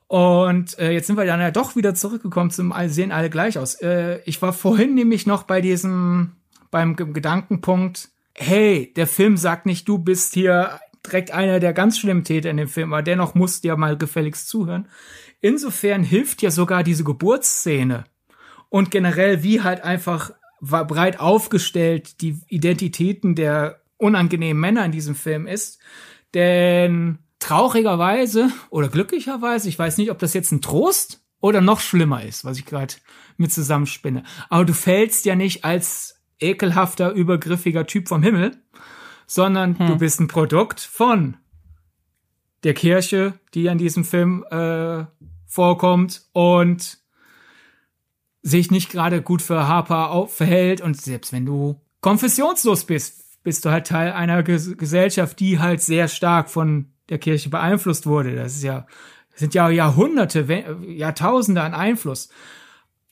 Und 0.07 0.79
äh, 0.79 0.91
jetzt 0.91 1.07
sind 1.07 1.17
wir 1.17 1.25
dann 1.25 1.41
ja 1.41 1.51
doch 1.51 1.75
wieder 1.75 1.93
zurückgekommen 1.93 2.49
zum 2.49 2.73
sehen 2.87 3.11
alle 3.11 3.29
gleich 3.29 3.59
aus. 3.59 3.75
Äh, 3.75 4.21
ich 4.25 4.41
war 4.41 4.53
vorhin 4.53 4.95
nämlich 4.95 5.27
noch 5.27 5.43
bei 5.43 5.59
diesem 5.59 6.37
beim 6.71 6.95
Gedankenpunkt, 6.95 8.09
hey, 8.33 8.93
der 8.95 9.07
Film 9.07 9.37
sagt 9.37 9.65
nicht, 9.65 9.87
du 9.87 9.97
bist 9.97 10.33
hier 10.33 10.79
direkt 11.05 11.31
einer 11.31 11.59
der 11.59 11.73
ganz 11.73 11.97
schlimmen 11.97 12.23
Täter 12.23 12.49
in 12.49 12.57
dem 12.57 12.67
Film, 12.67 12.93
aber 12.93 13.01
dennoch 13.01 13.35
musst 13.35 13.63
du 13.63 13.69
ja 13.69 13.75
mal 13.75 13.97
gefälligst 13.97 14.49
zuhören. 14.49 14.87
Insofern 15.39 16.03
hilft 16.03 16.41
ja 16.41 16.51
sogar 16.51 16.83
diese 16.83 17.03
Geburtsszene 17.03 18.05
und 18.69 18.91
generell 18.91 19.43
wie 19.43 19.61
halt 19.61 19.83
einfach 19.83 20.31
breit 20.59 21.19
aufgestellt 21.19 22.21
die 22.21 22.39
Identitäten 22.47 23.35
der 23.35 23.81
unangenehmen 23.97 24.59
Männer 24.59 24.85
in 24.85 24.91
diesem 24.91 25.15
Film 25.15 25.47
ist. 25.47 25.79
Denn 26.33 27.19
traurigerweise 27.39 28.49
oder 28.69 28.89
glücklicherweise, 28.89 29.69
ich 29.69 29.77
weiß 29.79 29.97
nicht, 29.97 30.11
ob 30.11 30.19
das 30.19 30.33
jetzt 30.33 30.51
ein 30.51 30.61
Trost 30.61 31.23
oder 31.39 31.61
noch 31.61 31.79
schlimmer 31.79 32.23
ist, 32.23 32.43
was 32.43 32.57
ich 32.57 32.65
gerade 32.65 32.95
mit 33.37 33.51
zusammenspinne. 33.51 34.23
Aber 34.49 34.65
du 34.65 34.73
fällst 34.73 35.25
ja 35.25 35.35
nicht 35.35 35.63
als 35.63 36.16
ekelhafter, 36.39 37.11
übergriffiger 37.11 37.85
Typ 37.85 38.07
vom 38.07 38.23
Himmel, 38.23 38.57
sondern 39.25 39.77
hm. 39.77 39.87
du 39.87 39.97
bist 39.97 40.19
ein 40.19 40.27
Produkt 40.27 40.79
von 40.79 41.37
der 42.63 42.73
Kirche, 42.73 43.33
die 43.53 43.69
an 43.69 43.77
diesem 43.77 44.03
Film 44.03 44.43
äh, 44.49 45.05
vorkommt 45.45 46.23
und 46.33 46.99
sich 48.41 48.71
nicht 48.71 48.89
gerade 48.89 49.21
gut 49.21 49.41
für 49.41 49.67
Harper 49.67 50.27
verhält 50.27 50.81
und 50.81 50.99
selbst 50.99 51.33
wenn 51.33 51.45
du 51.45 51.81
konfessionslos 52.01 52.85
bist, 52.85 53.43
bist 53.43 53.65
du 53.65 53.71
halt 53.71 53.87
Teil 53.87 54.11
einer 54.11 54.43
Ges 54.43 54.77
Gesellschaft, 54.77 55.39
die 55.39 55.59
halt 55.59 55.81
sehr 55.81 56.07
stark 56.07 56.49
von 56.49 56.91
der 57.09 57.17
Kirche 57.17 57.49
beeinflusst 57.49 58.05
wurde. 58.05 58.35
Das 58.35 58.55
ist 58.55 58.63
ja, 58.63 58.85
das 59.31 59.39
sind 59.39 59.53
ja 59.53 59.69
Jahrhunderte, 59.69 60.77
Jahrtausende 60.85 61.61
an 61.61 61.73
Einfluss. 61.73 62.29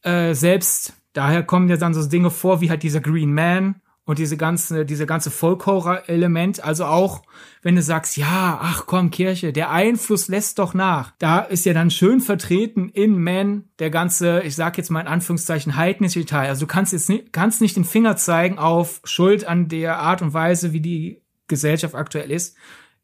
Äh, 0.02 0.34
selbst 0.34 0.94
daher 1.16 1.44
kommen 1.44 1.70
ja 1.70 1.78
dann 1.78 1.94
so 1.94 2.08
Dinge 2.08 2.30
vor, 2.30 2.62
wie 2.62 2.70
halt 2.70 2.84
dieser 2.84 3.02
Green 3.02 3.34
Man 3.34 3.82
und 4.06 4.20
diese 4.20 4.38
ganze, 4.38 4.86
diese 4.86 5.08
ganze 5.08 5.32
Folk-Horror-Element. 5.32 6.64
Also 6.64 6.86
auch, 6.86 7.24
wenn 7.64 7.76
du 7.76 7.82
sagst, 7.82 8.18
ja, 8.18 8.60
ach 8.62 8.86
komm, 8.86 9.10
Kirche, 9.10 9.52
der 9.52 9.72
Einfluss 9.72 10.28
lässt 10.28 10.60
doch 10.60 10.74
nach. 10.74 11.14
Da 11.18 11.40
ist 11.40 11.66
ja 11.66 11.74
dann 11.74 11.90
schön 11.90 12.22
vertreten 12.22 12.90
in 12.90 13.22
Man 13.22 13.64
der 13.80 13.90
ganze, 13.90 14.42
ich 14.42 14.56
sag 14.56 14.78
jetzt 14.78 14.92
mal 14.92 15.02
in 15.02 15.08
Anführungszeichen, 15.08 15.76
heidnische 15.76 16.26
Teil. 16.26 16.50
Also 16.50 16.66
du 16.66 16.68
kannst 16.68 16.94
jetzt 16.94 17.10
nicht, 17.10 17.34
kannst 17.34 17.62
nicht 17.62 17.76
den 17.76 17.86
Finger 17.86 18.16
zeigen 18.16 18.60
auf 18.60 19.02
Schuld 19.06 19.46
an 19.46 19.68
der 19.68 19.98
Art 19.98 20.22
und 20.22 20.34
Weise, 20.34 20.72
wie 20.72 20.82
die 20.82 21.22
Gesellschaft 21.48 21.96
aktuell 21.96 22.32
ist, 22.32 22.56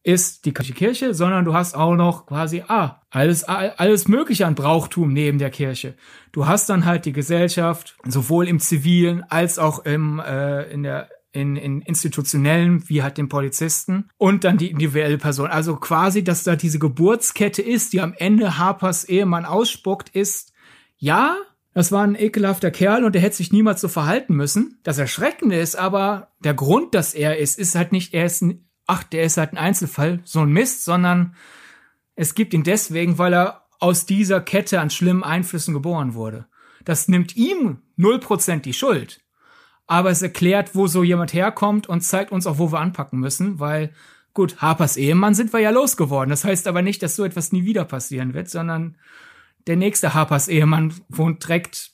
ist 0.04 0.45
die 0.45 0.54
Kirche, 0.54 1.14
sondern 1.14 1.45
du 1.45 1.54
hast 1.54 1.76
auch 1.76 1.95
noch 1.95 2.26
quasi, 2.26 2.64
ah, 2.68 3.02
alles, 3.10 3.43
alles 3.43 4.08
Mögliche 4.08 4.47
an 4.47 4.56
Brauchtum 4.56 5.14
neben 5.14 5.38
der 5.38 5.52
Kirche. 5.52 5.95
Du 6.32 6.47
hast 6.47 6.70
dann 6.70 6.86
halt 6.86 7.06
die 7.06 7.14
Gesellschaft, 7.14 7.97
sowohl 8.08 8.47
im 8.47 8.60
zivilen 8.60 9.24
als 9.30 9.60
auch 9.60 9.86
im, 9.86 10.20
äh, 10.20 10.64
in 10.72 10.84
der 10.84 11.10
in, 11.34 11.56
in 11.56 11.82
institutionellen, 11.82 12.89
wie 12.89 13.04
halt 13.04 13.18
den 13.18 13.30
Polizisten 13.30 14.10
und 14.18 14.43
dann 14.43 14.58
die 14.58 14.70
individuelle 14.70 15.18
Person. 15.18 15.47
Also 15.47 15.78
quasi, 15.78 16.26
dass 16.26 16.43
da 16.43 16.58
diese 16.58 16.78
Geburtskette 16.78 17.62
ist, 17.62 17.93
die 17.93 18.02
am 18.02 18.14
Ende 18.18 18.58
Harpers 18.58 19.06
Ehemann 19.06 19.45
ausspuckt, 19.45 20.10
ist, 20.10 20.52
ja, 20.97 21.38
das 21.74 21.91
war 21.93 22.04
ein 22.04 22.16
ekelhafter 22.16 22.70
Kerl 22.70 23.06
und 23.06 23.16
der 23.16 23.22
hätte 23.22 23.38
sich 23.38 23.54
niemals 23.54 23.80
so 23.80 23.88
verhalten 23.88 24.36
müssen. 24.36 24.80
Das 24.84 24.97
Erschreckende 24.97 25.58
ist 25.58 25.78
aber, 25.78 26.32
der 26.43 26.54
Grund, 26.54 26.93
dass 26.93 27.14
er 27.14 27.38
ist, 27.38 27.58
ist 27.58 27.76
halt 27.76 27.93
nicht, 27.93 28.14
er 28.14 28.26
ist 28.26 28.41
ein 28.41 28.68
ach, 28.92 29.04
der 29.04 29.24
ist 29.24 29.38
halt 29.38 29.54
ein 29.54 29.58
Einzelfall, 29.58 30.20
so 30.26 30.42
ein 30.42 30.52
Mist, 30.52 30.84
sondern 30.84 31.36
es 32.16 32.36
gibt 32.36 32.54
ihn 32.54 32.64
deswegen, 32.64 33.18
weil 33.18 33.34
er 33.34 33.66
aus 33.80 34.06
dieser 34.06 34.42
Kette 34.42 34.82
an 34.82 34.89
schlimmen 34.89 35.24
Einflüssen 35.24 35.74
geboren 35.74 36.14
wurde. 36.14 36.46
Das 36.84 37.08
nimmt 37.08 37.36
ihm 37.38 37.82
0% 37.98 38.60
die 38.60 38.74
Schuld. 38.74 39.22
Aber 39.88 40.10
es 40.10 40.22
erklärt, 40.22 40.76
wo 40.76 40.88
so 40.88 41.04
jemand 41.04 41.34
herkommt 41.34 41.88
und 41.88 42.02
zeigt 42.02 42.32
uns 42.32 42.46
auch, 42.48 42.58
wo 42.58 42.72
wir 42.72 42.80
anpacken 42.80 43.20
müssen, 43.20 43.60
weil 43.60 43.94
Gut, 44.34 44.62
Harpers 44.62 44.96
Ehemann 44.96 45.36
sind 45.36 45.52
wir 45.52 45.60
ja 45.60 45.72
losgeworden. 45.72 46.30
Das 46.30 46.46
heißt 46.46 46.68
aber 46.68 46.82
nicht, 46.82 47.04
dass 47.04 47.18
so 47.18 47.26
etwas 47.26 47.52
nie 47.52 47.66
wieder 47.66 47.84
passieren 47.84 48.34
wird, 48.34 48.50
sondern 48.50 48.98
der 49.68 49.76
nächste 49.76 50.14
Harpers 50.14 50.48
Ehemann 50.48 50.94
wohnt 51.10 51.44
direkt 51.44 51.92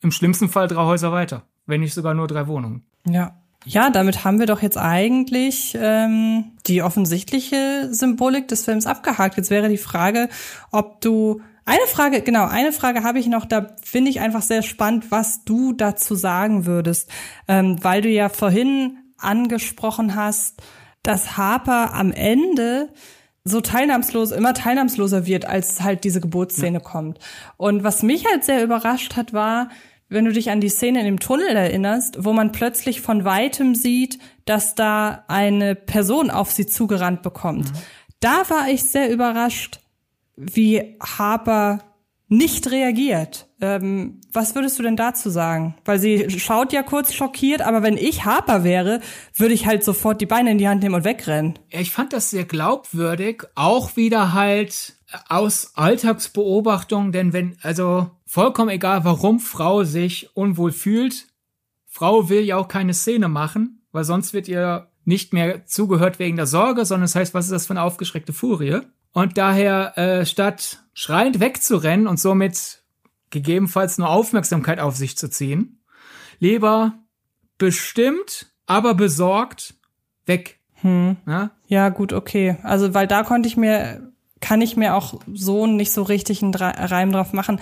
im 0.00 0.10
schlimmsten 0.10 0.48
Fall 0.48 0.66
drei 0.66 0.82
Häuser 0.82 1.12
weiter, 1.12 1.44
wenn 1.66 1.80
nicht 1.80 1.94
sogar 1.94 2.14
nur 2.14 2.26
drei 2.26 2.48
Wohnungen. 2.48 2.86
Ja. 3.06 3.39
Ja, 3.66 3.90
damit 3.90 4.24
haben 4.24 4.38
wir 4.38 4.46
doch 4.46 4.62
jetzt 4.62 4.78
eigentlich 4.78 5.76
ähm, 5.78 6.52
die 6.66 6.82
offensichtliche 6.82 7.88
Symbolik 7.92 8.48
des 8.48 8.64
Films 8.64 8.86
abgehakt. 8.86 9.36
Jetzt 9.36 9.50
wäre 9.50 9.68
die 9.68 9.76
Frage, 9.76 10.28
ob 10.70 11.00
du 11.02 11.42
eine 11.66 11.86
Frage, 11.86 12.22
genau, 12.22 12.46
eine 12.46 12.72
Frage 12.72 13.04
habe 13.04 13.18
ich 13.18 13.26
noch, 13.26 13.44
da 13.44 13.76
finde 13.82 14.10
ich 14.10 14.20
einfach 14.20 14.42
sehr 14.42 14.62
spannend, 14.62 15.10
was 15.10 15.44
du 15.44 15.72
dazu 15.72 16.14
sagen 16.14 16.64
würdest, 16.66 17.10
ähm, 17.48 17.76
weil 17.82 18.00
du 18.00 18.08
ja 18.08 18.28
vorhin 18.28 18.96
angesprochen 19.18 20.14
hast, 20.16 20.62
dass 21.02 21.36
Harper 21.36 21.94
am 21.94 22.12
Ende 22.12 22.88
so 23.44 23.60
teilnahmslos, 23.60 24.32
immer 24.32 24.54
teilnahmsloser 24.54 25.26
wird, 25.26 25.44
als 25.46 25.80
halt 25.80 26.04
diese 26.04 26.20
Geburtsszene 26.20 26.78
ja. 26.78 26.84
kommt. 26.84 27.18
Und 27.56 27.84
was 27.84 28.02
mich 28.02 28.26
halt 28.26 28.44
sehr 28.44 28.62
überrascht 28.62 29.16
hat, 29.16 29.32
war, 29.32 29.68
wenn 30.10 30.26
du 30.26 30.32
dich 30.32 30.50
an 30.50 30.60
die 30.60 30.68
Szene 30.68 31.00
in 31.00 31.06
dem 31.06 31.20
Tunnel 31.20 31.56
erinnerst, 31.56 32.22
wo 32.24 32.32
man 32.32 32.52
plötzlich 32.52 33.00
von 33.00 33.24
weitem 33.24 33.74
sieht, 33.74 34.18
dass 34.44 34.74
da 34.74 35.24
eine 35.28 35.74
Person 35.74 36.30
auf 36.30 36.50
sie 36.50 36.66
zugerannt 36.66 37.22
bekommt. 37.22 37.72
Mhm. 37.72 37.78
Da 38.18 38.50
war 38.50 38.68
ich 38.68 38.82
sehr 38.84 39.10
überrascht, 39.10 39.80
wie 40.36 40.96
Harper 41.00 41.78
nicht 42.28 42.70
reagiert. 42.70 43.48
Ähm, 43.60 44.20
was 44.32 44.54
würdest 44.54 44.78
du 44.78 44.82
denn 44.84 44.96
dazu 44.96 45.30
sagen? 45.30 45.74
Weil 45.84 45.98
sie 45.98 46.30
schaut 46.30 46.72
ja 46.72 46.82
kurz 46.82 47.12
schockiert, 47.12 47.60
aber 47.60 47.82
wenn 47.82 47.96
ich 47.96 48.24
Harper 48.24 48.62
wäre, 48.62 49.00
würde 49.34 49.54
ich 49.54 49.66
halt 49.66 49.82
sofort 49.82 50.20
die 50.20 50.26
Beine 50.26 50.52
in 50.52 50.58
die 50.58 50.68
Hand 50.68 50.82
nehmen 50.82 50.94
und 50.94 51.04
wegrennen. 51.04 51.58
Ich 51.68 51.90
fand 51.90 52.12
das 52.12 52.30
sehr 52.30 52.44
glaubwürdig, 52.44 53.42
auch 53.56 53.96
wieder 53.96 54.32
halt 54.32 54.94
aus 55.28 55.72
Alltagsbeobachtung, 55.74 57.10
denn 57.10 57.32
wenn, 57.32 57.56
also 57.62 58.10
vollkommen 58.30 58.70
egal, 58.70 59.04
warum 59.04 59.40
Frau 59.40 59.82
sich 59.82 60.30
unwohl 60.36 60.70
fühlt, 60.70 61.26
Frau 61.88 62.28
will 62.28 62.42
ja 62.42 62.58
auch 62.58 62.68
keine 62.68 62.94
Szene 62.94 63.28
machen, 63.28 63.82
weil 63.90 64.04
sonst 64.04 64.32
wird 64.32 64.46
ihr 64.46 64.86
nicht 65.04 65.32
mehr 65.32 65.66
zugehört 65.66 66.20
wegen 66.20 66.36
der 66.36 66.46
Sorge, 66.46 66.84
sondern 66.84 67.06
es 67.06 67.14
das 67.14 67.20
heißt, 67.20 67.34
was 67.34 67.46
ist 67.46 67.50
das 67.50 67.66
für 67.66 67.72
eine 67.72 67.82
aufgeschreckte 67.82 68.32
Furie? 68.32 68.82
Und 69.12 69.36
daher, 69.36 69.98
äh, 69.98 70.24
statt 70.24 70.84
schreiend 70.92 71.40
wegzurennen 71.40 72.06
und 72.06 72.20
somit 72.20 72.84
gegebenenfalls 73.30 73.98
nur 73.98 74.08
Aufmerksamkeit 74.08 74.78
auf 74.78 74.94
sich 74.94 75.18
zu 75.18 75.28
ziehen, 75.28 75.80
lieber 76.38 76.94
bestimmt, 77.58 78.52
aber 78.66 78.94
besorgt 78.94 79.74
weg. 80.26 80.60
Hm. 80.74 81.16
Ja? 81.26 81.50
ja, 81.66 81.88
gut, 81.88 82.12
okay. 82.12 82.58
Also, 82.62 82.94
weil 82.94 83.08
da 83.08 83.24
konnte 83.24 83.48
ich 83.48 83.56
mir, 83.56 84.12
kann 84.40 84.62
ich 84.62 84.76
mir 84.76 84.94
auch 84.94 85.20
so 85.34 85.66
nicht 85.66 85.92
so 85.92 86.04
richtig 86.04 86.44
einen 86.44 86.54
Reim 86.54 87.10
drauf 87.10 87.32
machen. 87.32 87.60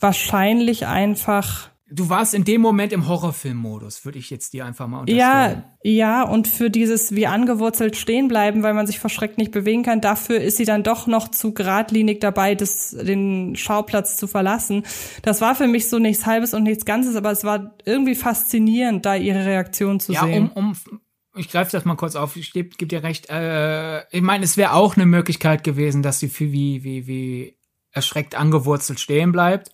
Wahrscheinlich 0.00 0.86
einfach 0.86 1.70
Du 1.92 2.08
warst 2.08 2.34
in 2.34 2.44
dem 2.44 2.60
Moment 2.60 2.92
im 2.92 3.08
Horrorfilm-Modus, 3.08 4.04
würde 4.04 4.20
ich 4.20 4.30
jetzt 4.30 4.52
dir 4.52 4.64
einfach 4.64 4.86
mal 4.86 5.00
unterstellen. 5.00 5.64
Ja, 5.82 5.90
ja, 5.90 6.22
und 6.22 6.46
für 6.46 6.70
dieses 6.70 7.16
wie 7.16 7.26
angewurzelt 7.26 7.96
stehen 7.96 8.28
bleiben, 8.28 8.62
weil 8.62 8.74
man 8.74 8.86
sich 8.86 9.00
verschreckt 9.00 9.38
nicht 9.38 9.50
bewegen 9.50 9.82
kann, 9.82 10.00
dafür 10.00 10.40
ist 10.40 10.56
sie 10.56 10.64
dann 10.64 10.84
doch 10.84 11.08
noch 11.08 11.28
zu 11.28 11.52
geradlinig 11.52 12.20
dabei, 12.20 12.54
das, 12.54 12.90
den 12.90 13.56
Schauplatz 13.56 14.16
zu 14.16 14.28
verlassen. 14.28 14.84
Das 15.22 15.40
war 15.40 15.56
für 15.56 15.66
mich 15.66 15.88
so 15.88 15.98
nichts 15.98 16.26
Halbes 16.26 16.54
und 16.54 16.62
nichts 16.62 16.84
Ganzes, 16.84 17.16
aber 17.16 17.32
es 17.32 17.42
war 17.42 17.74
irgendwie 17.84 18.14
faszinierend, 18.14 19.04
da 19.04 19.16
ihre 19.16 19.44
Reaktion 19.44 19.98
zu 19.98 20.12
ja, 20.12 20.24
sehen. 20.24 20.48
Um, 20.54 20.76
um, 20.92 21.00
ich 21.34 21.50
greife 21.50 21.72
das 21.72 21.84
mal 21.84 21.96
kurz 21.96 22.14
auf. 22.14 22.36
Ich 22.36 22.52
gebe 22.52 22.70
geb 22.76 22.88
dir 22.88 23.02
recht. 23.02 23.28
Äh, 23.30 24.02
ich 24.10 24.22
meine, 24.22 24.44
es 24.44 24.56
wäre 24.56 24.74
auch 24.74 24.96
eine 24.96 25.06
Möglichkeit 25.06 25.64
gewesen, 25.64 26.02
dass 26.02 26.20
sie 26.20 26.28
für 26.28 26.52
wie 26.52 26.84
wie 26.84 27.06
wie 27.08 27.56
erschreckt 27.92 28.34
angewurzelt 28.34 29.00
stehen 29.00 29.32
bleibt, 29.32 29.70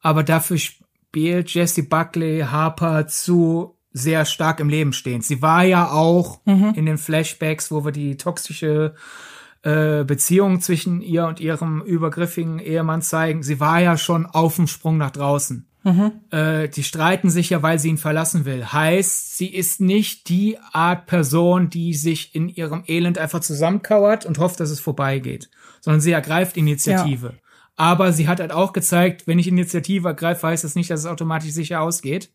aber 0.00 0.22
dafür 0.22 0.58
spielt 0.58 1.50
Jesse 1.50 1.82
Buckley 1.82 2.40
Harper 2.40 3.06
zu 3.08 3.76
sehr 3.92 4.26
stark 4.26 4.60
im 4.60 4.68
Leben 4.68 4.92
stehen. 4.92 5.22
Sie 5.22 5.40
war 5.40 5.64
ja 5.64 5.90
auch 5.90 6.40
mhm. 6.44 6.74
in 6.76 6.86
den 6.86 6.98
Flashbacks, 6.98 7.70
wo 7.70 7.84
wir 7.84 7.92
die 7.92 8.18
toxische 8.18 8.94
äh, 9.62 10.04
Beziehung 10.04 10.60
zwischen 10.60 11.00
ihr 11.00 11.26
und 11.26 11.40
ihrem 11.40 11.80
übergriffigen 11.80 12.58
Ehemann 12.58 13.00
zeigen. 13.02 13.42
Sie 13.42 13.58
war 13.58 13.80
ja 13.80 13.96
schon 13.96 14.26
auf 14.26 14.56
dem 14.56 14.66
Sprung 14.66 14.98
nach 14.98 15.12
draußen. 15.12 15.66
Mhm. 15.82 16.12
Äh, 16.30 16.68
die 16.68 16.82
streiten 16.82 17.30
sich 17.30 17.50
ja, 17.50 17.62
weil 17.62 17.78
sie 17.78 17.88
ihn 17.88 17.96
verlassen 17.96 18.44
will. 18.44 18.66
Heißt, 18.66 19.38
sie 19.38 19.54
ist 19.54 19.80
nicht 19.80 20.28
die 20.28 20.58
Art 20.72 21.06
Person, 21.06 21.70
die 21.70 21.94
sich 21.94 22.34
in 22.34 22.48
ihrem 22.48 22.82
Elend 22.86 23.18
einfach 23.18 23.40
zusammenkauert 23.40 24.26
und 24.26 24.38
hofft, 24.38 24.60
dass 24.60 24.70
es 24.70 24.80
vorbeigeht, 24.80 25.48
sondern 25.80 26.00
sie 26.00 26.12
ergreift 26.12 26.56
Initiative. 26.56 27.28
Ja. 27.28 27.45
Aber 27.76 28.12
sie 28.12 28.26
hat 28.26 28.40
halt 28.40 28.52
auch 28.52 28.72
gezeigt, 28.72 29.26
wenn 29.26 29.38
ich 29.38 29.48
Initiative 29.48 30.08
ergreife, 30.08 30.46
heißt 30.46 30.64
das 30.64 30.74
nicht, 30.74 30.90
dass 30.90 31.00
es 31.00 31.06
automatisch 31.06 31.50
sicher 31.50 31.82
ausgeht. 31.82 32.30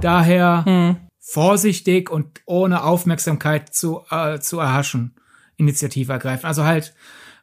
Daher 0.00 0.64
hm. 0.64 0.96
vorsichtig 1.18 2.10
und 2.10 2.40
ohne 2.44 2.82
Aufmerksamkeit 2.82 3.72
zu, 3.72 4.02
äh, 4.10 4.40
zu 4.40 4.58
erhaschen, 4.58 5.14
Initiative 5.56 6.12
ergreifen. 6.12 6.46
Also 6.46 6.64
halt, 6.64 6.94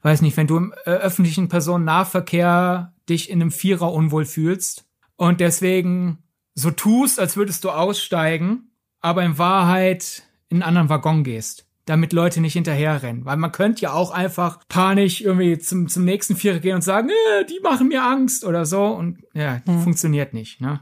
weiß 0.02 0.22
nicht, 0.22 0.36
wenn 0.36 0.48
du 0.48 0.58
im 0.58 0.74
äh, 0.86 0.92
öffentlichen 0.92 1.48
Personennahverkehr 1.48 2.94
dich 3.08 3.30
in 3.30 3.42
einem 3.42 3.52
Vierer 3.52 3.94
unwohl 3.94 4.26
fühlst 4.26 4.86
und 5.16 5.40
deswegen 5.40 6.24
so 6.54 6.72
tust, 6.72 7.18
als 7.20 7.38
würdest 7.38 7.64
du 7.64 7.70
aussteigen, 7.70 8.72
aber 9.00 9.24
in 9.24 9.38
Wahrheit 9.38 10.24
in 10.50 10.58
einen 10.58 10.64
anderen 10.64 10.90
Waggon 10.90 11.24
gehst 11.24 11.67
damit 11.88 12.14
Leute 12.14 12.42
nicht 12.42 12.54
hinterherrennen. 12.54 13.26
Weil 13.26 13.38
man 13.38 13.52
könnte 13.52 13.82
ja 13.82 13.94
auch 13.94 14.12
einfach 14.12 14.60
panisch 14.70 15.22
irgendwie 15.22 15.58
zum, 15.58 15.88
zum 15.88 16.06
nächsten 16.06 16.36
Vierer 16.36 16.60
gehen 16.60 16.76
und 16.76 16.84
sagen, 16.84 17.10
äh, 17.10 17.46
die 17.46 17.60
machen 17.64 17.88
mir 17.88 18.04
Angst 18.04 18.46
oder 18.46 18.66
so. 18.66 18.86
Und 18.86 19.24
ja, 19.34 19.62
hm. 19.66 19.82
funktioniert 19.82 20.34
nicht, 20.34 20.62
ne? 20.62 20.82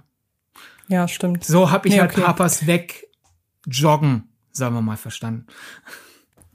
Ja, 0.87 1.07
stimmt. 1.07 1.43
So 1.43 1.71
habe 1.71 1.87
ich 1.87 1.93
nee, 1.93 2.01
halt 2.01 2.11
okay. 2.11 2.21
Papas 2.21 2.67
weg 2.67 3.07
joggen, 3.67 4.29
sagen 4.51 4.75
wir 4.75 4.81
mal, 4.81 4.97
verstanden. 4.97 5.47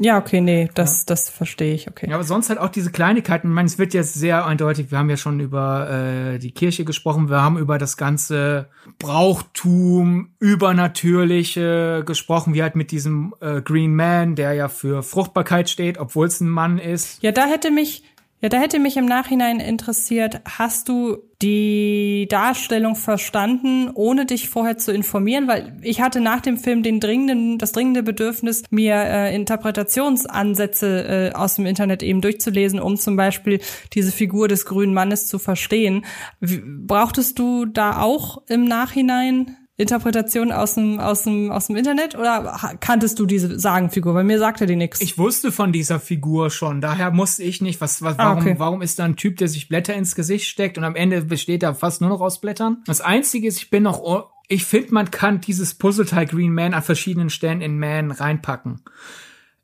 Ja, 0.03 0.17
okay, 0.17 0.41
nee, 0.41 0.71
das, 0.75 1.01
ja. 1.01 1.05
das 1.09 1.29
verstehe 1.29 1.75
ich, 1.75 1.87
okay. 1.87 2.09
Ja, 2.09 2.15
aber 2.15 2.25
sonst 2.25 2.49
halt 2.49 2.59
auch 2.59 2.71
diese 2.71 2.91
Kleinigkeiten. 2.91 3.49
Ich 3.49 3.55
meine, 3.55 3.67
es 3.67 3.79
wird 3.79 3.93
jetzt 3.93 4.15
sehr 4.15 4.47
eindeutig, 4.47 4.91
wir 4.91 4.97
haben 4.97 5.11
ja 5.11 5.19
schon 5.19 5.41
über 5.41 5.91
äh, 5.91 6.39
die 6.39 6.53
Kirche 6.53 6.87
gesprochen, 6.87 7.29
wir 7.29 7.43
haben 7.43 7.59
über 7.59 7.77
das 7.77 7.99
ganze 7.99 8.69
Brauchtum, 8.99 10.31
Übernatürliche 10.39 12.03
gesprochen, 12.07 12.55
wie 12.55 12.63
halt 12.63 12.77
mit 12.77 12.93
diesem 12.93 13.35
äh, 13.43 13.61
Green 13.61 13.95
Man, 13.95 14.37
der 14.37 14.55
ja 14.55 14.69
für 14.69 15.03
Fruchtbarkeit 15.03 15.69
steht, 15.69 15.99
obwohl 15.99 16.29
es 16.29 16.41
ein 16.41 16.49
Mann 16.49 16.79
ist. 16.79 17.23
Ja, 17.23 17.31
da 17.31 17.45
hätte 17.45 17.71
mich 17.71 18.03
ja, 18.43 18.49
da 18.49 18.59
hätte 18.59 18.79
mich 18.79 18.97
im 18.97 19.05
Nachhinein 19.05 19.61
interessiert, 19.61 20.41
hast 20.47 20.89
du 20.89 21.19
die 21.43 22.27
Darstellung 22.31 22.97
verstanden, 22.97 23.91
ohne 23.95 24.25
dich 24.25 24.49
vorher 24.49 24.79
zu 24.79 24.93
informieren? 24.93 25.47
Weil 25.47 25.77
ich 25.83 26.01
hatte 26.01 26.21
nach 26.21 26.41
dem 26.41 26.57
Film 26.57 26.83
den 26.83 27.01
dringenden, 27.01 27.59
das 27.59 27.73
dringende 27.73 28.03
Bedürfnis, 28.03 28.63
mir 28.71 28.95
äh, 28.95 29.35
Interpretationsansätze 29.35 31.33
äh, 31.33 31.37
aus 31.37 31.57
dem 31.57 31.67
Internet 31.67 32.03
eben 32.03 32.23
durchzulesen, 32.23 32.81
um 32.81 32.97
zum 32.97 33.15
Beispiel 33.17 33.61
diese 33.93 34.11
Figur 34.11 34.49
des 34.49 34.65
grünen 34.65 34.95
Mannes 34.95 35.27
zu 35.27 35.39
verstehen. 35.39 36.07
Brauchtest 36.41 37.39
du 37.39 37.67
da 37.67 38.01
auch 38.01 38.43
im 38.49 38.65
Nachhinein 38.65 39.57
Interpretation 39.81 40.53
aus 40.53 40.75
dem, 40.75 41.01
aus 41.01 41.23
dem, 41.25 41.51
aus 41.51 41.69
dem 41.69 41.77
Internet 41.77 42.15
oder 42.15 42.77
kanntest 42.81 43.19
du 43.19 43.27
diese 43.27 43.59
Sagenfigur? 43.59 44.15
Bei 44.15 44.25
mir 44.25 44.39
sagte 44.39 44.67
die 44.67 44.77
nichts. 44.77 45.01
Ich 45.01 45.19
wusste 45.19 45.53
von 45.53 45.73
dieser 45.73 46.01
Figur 46.01 46.51
schon, 46.51 46.81
daher 46.81 47.11
musste 47.11 47.43
ich 47.43 47.61
nicht, 47.61 47.81
was, 47.81 48.03
was, 48.03 48.19
warum, 48.19 48.39
ah, 48.39 48.41
okay. 48.41 48.55
warum 48.59 48.83
ist 48.83 48.99
da 48.99 49.05
ein 49.05 49.17
Typ, 49.17 49.39
der 49.39 49.49
sich 49.49 49.69
Blätter 49.69 49.95
ins 49.95 50.15
Gesicht 50.15 50.49
steckt 50.49 50.79
und 50.79 50.85
am 50.85 50.97
Ende 50.97 51.23
besteht 51.23 51.63
er 51.63 51.75
fast 51.75 52.01
nur 52.01 52.11
noch 52.11 52.21
aus 52.21 52.41
Blättern? 52.41 52.83
Das 52.87 53.01
einzige 53.01 53.49
ist, 53.49 53.59
ich 53.59 53.71
bin 53.71 53.85
noch, 53.85 54.31
ich 54.49 54.65
finde, 54.65 54.95
man 54.95 55.11
kann 55.11 55.41
dieses 55.41 55.75
Puzzleteil 55.75 56.27
Green 56.27 56.53
Man 56.53 56.75
an 56.75 56.83
verschiedenen 56.83 57.31
Stellen 57.31 57.61
in 57.61 57.79
Man 57.79 58.11
reinpacken. 58.11 58.83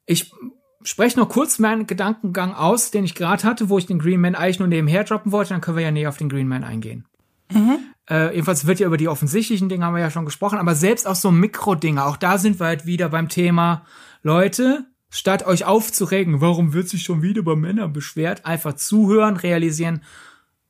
Ich 0.06 0.32
spreche 0.82 1.18
noch 1.18 1.28
kurz 1.28 1.58
meinen 1.58 1.86
Gedankengang 1.86 2.54
aus, 2.54 2.90
den 2.90 3.04
ich 3.04 3.14
gerade 3.14 3.42
hatte, 3.42 3.68
wo 3.68 3.78
ich 3.78 3.86
den 3.86 3.98
Green 3.98 4.20
Man 4.20 4.34
eigentlich 4.34 4.60
nur 4.60 4.68
nebenher 4.68 5.04
droppen 5.04 5.32
wollte, 5.32 5.50
dann 5.50 5.60
können 5.60 5.76
wir 5.76 5.84
ja 5.84 5.90
näher 5.90 6.08
auf 6.08 6.16
den 6.16 6.28
Green 6.28 6.48
Man 6.48 6.64
eingehen. 6.64 7.04
Mhm. 7.52 7.78
Äh, 8.08 8.34
jedenfalls 8.34 8.66
wird 8.66 8.80
ja 8.80 8.86
über 8.86 8.96
die 8.96 9.08
offensichtlichen 9.08 9.68
Dinge 9.68 9.84
haben 9.84 9.94
wir 9.94 10.00
ja 10.00 10.10
schon 10.10 10.24
gesprochen, 10.24 10.58
aber 10.58 10.74
selbst 10.74 11.06
auch 11.06 11.16
so 11.16 11.30
Mikrodinge, 11.30 12.04
auch 12.04 12.16
da 12.16 12.38
sind 12.38 12.60
wir 12.60 12.66
halt 12.66 12.86
wieder 12.86 13.08
beim 13.08 13.28
Thema, 13.28 13.84
Leute, 14.22 14.84
statt 15.10 15.46
euch 15.46 15.64
aufzuregen, 15.64 16.40
warum 16.40 16.72
wird 16.72 16.88
sich 16.88 17.02
schon 17.02 17.22
wieder 17.22 17.40
über 17.40 17.56
Männer 17.56 17.88
beschwert, 17.88 18.46
einfach 18.46 18.74
zuhören, 18.74 19.36
realisieren, 19.36 20.02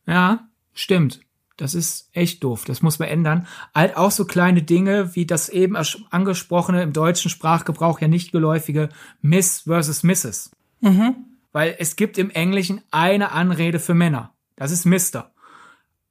ja, 0.07 0.49
stimmt. 0.73 1.21
Das 1.57 1.75
ist 1.75 2.11
echt 2.13 2.45
doof. 2.45 2.67
Das 2.67 2.83
muss 2.83 2.99
man 2.99 3.09
ändern. 3.09 3.47
Halt 3.75 3.97
auch 3.97 4.11
so 4.11 4.27
kleine 4.27 4.63
Dinge 4.63 5.15
wie 5.15 5.25
das 5.25 5.49
eben 5.49 5.75
angesprochene, 6.11 6.83
im 6.83 6.93
deutschen 6.93 7.31
Sprachgebrauch 7.31 8.01
ja 8.01 8.09
nicht 8.09 8.31
geläufige 8.31 8.91
Miss 9.23 9.61
versus 9.63 10.03
Mrs. 10.03 10.51
Mhm. 10.83 11.15
Weil 11.53 11.75
es 11.79 11.97
gibt 11.97 12.19
im 12.19 12.29
Englischen 12.29 12.83
eine 12.91 13.33
Anrede 13.33 13.79
für 13.79 13.95
Männer. 13.95 14.35
Das 14.57 14.71
ist 14.71 14.85
Mister. 14.85 15.33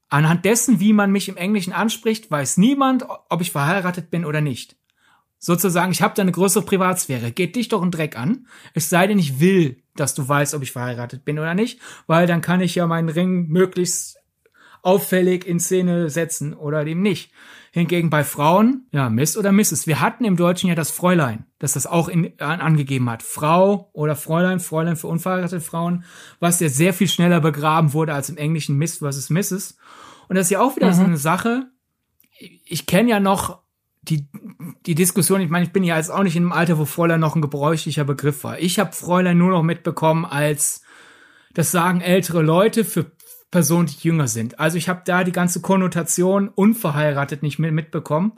Anhand 0.10 0.46
dessen, 0.46 0.80
wie 0.80 0.94
man 0.94 1.12
mich 1.12 1.30
im 1.30 1.38
Englischen 1.38 1.74
anspricht, 1.74 2.30
weiß 2.30 2.58
niemand, 2.58 3.06
ob 3.30 3.42
ich 3.42 3.52
verheiratet 3.52 4.12
bin 4.12 4.26
oder 4.26 4.42
nicht. 4.42 4.78
Sozusagen, 5.40 5.92
ich 5.92 6.02
habe 6.02 6.14
da 6.16 6.22
eine 6.22 6.32
größere 6.32 6.64
Privatsphäre. 6.64 7.32
Geht 7.32 7.56
dich 7.56 7.68
doch 7.68 7.82
ein 7.82 7.92
Dreck 7.92 8.18
an. 8.18 8.48
Es 8.74 8.90
sei 8.90 9.08
denn, 9.08 9.20
ich 9.20 9.40
will, 9.40 9.84
dass 9.96 10.16
du 10.16 10.28
weißt, 10.28 10.54
ob 10.54 10.64
ich 10.64 10.72
verheiratet 10.72 11.26
bin 11.26 11.40
oder 11.40 11.54
nicht, 11.54 11.80
weil 12.08 12.28
dann 12.28 12.42
kann 12.42 12.62
ich 12.62 12.76
ja 12.76 12.88
meinen 12.88 13.10
Ring 13.10 13.48
möglichst 13.48 14.18
auffällig 14.82 15.46
in 15.46 15.60
Szene 15.60 16.10
setzen 16.10 16.54
oder 16.54 16.86
dem 16.86 17.02
nicht. 17.02 17.32
Hingegen 17.76 18.10
bei 18.10 18.24
Frauen, 18.24 18.88
ja, 18.94 19.10
Miss 19.10 19.36
oder 19.36 19.52
Mrs. 19.52 19.86
Wir 19.86 20.00
hatten 20.00 20.24
im 20.24 20.38
Deutschen 20.38 20.70
ja 20.70 20.76
das 20.76 20.92
Fräulein, 20.92 21.46
das 21.60 21.74
das 21.74 21.86
auch 21.86 22.08
in, 22.08 22.32
an, 22.40 22.62
angegeben 22.62 23.10
hat. 23.10 23.22
Frau 23.22 23.90
oder 23.92 24.16
Fräulein, 24.16 24.62
Fräulein 24.62 24.96
für 24.96 25.08
unverheiratete 25.08 25.60
Frauen, 25.60 26.06
was 26.40 26.62
ja 26.62 26.70
sehr 26.70 26.94
viel 26.94 27.10
schneller 27.10 27.42
begraben 27.42 27.92
wurde 27.92 28.14
als 28.14 28.30
im 28.30 28.38
Englischen 28.38 28.78
Miss 28.78 29.00
versus 29.00 29.30
Mrs. 29.30 29.76
Und 30.30 30.38
das 30.38 30.48
ist 30.48 30.52
ja 30.52 30.62
auch 30.62 30.78
wieder 30.78 30.88
mhm. 30.88 30.94
so 30.94 31.04
eine 31.04 31.18
Sache. 31.18 31.70
Ich 32.64 32.86
kenne 32.86 33.10
ja 33.10 33.20
noch 33.20 33.60
die, 34.04 34.30
die 34.86 34.96
Diskussion, 34.96 35.42
ich 35.42 35.50
meine, 35.50 35.66
ich 35.66 35.74
bin 35.74 35.84
ja 35.84 35.98
jetzt 35.98 36.12
auch 36.12 36.24
nicht 36.24 36.38
in 36.38 36.44
einem 36.44 36.54
Alter, 36.54 36.78
wo 36.78 36.86
Fräulein 36.86 37.20
noch 37.20 37.36
ein 37.36 37.42
gebräuchlicher 37.42 38.06
Begriff 38.06 38.46
war. 38.46 38.58
Ich 38.58 38.80
habe 38.80 38.94
Fräulein 38.94 39.38
nur 39.38 39.50
noch 39.50 39.64
mitbekommen 39.64 40.24
als, 40.24 40.82
das 41.54 41.72
sagen 41.72 42.00
ältere 42.00 42.42
Leute 42.42 42.86
für 42.86 43.12
Personen, 43.56 43.88
die 43.88 44.06
jünger 44.06 44.28
sind. 44.28 44.60
Also 44.60 44.78
ich 44.78 44.90
habe 44.90 45.04
da 45.06 45.24
die 45.24 45.32
ganze 45.32 45.62
Konnotation 45.62 46.50
unverheiratet 46.50 47.42
nicht 47.42 47.58
mehr 47.58 47.72
mitbekommen. 47.72 48.34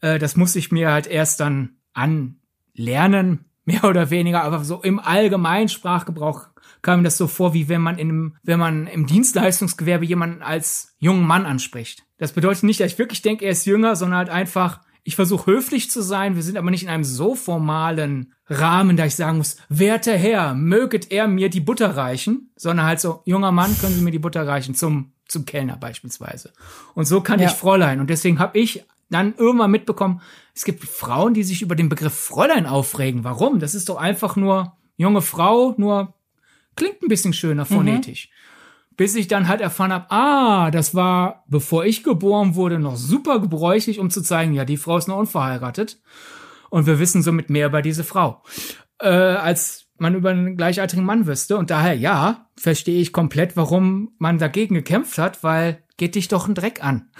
Äh, 0.00 0.18
das 0.18 0.34
muss 0.34 0.56
ich 0.56 0.72
mir 0.72 0.90
halt 0.90 1.06
erst 1.06 1.40
dann 1.40 1.76
anlernen, 1.92 3.44
mehr 3.66 3.84
oder 3.84 4.08
weniger, 4.08 4.42
aber 4.42 4.64
so 4.64 4.80
im 4.80 4.98
allgemeinen 4.98 5.68
Sprachgebrauch 5.68 6.46
kam 6.80 7.00
mir 7.00 7.04
das 7.04 7.18
so 7.18 7.26
vor, 7.26 7.52
wie 7.52 7.68
wenn 7.68 7.82
man 7.82 7.98
in 7.98 8.08
einem, 8.08 8.36
wenn 8.42 8.58
man 8.58 8.86
im 8.86 9.06
Dienstleistungsgewerbe 9.06 10.06
jemanden 10.06 10.40
als 10.40 10.96
jungen 11.00 11.26
Mann 11.26 11.44
anspricht. 11.44 12.04
Das 12.16 12.32
bedeutet 12.32 12.62
nicht, 12.62 12.80
dass 12.80 12.92
ich 12.92 12.98
wirklich 12.98 13.20
denke, 13.20 13.44
er 13.44 13.50
ist 13.50 13.66
jünger, 13.66 13.94
sondern 13.94 14.20
halt 14.20 14.30
einfach, 14.30 14.80
ich 15.02 15.16
versuche 15.16 15.46
höflich 15.46 15.90
zu 15.90 16.02
sein. 16.02 16.36
Wir 16.36 16.42
sind 16.42 16.56
aber 16.56 16.70
nicht 16.70 16.82
in 16.82 16.88
einem 16.88 17.04
so 17.04 17.34
formalen 17.34 18.34
Rahmen, 18.48 18.96
da 18.96 19.06
ich 19.06 19.14
sagen 19.14 19.38
muss, 19.38 19.56
werter 19.68 20.16
Herr, 20.16 20.54
möget 20.54 21.10
er 21.10 21.28
mir 21.28 21.48
die 21.48 21.60
Butter 21.60 21.96
reichen, 21.96 22.50
sondern 22.56 22.86
halt 22.86 23.00
so, 23.00 23.22
junger 23.24 23.52
Mann, 23.52 23.76
können 23.78 23.94
Sie 23.94 24.02
mir 24.02 24.10
die 24.10 24.18
Butter 24.18 24.46
reichen 24.46 24.74
zum, 24.74 25.12
zum 25.26 25.46
Kellner 25.46 25.76
beispielsweise. 25.76 26.52
Und 26.94 27.06
so 27.06 27.20
kann 27.20 27.40
ja. 27.40 27.48
ich 27.48 27.52
Fräulein. 27.52 28.00
Und 28.00 28.10
deswegen 28.10 28.38
habe 28.38 28.58
ich 28.58 28.84
dann 29.08 29.34
irgendwann 29.36 29.70
mitbekommen, 29.70 30.20
es 30.54 30.64
gibt 30.64 30.84
Frauen, 30.84 31.34
die 31.34 31.42
sich 31.42 31.62
über 31.62 31.74
den 31.74 31.88
Begriff 31.88 32.14
Fräulein 32.14 32.66
aufregen. 32.66 33.24
Warum? 33.24 33.58
Das 33.58 33.74
ist 33.74 33.88
doch 33.88 33.96
einfach 33.96 34.36
nur 34.36 34.76
junge 34.96 35.22
Frau, 35.22 35.74
nur 35.78 36.14
klingt 36.76 37.02
ein 37.02 37.08
bisschen 37.08 37.32
schöner 37.32 37.64
mhm. 37.64 37.74
phonetisch. 37.74 38.28
Mhm 38.28 38.49
bis 39.00 39.14
ich 39.14 39.28
dann 39.28 39.48
halt 39.48 39.62
erfahren 39.62 39.94
habe, 39.94 40.10
ah, 40.10 40.70
das 40.70 40.94
war, 40.94 41.46
bevor 41.48 41.86
ich 41.86 42.04
geboren 42.04 42.54
wurde, 42.54 42.78
noch 42.78 42.96
super 42.96 43.40
gebräuchlich, 43.40 43.98
um 43.98 44.10
zu 44.10 44.20
zeigen, 44.20 44.52
ja, 44.52 44.66
die 44.66 44.76
Frau 44.76 44.98
ist 44.98 45.08
noch 45.08 45.16
unverheiratet. 45.16 46.02
Und 46.68 46.84
wir 46.84 46.98
wissen 46.98 47.22
somit 47.22 47.48
mehr 47.48 47.68
über 47.68 47.80
diese 47.80 48.04
Frau, 48.04 48.42
äh, 49.00 49.08
als 49.08 49.86
man 49.96 50.14
über 50.14 50.28
einen 50.28 50.54
gleichaltrigen 50.54 51.06
Mann 51.06 51.26
wüsste. 51.26 51.56
Und 51.56 51.70
daher, 51.70 51.94
ja, 51.94 52.50
verstehe 52.58 53.00
ich 53.00 53.14
komplett, 53.14 53.56
warum 53.56 54.12
man 54.18 54.36
dagegen 54.36 54.74
gekämpft 54.74 55.16
hat, 55.16 55.42
weil 55.42 55.82
geht 55.96 56.14
dich 56.14 56.28
doch 56.28 56.46
ein 56.46 56.54
Dreck 56.54 56.84
an. 56.84 57.08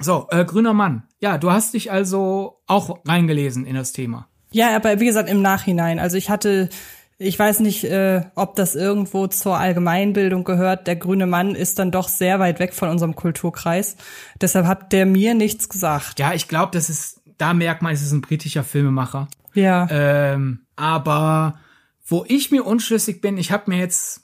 So, 0.00 0.26
äh, 0.30 0.44
grüner 0.44 0.74
Mann. 0.74 1.04
Ja, 1.20 1.38
du 1.38 1.50
hast 1.50 1.74
dich 1.74 1.90
also 1.90 2.60
auch 2.68 3.00
reingelesen 3.04 3.66
in 3.66 3.74
das 3.74 3.92
Thema. 3.92 4.28
Ja, 4.52 4.74
aber 4.76 5.00
wie 5.00 5.06
gesagt, 5.06 5.28
im 5.28 5.42
Nachhinein. 5.42 5.98
Also 5.98 6.16
ich 6.16 6.30
hatte 6.30 6.68
ich 7.18 7.36
weiß 7.36 7.60
nicht, 7.60 7.82
äh, 7.84 8.22
ob 8.36 8.54
das 8.54 8.76
irgendwo 8.76 9.26
zur 9.26 9.58
Allgemeinbildung 9.58 10.44
gehört. 10.44 10.86
Der 10.86 10.94
grüne 10.94 11.26
Mann 11.26 11.56
ist 11.56 11.80
dann 11.80 11.90
doch 11.90 12.08
sehr 12.08 12.38
weit 12.38 12.60
weg 12.60 12.74
von 12.74 12.88
unserem 12.88 13.16
Kulturkreis. 13.16 13.96
Deshalb 14.40 14.66
hat 14.66 14.92
der 14.92 15.04
mir 15.04 15.34
nichts 15.34 15.68
gesagt. 15.68 16.20
Ja, 16.20 16.32
ich 16.32 16.46
glaube, 16.46 16.70
das 16.72 16.88
ist, 16.88 17.20
da 17.36 17.54
merkt 17.54 17.82
man, 17.82 17.92
es 17.92 18.02
ist 18.02 18.12
ein 18.12 18.20
britischer 18.20 18.62
Filmemacher. 18.62 19.26
Ja. 19.54 19.88
Ähm, 19.90 20.60
aber 20.76 21.58
wo 22.06 22.24
ich 22.28 22.52
mir 22.52 22.64
unschlüssig 22.64 23.20
bin, 23.20 23.36
ich 23.36 23.50
habe 23.50 23.64
mir 23.70 23.78
jetzt 23.78 24.22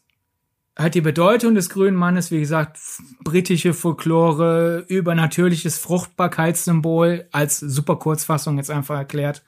halt 0.78 0.95
die 0.95 1.01
Bedeutung 1.01 1.57
des 1.57 1.70
grünen 1.70 1.97
Mannes, 1.97 2.30
wie 2.30 2.40
gesagt, 2.40 2.78
britische 3.24 3.74
Folklore, 3.74 4.84
übernatürliches 4.86 5.78
Fruchtbarkeitssymbol 5.78 7.26
als 7.32 7.59
super 7.59 7.97
Kurzfassung 7.97 8.57
jetzt 8.57 8.70
einfach 8.70 8.97
erklärt. 8.97 9.42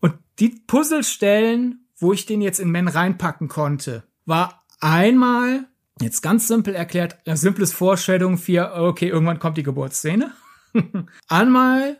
Und 0.00 0.14
die 0.40 0.60
Puzzlestellen 0.66 1.83
wo 2.04 2.12
ich 2.12 2.26
den 2.26 2.42
jetzt 2.42 2.60
in 2.60 2.70
Men 2.70 2.86
reinpacken 2.86 3.48
konnte, 3.48 4.04
war 4.26 4.62
einmal, 4.78 5.66
jetzt 6.02 6.20
ganz 6.20 6.46
simpel 6.46 6.74
erklärt, 6.74 7.16
ein 7.26 7.38
simples 7.38 7.72
Vorstellung 7.72 8.36
für, 8.36 8.74
okay, 8.76 9.08
irgendwann 9.08 9.38
kommt 9.38 9.56
die 9.56 9.62
Geburtsszene. 9.62 10.30
einmal, 11.28 11.98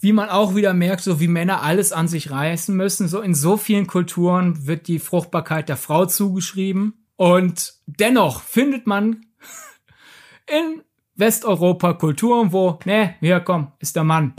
wie 0.00 0.12
man 0.12 0.28
auch 0.28 0.54
wieder 0.54 0.74
merkt, 0.74 1.02
so 1.02 1.18
wie 1.18 1.28
Männer 1.28 1.62
alles 1.62 1.92
an 1.92 2.08
sich 2.08 2.30
reißen 2.30 2.76
müssen, 2.76 3.08
so 3.08 3.20
in 3.22 3.34
so 3.34 3.56
vielen 3.56 3.86
Kulturen 3.86 4.66
wird 4.66 4.86
die 4.86 4.98
Fruchtbarkeit 4.98 5.70
der 5.70 5.78
Frau 5.78 6.04
zugeschrieben. 6.04 7.06
Und 7.16 7.72
dennoch 7.86 8.42
findet 8.42 8.86
man 8.86 9.24
in 10.46 10.82
Westeuropa 11.16 11.94
Kulturen, 11.94 12.52
wo, 12.52 12.78
ne, 12.84 13.14
hier 13.20 13.40
komm, 13.40 13.72
ist 13.78 13.96
der 13.96 14.04
Mann. 14.04 14.34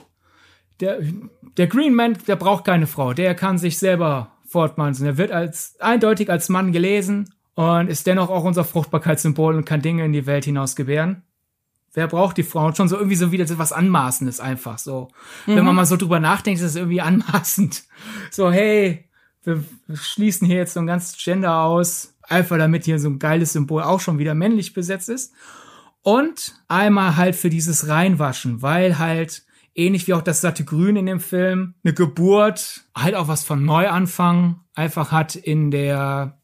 Der, 0.81 0.99
der 1.57 1.65
Green 1.65 1.95
Man, 1.95 2.15
der 2.27 2.35
braucht 2.35 2.63
keine 2.63 2.85
Frau, 2.85 3.13
der 3.13 3.33
kann 3.33 3.57
sich 3.57 3.79
selber 3.79 4.38
fortpflanzen. 4.49 5.05
Er 5.05 5.17
wird 5.17 5.31
als 5.31 5.79
eindeutig 5.79 6.29
als 6.29 6.49
Mann 6.49 6.71
gelesen 6.71 7.33
und 7.55 7.89
ist 7.89 8.07
dennoch 8.07 8.29
auch 8.29 8.43
unser 8.43 8.63
Fruchtbarkeitssymbol 8.63 9.55
und 9.55 9.65
kann 9.65 9.81
Dinge 9.81 10.05
in 10.05 10.13
die 10.13 10.25
Welt 10.25 10.45
hinaus 10.45 10.75
gebären. 10.75 11.23
Wer 11.93 12.07
braucht 12.07 12.37
die 12.37 12.43
Frauen? 12.43 12.75
Schon 12.75 12.87
so 12.87 12.95
irgendwie 12.95 13.15
so 13.15 13.31
wieder 13.31 13.45
was 13.57 13.73
Anmaßendes 13.73 14.39
einfach 14.39 14.77
so. 14.77 15.09
Mhm. 15.45 15.55
Wenn 15.55 15.65
man 15.65 15.75
mal 15.75 15.85
so 15.85 15.97
drüber 15.97 16.19
nachdenkt, 16.19 16.59
ist 16.61 16.67
es 16.67 16.75
irgendwie 16.75 17.01
anmaßend. 17.01 17.83
So, 18.31 18.51
hey, 18.51 19.09
wir 19.43 19.63
schließen 19.93 20.45
hier 20.45 20.57
jetzt 20.57 20.73
so 20.73 20.79
ein 20.79 20.87
ganzes 20.87 21.17
Gender 21.17 21.61
aus. 21.61 22.15
Einfach 22.21 22.57
damit 22.57 22.85
hier 22.85 22.99
so 22.99 23.09
ein 23.09 23.19
geiles 23.19 23.53
Symbol 23.53 23.81
auch 23.81 23.99
schon 23.99 24.19
wieder 24.19 24.35
männlich 24.35 24.73
besetzt 24.73 25.09
ist. 25.09 25.33
Und 26.01 26.53
einmal 26.67 27.17
halt 27.17 27.35
für 27.35 27.49
dieses 27.49 27.87
Reinwaschen, 27.87 28.61
weil 28.61 28.99
halt 28.99 29.43
ähnlich 29.75 30.07
wie 30.07 30.13
auch 30.13 30.21
das 30.21 30.41
satte 30.41 30.65
Grün 30.65 30.95
in 30.95 31.05
dem 31.05 31.19
Film, 31.19 31.75
eine 31.83 31.93
Geburt, 31.93 32.85
halt 32.95 33.15
auch 33.15 33.27
was 33.27 33.43
von 33.43 33.63
Neuanfang 33.63 34.61
einfach 34.73 35.11
hat 35.11 35.35
in 35.35 35.71
der 35.71 36.39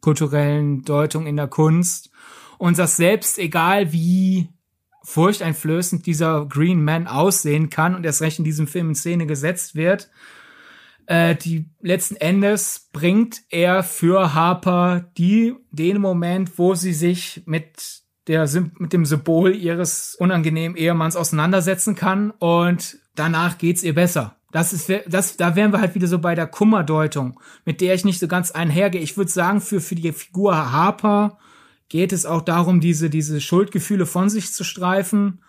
kulturellen 0.00 0.82
Deutung 0.82 1.26
in 1.26 1.36
der 1.36 1.48
Kunst. 1.48 2.10
Und 2.58 2.78
das 2.78 2.96
selbst, 2.96 3.38
egal 3.38 3.92
wie 3.92 4.48
furchteinflößend 5.02 6.06
dieser 6.06 6.46
Green 6.46 6.82
Man 6.82 7.06
aussehen 7.06 7.70
kann 7.70 7.94
und 7.94 8.04
erst 8.04 8.22
recht 8.22 8.38
in 8.38 8.44
diesem 8.44 8.66
Film 8.66 8.90
in 8.90 8.94
Szene 8.94 9.26
gesetzt 9.26 9.74
wird, 9.74 10.10
äh, 11.06 11.36
die 11.36 11.66
letzten 11.80 12.16
Endes 12.16 12.88
bringt 12.92 13.42
er 13.50 13.82
für 13.82 14.34
Harper 14.34 15.10
die 15.18 15.54
den 15.70 16.00
Moment, 16.00 16.58
wo 16.58 16.74
sie 16.74 16.94
sich 16.94 17.42
mit 17.46 18.03
der 18.26 18.48
mit 18.78 18.92
dem 18.92 19.04
Symbol 19.04 19.54
ihres 19.54 20.14
unangenehmen 20.14 20.76
Ehemanns 20.76 21.16
auseinandersetzen 21.16 21.94
kann 21.94 22.30
und 22.30 22.98
danach 23.14 23.58
geht's 23.58 23.82
ihr 23.82 23.94
besser. 23.94 24.36
Das 24.50 24.72
ist, 24.72 24.90
das, 25.08 25.36
da 25.36 25.56
wären 25.56 25.72
wir 25.72 25.80
halt 25.80 25.96
wieder 25.96 26.06
so 26.06 26.20
bei 26.20 26.36
der 26.36 26.46
Kummerdeutung, 26.46 27.40
mit 27.64 27.80
der 27.80 27.94
ich 27.94 28.04
nicht 28.04 28.20
so 28.20 28.28
ganz 28.28 28.52
einhergehe. 28.52 29.00
Ich 29.00 29.16
würde 29.16 29.30
sagen, 29.30 29.60
für, 29.60 29.80
für 29.80 29.96
die 29.96 30.12
Figur 30.12 30.70
Harper 30.70 31.38
geht 31.88 32.12
es 32.12 32.24
auch 32.24 32.40
darum, 32.40 32.80
diese, 32.80 33.10
diese 33.10 33.40
Schuldgefühle 33.40 34.06
von 34.06 34.28
sich 34.30 34.52
zu 34.52 34.62
streifen 34.62 35.40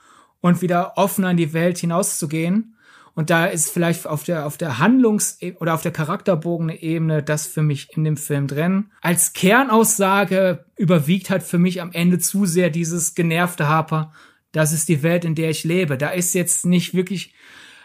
und 0.41 0.61
wieder 0.61 0.97
offener 0.97 1.31
in 1.31 1.37
die 1.37 1.53
Welt 1.53 1.77
hinauszugehen. 1.77 2.74
Und 3.15 3.29
da 3.29 3.45
ist 3.45 3.71
vielleicht 3.71 4.05
auf 4.05 4.23
der, 4.23 4.45
auf 4.45 4.57
der 4.57 4.77
Handlungs- 4.77 5.39
oder 5.59 5.73
auf 5.73 5.81
der 5.81 5.93
Charakterbogen-Ebene 5.93 7.23
das 7.23 7.47
für 7.47 7.61
mich 7.61 7.95
in 7.95 8.03
dem 8.03 8.17
Film 8.17 8.47
drin. 8.47 8.91
Als 9.01 9.31
Kernaussage 9.31 10.65
überwiegt 10.75 11.29
halt 11.29 11.41
für 11.41 11.57
mich 11.57 11.81
am 11.81 11.93
Ende 11.93 12.19
zu 12.19 12.45
sehr 12.45 12.69
dieses 12.69 13.15
genervte 13.15 13.69
Harper. 13.69 14.11
Das 14.51 14.73
ist 14.73 14.89
die 14.89 15.01
Welt, 15.01 15.23
in 15.23 15.33
der 15.33 15.49
ich 15.49 15.63
lebe. 15.63 15.97
Da 15.97 16.09
ist 16.09 16.33
jetzt 16.33 16.65
nicht 16.65 16.93
wirklich, 16.93 17.33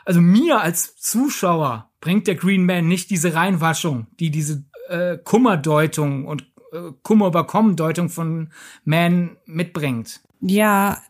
also 0.05 0.21
mir 0.21 0.61
als 0.61 0.97
Zuschauer 0.97 1.91
bringt 2.01 2.27
der 2.27 2.35
Green 2.35 2.67
Man 2.67 2.89
nicht 2.89 3.11
diese 3.11 3.35
Reinwaschung, 3.35 4.09
die 4.19 4.33
diese 4.33 4.65
äh, 4.89 5.17
Kummerdeutung 5.23 6.27
und 6.27 6.43
äh, 6.73 6.91
Kummer 7.03 7.29
überkommen 7.29 7.77
Deutung 7.77 8.09
von 8.09 8.51
Man 8.85 9.37
mitbringt. 9.47 10.21
Ja, 10.41 11.01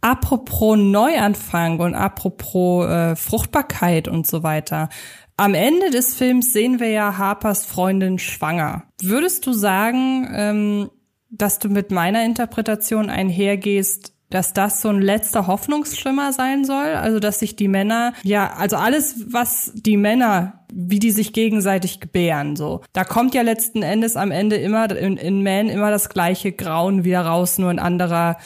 apropos 0.00 0.78
Neuanfang 0.78 1.78
und 1.80 1.94
apropos 1.94 2.86
äh, 2.86 3.16
Fruchtbarkeit 3.16 4.08
und 4.08 4.26
so 4.26 4.42
weiter. 4.42 4.88
Am 5.36 5.54
Ende 5.54 5.90
des 5.90 6.14
Films 6.14 6.52
sehen 6.52 6.80
wir 6.80 6.90
ja 6.90 7.16
Harpers 7.16 7.64
Freundin 7.64 8.18
schwanger. 8.18 8.84
Würdest 9.00 9.46
du 9.46 9.52
sagen, 9.52 10.28
ähm, 10.34 10.90
dass 11.30 11.58
du 11.58 11.68
mit 11.68 11.90
meiner 11.90 12.24
Interpretation 12.24 13.08
einhergehst, 13.08 14.12
dass 14.28 14.52
das 14.52 14.80
so 14.80 14.88
ein 14.88 15.00
letzter 15.00 15.46
Hoffnungsschimmer 15.46 16.32
sein 16.32 16.64
soll? 16.64 16.94
Also, 16.94 17.20
dass 17.20 17.38
sich 17.38 17.56
die 17.56 17.68
Männer, 17.68 18.12
ja, 18.22 18.52
also 18.56 18.76
alles, 18.76 19.32
was 19.32 19.72
die 19.74 19.96
Männer, 19.96 20.64
wie 20.72 20.98
die 20.98 21.10
sich 21.10 21.32
gegenseitig 21.32 22.00
gebären, 22.00 22.54
so. 22.54 22.82
Da 22.92 23.04
kommt 23.04 23.34
ja 23.34 23.42
letzten 23.42 23.82
Endes 23.82 24.16
am 24.16 24.30
Ende 24.30 24.56
immer 24.56 24.94
in, 24.94 25.16
in 25.16 25.42
Man 25.42 25.68
immer 25.68 25.90
das 25.90 26.10
gleiche 26.10 26.52
Grauen 26.52 27.04
wieder 27.04 27.22
raus, 27.22 27.58
nur 27.58 27.70
ein 27.70 27.78
anderer 27.78 28.36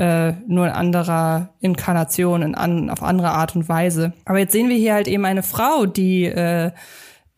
äh, 0.00 0.32
nur 0.46 0.66
in 0.66 0.72
anderer 0.72 1.50
Inkarnation, 1.60 2.40
in 2.40 2.54
an, 2.54 2.88
auf 2.88 3.02
andere 3.02 3.32
Art 3.32 3.54
und 3.54 3.68
Weise. 3.68 4.14
Aber 4.24 4.38
jetzt 4.38 4.52
sehen 4.52 4.70
wir 4.70 4.76
hier 4.76 4.94
halt 4.94 5.08
eben 5.08 5.26
eine 5.26 5.42
Frau, 5.42 5.84
die, 5.84 6.24
äh, 6.24 6.72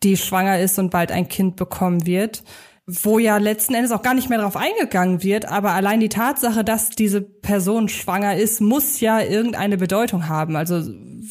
die 0.01 0.15
schwanger 0.15 0.59
ist 0.59 0.79
und 0.79 0.89
bald 0.89 1.11
ein 1.11 1.27
Kind 1.27 1.57
bekommen 1.57 2.05
wird 2.05 2.43
wo 2.85 3.17
ja 3.17 3.37
letzten 3.37 3.75
Endes 3.75 3.93
auch 3.93 4.01
gar 4.01 4.13
nicht 4.13 4.27
mehr 4.27 4.39
darauf 4.39 4.57
eingegangen 4.57 5.23
wird, 5.23 5.45
aber 5.45 5.71
allein 5.71 6.01
die 6.01 6.09
Tatsache, 6.09 6.65
dass 6.65 6.89
diese 6.89 7.21
Person 7.21 7.87
schwanger 7.87 8.35
ist, 8.35 8.59
muss 8.59 8.99
ja 8.99 9.21
irgendeine 9.21 9.77
Bedeutung 9.77 10.27
haben. 10.27 10.57
Also 10.57 10.81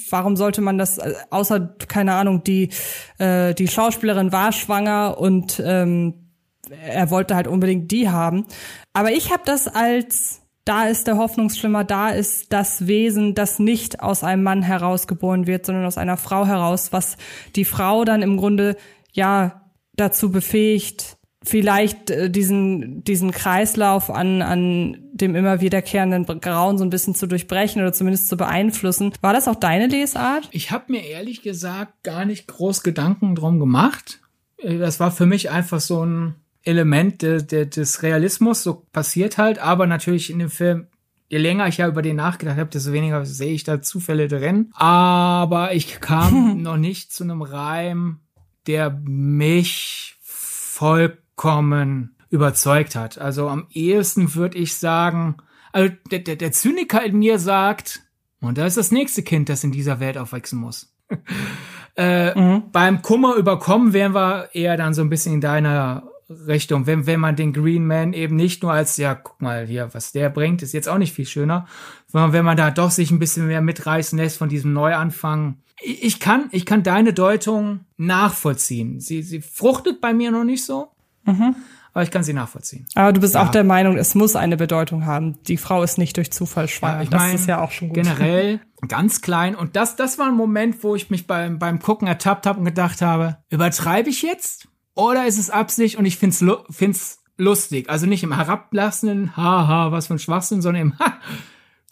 warum 0.09 0.37
sollte 0.37 0.63
man 0.63 0.79
das, 0.79 0.97
äh, 0.97 1.13
außer, 1.29 1.77
keine 1.89 2.15
Ahnung, 2.15 2.43
die, 2.43 2.71
äh, 3.19 3.53
die 3.53 3.69
Schauspielerin 3.69 4.33
war 4.33 4.53
schwanger 4.53 5.19
und 5.19 5.63
ähm, 5.63 6.31
er 6.71 7.11
wollte 7.11 7.35
halt 7.35 7.49
unbedingt 7.49 7.91
die 7.91 8.09
haben. 8.09 8.47
Aber 8.95 9.13
ich 9.13 9.31
habe 9.31 9.43
das 9.45 9.69
als 9.69 10.42
da 10.65 10.87
ist 10.87 11.07
der 11.07 11.17
Hoffnungsschimmer, 11.17 11.85
da 11.85 12.11
ist 12.11 12.53
das 12.53 12.87
Wesen, 12.87 13.35
das 13.35 13.59
nicht 13.59 14.01
aus 14.01 14.23
einem 14.23 14.43
Mann 14.43 14.63
herausgeboren 14.63 15.47
wird, 15.47 15.67
sondern 15.67 15.85
aus 15.85 15.99
einer 15.99 16.17
Frau 16.17 16.47
heraus, 16.47 16.93
was 16.93 17.17
die 17.57 17.65
Frau 17.65 18.05
dann 18.05 18.23
im 18.23 18.37
Grunde 18.37 18.77
ja 19.13 19.63
dazu 19.95 20.31
befähigt, 20.31 21.19
vielleicht 21.43 22.11
äh, 22.11 22.31
diesen, 22.31 23.03
diesen 23.05 23.33
Kreislauf 23.33 24.11
an, 24.11 24.43
an 24.43 24.99
dem 25.13 25.35
immer 25.35 25.61
wiederkehrenden 25.61 26.25
Grauen 26.41 26.79
so 26.79 26.85
ein 26.85 26.91
bisschen 26.91 27.15
zu 27.15 27.27
durchbrechen 27.27 27.83
oder 27.83 27.93
zumindest 27.93 28.29
zu 28.29 28.37
beeinflussen. 28.37 29.13
War 29.21 29.33
das 29.33 29.49
auch 29.49 29.57
deine 29.57 29.89
Lesart? 29.89 30.49
Ich 30.53 30.71
habe 30.71 30.93
mir 30.93 31.05
ehrlich 31.05 31.43
gesagt 31.43 32.03
gar 32.05 32.25
nicht 32.25 32.47
groß 32.47 32.83
Gedanken 32.83 33.35
drum 33.35 33.59
gemacht. 33.59 34.21
Äh, 34.59 34.79
das 34.79 35.01
war 35.01 35.11
für 35.11 35.27
mich 35.27 35.51
einfach 35.51 35.81
so 35.81 36.05
ein 36.05 36.37
Element 36.65 37.23
de, 37.23 37.43
de, 37.43 37.65
des 37.67 38.03
Realismus, 38.03 38.63
so 38.63 38.87
passiert 38.93 39.39
halt, 39.39 39.59
aber 39.59 39.87
natürlich 39.87 40.31
in 40.31 40.39
dem 40.39 40.51
Film 40.51 40.87
je 41.29 41.39
länger 41.39 41.67
ich 41.67 41.79
ja 41.79 41.89
über 41.89 42.03
den 42.03 42.17
nachgedacht 42.17 42.59
habe, 42.59 42.69
desto 42.69 42.93
weniger 42.93 43.25
sehe 43.25 43.55
ich 43.55 43.65
da 43.65 43.81
Zufälle 43.81 44.29
drin. 44.29 44.71
Aber 44.75 45.75
ich 45.75 46.01
kam 46.01 46.61
noch 46.63 46.77
nicht 46.77 47.11
zu 47.11 47.25
einem 47.25 47.41
Reim, 47.41 48.21
der 48.67 48.91
mich 48.91 50.17
voll 50.21 51.17
vollkommen 51.43 52.17
überzeugt 52.31 52.95
hat. 52.95 53.19
Also 53.19 53.49
am 53.49 53.67
ehesten 53.73 54.35
würde 54.35 54.59
ich 54.59 54.77
sagen, 54.77 55.37
also 55.73 55.93
der, 56.11 56.21
der, 56.21 56.37
der 56.37 56.53
Zyniker 56.53 57.05
in 57.05 57.19
mir 57.19 57.39
sagt, 57.39 58.01
und 58.41 58.59
da 58.59 58.67
ist 58.67 58.77
das 58.77 58.93
nächste 58.93 59.23
Kind, 59.23 59.49
das 59.49 59.65
in 59.65 59.73
dieser 59.73 60.01
Welt 60.01 60.17
aufwachsen 60.17 60.59
muss. 60.59 60.95
äh, 61.97 62.39
mhm. 62.39 62.71
Beim 62.71 63.03
Kummer 63.03 63.35
überkommen 63.35 63.93
wären 63.93 64.15
wir 64.15 64.51
eher 64.53 64.77
dann 64.77 64.95
so 64.95 65.03
ein 65.03 65.11
bisschen 65.11 65.35
in 65.35 65.41
deiner 65.41 66.09
Richtung. 66.47 66.87
Wenn, 66.87 67.07
wenn 67.07 67.21
man 67.21 67.37
den 67.37 67.53
Green 67.53 67.87
Man 67.87 68.13
eben 68.13 68.37
nicht 68.37 68.63
nur 68.63 68.73
als, 68.73 68.97
ja, 68.97 69.15
guck 69.15 69.41
mal 69.41 69.67
hier, 69.67 69.91
was 69.93 70.13
der 70.13 70.31
bringt, 70.31 70.63
ist 70.63 70.73
jetzt 70.73 70.89
auch 70.89 70.99
nicht 70.99 71.13
viel 71.13 71.27
schöner, 71.27 71.67
sondern 72.09 72.33
wenn 72.33 72.45
man 72.45 72.57
da 72.57 72.71
doch 72.71 72.91
sich 72.91 73.11
ein 73.11 73.19
bisschen 73.19 73.47
mehr 73.47 73.61
mitreißen 73.61 74.19
lässt 74.19 74.39
von 74.39 74.49
diesem 74.49 74.73
Neuanfang. 74.73 75.59
Ich 75.83 76.21
kann, 76.21 76.49
ich 76.53 76.67
kann 76.67 76.83
deine 76.83 77.13
Deutung 77.13 77.81
nachvollziehen. 77.97 79.01
Sie, 79.01 79.23
sie 79.23 79.41
fruchtet 79.41 80.01
bei 80.01 80.13
mir 80.13 80.31
noch 80.31 80.45
nicht 80.45 80.65
so. 80.65 80.89
Mhm. 81.25 81.57
Aber 81.95 82.05
ich 82.05 82.11
kann 82.11 82.23
sie 82.23 82.33
nachvollziehen. 82.33 82.87
Aber 82.95 83.13
du 83.13 83.21
bist 83.21 83.35
ja. 83.35 83.43
auch 83.43 83.51
der 83.51 83.65
Meinung, 83.65 83.99
es 83.99 84.15
muss 84.15 84.35
eine 84.35 84.57
Bedeutung 84.57 85.05
haben. 85.05 85.43
Die 85.43 85.59
Frau 85.59 85.83
ist 85.83 85.99
nicht 85.99 86.17
durch 86.17 86.33
Zufall 86.33 86.69
schwanger. 86.69 86.97
Ja, 86.97 87.03
ich 87.03 87.11
das 87.11 87.21
mein, 87.21 87.35
ist 87.35 87.47
ja 87.47 87.61
auch 87.61 87.71
schon 87.71 87.89
gut. 87.89 87.97
Generell 87.97 88.61
ganz 88.89 89.21
klein. 89.21 89.55
Und 89.55 89.77
das, 89.77 89.97
das 89.97 90.19
war 90.19 90.29
ein 90.29 90.35
Moment, 90.35 90.83
wo 90.83 90.97
ich 90.97 91.11
mich 91.11 91.27
beim, 91.27 91.59
beim 91.59 91.81
Gucken 91.81 92.09
ertappt 92.09 92.47
habe 92.47 92.59
und 92.61 92.65
gedacht 92.65 93.03
habe, 93.03 93.39
übertreibe 93.51 94.09
ich 94.09 94.23
jetzt? 94.23 94.69
Oder 94.95 95.27
ist 95.27 95.39
es 95.39 95.51
Absicht 95.51 95.97
und 95.97 96.05
ich 96.05 96.19
find's, 96.19 96.45
find's 96.71 97.23
lustig? 97.37 97.89
Also 97.89 98.07
nicht 98.07 98.23
im 98.23 98.35
herablassenden, 98.35 99.37
haha, 99.37 99.93
was 99.93 100.07
für 100.07 100.15
ein 100.15 100.19
Schwachsinn, 100.19 100.63
sondern 100.63 100.83
im, 100.83 100.99
ha, 100.99 101.19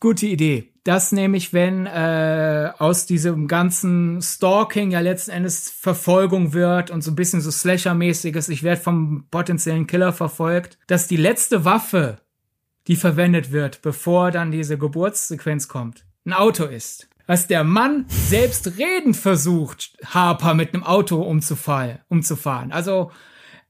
gute 0.00 0.26
Idee 0.26 0.70
dass 0.84 1.12
nämlich, 1.12 1.52
wenn 1.52 1.86
äh, 1.86 2.72
aus 2.78 3.06
diesem 3.06 3.48
ganzen 3.48 4.22
Stalking 4.22 4.90
ja 4.90 5.00
letzten 5.00 5.32
Endes 5.32 5.70
Verfolgung 5.70 6.54
wird 6.54 6.90
und 6.90 7.02
so 7.02 7.10
ein 7.10 7.16
bisschen 7.16 7.40
so 7.40 7.50
Slasher-mäßiges, 7.50 8.48
ich 8.48 8.62
werde 8.62 8.80
vom 8.80 9.26
potenziellen 9.30 9.86
Killer 9.86 10.12
verfolgt, 10.12 10.78
dass 10.86 11.06
die 11.06 11.16
letzte 11.16 11.64
Waffe, 11.64 12.18
die 12.86 12.96
verwendet 12.96 13.52
wird, 13.52 13.82
bevor 13.82 14.30
dann 14.30 14.50
diese 14.50 14.78
Geburtssequenz 14.78 15.68
kommt, 15.68 16.06
ein 16.24 16.32
Auto 16.32 16.64
ist. 16.64 17.09
Was 17.30 17.46
der 17.46 17.62
Mann 17.62 18.06
selbst 18.08 18.76
reden 18.76 19.14
versucht, 19.14 19.96
Harper 20.04 20.52
mit 20.54 20.74
einem 20.74 20.82
Auto 20.82 21.22
umzufahren. 21.22 22.00
umzufahren. 22.08 22.72
Also 22.72 23.12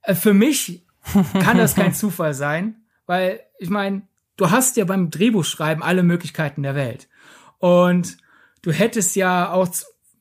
äh, 0.00 0.14
für 0.14 0.32
mich 0.32 0.86
kann 1.34 1.58
das 1.58 1.74
kein 1.74 1.92
Zufall 2.02 2.32
sein, 2.32 2.76
weil 3.04 3.40
ich 3.58 3.68
meine, 3.68 4.00
du 4.38 4.50
hast 4.50 4.78
ja 4.78 4.86
beim 4.86 5.10
Drehbuchschreiben 5.10 5.82
alle 5.82 6.02
Möglichkeiten 6.02 6.62
der 6.62 6.74
Welt. 6.74 7.10
Und 7.58 8.16
du 8.62 8.72
hättest 8.72 9.14
ja 9.14 9.52
auch 9.52 9.68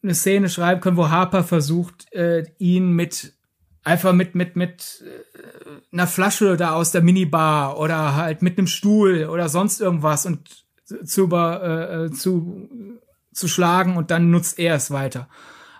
eine 0.03 0.15
Szene 0.15 0.49
schreiben 0.49 0.81
können, 0.81 0.97
wo 0.97 1.07
Harper 1.07 1.45
versucht, 1.45 2.11
äh, 2.11 2.43
ihn 2.57 2.91
mit 2.91 3.35
einfach 3.85 4.11
mit 4.11 4.35
mit 4.35 4.57
mit 4.57 5.01
äh, 5.05 5.93
einer 5.93 6.07
Flasche 6.07 6.57
da 6.57 6.73
aus 6.73 6.91
der 6.91 7.03
Minibar 7.03 7.79
oder 7.79 8.15
halt 8.15 8.41
mit 8.41 8.57
einem 8.57 8.67
Stuhl 8.67 9.27
oder 9.27 9.47
sonst 9.47 9.79
irgendwas 9.79 10.25
und 10.25 10.65
zu 11.05 11.21
über, 11.23 11.63
äh, 11.63 12.05
äh, 12.05 12.11
zu 12.11 12.67
zu 13.33 13.47
schlagen 13.47 13.97
und 13.97 14.11
dann 14.11 14.31
nutzt 14.31 14.59
er 14.59 14.75
es 14.75 14.91
weiter. 14.91 15.27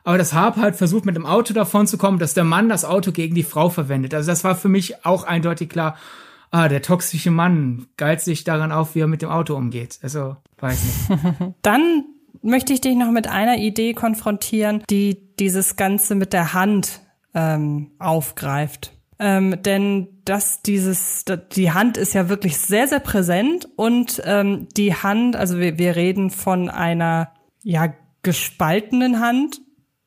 Aber 0.04 0.18
dass 0.18 0.34
Harper 0.34 0.62
halt 0.62 0.76
versucht, 0.76 1.06
mit 1.06 1.16
dem 1.16 1.26
Auto 1.26 1.54
davon 1.54 1.86
zu 1.86 1.98
kommen, 1.98 2.20
dass 2.20 2.34
der 2.34 2.44
Mann 2.44 2.70
das 2.70 2.86
Auto 2.86 3.12
gegen 3.12 3.36
die 3.36 3.44
Frau 3.44 3.70
verwendet. 3.70 4.14
Also 4.14 4.32
das 4.32 4.44
war 4.44 4.56
für 4.56 4.70
mich 4.70 5.06
auch 5.06 5.24
eindeutig 5.24 5.70
klar 5.70 5.98
ah, 6.52 6.68
der 6.68 6.82
toxische 6.82 7.32
Mann 7.32 7.88
geilt 7.98 8.22
sich 8.22 8.44
daran 8.44 8.72
auf, 8.72 8.96
wie 8.96 9.02
er 9.02 9.08
mit 9.08 9.22
dem 9.22 9.30
Auto 9.30 9.56
umgeht. 9.56 10.00
Also, 10.02 10.38
weiß 10.58 10.84
nicht. 10.84 11.54
Dann 11.62 12.06
möchte 12.42 12.74
ich 12.74 12.82
dich 12.82 12.96
noch 12.96 13.12
mit 13.12 13.28
einer 13.28 13.58
Idee 13.58 13.94
konfrontieren, 13.94 14.84
die 14.90 15.36
dieses 15.38 15.76
Ganze 15.76 16.16
mit 16.16 16.34
der 16.34 16.54
Hand 16.54 17.02
ähm, 17.34 17.92
aufgreift. 18.00 18.94
Ähm, 19.22 19.62
denn 19.64 20.08
dass 20.24 20.62
dieses, 20.62 21.26
die 21.52 21.72
Hand 21.72 21.98
ist 21.98 22.14
ja 22.14 22.30
wirklich 22.30 22.58
sehr, 22.58 22.88
sehr 22.88 23.02
präsent 23.02 23.68
und 23.76 24.22
ähm, 24.24 24.70
die 24.78 24.96
Hand, 24.96 25.36
also 25.36 25.60
wir, 25.60 25.78
wir 25.78 25.98
reden 25.98 26.30
von 26.30 26.70
einer 26.70 27.34
ja 27.70 27.94
gespaltenen 28.24 29.20
Hand, 29.20 29.62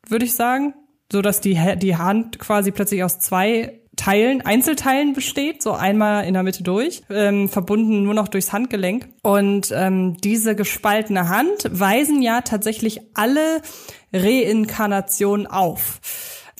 würde 0.07 0.25
ich 0.25 0.35
sagen, 0.35 0.73
so 1.11 1.21
dass 1.21 1.41
die 1.41 1.59
die 1.77 1.95
Hand 1.95 2.39
quasi 2.39 2.71
plötzlich 2.71 3.03
aus 3.03 3.19
zwei 3.19 3.79
Teilen, 3.95 4.41
Einzelteilen 4.41 5.13
besteht, 5.13 5.61
so 5.61 5.71
einmal 5.71 6.25
in 6.25 6.33
der 6.33 6.41
Mitte 6.41 6.63
durch, 6.63 7.03
ähm, 7.11 7.47
verbunden 7.47 8.03
nur 8.03 8.15
noch 8.15 8.27
durchs 8.27 8.51
Handgelenk. 8.51 9.07
Und 9.21 9.71
ähm, 9.71 10.17
diese 10.17 10.55
gespaltene 10.55 11.29
Hand 11.29 11.69
weisen 11.69 12.21
ja 12.21 12.41
tatsächlich 12.41 13.01
alle 13.13 13.61
Reinkarnationen 14.11 15.45
auf. 15.45 16.01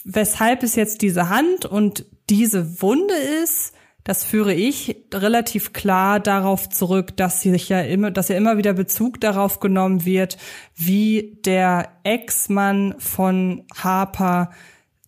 Weshalb 0.04 0.62
es 0.62 0.76
jetzt 0.76 1.01
diese 1.01 1.30
Hand 1.30 1.66
und 1.66 2.06
diese 2.30 2.82
Wunde 2.82 3.16
ist, 3.16 3.74
das 4.04 4.24
führe 4.24 4.54
ich 4.54 5.04
relativ 5.14 5.72
klar 5.72 6.20
darauf 6.20 6.70
zurück, 6.70 7.16
dass 7.16 7.41
sich 7.41 7.70
ja 7.70 7.82
immer, 7.82 8.12
dass 8.12 8.28
ja 8.28 8.36
immer 8.36 8.58
wieder 8.58 8.74
Bezug 8.74 9.22
darauf 9.22 9.60
genommen 9.60 10.06
wird, 10.06 10.38
wie 10.76 11.39
der 11.45 11.89
Ex-Mann 12.04 12.95
von 12.97 13.64
Harper 13.76 14.51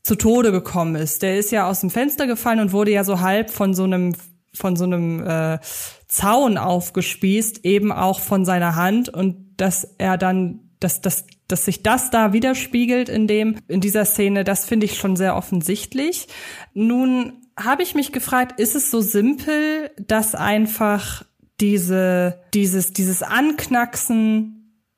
zu 0.04 0.16
Tode 0.16 0.52
gekommen 0.52 0.96
ist. 0.96 1.24
Der 1.24 1.38
ist 1.38 1.52
ja 1.52 1.68
aus 1.68 1.82
dem 1.82 1.90
Fenster 1.90 2.28
gefallen 2.28 2.60
und 2.60 2.72
wurde 2.72 2.92
ja 2.92 3.04
so 3.04 3.20
halb 3.20 3.50
von 3.50 3.74
so 3.74 3.84
einem 3.84 4.14
von 4.54 4.78
so 4.78 4.86
einem 4.86 5.22
äh, 5.22 5.60
Zaun 6.08 6.58
aufgespießt, 6.58 7.66
eben 7.66 7.92
auch 7.92 8.22
von 8.22 8.46
seiner 8.46 8.76
Hand 8.76 9.10
und 9.10 9.56
dass 9.58 9.84
er 9.98 10.18
dann, 10.18 10.72
dass, 10.80 11.02
dass, 11.02 11.26
dass 11.50 11.66
sich 11.66 11.84
das 11.84 12.10
da 12.10 12.32
widerspiegelt 12.32 13.10
in 13.10 13.28
dem, 13.28 13.58
in 13.68 13.82
dieser 13.82 14.06
Szene, 14.06 14.46
das 14.46 14.66
finde 14.66 14.86
ich 14.86 14.98
schon 14.98 15.18
sehr 15.18 15.36
offensichtlich. 15.36 16.28
Nun 16.74 17.45
habe 17.58 17.84
ich 17.84 17.96
mich 17.96 18.12
gefragt, 18.12 18.60
ist 18.60 18.76
es 18.76 18.92
so 18.92 19.02
simpel, 19.02 19.92
dass 19.98 20.36
einfach 20.36 21.24
diese, 21.60 22.42
dieses, 22.54 22.92
dieses 22.92 23.24
Anknacksen 23.24 24.56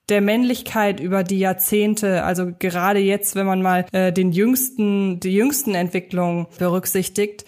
der 0.10 0.22
Männlichkeit 0.22 1.00
über 1.00 1.24
die 1.24 1.40
Jahrzehnte, 1.40 2.24
also 2.24 2.52
gerade 2.58 3.00
jetzt, 3.00 3.36
wenn 3.36 3.46
man 3.46 3.62
mal 3.62 3.86
äh, 3.92 4.14
den 4.14 4.32
jüngsten, 4.32 5.20
die 5.20 5.34
jüngsten 5.34 5.76
Entwicklungen 5.76 6.48
berücksichtigt, 6.58 7.46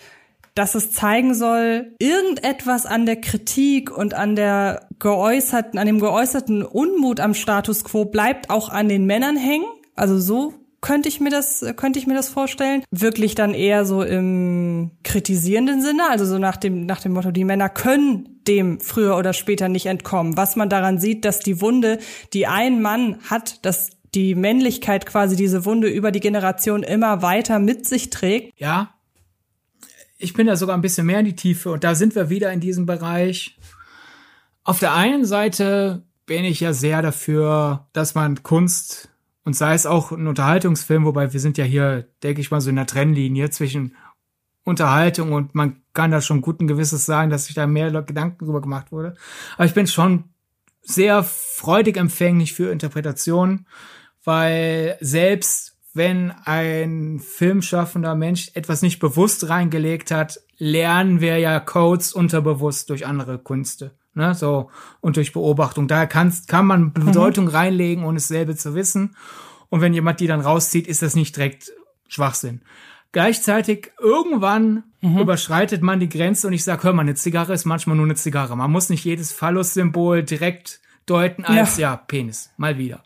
dass 0.55 0.75
es 0.75 0.91
zeigen 0.91 1.33
soll, 1.33 1.93
irgendetwas 1.99 2.85
an 2.85 3.05
der 3.05 3.15
Kritik 3.15 3.95
und 3.95 4.13
an 4.13 4.35
der 4.35 4.87
geäußerten, 4.99 5.79
an 5.79 5.87
dem 5.87 5.99
geäußerten 5.99 6.63
Unmut 6.63 7.21
am 7.21 7.33
Status 7.33 7.85
quo 7.85 8.03
bleibt 8.03 8.49
auch 8.49 8.67
an 8.67 8.89
den 8.89 9.05
Männern 9.05 9.37
hängen. 9.37 9.67
Also 9.95 10.19
so 10.19 10.53
könnte 10.81 11.09
ich 11.09 11.19
mir 11.19 11.29
das, 11.29 11.63
könnte 11.75 11.99
ich 11.99 12.07
mir 12.07 12.13
das 12.13 12.29
vorstellen. 12.29 12.83
Wirklich 12.91 13.35
dann 13.35 13.53
eher 13.53 13.85
so 13.85 14.03
im 14.03 14.91
kritisierenden 15.03 15.81
Sinne, 15.81 16.09
also 16.09 16.25
so 16.25 16.37
nach 16.37 16.57
dem, 16.57 16.85
nach 16.85 17.01
dem 17.01 17.13
Motto, 17.13 17.31
die 17.31 17.45
Männer 17.45 17.69
können 17.69 18.41
dem 18.47 18.79
früher 18.79 19.17
oder 19.17 19.33
später 19.33 19.69
nicht 19.69 19.85
entkommen. 19.85 20.37
Was 20.37 20.55
man 20.55 20.69
daran 20.69 20.99
sieht, 20.99 21.25
dass 21.25 21.39
die 21.39 21.61
Wunde, 21.61 21.99
die 22.33 22.47
ein 22.47 22.81
Mann 22.81 23.17
hat, 23.29 23.65
dass 23.65 23.91
die 24.15 24.35
Männlichkeit 24.35 25.05
quasi 25.05 25.35
diese 25.35 25.65
Wunde 25.65 25.87
über 25.87 26.11
die 26.11 26.19
Generation 26.19 26.83
immer 26.83 27.21
weiter 27.21 27.59
mit 27.59 27.87
sich 27.87 28.09
trägt. 28.09 28.59
Ja. 28.59 28.95
Ich 30.17 30.33
bin 30.33 30.47
da 30.47 30.55
sogar 30.55 30.75
ein 30.75 30.81
bisschen 30.81 31.05
mehr 31.05 31.19
in 31.19 31.25
die 31.25 31.35
Tiefe 31.35 31.71
und 31.71 31.83
da 31.83 31.95
sind 31.95 32.15
wir 32.15 32.29
wieder 32.29 32.51
in 32.51 32.59
diesem 32.59 32.85
Bereich 32.85 33.57
Auf 34.63 34.79
der 34.79 34.93
einen 34.93 35.25
Seite 35.25 36.03
bin 36.25 36.45
ich 36.45 36.59
ja 36.59 36.73
sehr 36.73 37.01
dafür, 37.01 37.87
dass 37.93 38.13
man 38.13 38.43
Kunst 38.43 39.08
und 39.49 39.55
sei 39.55 39.73
es 39.73 39.87
auch 39.87 40.11
ein 40.11 40.27
Unterhaltungsfilm, 40.27 41.05
wobei 41.05 41.33
wir 41.33 41.39
sind 41.39 41.57
ja 41.57 41.65
hier, 41.65 42.07
denke 42.21 42.39
ich 42.39 42.51
mal, 42.51 42.61
so 42.61 42.69
in 42.69 42.75
der 42.75 42.85
Trennlinie 42.85 43.49
zwischen 43.49 43.95
Unterhaltung 44.63 45.33
und 45.33 45.55
man 45.55 45.81
kann 45.91 46.11
da 46.11 46.21
schon 46.21 46.41
guten 46.41 46.67
Gewisses 46.67 47.07
sagen, 47.07 47.31
dass 47.31 47.45
sich 47.45 47.55
da 47.55 47.65
mehr 47.65 47.89
Gedanken 48.03 48.45
drüber 48.45 48.61
gemacht 48.61 48.91
wurde. 48.91 49.15
Aber 49.55 49.65
ich 49.65 49.73
bin 49.73 49.87
schon 49.87 50.25
sehr 50.83 51.23
freudig 51.23 51.97
empfänglich 51.97 52.53
für 52.53 52.71
Interpretationen, 52.71 53.65
weil 54.23 54.97
selbst 55.01 55.79
wenn 55.95 56.29
ein 56.29 57.17
filmschaffender 57.17 58.13
Mensch 58.13 58.51
etwas 58.53 58.83
nicht 58.83 58.99
bewusst 58.99 59.49
reingelegt 59.49 60.11
hat, 60.11 60.41
lernen 60.59 61.21
wir 61.21 61.39
ja 61.39 61.59
Codes 61.59 62.13
unterbewusst 62.13 62.91
durch 62.91 63.07
andere 63.07 63.39
Künste. 63.39 63.97
Ne, 64.15 64.33
so, 64.33 64.69
und 65.01 65.17
durch 65.17 65.33
Beobachtung. 65.33 65.87
Da 65.87 66.05
kann, 66.05 66.33
kann 66.47 66.65
man 66.65 66.85
mhm. 66.85 66.93
Bedeutung 66.93 67.45
mhm. 67.45 67.51
reinlegen, 67.51 68.03
ohne 68.03 68.17
es 68.17 68.27
selber 68.27 68.55
zu 68.55 68.75
wissen. 68.75 69.15
Und 69.69 69.81
wenn 69.81 69.93
jemand 69.93 70.19
die 70.19 70.27
dann 70.27 70.41
rauszieht, 70.41 70.87
ist 70.87 71.01
das 71.01 71.15
nicht 71.15 71.35
direkt 71.35 71.71
Schwachsinn. 72.07 72.61
Gleichzeitig 73.11 73.91
irgendwann 73.99 74.83
mhm. 75.01 75.19
überschreitet 75.19 75.81
man 75.81 75.99
die 75.99 76.09
Grenze 76.09 76.47
und 76.47 76.53
ich 76.53 76.63
sag, 76.63 76.83
hör 76.83 76.93
mal, 76.93 77.01
eine 77.01 77.15
Zigarre 77.15 77.53
ist 77.53 77.65
manchmal 77.65 77.95
nur 77.95 78.05
eine 78.05 78.15
Zigarre. 78.15 78.55
Man 78.55 78.71
muss 78.71 78.89
nicht 78.89 79.03
jedes 79.03 79.31
Phallus-Symbol 79.31 80.23
direkt 80.23 80.79
deuten 81.07 81.43
als 81.43 81.77
ja. 81.77 81.91
ja, 81.91 81.97
Penis. 81.97 82.51
Mal 82.57 82.77
wieder. 82.77 83.03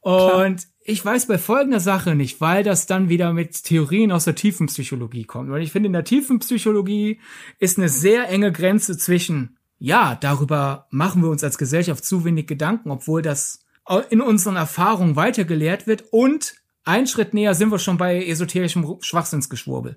Und 0.00 0.30
Klar. 0.30 0.56
ich 0.84 1.04
weiß 1.04 1.26
bei 1.26 1.38
folgender 1.38 1.80
Sache 1.80 2.14
nicht, 2.14 2.40
weil 2.40 2.62
das 2.62 2.86
dann 2.86 3.08
wieder 3.08 3.32
mit 3.32 3.64
Theorien 3.64 4.12
aus 4.12 4.24
der 4.24 4.36
Tiefenpsychologie 4.36 5.24
kommt. 5.24 5.50
Weil 5.50 5.62
ich 5.62 5.72
finde, 5.72 5.88
in 5.88 5.92
der 5.92 6.04
Tiefenpsychologie 6.04 7.20
ist 7.58 7.78
eine 7.78 7.88
sehr 7.88 8.28
enge 8.28 8.52
Grenze 8.52 8.96
zwischen, 8.96 9.56
ja, 9.82 10.14
darüber 10.14 10.86
machen 10.90 11.22
wir 11.22 11.28
uns 11.28 11.42
als 11.42 11.58
Gesellschaft 11.58 12.04
zu 12.04 12.24
wenig 12.24 12.46
Gedanken, 12.46 12.92
obwohl 12.92 13.20
das 13.20 13.66
in 14.10 14.20
unseren 14.20 14.54
Erfahrungen 14.54 15.16
weitergelehrt 15.16 15.88
wird 15.88 16.04
und 16.12 16.54
ein 16.84 17.08
Schritt 17.08 17.34
näher 17.34 17.56
sind 17.56 17.72
wir 17.72 17.80
schon 17.80 17.96
bei 17.96 18.24
esoterischem 18.24 18.98
Schwachsinnsgeschwurbel. 19.00 19.96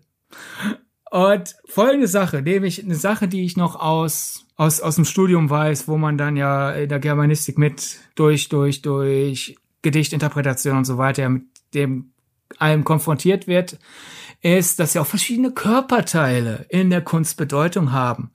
Und 1.12 1.56
folgende 1.66 2.08
Sache, 2.08 2.42
nämlich 2.42 2.84
eine 2.84 2.96
Sache, 2.96 3.28
die 3.28 3.46
ich 3.46 3.58
noch 3.58 3.76
aus, 3.76 4.48
aus, 4.56 4.82
aus 4.82 4.96
dem 4.96 5.06
Studium 5.06 5.52
weiß, 5.52 5.88
wo 5.88 5.98
man 5.98 6.18
dann 6.18 6.36
ja 6.36 6.72
in 6.72 6.90
der 6.90 7.00
Germanistik 7.00 7.60
mit 7.60 8.00
durch, 8.16 8.50
durch, 8.50 8.82
durch 8.82 9.56
Gedichtinterpretation 9.84 10.78
und 10.78 10.86
so 10.86 10.98
weiter 10.98 11.30
mit 11.30 11.44
dem 11.76 12.12
allem 12.58 12.86
konfrontiert 12.86 13.46
wird, 13.46 13.78
ist, 14.42 14.80
dass 14.80 14.96
ja 14.96 15.02
auch 15.02 15.08
verschiedene 15.08 15.52
Körperteile 15.52 16.66
in 16.70 16.90
der 16.90 17.02
Kunst 17.02 17.38
Bedeutung 17.38 17.92
haben. 17.92 18.32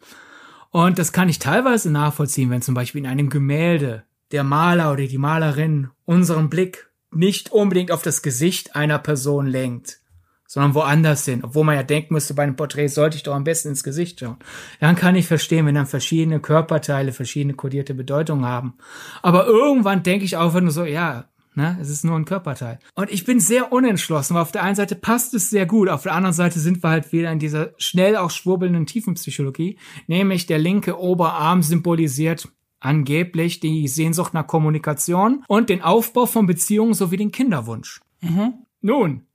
Und 0.71 0.99
das 0.99 1.13
kann 1.13 1.29
ich 1.29 1.39
teilweise 1.39 1.91
nachvollziehen, 1.91 2.51
wenn 2.51 2.63
zum 2.63 2.75
Beispiel 2.75 3.01
in 3.01 3.11
einem 3.11 3.29
Gemälde 3.29 4.05
der 4.31 4.45
Maler 4.45 4.93
oder 4.93 5.07
die 5.07 5.19
Malerin 5.19 5.89
unseren 6.05 6.49
Blick 6.49 6.91
nicht 7.11 7.51
unbedingt 7.51 7.91
auf 7.91 8.03
das 8.03 8.23
Gesicht 8.23 8.77
einer 8.77 9.01
Person 9.01 9.47
lenkt, 9.47 9.99
sondern 10.47 10.75
woanders 10.75 11.25
hin, 11.25 11.43
obwohl 11.43 11.65
man 11.65 11.75
ja 11.75 11.83
denken 11.83 12.15
müsste, 12.15 12.35
bei 12.35 12.45
einem 12.45 12.55
Porträt 12.55 12.89
sollte 12.89 13.17
ich 13.17 13.25
doch 13.25 13.35
am 13.35 13.43
besten 13.43 13.71
ins 13.71 13.83
Gesicht 13.83 14.21
schauen. 14.21 14.37
Dann 14.79 14.95
kann 14.95 15.17
ich 15.17 15.27
verstehen, 15.27 15.67
wenn 15.67 15.75
dann 15.75 15.87
verschiedene 15.87 16.39
Körperteile 16.39 17.13
verschiedene 17.13 17.55
kodierte 17.55 17.95
Bedeutungen 17.95 18.45
haben. 18.45 18.75
Aber 19.23 19.47
irgendwann 19.47 20.05
denke 20.05 20.25
ich 20.25 20.37
auch 20.37 20.55
nur 20.55 20.71
so, 20.71 20.85
ja, 20.85 21.25
ne, 21.55 21.79
es 21.81 21.91
ist 21.91 22.05
nur 22.05 22.17
ein 22.17 22.25
Körperteil. 22.25 22.79
Und 22.95 23.11
ich 23.11 23.25
bin 23.25 23.41
sehr 23.41 23.73
unentschlossen, 23.73 24.35
weil 24.35 24.43
auf 24.43 24.53
der 24.53 24.63
einen 24.63 24.77
Seite 24.77 24.95
passt 24.95 25.35
es 25.35 25.51
sehr 25.51 25.67
gut, 25.67 25.89
auf 25.89 26.03
der 26.03 26.15
anderen 26.15 26.35
Seite 26.35 26.61
sind 26.61 26.83
wir 26.83 26.91
halt 26.91 27.13
wieder 27.13 27.31
in 27.31 27.39
dieser 27.39 27.73
schnell 27.79 28.17
auch 28.17 28.31
schwurbelnden 28.31 28.87
Tiefenpsychologie, 28.87 29.79
nämlich 30.07 30.47
der 30.47 30.59
linke 30.59 30.99
Oberarm 30.99 31.63
symbolisiert 31.63 32.49
angeblich 32.81 33.61
die 33.61 33.87
Sehnsucht 33.89 34.35
nach 34.35 34.47
Kommunikation 34.47 35.45
und 35.49 35.69
den 35.69 35.83
Aufbau 35.83 36.27
von 36.27 36.47
Beziehungen 36.47 36.95
sowie 36.95 37.19
den 37.19 37.31
Kinderwunsch. 37.31 38.01
Mhm. 38.23 38.55
Nun, 38.81 39.27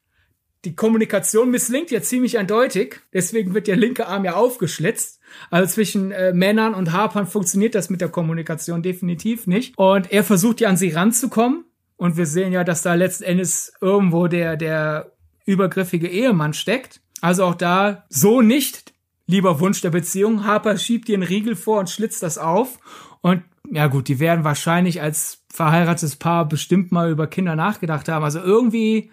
die 0.66 0.76
Kommunikation 0.76 1.52
misslingt 1.52 1.92
ja 1.92 2.02
ziemlich 2.02 2.40
eindeutig, 2.40 3.02
deswegen 3.14 3.54
wird 3.54 3.68
der 3.68 3.76
linke 3.76 4.08
Arm 4.08 4.26
ja 4.26 4.34
aufgeschlitzt. 4.34 5.20
Also 5.52 5.72
zwischen 5.72 6.12
äh, 6.12 6.34
Männern 6.34 6.74
und 6.74 6.92
Harpern 6.92 7.28
funktioniert 7.28 7.76
das 7.76 7.92
mit 7.92 8.02
der 8.02 8.10
Kommunikation 8.10 8.82
definitiv 8.82 9.46
nicht. 9.46 9.78
Und 9.78 10.12
er 10.12 10.24
versucht 10.24 10.62
ja 10.62 10.70
an 10.70 10.78
sie 10.78 10.90
ranzukommen. 10.90 11.66
Und 11.97 12.17
wir 12.17 12.26
sehen 12.26 12.51
ja, 12.51 12.63
dass 12.63 12.81
da 12.81 12.93
letzten 12.93 13.23
Endes 13.23 13.73
irgendwo 13.81 14.27
der, 14.27 14.57
der 14.57 15.11
übergriffige 15.45 16.07
Ehemann 16.07 16.53
steckt. 16.53 17.01
Also 17.22 17.45
auch 17.45 17.55
da 17.55 18.05
so 18.09 18.41
nicht 18.41 18.93
lieber 19.27 19.59
Wunsch 19.59 19.81
der 19.81 19.89
Beziehung. 19.89 20.45
Harper 20.45 20.77
schiebt 20.77 21.09
ihr 21.09 21.15
einen 21.15 21.23
Riegel 21.23 21.55
vor 21.55 21.80
und 21.80 21.89
schlitzt 21.89 22.23
das 22.23 22.38
auf. 22.38 22.80
Und 23.22 23.43
ja 23.72 23.88
gut, 23.88 24.07
die 24.07 24.19
werden 24.19 24.43
wahrscheinlich 24.43 25.01
als 25.01 25.43
verheiratetes 25.51 26.17
Paar 26.17 26.47
bestimmt 26.47 26.91
mal 26.91 27.09
über 27.09 27.27
Kinder 27.27 27.55
nachgedacht 27.55 28.09
haben. 28.09 28.23
Also 28.23 28.39
irgendwie, 28.39 29.11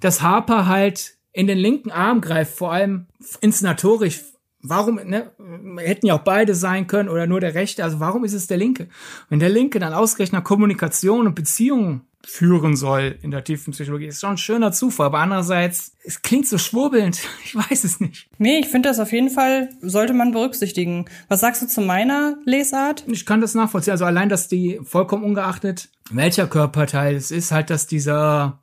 dass 0.00 0.22
Harper 0.22 0.66
halt 0.66 1.16
in 1.32 1.46
den 1.46 1.58
linken 1.58 1.90
Arm 1.90 2.20
greift, 2.20 2.56
vor 2.56 2.72
allem 2.72 3.06
inszenatorisch. 3.40 4.20
Warum, 4.68 4.96
ne, 4.96 5.30
hätten 5.78 6.06
ja 6.06 6.14
auch 6.14 6.24
beide 6.24 6.54
sein 6.54 6.86
können 6.86 7.08
oder 7.08 7.26
nur 7.26 7.40
der 7.40 7.54
rechte, 7.54 7.84
also 7.84 8.00
warum 8.00 8.24
ist 8.24 8.32
es 8.32 8.46
der 8.46 8.56
linke? 8.56 8.88
Wenn 9.28 9.38
der 9.38 9.48
linke 9.48 9.78
dann 9.78 9.92
ausgerechnet 9.92 10.44
Kommunikation 10.44 11.26
und 11.26 11.34
Beziehungen 11.34 12.02
führen 12.26 12.74
soll 12.74 13.16
in 13.22 13.30
der 13.30 13.44
tiefen 13.44 13.72
Psychologie. 13.72 14.06
Ist 14.06 14.20
schon 14.20 14.30
ein 14.30 14.38
schöner 14.38 14.72
Zufall, 14.72 15.06
aber 15.06 15.20
andererseits, 15.20 15.92
es 16.02 16.22
klingt 16.22 16.48
so 16.48 16.58
schwurbelnd. 16.58 17.20
Ich 17.44 17.54
weiß 17.54 17.84
es 17.84 18.00
nicht. 18.00 18.28
Nee, 18.38 18.58
ich 18.58 18.66
finde 18.66 18.88
das 18.88 18.98
auf 18.98 19.12
jeden 19.12 19.30
Fall, 19.30 19.70
sollte 19.80 20.12
man 20.12 20.32
berücksichtigen. 20.32 21.04
Was 21.28 21.40
sagst 21.40 21.62
du 21.62 21.68
zu 21.68 21.80
meiner 21.80 22.36
Lesart? 22.44 23.04
Ich 23.06 23.24
kann 23.24 23.40
das 23.40 23.54
nachvollziehen. 23.54 23.92
Also 23.92 24.04
allein, 24.04 24.28
dass 24.28 24.48
die 24.48 24.80
vollkommen 24.82 25.22
ungeachtet, 25.22 25.88
welcher 26.10 26.48
Körperteil 26.48 27.14
es 27.14 27.30
ist, 27.30 27.52
halt, 27.52 27.70
dass 27.70 27.86
dieser, 27.86 28.58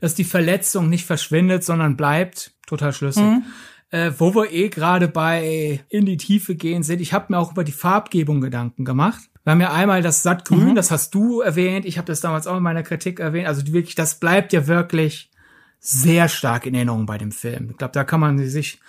dass 0.00 0.14
die 0.14 0.24
Verletzung 0.24 0.90
nicht 0.90 1.06
verschwindet, 1.06 1.64
sondern 1.64 1.96
bleibt. 1.96 2.52
Total 2.66 2.92
schlüssig. 2.92 3.22
Mhm. 3.22 3.44
Äh, 3.90 4.12
wo 4.18 4.34
wir 4.34 4.52
eh 4.52 4.68
gerade 4.68 5.06
bei 5.06 5.84
in 5.88 6.06
die 6.06 6.16
Tiefe 6.16 6.56
gehen 6.56 6.82
sind, 6.82 7.00
ich 7.00 7.12
habe 7.12 7.26
mir 7.28 7.38
auch 7.38 7.52
über 7.52 7.62
die 7.62 7.72
Farbgebung 7.72 8.40
Gedanken 8.40 8.84
gemacht. 8.84 9.22
Wir 9.44 9.52
haben 9.52 9.60
ja 9.60 9.72
einmal 9.72 10.02
das 10.02 10.24
Sattgrün, 10.24 10.70
mhm. 10.70 10.74
das 10.74 10.90
hast 10.90 11.14
du 11.14 11.40
erwähnt. 11.40 11.86
Ich 11.86 11.98
habe 11.98 12.06
das 12.06 12.20
damals 12.20 12.48
auch 12.48 12.56
in 12.56 12.64
meiner 12.64 12.82
Kritik 12.82 13.20
erwähnt. 13.20 13.46
Also 13.46 13.64
wirklich, 13.72 13.94
das 13.94 14.18
bleibt 14.18 14.52
ja 14.52 14.66
wirklich 14.66 15.30
sehr 15.78 16.28
stark 16.28 16.66
in 16.66 16.74
Erinnerung 16.74 17.06
bei 17.06 17.16
dem 17.16 17.30
Film. 17.30 17.70
Ich 17.70 17.76
glaube, 17.76 17.92
da 17.92 18.02
kann 18.02 18.18
man 18.18 18.38
sich 18.38 18.80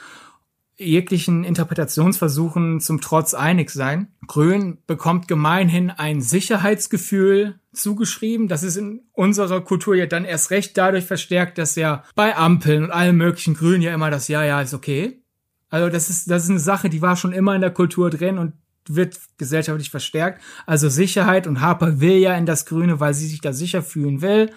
jeglichen 0.78 1.44
Interpretationsversuchen 1.44 2.80
zum 2.80 3.02
Trotz 3.02 3.34
einig 3.34 3.72
sein. 3.72 4.10
Grün 4.28 4.78
bekommt 4.86 5.28
gemeinhin 5.28 5.90
ein 5.90 6.22
Sicherheitsgefühl 6.22 7.60
zugeschrieben. 7.74 8.48
Das 8.48 8.64
ist 8.64 8.78
in 8.78 9.02
unserer 9.14 9.62
Kultur 9.62 9.96
ja 9.96 10.06
dann 10.06 10.26
erst 10.26 10.52
recht 10.52 10.78
dadurch 10.78 11.06
verstärkt, 11.06 11.58
dass 11.58 11.76
ja 11.76 12.04
bei 12.16 12.36
Ampeln 12.36 12.84
und 12.84 12.92
allem 12.92 13.18
möglichen 13.18 13.56
Grün 13.56 13.82
ja 13.82 13.94
immer 13.94 14.12
das 14.12 14.28
Ja, 14.28 14.44
ja 14.44 14.62
ist 14.62 14.74
okay. 14.74 15.24
Also 15.70 15.90
das 15.90 16.10
ist, 16.10 16.30
das 16.30 16.44
ist 16.44 16.50
eine 16.50 16.60
Sache, 16.60 16.90
die 16.90 17.02
war 17.02 17.16
schon 17.16 17.34
immer 17.34 17.56
in 17.56 17.62
der 17.62 17.72
Kultur 17.72 18.10
drin 18.10 18.38
und 18.38 18.54
wird 18.88 19.20
gesellschaftlich 19.38 19.90
verstärkt. 19.90 20.42
Also 20.66 20.90
Sicherheit 20.90 21.48
und 21.48 21.60
Harper 21.62 22.00
will 22.00 22.18
ja 22.18 22.36
in 22.36 22.46
das 22.46 22.66
Grüne, 22.66 23.00
weil 23.00 23.14
sie 23.14 23.28
sich 23.28 23.42
da 23.42 23.52
sicher 23.52 23.82
fühlen 23.82 24.22
will. 24.22 24.52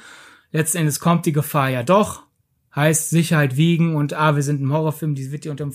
Letzten 0.53 0.79
Endes 0.79 1.01
kommt 1.01 1.27
die 1.27 1.33
Gefahr 1.33 1.71
ja 1.71 1.83
doch. 1.83 2.25
Heißt 2.75 3.11
Sicherheit 3.11 3.57
wiegen 3.57 3.97
und 3.97 4.13
ah, 4.13 4.37
wir 4.37 4.45
sind 4.45 4.61
im 4.61 4.73
Horrorfilm, 4.73 5.17
die 5.17 5.33
wird 5.33 5.45
dir 5.45 5.51
unter, 5.51 5.71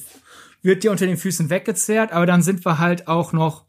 wird 0.65 0.83
dir 0.83 0.91
unter 0.91 1.05
den 1.05 1.17
Füßen 1.17 1.49
weggezerrt. 1.49 2.11
Aber 2.11 2.25
dann 2.25 2.41
sind 2.41 2.65
wir 2.65 2.79
halt 2.79 3.07
auch 3.07 3.31
noch 3.31 3.65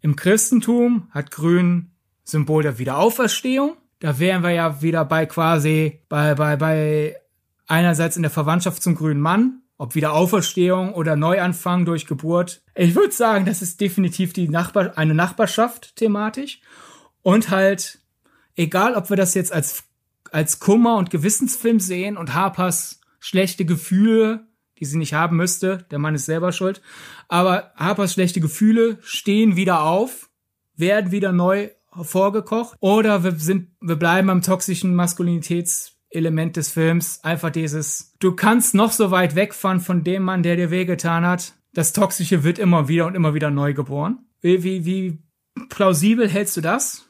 im 0.00 0.16
Christentum, 0.16 1.08
hat 1.10 1.30
Grün 1.30 1.90
Symbol 2.24 2.62
der 2.62 2.78
Wiederauferstehung. 2.78 3.76
Da 3.98 4.18
wären 4.18 4.42
wir 4.42 4.50
ja 4.50 4.80
wieder 4.80 5.04
bei 5.04 5.26
quasi, 5.26 6.00
bei, 6.08 6.34
bei, 6.34 6.56
bei 6.56 7.16
einerseits 7.66 8.16
in 8.16 8.22
der 8.22 8.30
Verwandtschaft 8.30 8.82
zum 8.82 8.94
grünen 8.94 9.20
Mann, 9.20 9.60
ob 9.76 9.94
wieder 9.94 10.14
Auferstehung 10.14 10.94
oder 10.94 11.16
Neuanfang 11.16 11.84
durch 11.84 12.06
Geburt. 12.06 12.62
Ich 12.74 12.94
würde 12.94 13.12
sagen, 13.12 13.44
das 13.44 13.60
ist 13.60 13.80
definitiv 13.80 14.32
die 14.32 14.48
Nachbar 14.48 14.96
eine 14.96 15.14
Nachbarschaft 15.14 15.96
thematisch 15.96 16.60
und 17.22 17.50
halt 17.50 17.98
egal, 18.56 18.94
ob 18.94 19.10
wir 19.10 19.16
das 19.16 19.34
jetzt 19.34 19.52
als 19.52 19.84
als 20.32 20.60
Kummer 20.60 20.96
und 20.96 21.10
Gewissensfilm 21.10 21.80
sehen 21.80 22.16
und 22.16 22.34
Harpers 22.34 23.00
schlechte 23.18 23.64
Gefühle, 23.64 24.46
die 24.80 24.86
sie 24.86 24.98
nicht 24.98 25.14
haben 25.14 25.36
müsste, 25.36 25.86
der 25.90 25.98
Mann 25.98 26.14
ist 26.14 26.26
selber 26.26 26.52
schuld, 26.52 26.80
aber 27.28 27.72
Harpers 27.76 28.14
schlechte 28.14 28.40
Gefühle 28.40 28.98
stehen 29.02 29.56
wieder 29.56 29.82
auf, 29.82 30.30
werden 30.74 31.12
wieder 31.12 31.32
neu 31.32 31.70
hervorgekocht 31.92 32.76
oder 32.80 33.22
wir 33.24 33.32
sind 33.32 33.68
wir 33.80 33.96
bleiben 33.96 34.30
am 34.30 34.42
toxischen 34.42 34.94
Maskulinitäts 34.94 36.00
Element 36.10 36.56
des 36.56 36.70
Films. 36.70 37.20
Einfach 37.22 37.50
dieses, 37.50 38.14
du 38.18 38.32
kannst 38.32 38.74
noch 38.74 38.92
so 38.92 39.10
weit 39.10 39.36
wegfahren 39.36 39.80
von 39.80 40.04
dem 40.04 40.24
Mann, 40.24 40.42
der 40.42 40.56
dir 40.56 40.70
wehgetan 40.70 41.24
hat. 41.24 41.54
Das 41.72 41.92
Toxische 41.92 42.42
wird 42.42 42.58
immer 42.58 42.88
wieder 42.88 43.06
und 43.06 43.14
immer 43.14 43.34
wieder 43.34 43.50
neu 43.50 43.74
geboren. 43.74 44.26
Wie, 44.40 44.62
wie, 44.64 44.84
wie 44.84 45.22
plausibel 45.68 46.28
hältst 46.28 46.56
du 46.56 46.60
das? 46.60 47.06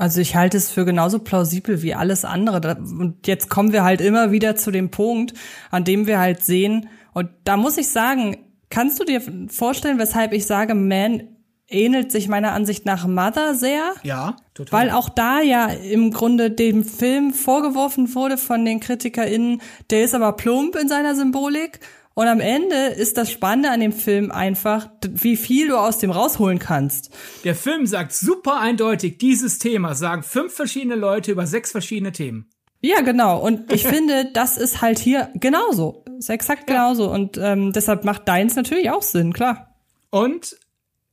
Also 0.00 0.22
ich 0.22 0.34
halte 0.34 0.56
es 0.56 0.70
für 0.70 0.86
genauso 0.86 1.18
plausibel 1.18 1.82
wie 1.82 1.94
alles 1.94 2.24
andere. 2.24 2.78
Und 2.78 3.26
jetzt 3.26 3.50
kommen 3.50 3.72
wir 3.72 3.84
halt 3.84 4.00
immer 4.00 4.32
wieder 4.32 4.56
zu 4.56 4.70
dem 4.70 4.90
Punkt, 4.90 5.34
an 5.70 5.84
dem 5.84 6.06
wir 6.06 6.18
halt 6.18 6.42
sehen, 6.42 6.88
und 7.12 7.28
da 7.44 7.56
muss 7.56 7.76
ich 7.76 7.88
sagen, 7.88 8.36
kannst 8.70 9.00
du 9.00 9.04
dir 9.04 9.20
vorstellen, 9.48 9.98
weshalb 9.98 10.32
ich 10.32 10.46
sage, 10.46 10.74
Man 10.74 11.36
ähnelt 11.68 12.12
sich 12.12 12.28
meiner 12.28 12.52
Ansicht 12.52 12.86
nach 12.86 13.06
Mother 13.06 13.54
sehr. 13.54 13.92
Ja, 14.02 14.36
total. 14.54 14.80
Weil 14.80 14.90
auch 14.90 15.08
da 15.08 15.40
ja 15.40 15.66
im 15.66 16.12
Grunde 16.12 16.50
dem 16.50 16.84
Film 16.84 17.32
vorgeworfen 17.32 18.14
wurde 18.14 18.38
von 18.38 18.64
den 18.64 18.80
KritikerInnen, 18.80 19.60
der 19.90 20.04
ist 20.04 20.14
aber 20.14 20.32
plump 20.32 20.76
in 20.76 20.88
seiner 20.88 21.14
Symbolik. 21.14 21.80
Und 22.14 22.26
am 22.26 22.40
Ende 22.40 22.88
ist 22.88 23.16
das 23.16 23.30
Spannende 23.30 23.70
an 23.70 23.80
dem 23.80 23.92
Film 23.92 24.30
einfach, 24.30 24.90
wie 25.08 25.36
viel 25.36 25.68
du 25.68 25.76
aus 25.78 25.98
dem 25.98 26.10
rausholen 26.10 26.58
kannst. 26.58 27.10
Der 27.44 27.54
Film 27.54 27.86
sagt 27.86 28.12
super 28.12 28.60
eindeutig, 28.60 29.18
dieses 29.18 29.58
Thema 29.58 29.94
sagen 29.94 30.22
fünf 30.22 30.52
verschiedene 30.52 30.96
Leute 30.96 31.32
über 31.32 31.46
sechs 31.46 31.70
verschiedene 31.70 32.12
Themen. 32.12 32.50
Ja, 32.82 33.00
genau. 33.02 33.38
Und 33.38 33.72
ich 33.72 33.86
finde, 33.86 34.30
das 34.32 34.56
ist 34.56 34.80
halt 34.80 34.98
hier 34.98 35.30
genauso. 35.34 36.04
Ist 36.18 36.30
exakt 36.30 36.66
genauso. 36.66 37.10
Und 37.10 37.36
ähm, 37.38 37.72
deshalb 37.72 38.04
macht 38.04 38.26
deins 38.26 38.56
natürlich 38.56 38.90
auch 38.90 39.02
Sinn, 39.02 39.32
klar. 39.32 39.74
Und 40.10 40.56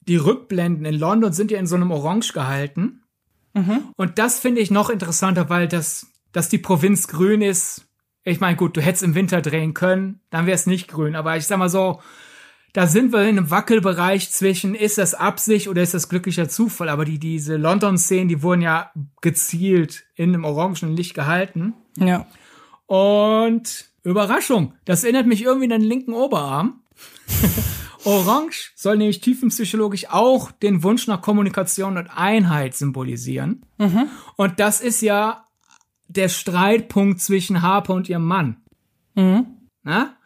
die 0.07 0.15
Rückblenden 0.15 0.85
in 0.85 0.95
London 0.95 1.33
sind 1.33 1.51
ja 1.51 1.59
in 1.59 1.67
so 1.67 1.75
einem 1.75 1.91
Orange 1.91 2.31
gehalten. 2.33 3.03
Mhm. 3.53 3.89
Und 3.97 4.17
das 4.17 4.39
finde 4.39 4.61
ich 4.61 4.71
noch 4.71 4.89
interessanter, 4.89 5.49
weil 5.49 5.67
das, 5.67 6.07
dass 6.31 6.47
die 6.47 6.57
Provinz 6.57 7.07
grün 7.07 7.41
ist, 7.41 7.86
ich 8.27 8.41
meine, 8.41 8.57
gut, 8.57 8.75
du 8.75 8.81
hättest 8.81 9.03
im 9.03 9.15
Winter 9.15 9.41
drehen 9.41 9.73
können, 9.73 10.19
dann 10.29 10.45
wäre 10.45 10.55
es 10.55 10.65
nicht 10.65 10.89
grün. 10.89 11.15
Aber 11.15 11.37
ich 11.37 11.47
sag 11.47 11.57
mal 11.57 11.69
so, 11.69 12.01
da 12.73 12.85
sind 12.85 13.13
wir 13.13 13.21
in 13.21 13.37
einem 13.37 13.49
Wackelbereich 13.49 14.29
zwischen, 14.31 14.75
ist 14.75 14.97
das 14.97 15.13
Absicht 15.13 15.69
oder 15.69 15.81
ist 15.81 15.93
das 15.93 16.09
glücklicher 16.09 16.49
Zufall? 16.49 16.89
Aber 16.89 17.05
die, 17.05 17.19
diese 17.19 17.55
London-Szenen, 17.55 18.27
die 18.27 18.43
wurden 18.43 18.61
ja 18.61 18.91
gezielt 19.21 20.03
in 20.15 20.33
einem 20.33 20.43
orangen 20.43 20.95
Licht 20.95 21.13
gehalten. 21.13 21.73
Ja. 21.97 22.27
Und 22.85 23.89
Überraschung, 24.03 24.73
das 24.83 25.03
erinnert 25.03 25.27
mich 25.27 25.43
irgendwie 25.43 25.73
an 25.73 25.81
den 25.81 25.89
linken 25.89 26.13
Oberarm. 26.13 26.81
Orange 28.03 28.71
soll 28.75 28.97
nämlich 28.97 29.21
tiefenpsychologisch 29.21 30.09
auch 30.09 30.51
den 30.51 30.83
Wunsch 30.83 31.07
nach 31.07 31.21
Kommunikation 31.21 31.97
und 31.97 32.07
Einheit 32.07 32.75
symbolisieren. 32.75 33.65
Mhm. 33.77 34.07
Und 34.35 34.59
das 34.59 34.81
ist 34.81 35.01
ja 35.01 35.46
der 36.07 36.29
Streitpunkt 36.29 37.21
zwischen 37.21 37.61
Harper 37.61 37.93
und 37.93 38.09
ihrem 38.09 38.25
Mann. 38.25 38.57
Mhm. 39.15 39.45
Na? 39.83 40.17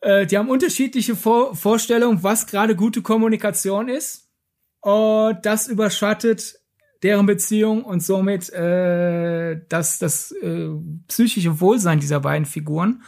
Äh, 0.00 0.26
die 0.26 0.38
haben 0.38 0.48
unterschiedliche 0.48 1.16
Vor 1.16 1.54
Vorstellungen, 1.54 2.22
was 2.22 2.46
gerade 2.46 2.76
gute 2.76 3.02
Kommunikation 3.02 3.88
ist. 3.88 4.28
Und 4.80 5.38
das 5.42 5.68
überschattet 5.68 6.56
deren 7.02 7.26
Beziehung 7.26 7.84
und 7.84 8.02
somit 8.02 8.50
äh, 8.50 9.60
das, 9.68 9.98
das 9.98 10.32
äh, 10.32 10.68
psychische 11.08 11.60
Wohlsein 11.60 12.00
dieser 12.00 12.20
beiden 12.20 12.46
Figuren. 12.46 13.02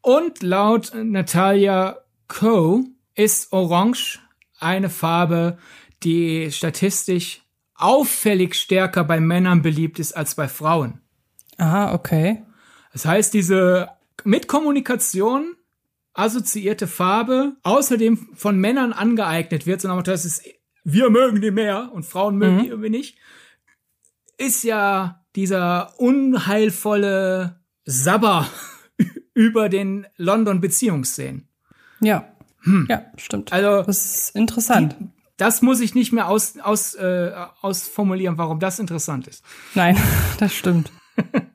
Und 0.00 0.42
laut 0.42 0.92
Natalia 0.94 1.98
Coe 2.28 2.84
ist 3.14 3.52
Orange 3.52 4.20
eine 4.58 4.90
Farbe, 4.90 5.58
die 6.02 6.50
statistisch 6.52 7.42
auffällig 7.74 8.54
stärker 8.54 9.04
bei 9.04 9.20
Männern 9.20 9.62
beliebt 9.62 9.98
ist 9.98 10.12
als 10.12 10.34
bei 10.34 10.48
Frauen. 10.48 11.00
Aha, 11.58 11.94
okay. 11.94 12.42
Das 12.92 13.04
heißt, 13.06 13.34
diese 13.34 13.90
Mitkommunikation 14.24 15.56
assoziierte 16.14 16.86
Farbe 16.86 17.56
außerdem 17.62 18.28
von 18.34 18.58
Männern 18.58 18.92
angeeignet 18.92 19.66
wird, 19.66 19.80
sondern 19.80 20.02
das 20.04 20.24
ist, 20.24 20.44
wir 20.84 21.10
mögen 21.10 21.40
die 21.40 21.50
mehr 21.50 21.90
und 21.92 22.04
Frauen 22.04 22.36
mögen 22.36 22.56
mhm. 22.56 22.62
die 22.62 22.68
irgendwie 22.68 22.90
nicht, 22.90 23.18
ist 24.38 24.62
ja 24.64 25.24
dieser 25.36 25.98
unheilvolle 25.98 27.60
Sabber 27.84 28.48
über 29.34 29.68
den 29.68 30.06
London 30.16 30.60
Beziehungsszenen. 30.60 31.48
Ja. 32.00 32.28
Hm. 32.60 32.86
Ja, 32.88 33.04
stimmt. 33.16 33.52
Also 33.52 33.82
das 33.82 34.04
ist 34.04 34.36
interessant. 34.36 34.96
Die, 34.98 35.08
das 35.36 35.62
muss 35.62 35.80
ich 35.80 35.94
nicht 35.94 36.12
mehr 36.12 36.28
aus, 36.28 36.58
aus, 36.58 36.94
äh, 36.94 37.32
ausformulieren, 37.60 38.38
warum 38.38 38.60
das 38.60 38.78
interessant 38.78 39.26
ist. 39.26 39.44
Nein, 39.74 39.98
das 40.38 40.54
stimmt. 40.54 40.92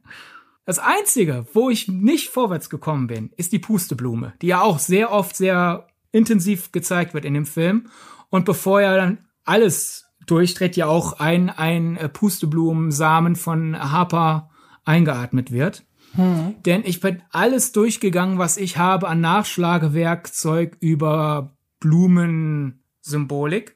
Das 0.70 0.78
Einzige, 0.78 1.48
wo 1.56 1.72
ich 1.72 1.88
nicht 1.88 2.30
vorwärts 2.30 2.70
gekommen 2.70 3.08
bin, 3.08 3.32
ist 3.38 3.54
die 3.54 3.58
Pusteblume, 3.58 4.34
die 4.44 4.46
ja 4.46 4.62
auch 4.62 4.78
sehr 4.78 5.12
oft 5.12 5.36
sehr 5.36 5.88
intensiv 6.12 6.72
gezeigt 6.72 7.16
wird 7.16 7.26
in 7.26 7.34
dem 7.34 7.48
Film. 7.48 7.88
Und 8.30 8.46
bevor 8.46 8.80
er 8.80 8.96
dann 8.96 9.18
alles 9.46 10.06
durchdreht, 10.28 10.76
ja 10.78 10.86
auch 10.86 11.14
ein, 11.14 11.50
ein 11.50 11.98
äh, 11.98 12.08
Pusteblumensamen 12.08 13.36
von 13.36 13.80
Harper 13.80 14.52
eingeatmet 14.86 15.52
wird. 15.52 15.86
Hm. 16.14 16.54
Denn 16.68 16.84
ich 16.86 17.00
bin 17.00 17.24
alles 17.32 17.72
durchgegangen, 17.72 18.38
was 18.38 18.58
ich 18.58 18.78
habe 18.78 19.08
an 19.08 19.22
Nachschlagewerkzeug 19.22 20.78
über 20.82 21.58
Blumensymbolik. 21.80 23.76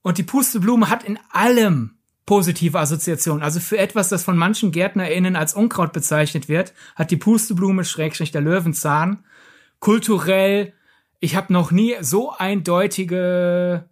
Und 0.00 0.16
die 0.16 0.22
Pusteblume 0.22 0.88
hat 0.88 1.04
in 1.04 1.18
allem 1.30 1.98
positive 2.32 2.78
Assoziation. 2.78 3.42
Also 3.42 3.60
für 3.60 3.76
etwas, 3.76 4.08
das 4.08 4.24
von 4.24 4.38
manchen 4.38 4.72
GärtnerInnen 4.72 5.36
als 5.36 5.52
Unkraut 5.52 5.92
bezeichnet 5.92 6.48
wird, 6.48 6.72
hat 6.94 7.10
die 7.10 7.18
Pusteblume 7.18 7.84
Schrägstrich 7.84 8.30
der 8.30 8.40
Löwenzahn 8.40 9.22
kulturell, 9.80 10.72
ich 11.20 11.36
habe 11.36 11.52
noch 11.52 11.72
nie 11.72 11.94
so 12.00 12.32
eindeutige, 12.32 13.90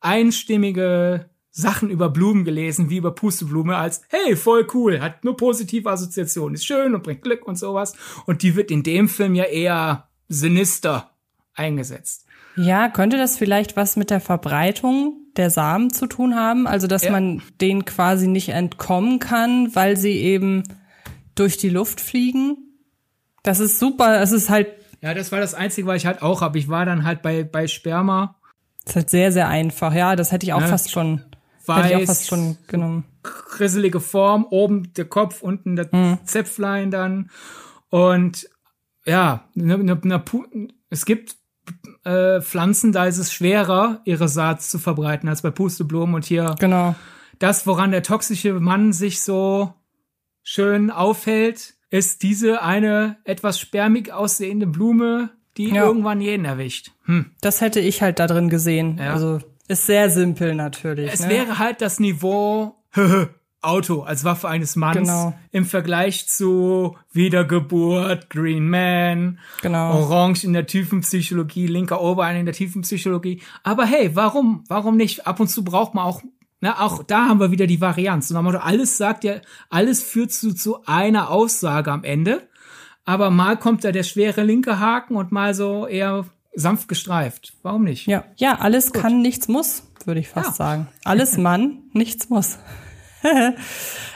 einstimmige 0.00 1.30
Sachen 1.52 1.90
über 1.90 2.10
Blumen 2.10 2.44
gelesen 2.44 2.90
wie 2.90 2.96
über 2.96 3.14
Pusteblume 3.14 3.76
als, 3.76 4.02
hey, 4.08 4.34
voll 4.34 4.66
cool, 4.74 5.00
hat 5.00 5.22
nur 5.22 5.36
positive 5.36 5.88
Assoziationen, 5.88 6.56
ist 6.56 6.66
schön 6.66 6.96
und 6.96 7.04
bringt 7.04 7.22
Glück 7.22 7.46
und 7.46 7.54
sowas. 7.54 7.94
Und 8.26 8.42
die 8.42 8.56
wird 8.56 8.72
in 8.72 8.82
dem 8.82 9.08
Film 9.08 9.36
ja 9.36 9.44
eher 9.44 10.08
sinister 10.28 11.12
eingesetzt. 11.54 12.26
Ja, 12.56 12.88
könnte 12.88 13.16
das 13.16 13.36
vielleicht 13.36 13.76
was 13.76 13.96
mit 13.96 14.10
der 14.10 14.20
Verbreitung 14.20 15.16
der 15.36 15.50
Samen 15.50 15.92
zu 15.92 16.06
tun 16.06 16.34
haben? 16.34 16.66
Also, 16.66 16.86
dass 16.86 17.04
ja. 17.04 17.12
man 17.12 17.42
denen 17.60 17.84
quasi 17.84 18.26
nicht 18.26 18.50
entkommen 18.50 19.18
kann, 19.18 19.74
weil 19.74 19.96
sie 19.96 20.18
eben 20.18 20.64
durch 21.34 21.56
die 21.56 21.68
Luft 21.68 22.00
fliegen? 22.00 22.56
Das 23.42 23.60
ist 23.60 23.78
super. 23.78 24.20
Es 24.20 24.32
ist 24.32 24.50
halt. 24.50 24.68
Ja, 25.00 25.14
das 25.14 25.32
war 25.32 25.40
das 25.40 25.54
Einzige, 25.54 25.86
was 25.86 25.96
ich 25.96 26.06
halt 26.06 26.22
auch 26.22 26.42
habe. 26.42 26.58
Ich 26.58 26.68
war 26.68 26.84
dann 26.84 27.04
halt 27.04 27.22
bei, 27.22 27.44
bei 27.44 27.66
Sperma. 27.66 28.36
Das 28.84 28.92
ist 28.92 28.96
halt 28.96 29.10
sehr, 29.10 29.32
sehr 29.32 29.48
einfach. 29.48 29.94
Ja, 29.94 30.16
das 30.16 30.32
hätte 30.32 30.44
ich 30.44 30.52
auch 30.52 30.60
ne? 30.60 30.66
fast 30.66 30.90
schon, 30.90 31.22
Weiß, 31.64 31.84
hätte 31.84 31.94
ich 31.94 32.02
auch 32.02 32.06
fast 32.06 32.26
schon 32.26 32.58
genommen. 32.66 33.04
Krisselige 33.22 34.00
Form, 34.00 34.46
oben 34.50 34.92
der 34.94 35.06
Kopf, 35.06 35.42
unten 35.42 35.76
der 35.76 35.90
hm. 35.90 36.18
Zäpflein 36.24 36.90
dann. 36.90 37.30
Und 37.88 38.48
ja, 39.06 39.48
ne, 39.54 39.78
ne, 39.78 39.98
ne, 40.02 40.22
es 40.90 41.06
gibt 41.06 41.36
äh, 42.04 42.40
Pflanzen, 42.40 42.92
da 42.92 43.06
ist 43.06 43.18
es 43.18 43.32
schwerer, 43.32 44.00
ihre 44.04 44.28
Saat 44.28 44.62
zu 44.62 44.78
verbreiten 44.78 45.28
als 45.28 45.42
bei 45.42 45.50
Pusteblumen. 45.50 46.14
Und 46.14 46.24
hier 46.24 46.54
genau. 46.58 46.94
das, 47.38 47.66
woran 47.66 47.90
der 47.90 48.02
toxische 48.02 48.54
Mann 48.54 48.92
sich 48.92 49.22
so 49.22 49.74
schön 50.42 50.90
aufhält, 50.90 51.74
ist 51.90 52.22
diese 52.22 52.62
eine 52.62 53.18
etwas 53.24 53.58
spermig 53.58 54.12
aussehende 54.12 54.66
Blume, 54.66 55.30
die 55.56 55.70
ja. 55.70 55.84
irgendwann 55.84 56.20
jeden 56.20 56.44
erwischt. 56.44 56.92
Hm. 57.04 57.32
Das 57.40 57.60
hätte 57.60 57.80
ich 57.80 58.00
halt 58.02 58.18
da 58.18 58.26
drin 58.26 58.48
gesehen. 58.48 58.98
Ja. 58.98 59.12
Also 59.12 59.40
ist 59.68 59.86
sehr 59.86 60.10
simpel 60.10 60.54
natürlich. 60.54 61.12
Es 61.12 61.20
ne? 61.20 61.28
wäre 61.30 61.58
halt 61.58 61.80
das 61.80 62.00
Niveau 62.00 62.76
Auto 63.62 64.02
als 64.02 64.24
Waffe 64.24 64.48
eines 64.48 64.76
Manns 64.76 64.96
genau. 64.96 65.34
im 65.52 65.66
Vergleich 65.66 66.28
zu 66.28 66.96
Wiedergeburt, 67.12 68.30
Green 68.30 68.68
Man, 68.68 69.38
genau. 69.60 69.98
Orange 69.98 70.44
in 70.44 70.52
der 70.52 70.66
Tiefenpsychologie, 70.66 71.66
linker 71.66 72.00
Oberarm 72.00 72.36
in 72.36 72.46
der 72.46 72.54
Tiefenpsychologie. 72.54 73.42
Aber 73.62 73.84
hey, 73.84 74.10
warum, 74.14 74.64
warum 74.68 74.96
nicht? 74.96 75.26
Ab 75.26 75.40
und 75.40 75.48
zu 75.48 75.62
braucht 75.62 75.94
man 75.94 76.04
auch, 76.04 76.22
na, 76.60 76.80
auch 76.80 77.02
da 77.02 77.26
haben 77.26 77.40
wir 77.40 77.50
wieder 77.50 77.66
die 77.66 77.80
Varianz. 77.80 78.30
Und 78.30 78.56
alles 78.56 78.96
sagt 78.96 79.24
ja, 79.24 79.40
alles 79.68 80.02
führt 80.02 80.32
zu, 80.32 80.54
zu 80.54 80.84
einer 80.86 81.30
Aussage 81.30 81.92
am 81.92 82.04
Ende. 82.04 82.48
Aber 83.04 83.30
mal 83.30 83.56
kommt 83.56 83.84
da 83.84 83.92
der 83.92 84.04
schwere 84.04 84.42
linke 84.42 84.78
Haken 84.78 85.16
und 85.16 85.32
mal 85.32 85.54
so 85.54 85.86
eher 85.86 86.26
sanft 86.54 86.88
gestreift. 86.88 87.54
Warum 87.62 87.84
nicht? 87.84 88.06
Ja, 88.06 88.24
ja, 88.36 88.58
alles 88.58 88.92
Gut. 88.92 89.02
kann, 89.02 89.22
nichts 89.22 89.48
muss, 89.48 89.84
würde 90.04 90.20
ich 90.20 90.28
fast 90.28 90.50
ja. 90.50 90.54
sagen. 90.54 90.88
Alles 91.04 91.36
Mann, 91.38 91.82
nichts 91.92 92.28
muss. 92.28 92.58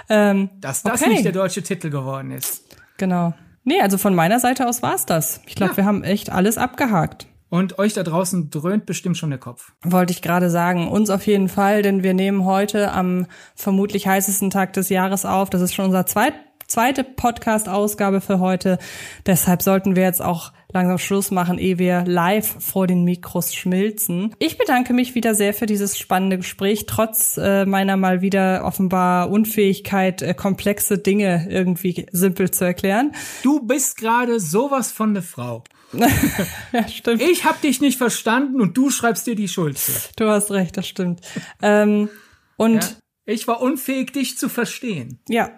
ähm, 0.09 0.51
Dass 0.61 0.83
das 0.83 1.01
okay. 1.01 1.11
nicht 1.11 1.25
der 1.25 1.33
deutsche 1.33 1.63
Titel 1.63 1.91
geworden 1.91 2.31
ist. 2.31 2.65
Genau. 2.97 3.35
Nee, 3.65 3.81
also 3.81 3.99
von 3.99 4.15
meiner 4.15 4.41
Seite 4.41 4.69
aus 4.69 4.83
war's 4.83 5.07
das. 5.07 5.41
Ich 5.47 5.55
glaube, 5.55 5.73
ja. 5.73 5.77
wir 5.79 5.85
haben 5.87 6.05
echt 6.05 6.31
alles 6.31 6.59
abgehakt. 6.59 7.27
Und 7.49 7.79
euch 7.79 7.95
da 7.95 8.03
draußen 8.03 8.51
dröhnt 8.51 8.85
bestimmt 8.85 9.17
schon 9.17 9.31
der 9.31 9.39
Kopf. 9.39 9.73
Wollte 9.83 10.13
ich 10.13 10.23
gerade 10.23 10.51
sagen. 10.51 10.89
Uns 10.89 11.09
auf 11.09 11.27
jeden 11.27 11.49
Fall, 11.49 11.83
denn 11.83 12.03
wir 12.03 12.13
nehmen 12.13 12.45
heute 12.45 12.91
am 12.93 13.27
vermutlich 13.55 14.07
heißesten 14.07 14.51
Tag 14.51 14.73
des 14.73 14.89
Jahres 14.89 15.25
auf. 15.25 15.51
Das 15.51 15.61
ist 15.61 15.73
schon 15.73 15.85
unser 15.87 16.05
zweit, 16.05 16.35
zweite 16.67 17.05
Podcast-Ausgabe 17.05 18.21
für 18.21 18.41
heute. 18.41 18.79
Deshalb 19.25 19.63
sollten 19.63 19.95
wir 19.95 20.03
jetzt 20.03 20.21
auch 20.21 20.53
langsam 20.75 20.99
Schluss 20.99 21.31
machen, 21.31 21.59
ehe 21.59 21.79
wir 21.79 22.05
live 22.07 22.57
vor 22.59 22.87
den 22.87 23.05
Mikros 23.05 23.55
schmilzen. 23.55 24.35
Ich 24.39 24.59
bedanke 24.59 24.93
mich 24.93 25.15
wieder 25.15 25.35
sehr 25.35 25.55
für 25.55 25.67
dieses 25.67 25.99
spannende 25.99 26.37
Gespräch, 26.37 26.87
trotz 26.87 27.39
äh, 27.39 27.65
meiner 27.65 27.97
mal 27.97 28.21
wieder 28.21 28.65
offenbar 28.65 29.31
Unfähigkeit, 29.31 30.21
äh, 30.21 30.35
komplexe 30.35 30.99
Dinge 30.99 31.47
irgendwie 31.49 32.07
simpel 32.13 32.51
zu 32.51 32.65
erklären. 32.65 33.13
Du 33.43 33.61
bist 33.61 33.97
gerade 33.97 34.41
sowas 34.41 34.93
von 34.93 35.11
eine 35.11 35.23
Frau. 35.23 35.65
ja, 36.73 36.89
stimmt. 36.89 37.23
Ich 37.23 37.45
hab 37.45 37.61
dich 37.63 37.81
nicht 37.81 37.99
verstanden 37.99 38.61
und 38.61 38.77
du 38.77 38.91
schreibst 38.91 39.27
dir 39.27 39.37
die 39.37 39.49
Schuld. 39.49 39.79
Du 40.17 40.29
hast 40.29 40.51
recht, 40.51 40.77
das 40.77 40.89
stimmt. 40.89 41.21
Ähm, 41.63 42.09
und 42.57 42.83
Ja? 42.83 42.89
Ich 43.27 43.49
war 43.49 43.63
unfähig, 43.63 44.13
dich 44.13 44.37
zu 44.37 44.49
verstehen. 44.49 45.19
Ja, 45.29 45.51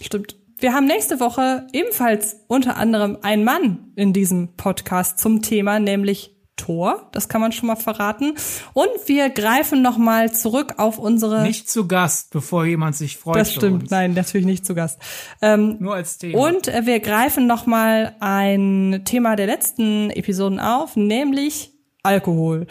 stimmt. 0.00 0.37
Wir 0.60 0.72
haben 0.72 0.86
nächste 0.86 1.20
Woche 1.20 1.68
ebenfalls 1.72 2.40
unter 2.48 2.76
anderem 2.76 3.18
einen 3.22 3.44
Mann 3.44 3.92
in 3.94 4.12
diesem 4.12 4.56
Podcast 4.56 5.20
zum 5.20 5.40
Thema, 5.40 5.78
nämlich 5.78 6.34
Thor. 6.56 7.08
Das 7.12 7.28
kann 7.28 7.40
man 7.40 7.52
schon 7.52 7.68
mal 7.68 7.76
verraten. 7.76 8.34
Und 8.72 8.88
wir 9.06 9.30
greifen 9.30 9.82
noch 9.82 9.98
mal 9.98 10.32
zurück 10.32 10.74
auf 10.78 10.98
unsere. 10.98 11.42
Nicht 11.44 11.70
zu 11.70 11.86
Gast, 11.86 12.32
bevor 12.32 12.64
jemand 12.66 12.96
sich 12.96 13.18
freut. 13.18 13.36
das 13.36 13.54
stimmt. 13.54 13.92
Nein, 13.92 14.14
natürlich 14.14 14.46
nicht 14.48 14.66
zu 14.66 14.74
Gast. 14.74 14.98
Ähm, 15.40 15.76
Nur 15.78 15.94
als 15.94 16.18
Thema. 16.18 16.48
und 16.48 16.66
äh, 16.66 16.84
wir 16.86 16.98
greifen 16.98 17.46
noch 17.46 17.66
mal 17.66 18.16
ein 18.18 19.02
Thema 19.04 19.36
der 19.36 19.46
letzten 19.46 20.10
Episoden 20.10 20.58
auf, 20.58 20.96
nämlich 20.96 21.70
Alkohol. 22.02 22.66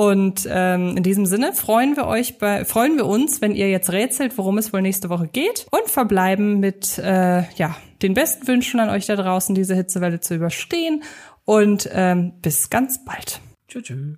Und 0.00 0.48
ähm, 0.50 0.96
in 0.96 1.02
diesem 1.02 1.26
Sinne 1.26 1.52
freuen 1.52 1.94
wir 1.94 2.06
euch 2.06 2.38
bei, 2.38 2.64
freuen 2.64 2.96
wir 2.96 3.04
uns, 3.04 3.42
wenn 3.42 3.54
ihr 3.54 3.68
jetzt 3.68 3.92
rätselt, 3.92 4.38
worum 4.38 4.56
es 4.56 4.72
wohl 4.72 4.80
nächste 4.80 5.10
Woche 5.10 5.28
geht 5.28 5.66
und 5.70 5.90
verbleiben 5.90 6.58
mit 6.58 6.96
äh, 6.96 7.42
ja 7.56 7.76
den 8.00 8.14
besten 8.14 8.48
Wünschen 8.48 8.80
an 8.80 8.88
euch 8.88 9.04
da 9.04 9.14
draußen, 9.14 9.54
diese 9.54 9.74
Hitzewelle 9.74 10.20
zu 10.20 10.36
überstehen. 10.36 11.02
Und 11.44 11.86
ähm, 11.92 12.32
bis 12.40 12.70
ganz 12.70 13.04
bald. 13.04 13.42
Tschüss. 13.68 13.82
tschüss. 13.82 14.16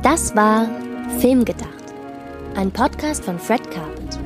Das 0.00 0.36
war 0.36 0.70
Filmgedacht, 1.18 1.92
ein 2.54 2.70
Podcast 2.70 3.24
von 3.24 3.36
Fred 3.36 3.68
Carpet. 3.72 4.20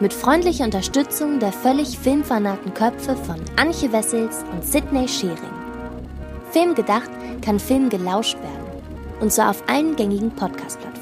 Mit 0.00 0.14
freundlicher 0.14 0.64
Unterstützung 0.64 1.38
der 1.38 1.52
völlig 1.52 1.98
filmfanaten 1.98 2.72
Köpfe 2.72 3.14
von 3.14 3.42
Anche 3.56 3.92
Wessels 3.92 4.42
und 4.50 4.64
Sidney 4.64 5.06
Schering. 5.06 5.36
Filmgedacht 6.50 7.10
kann 7.42 7.60
Film 7.60 7.90
gelauscht 7.90 8.38
werden. 8.38 8.69
Und 9.20 9.32
zwar 9.32 9.50
auf 9.50 9.62
allen 9.68 9.96
gängigen 9.96 10.30
Podcast-Plattformen. 10.30 10.99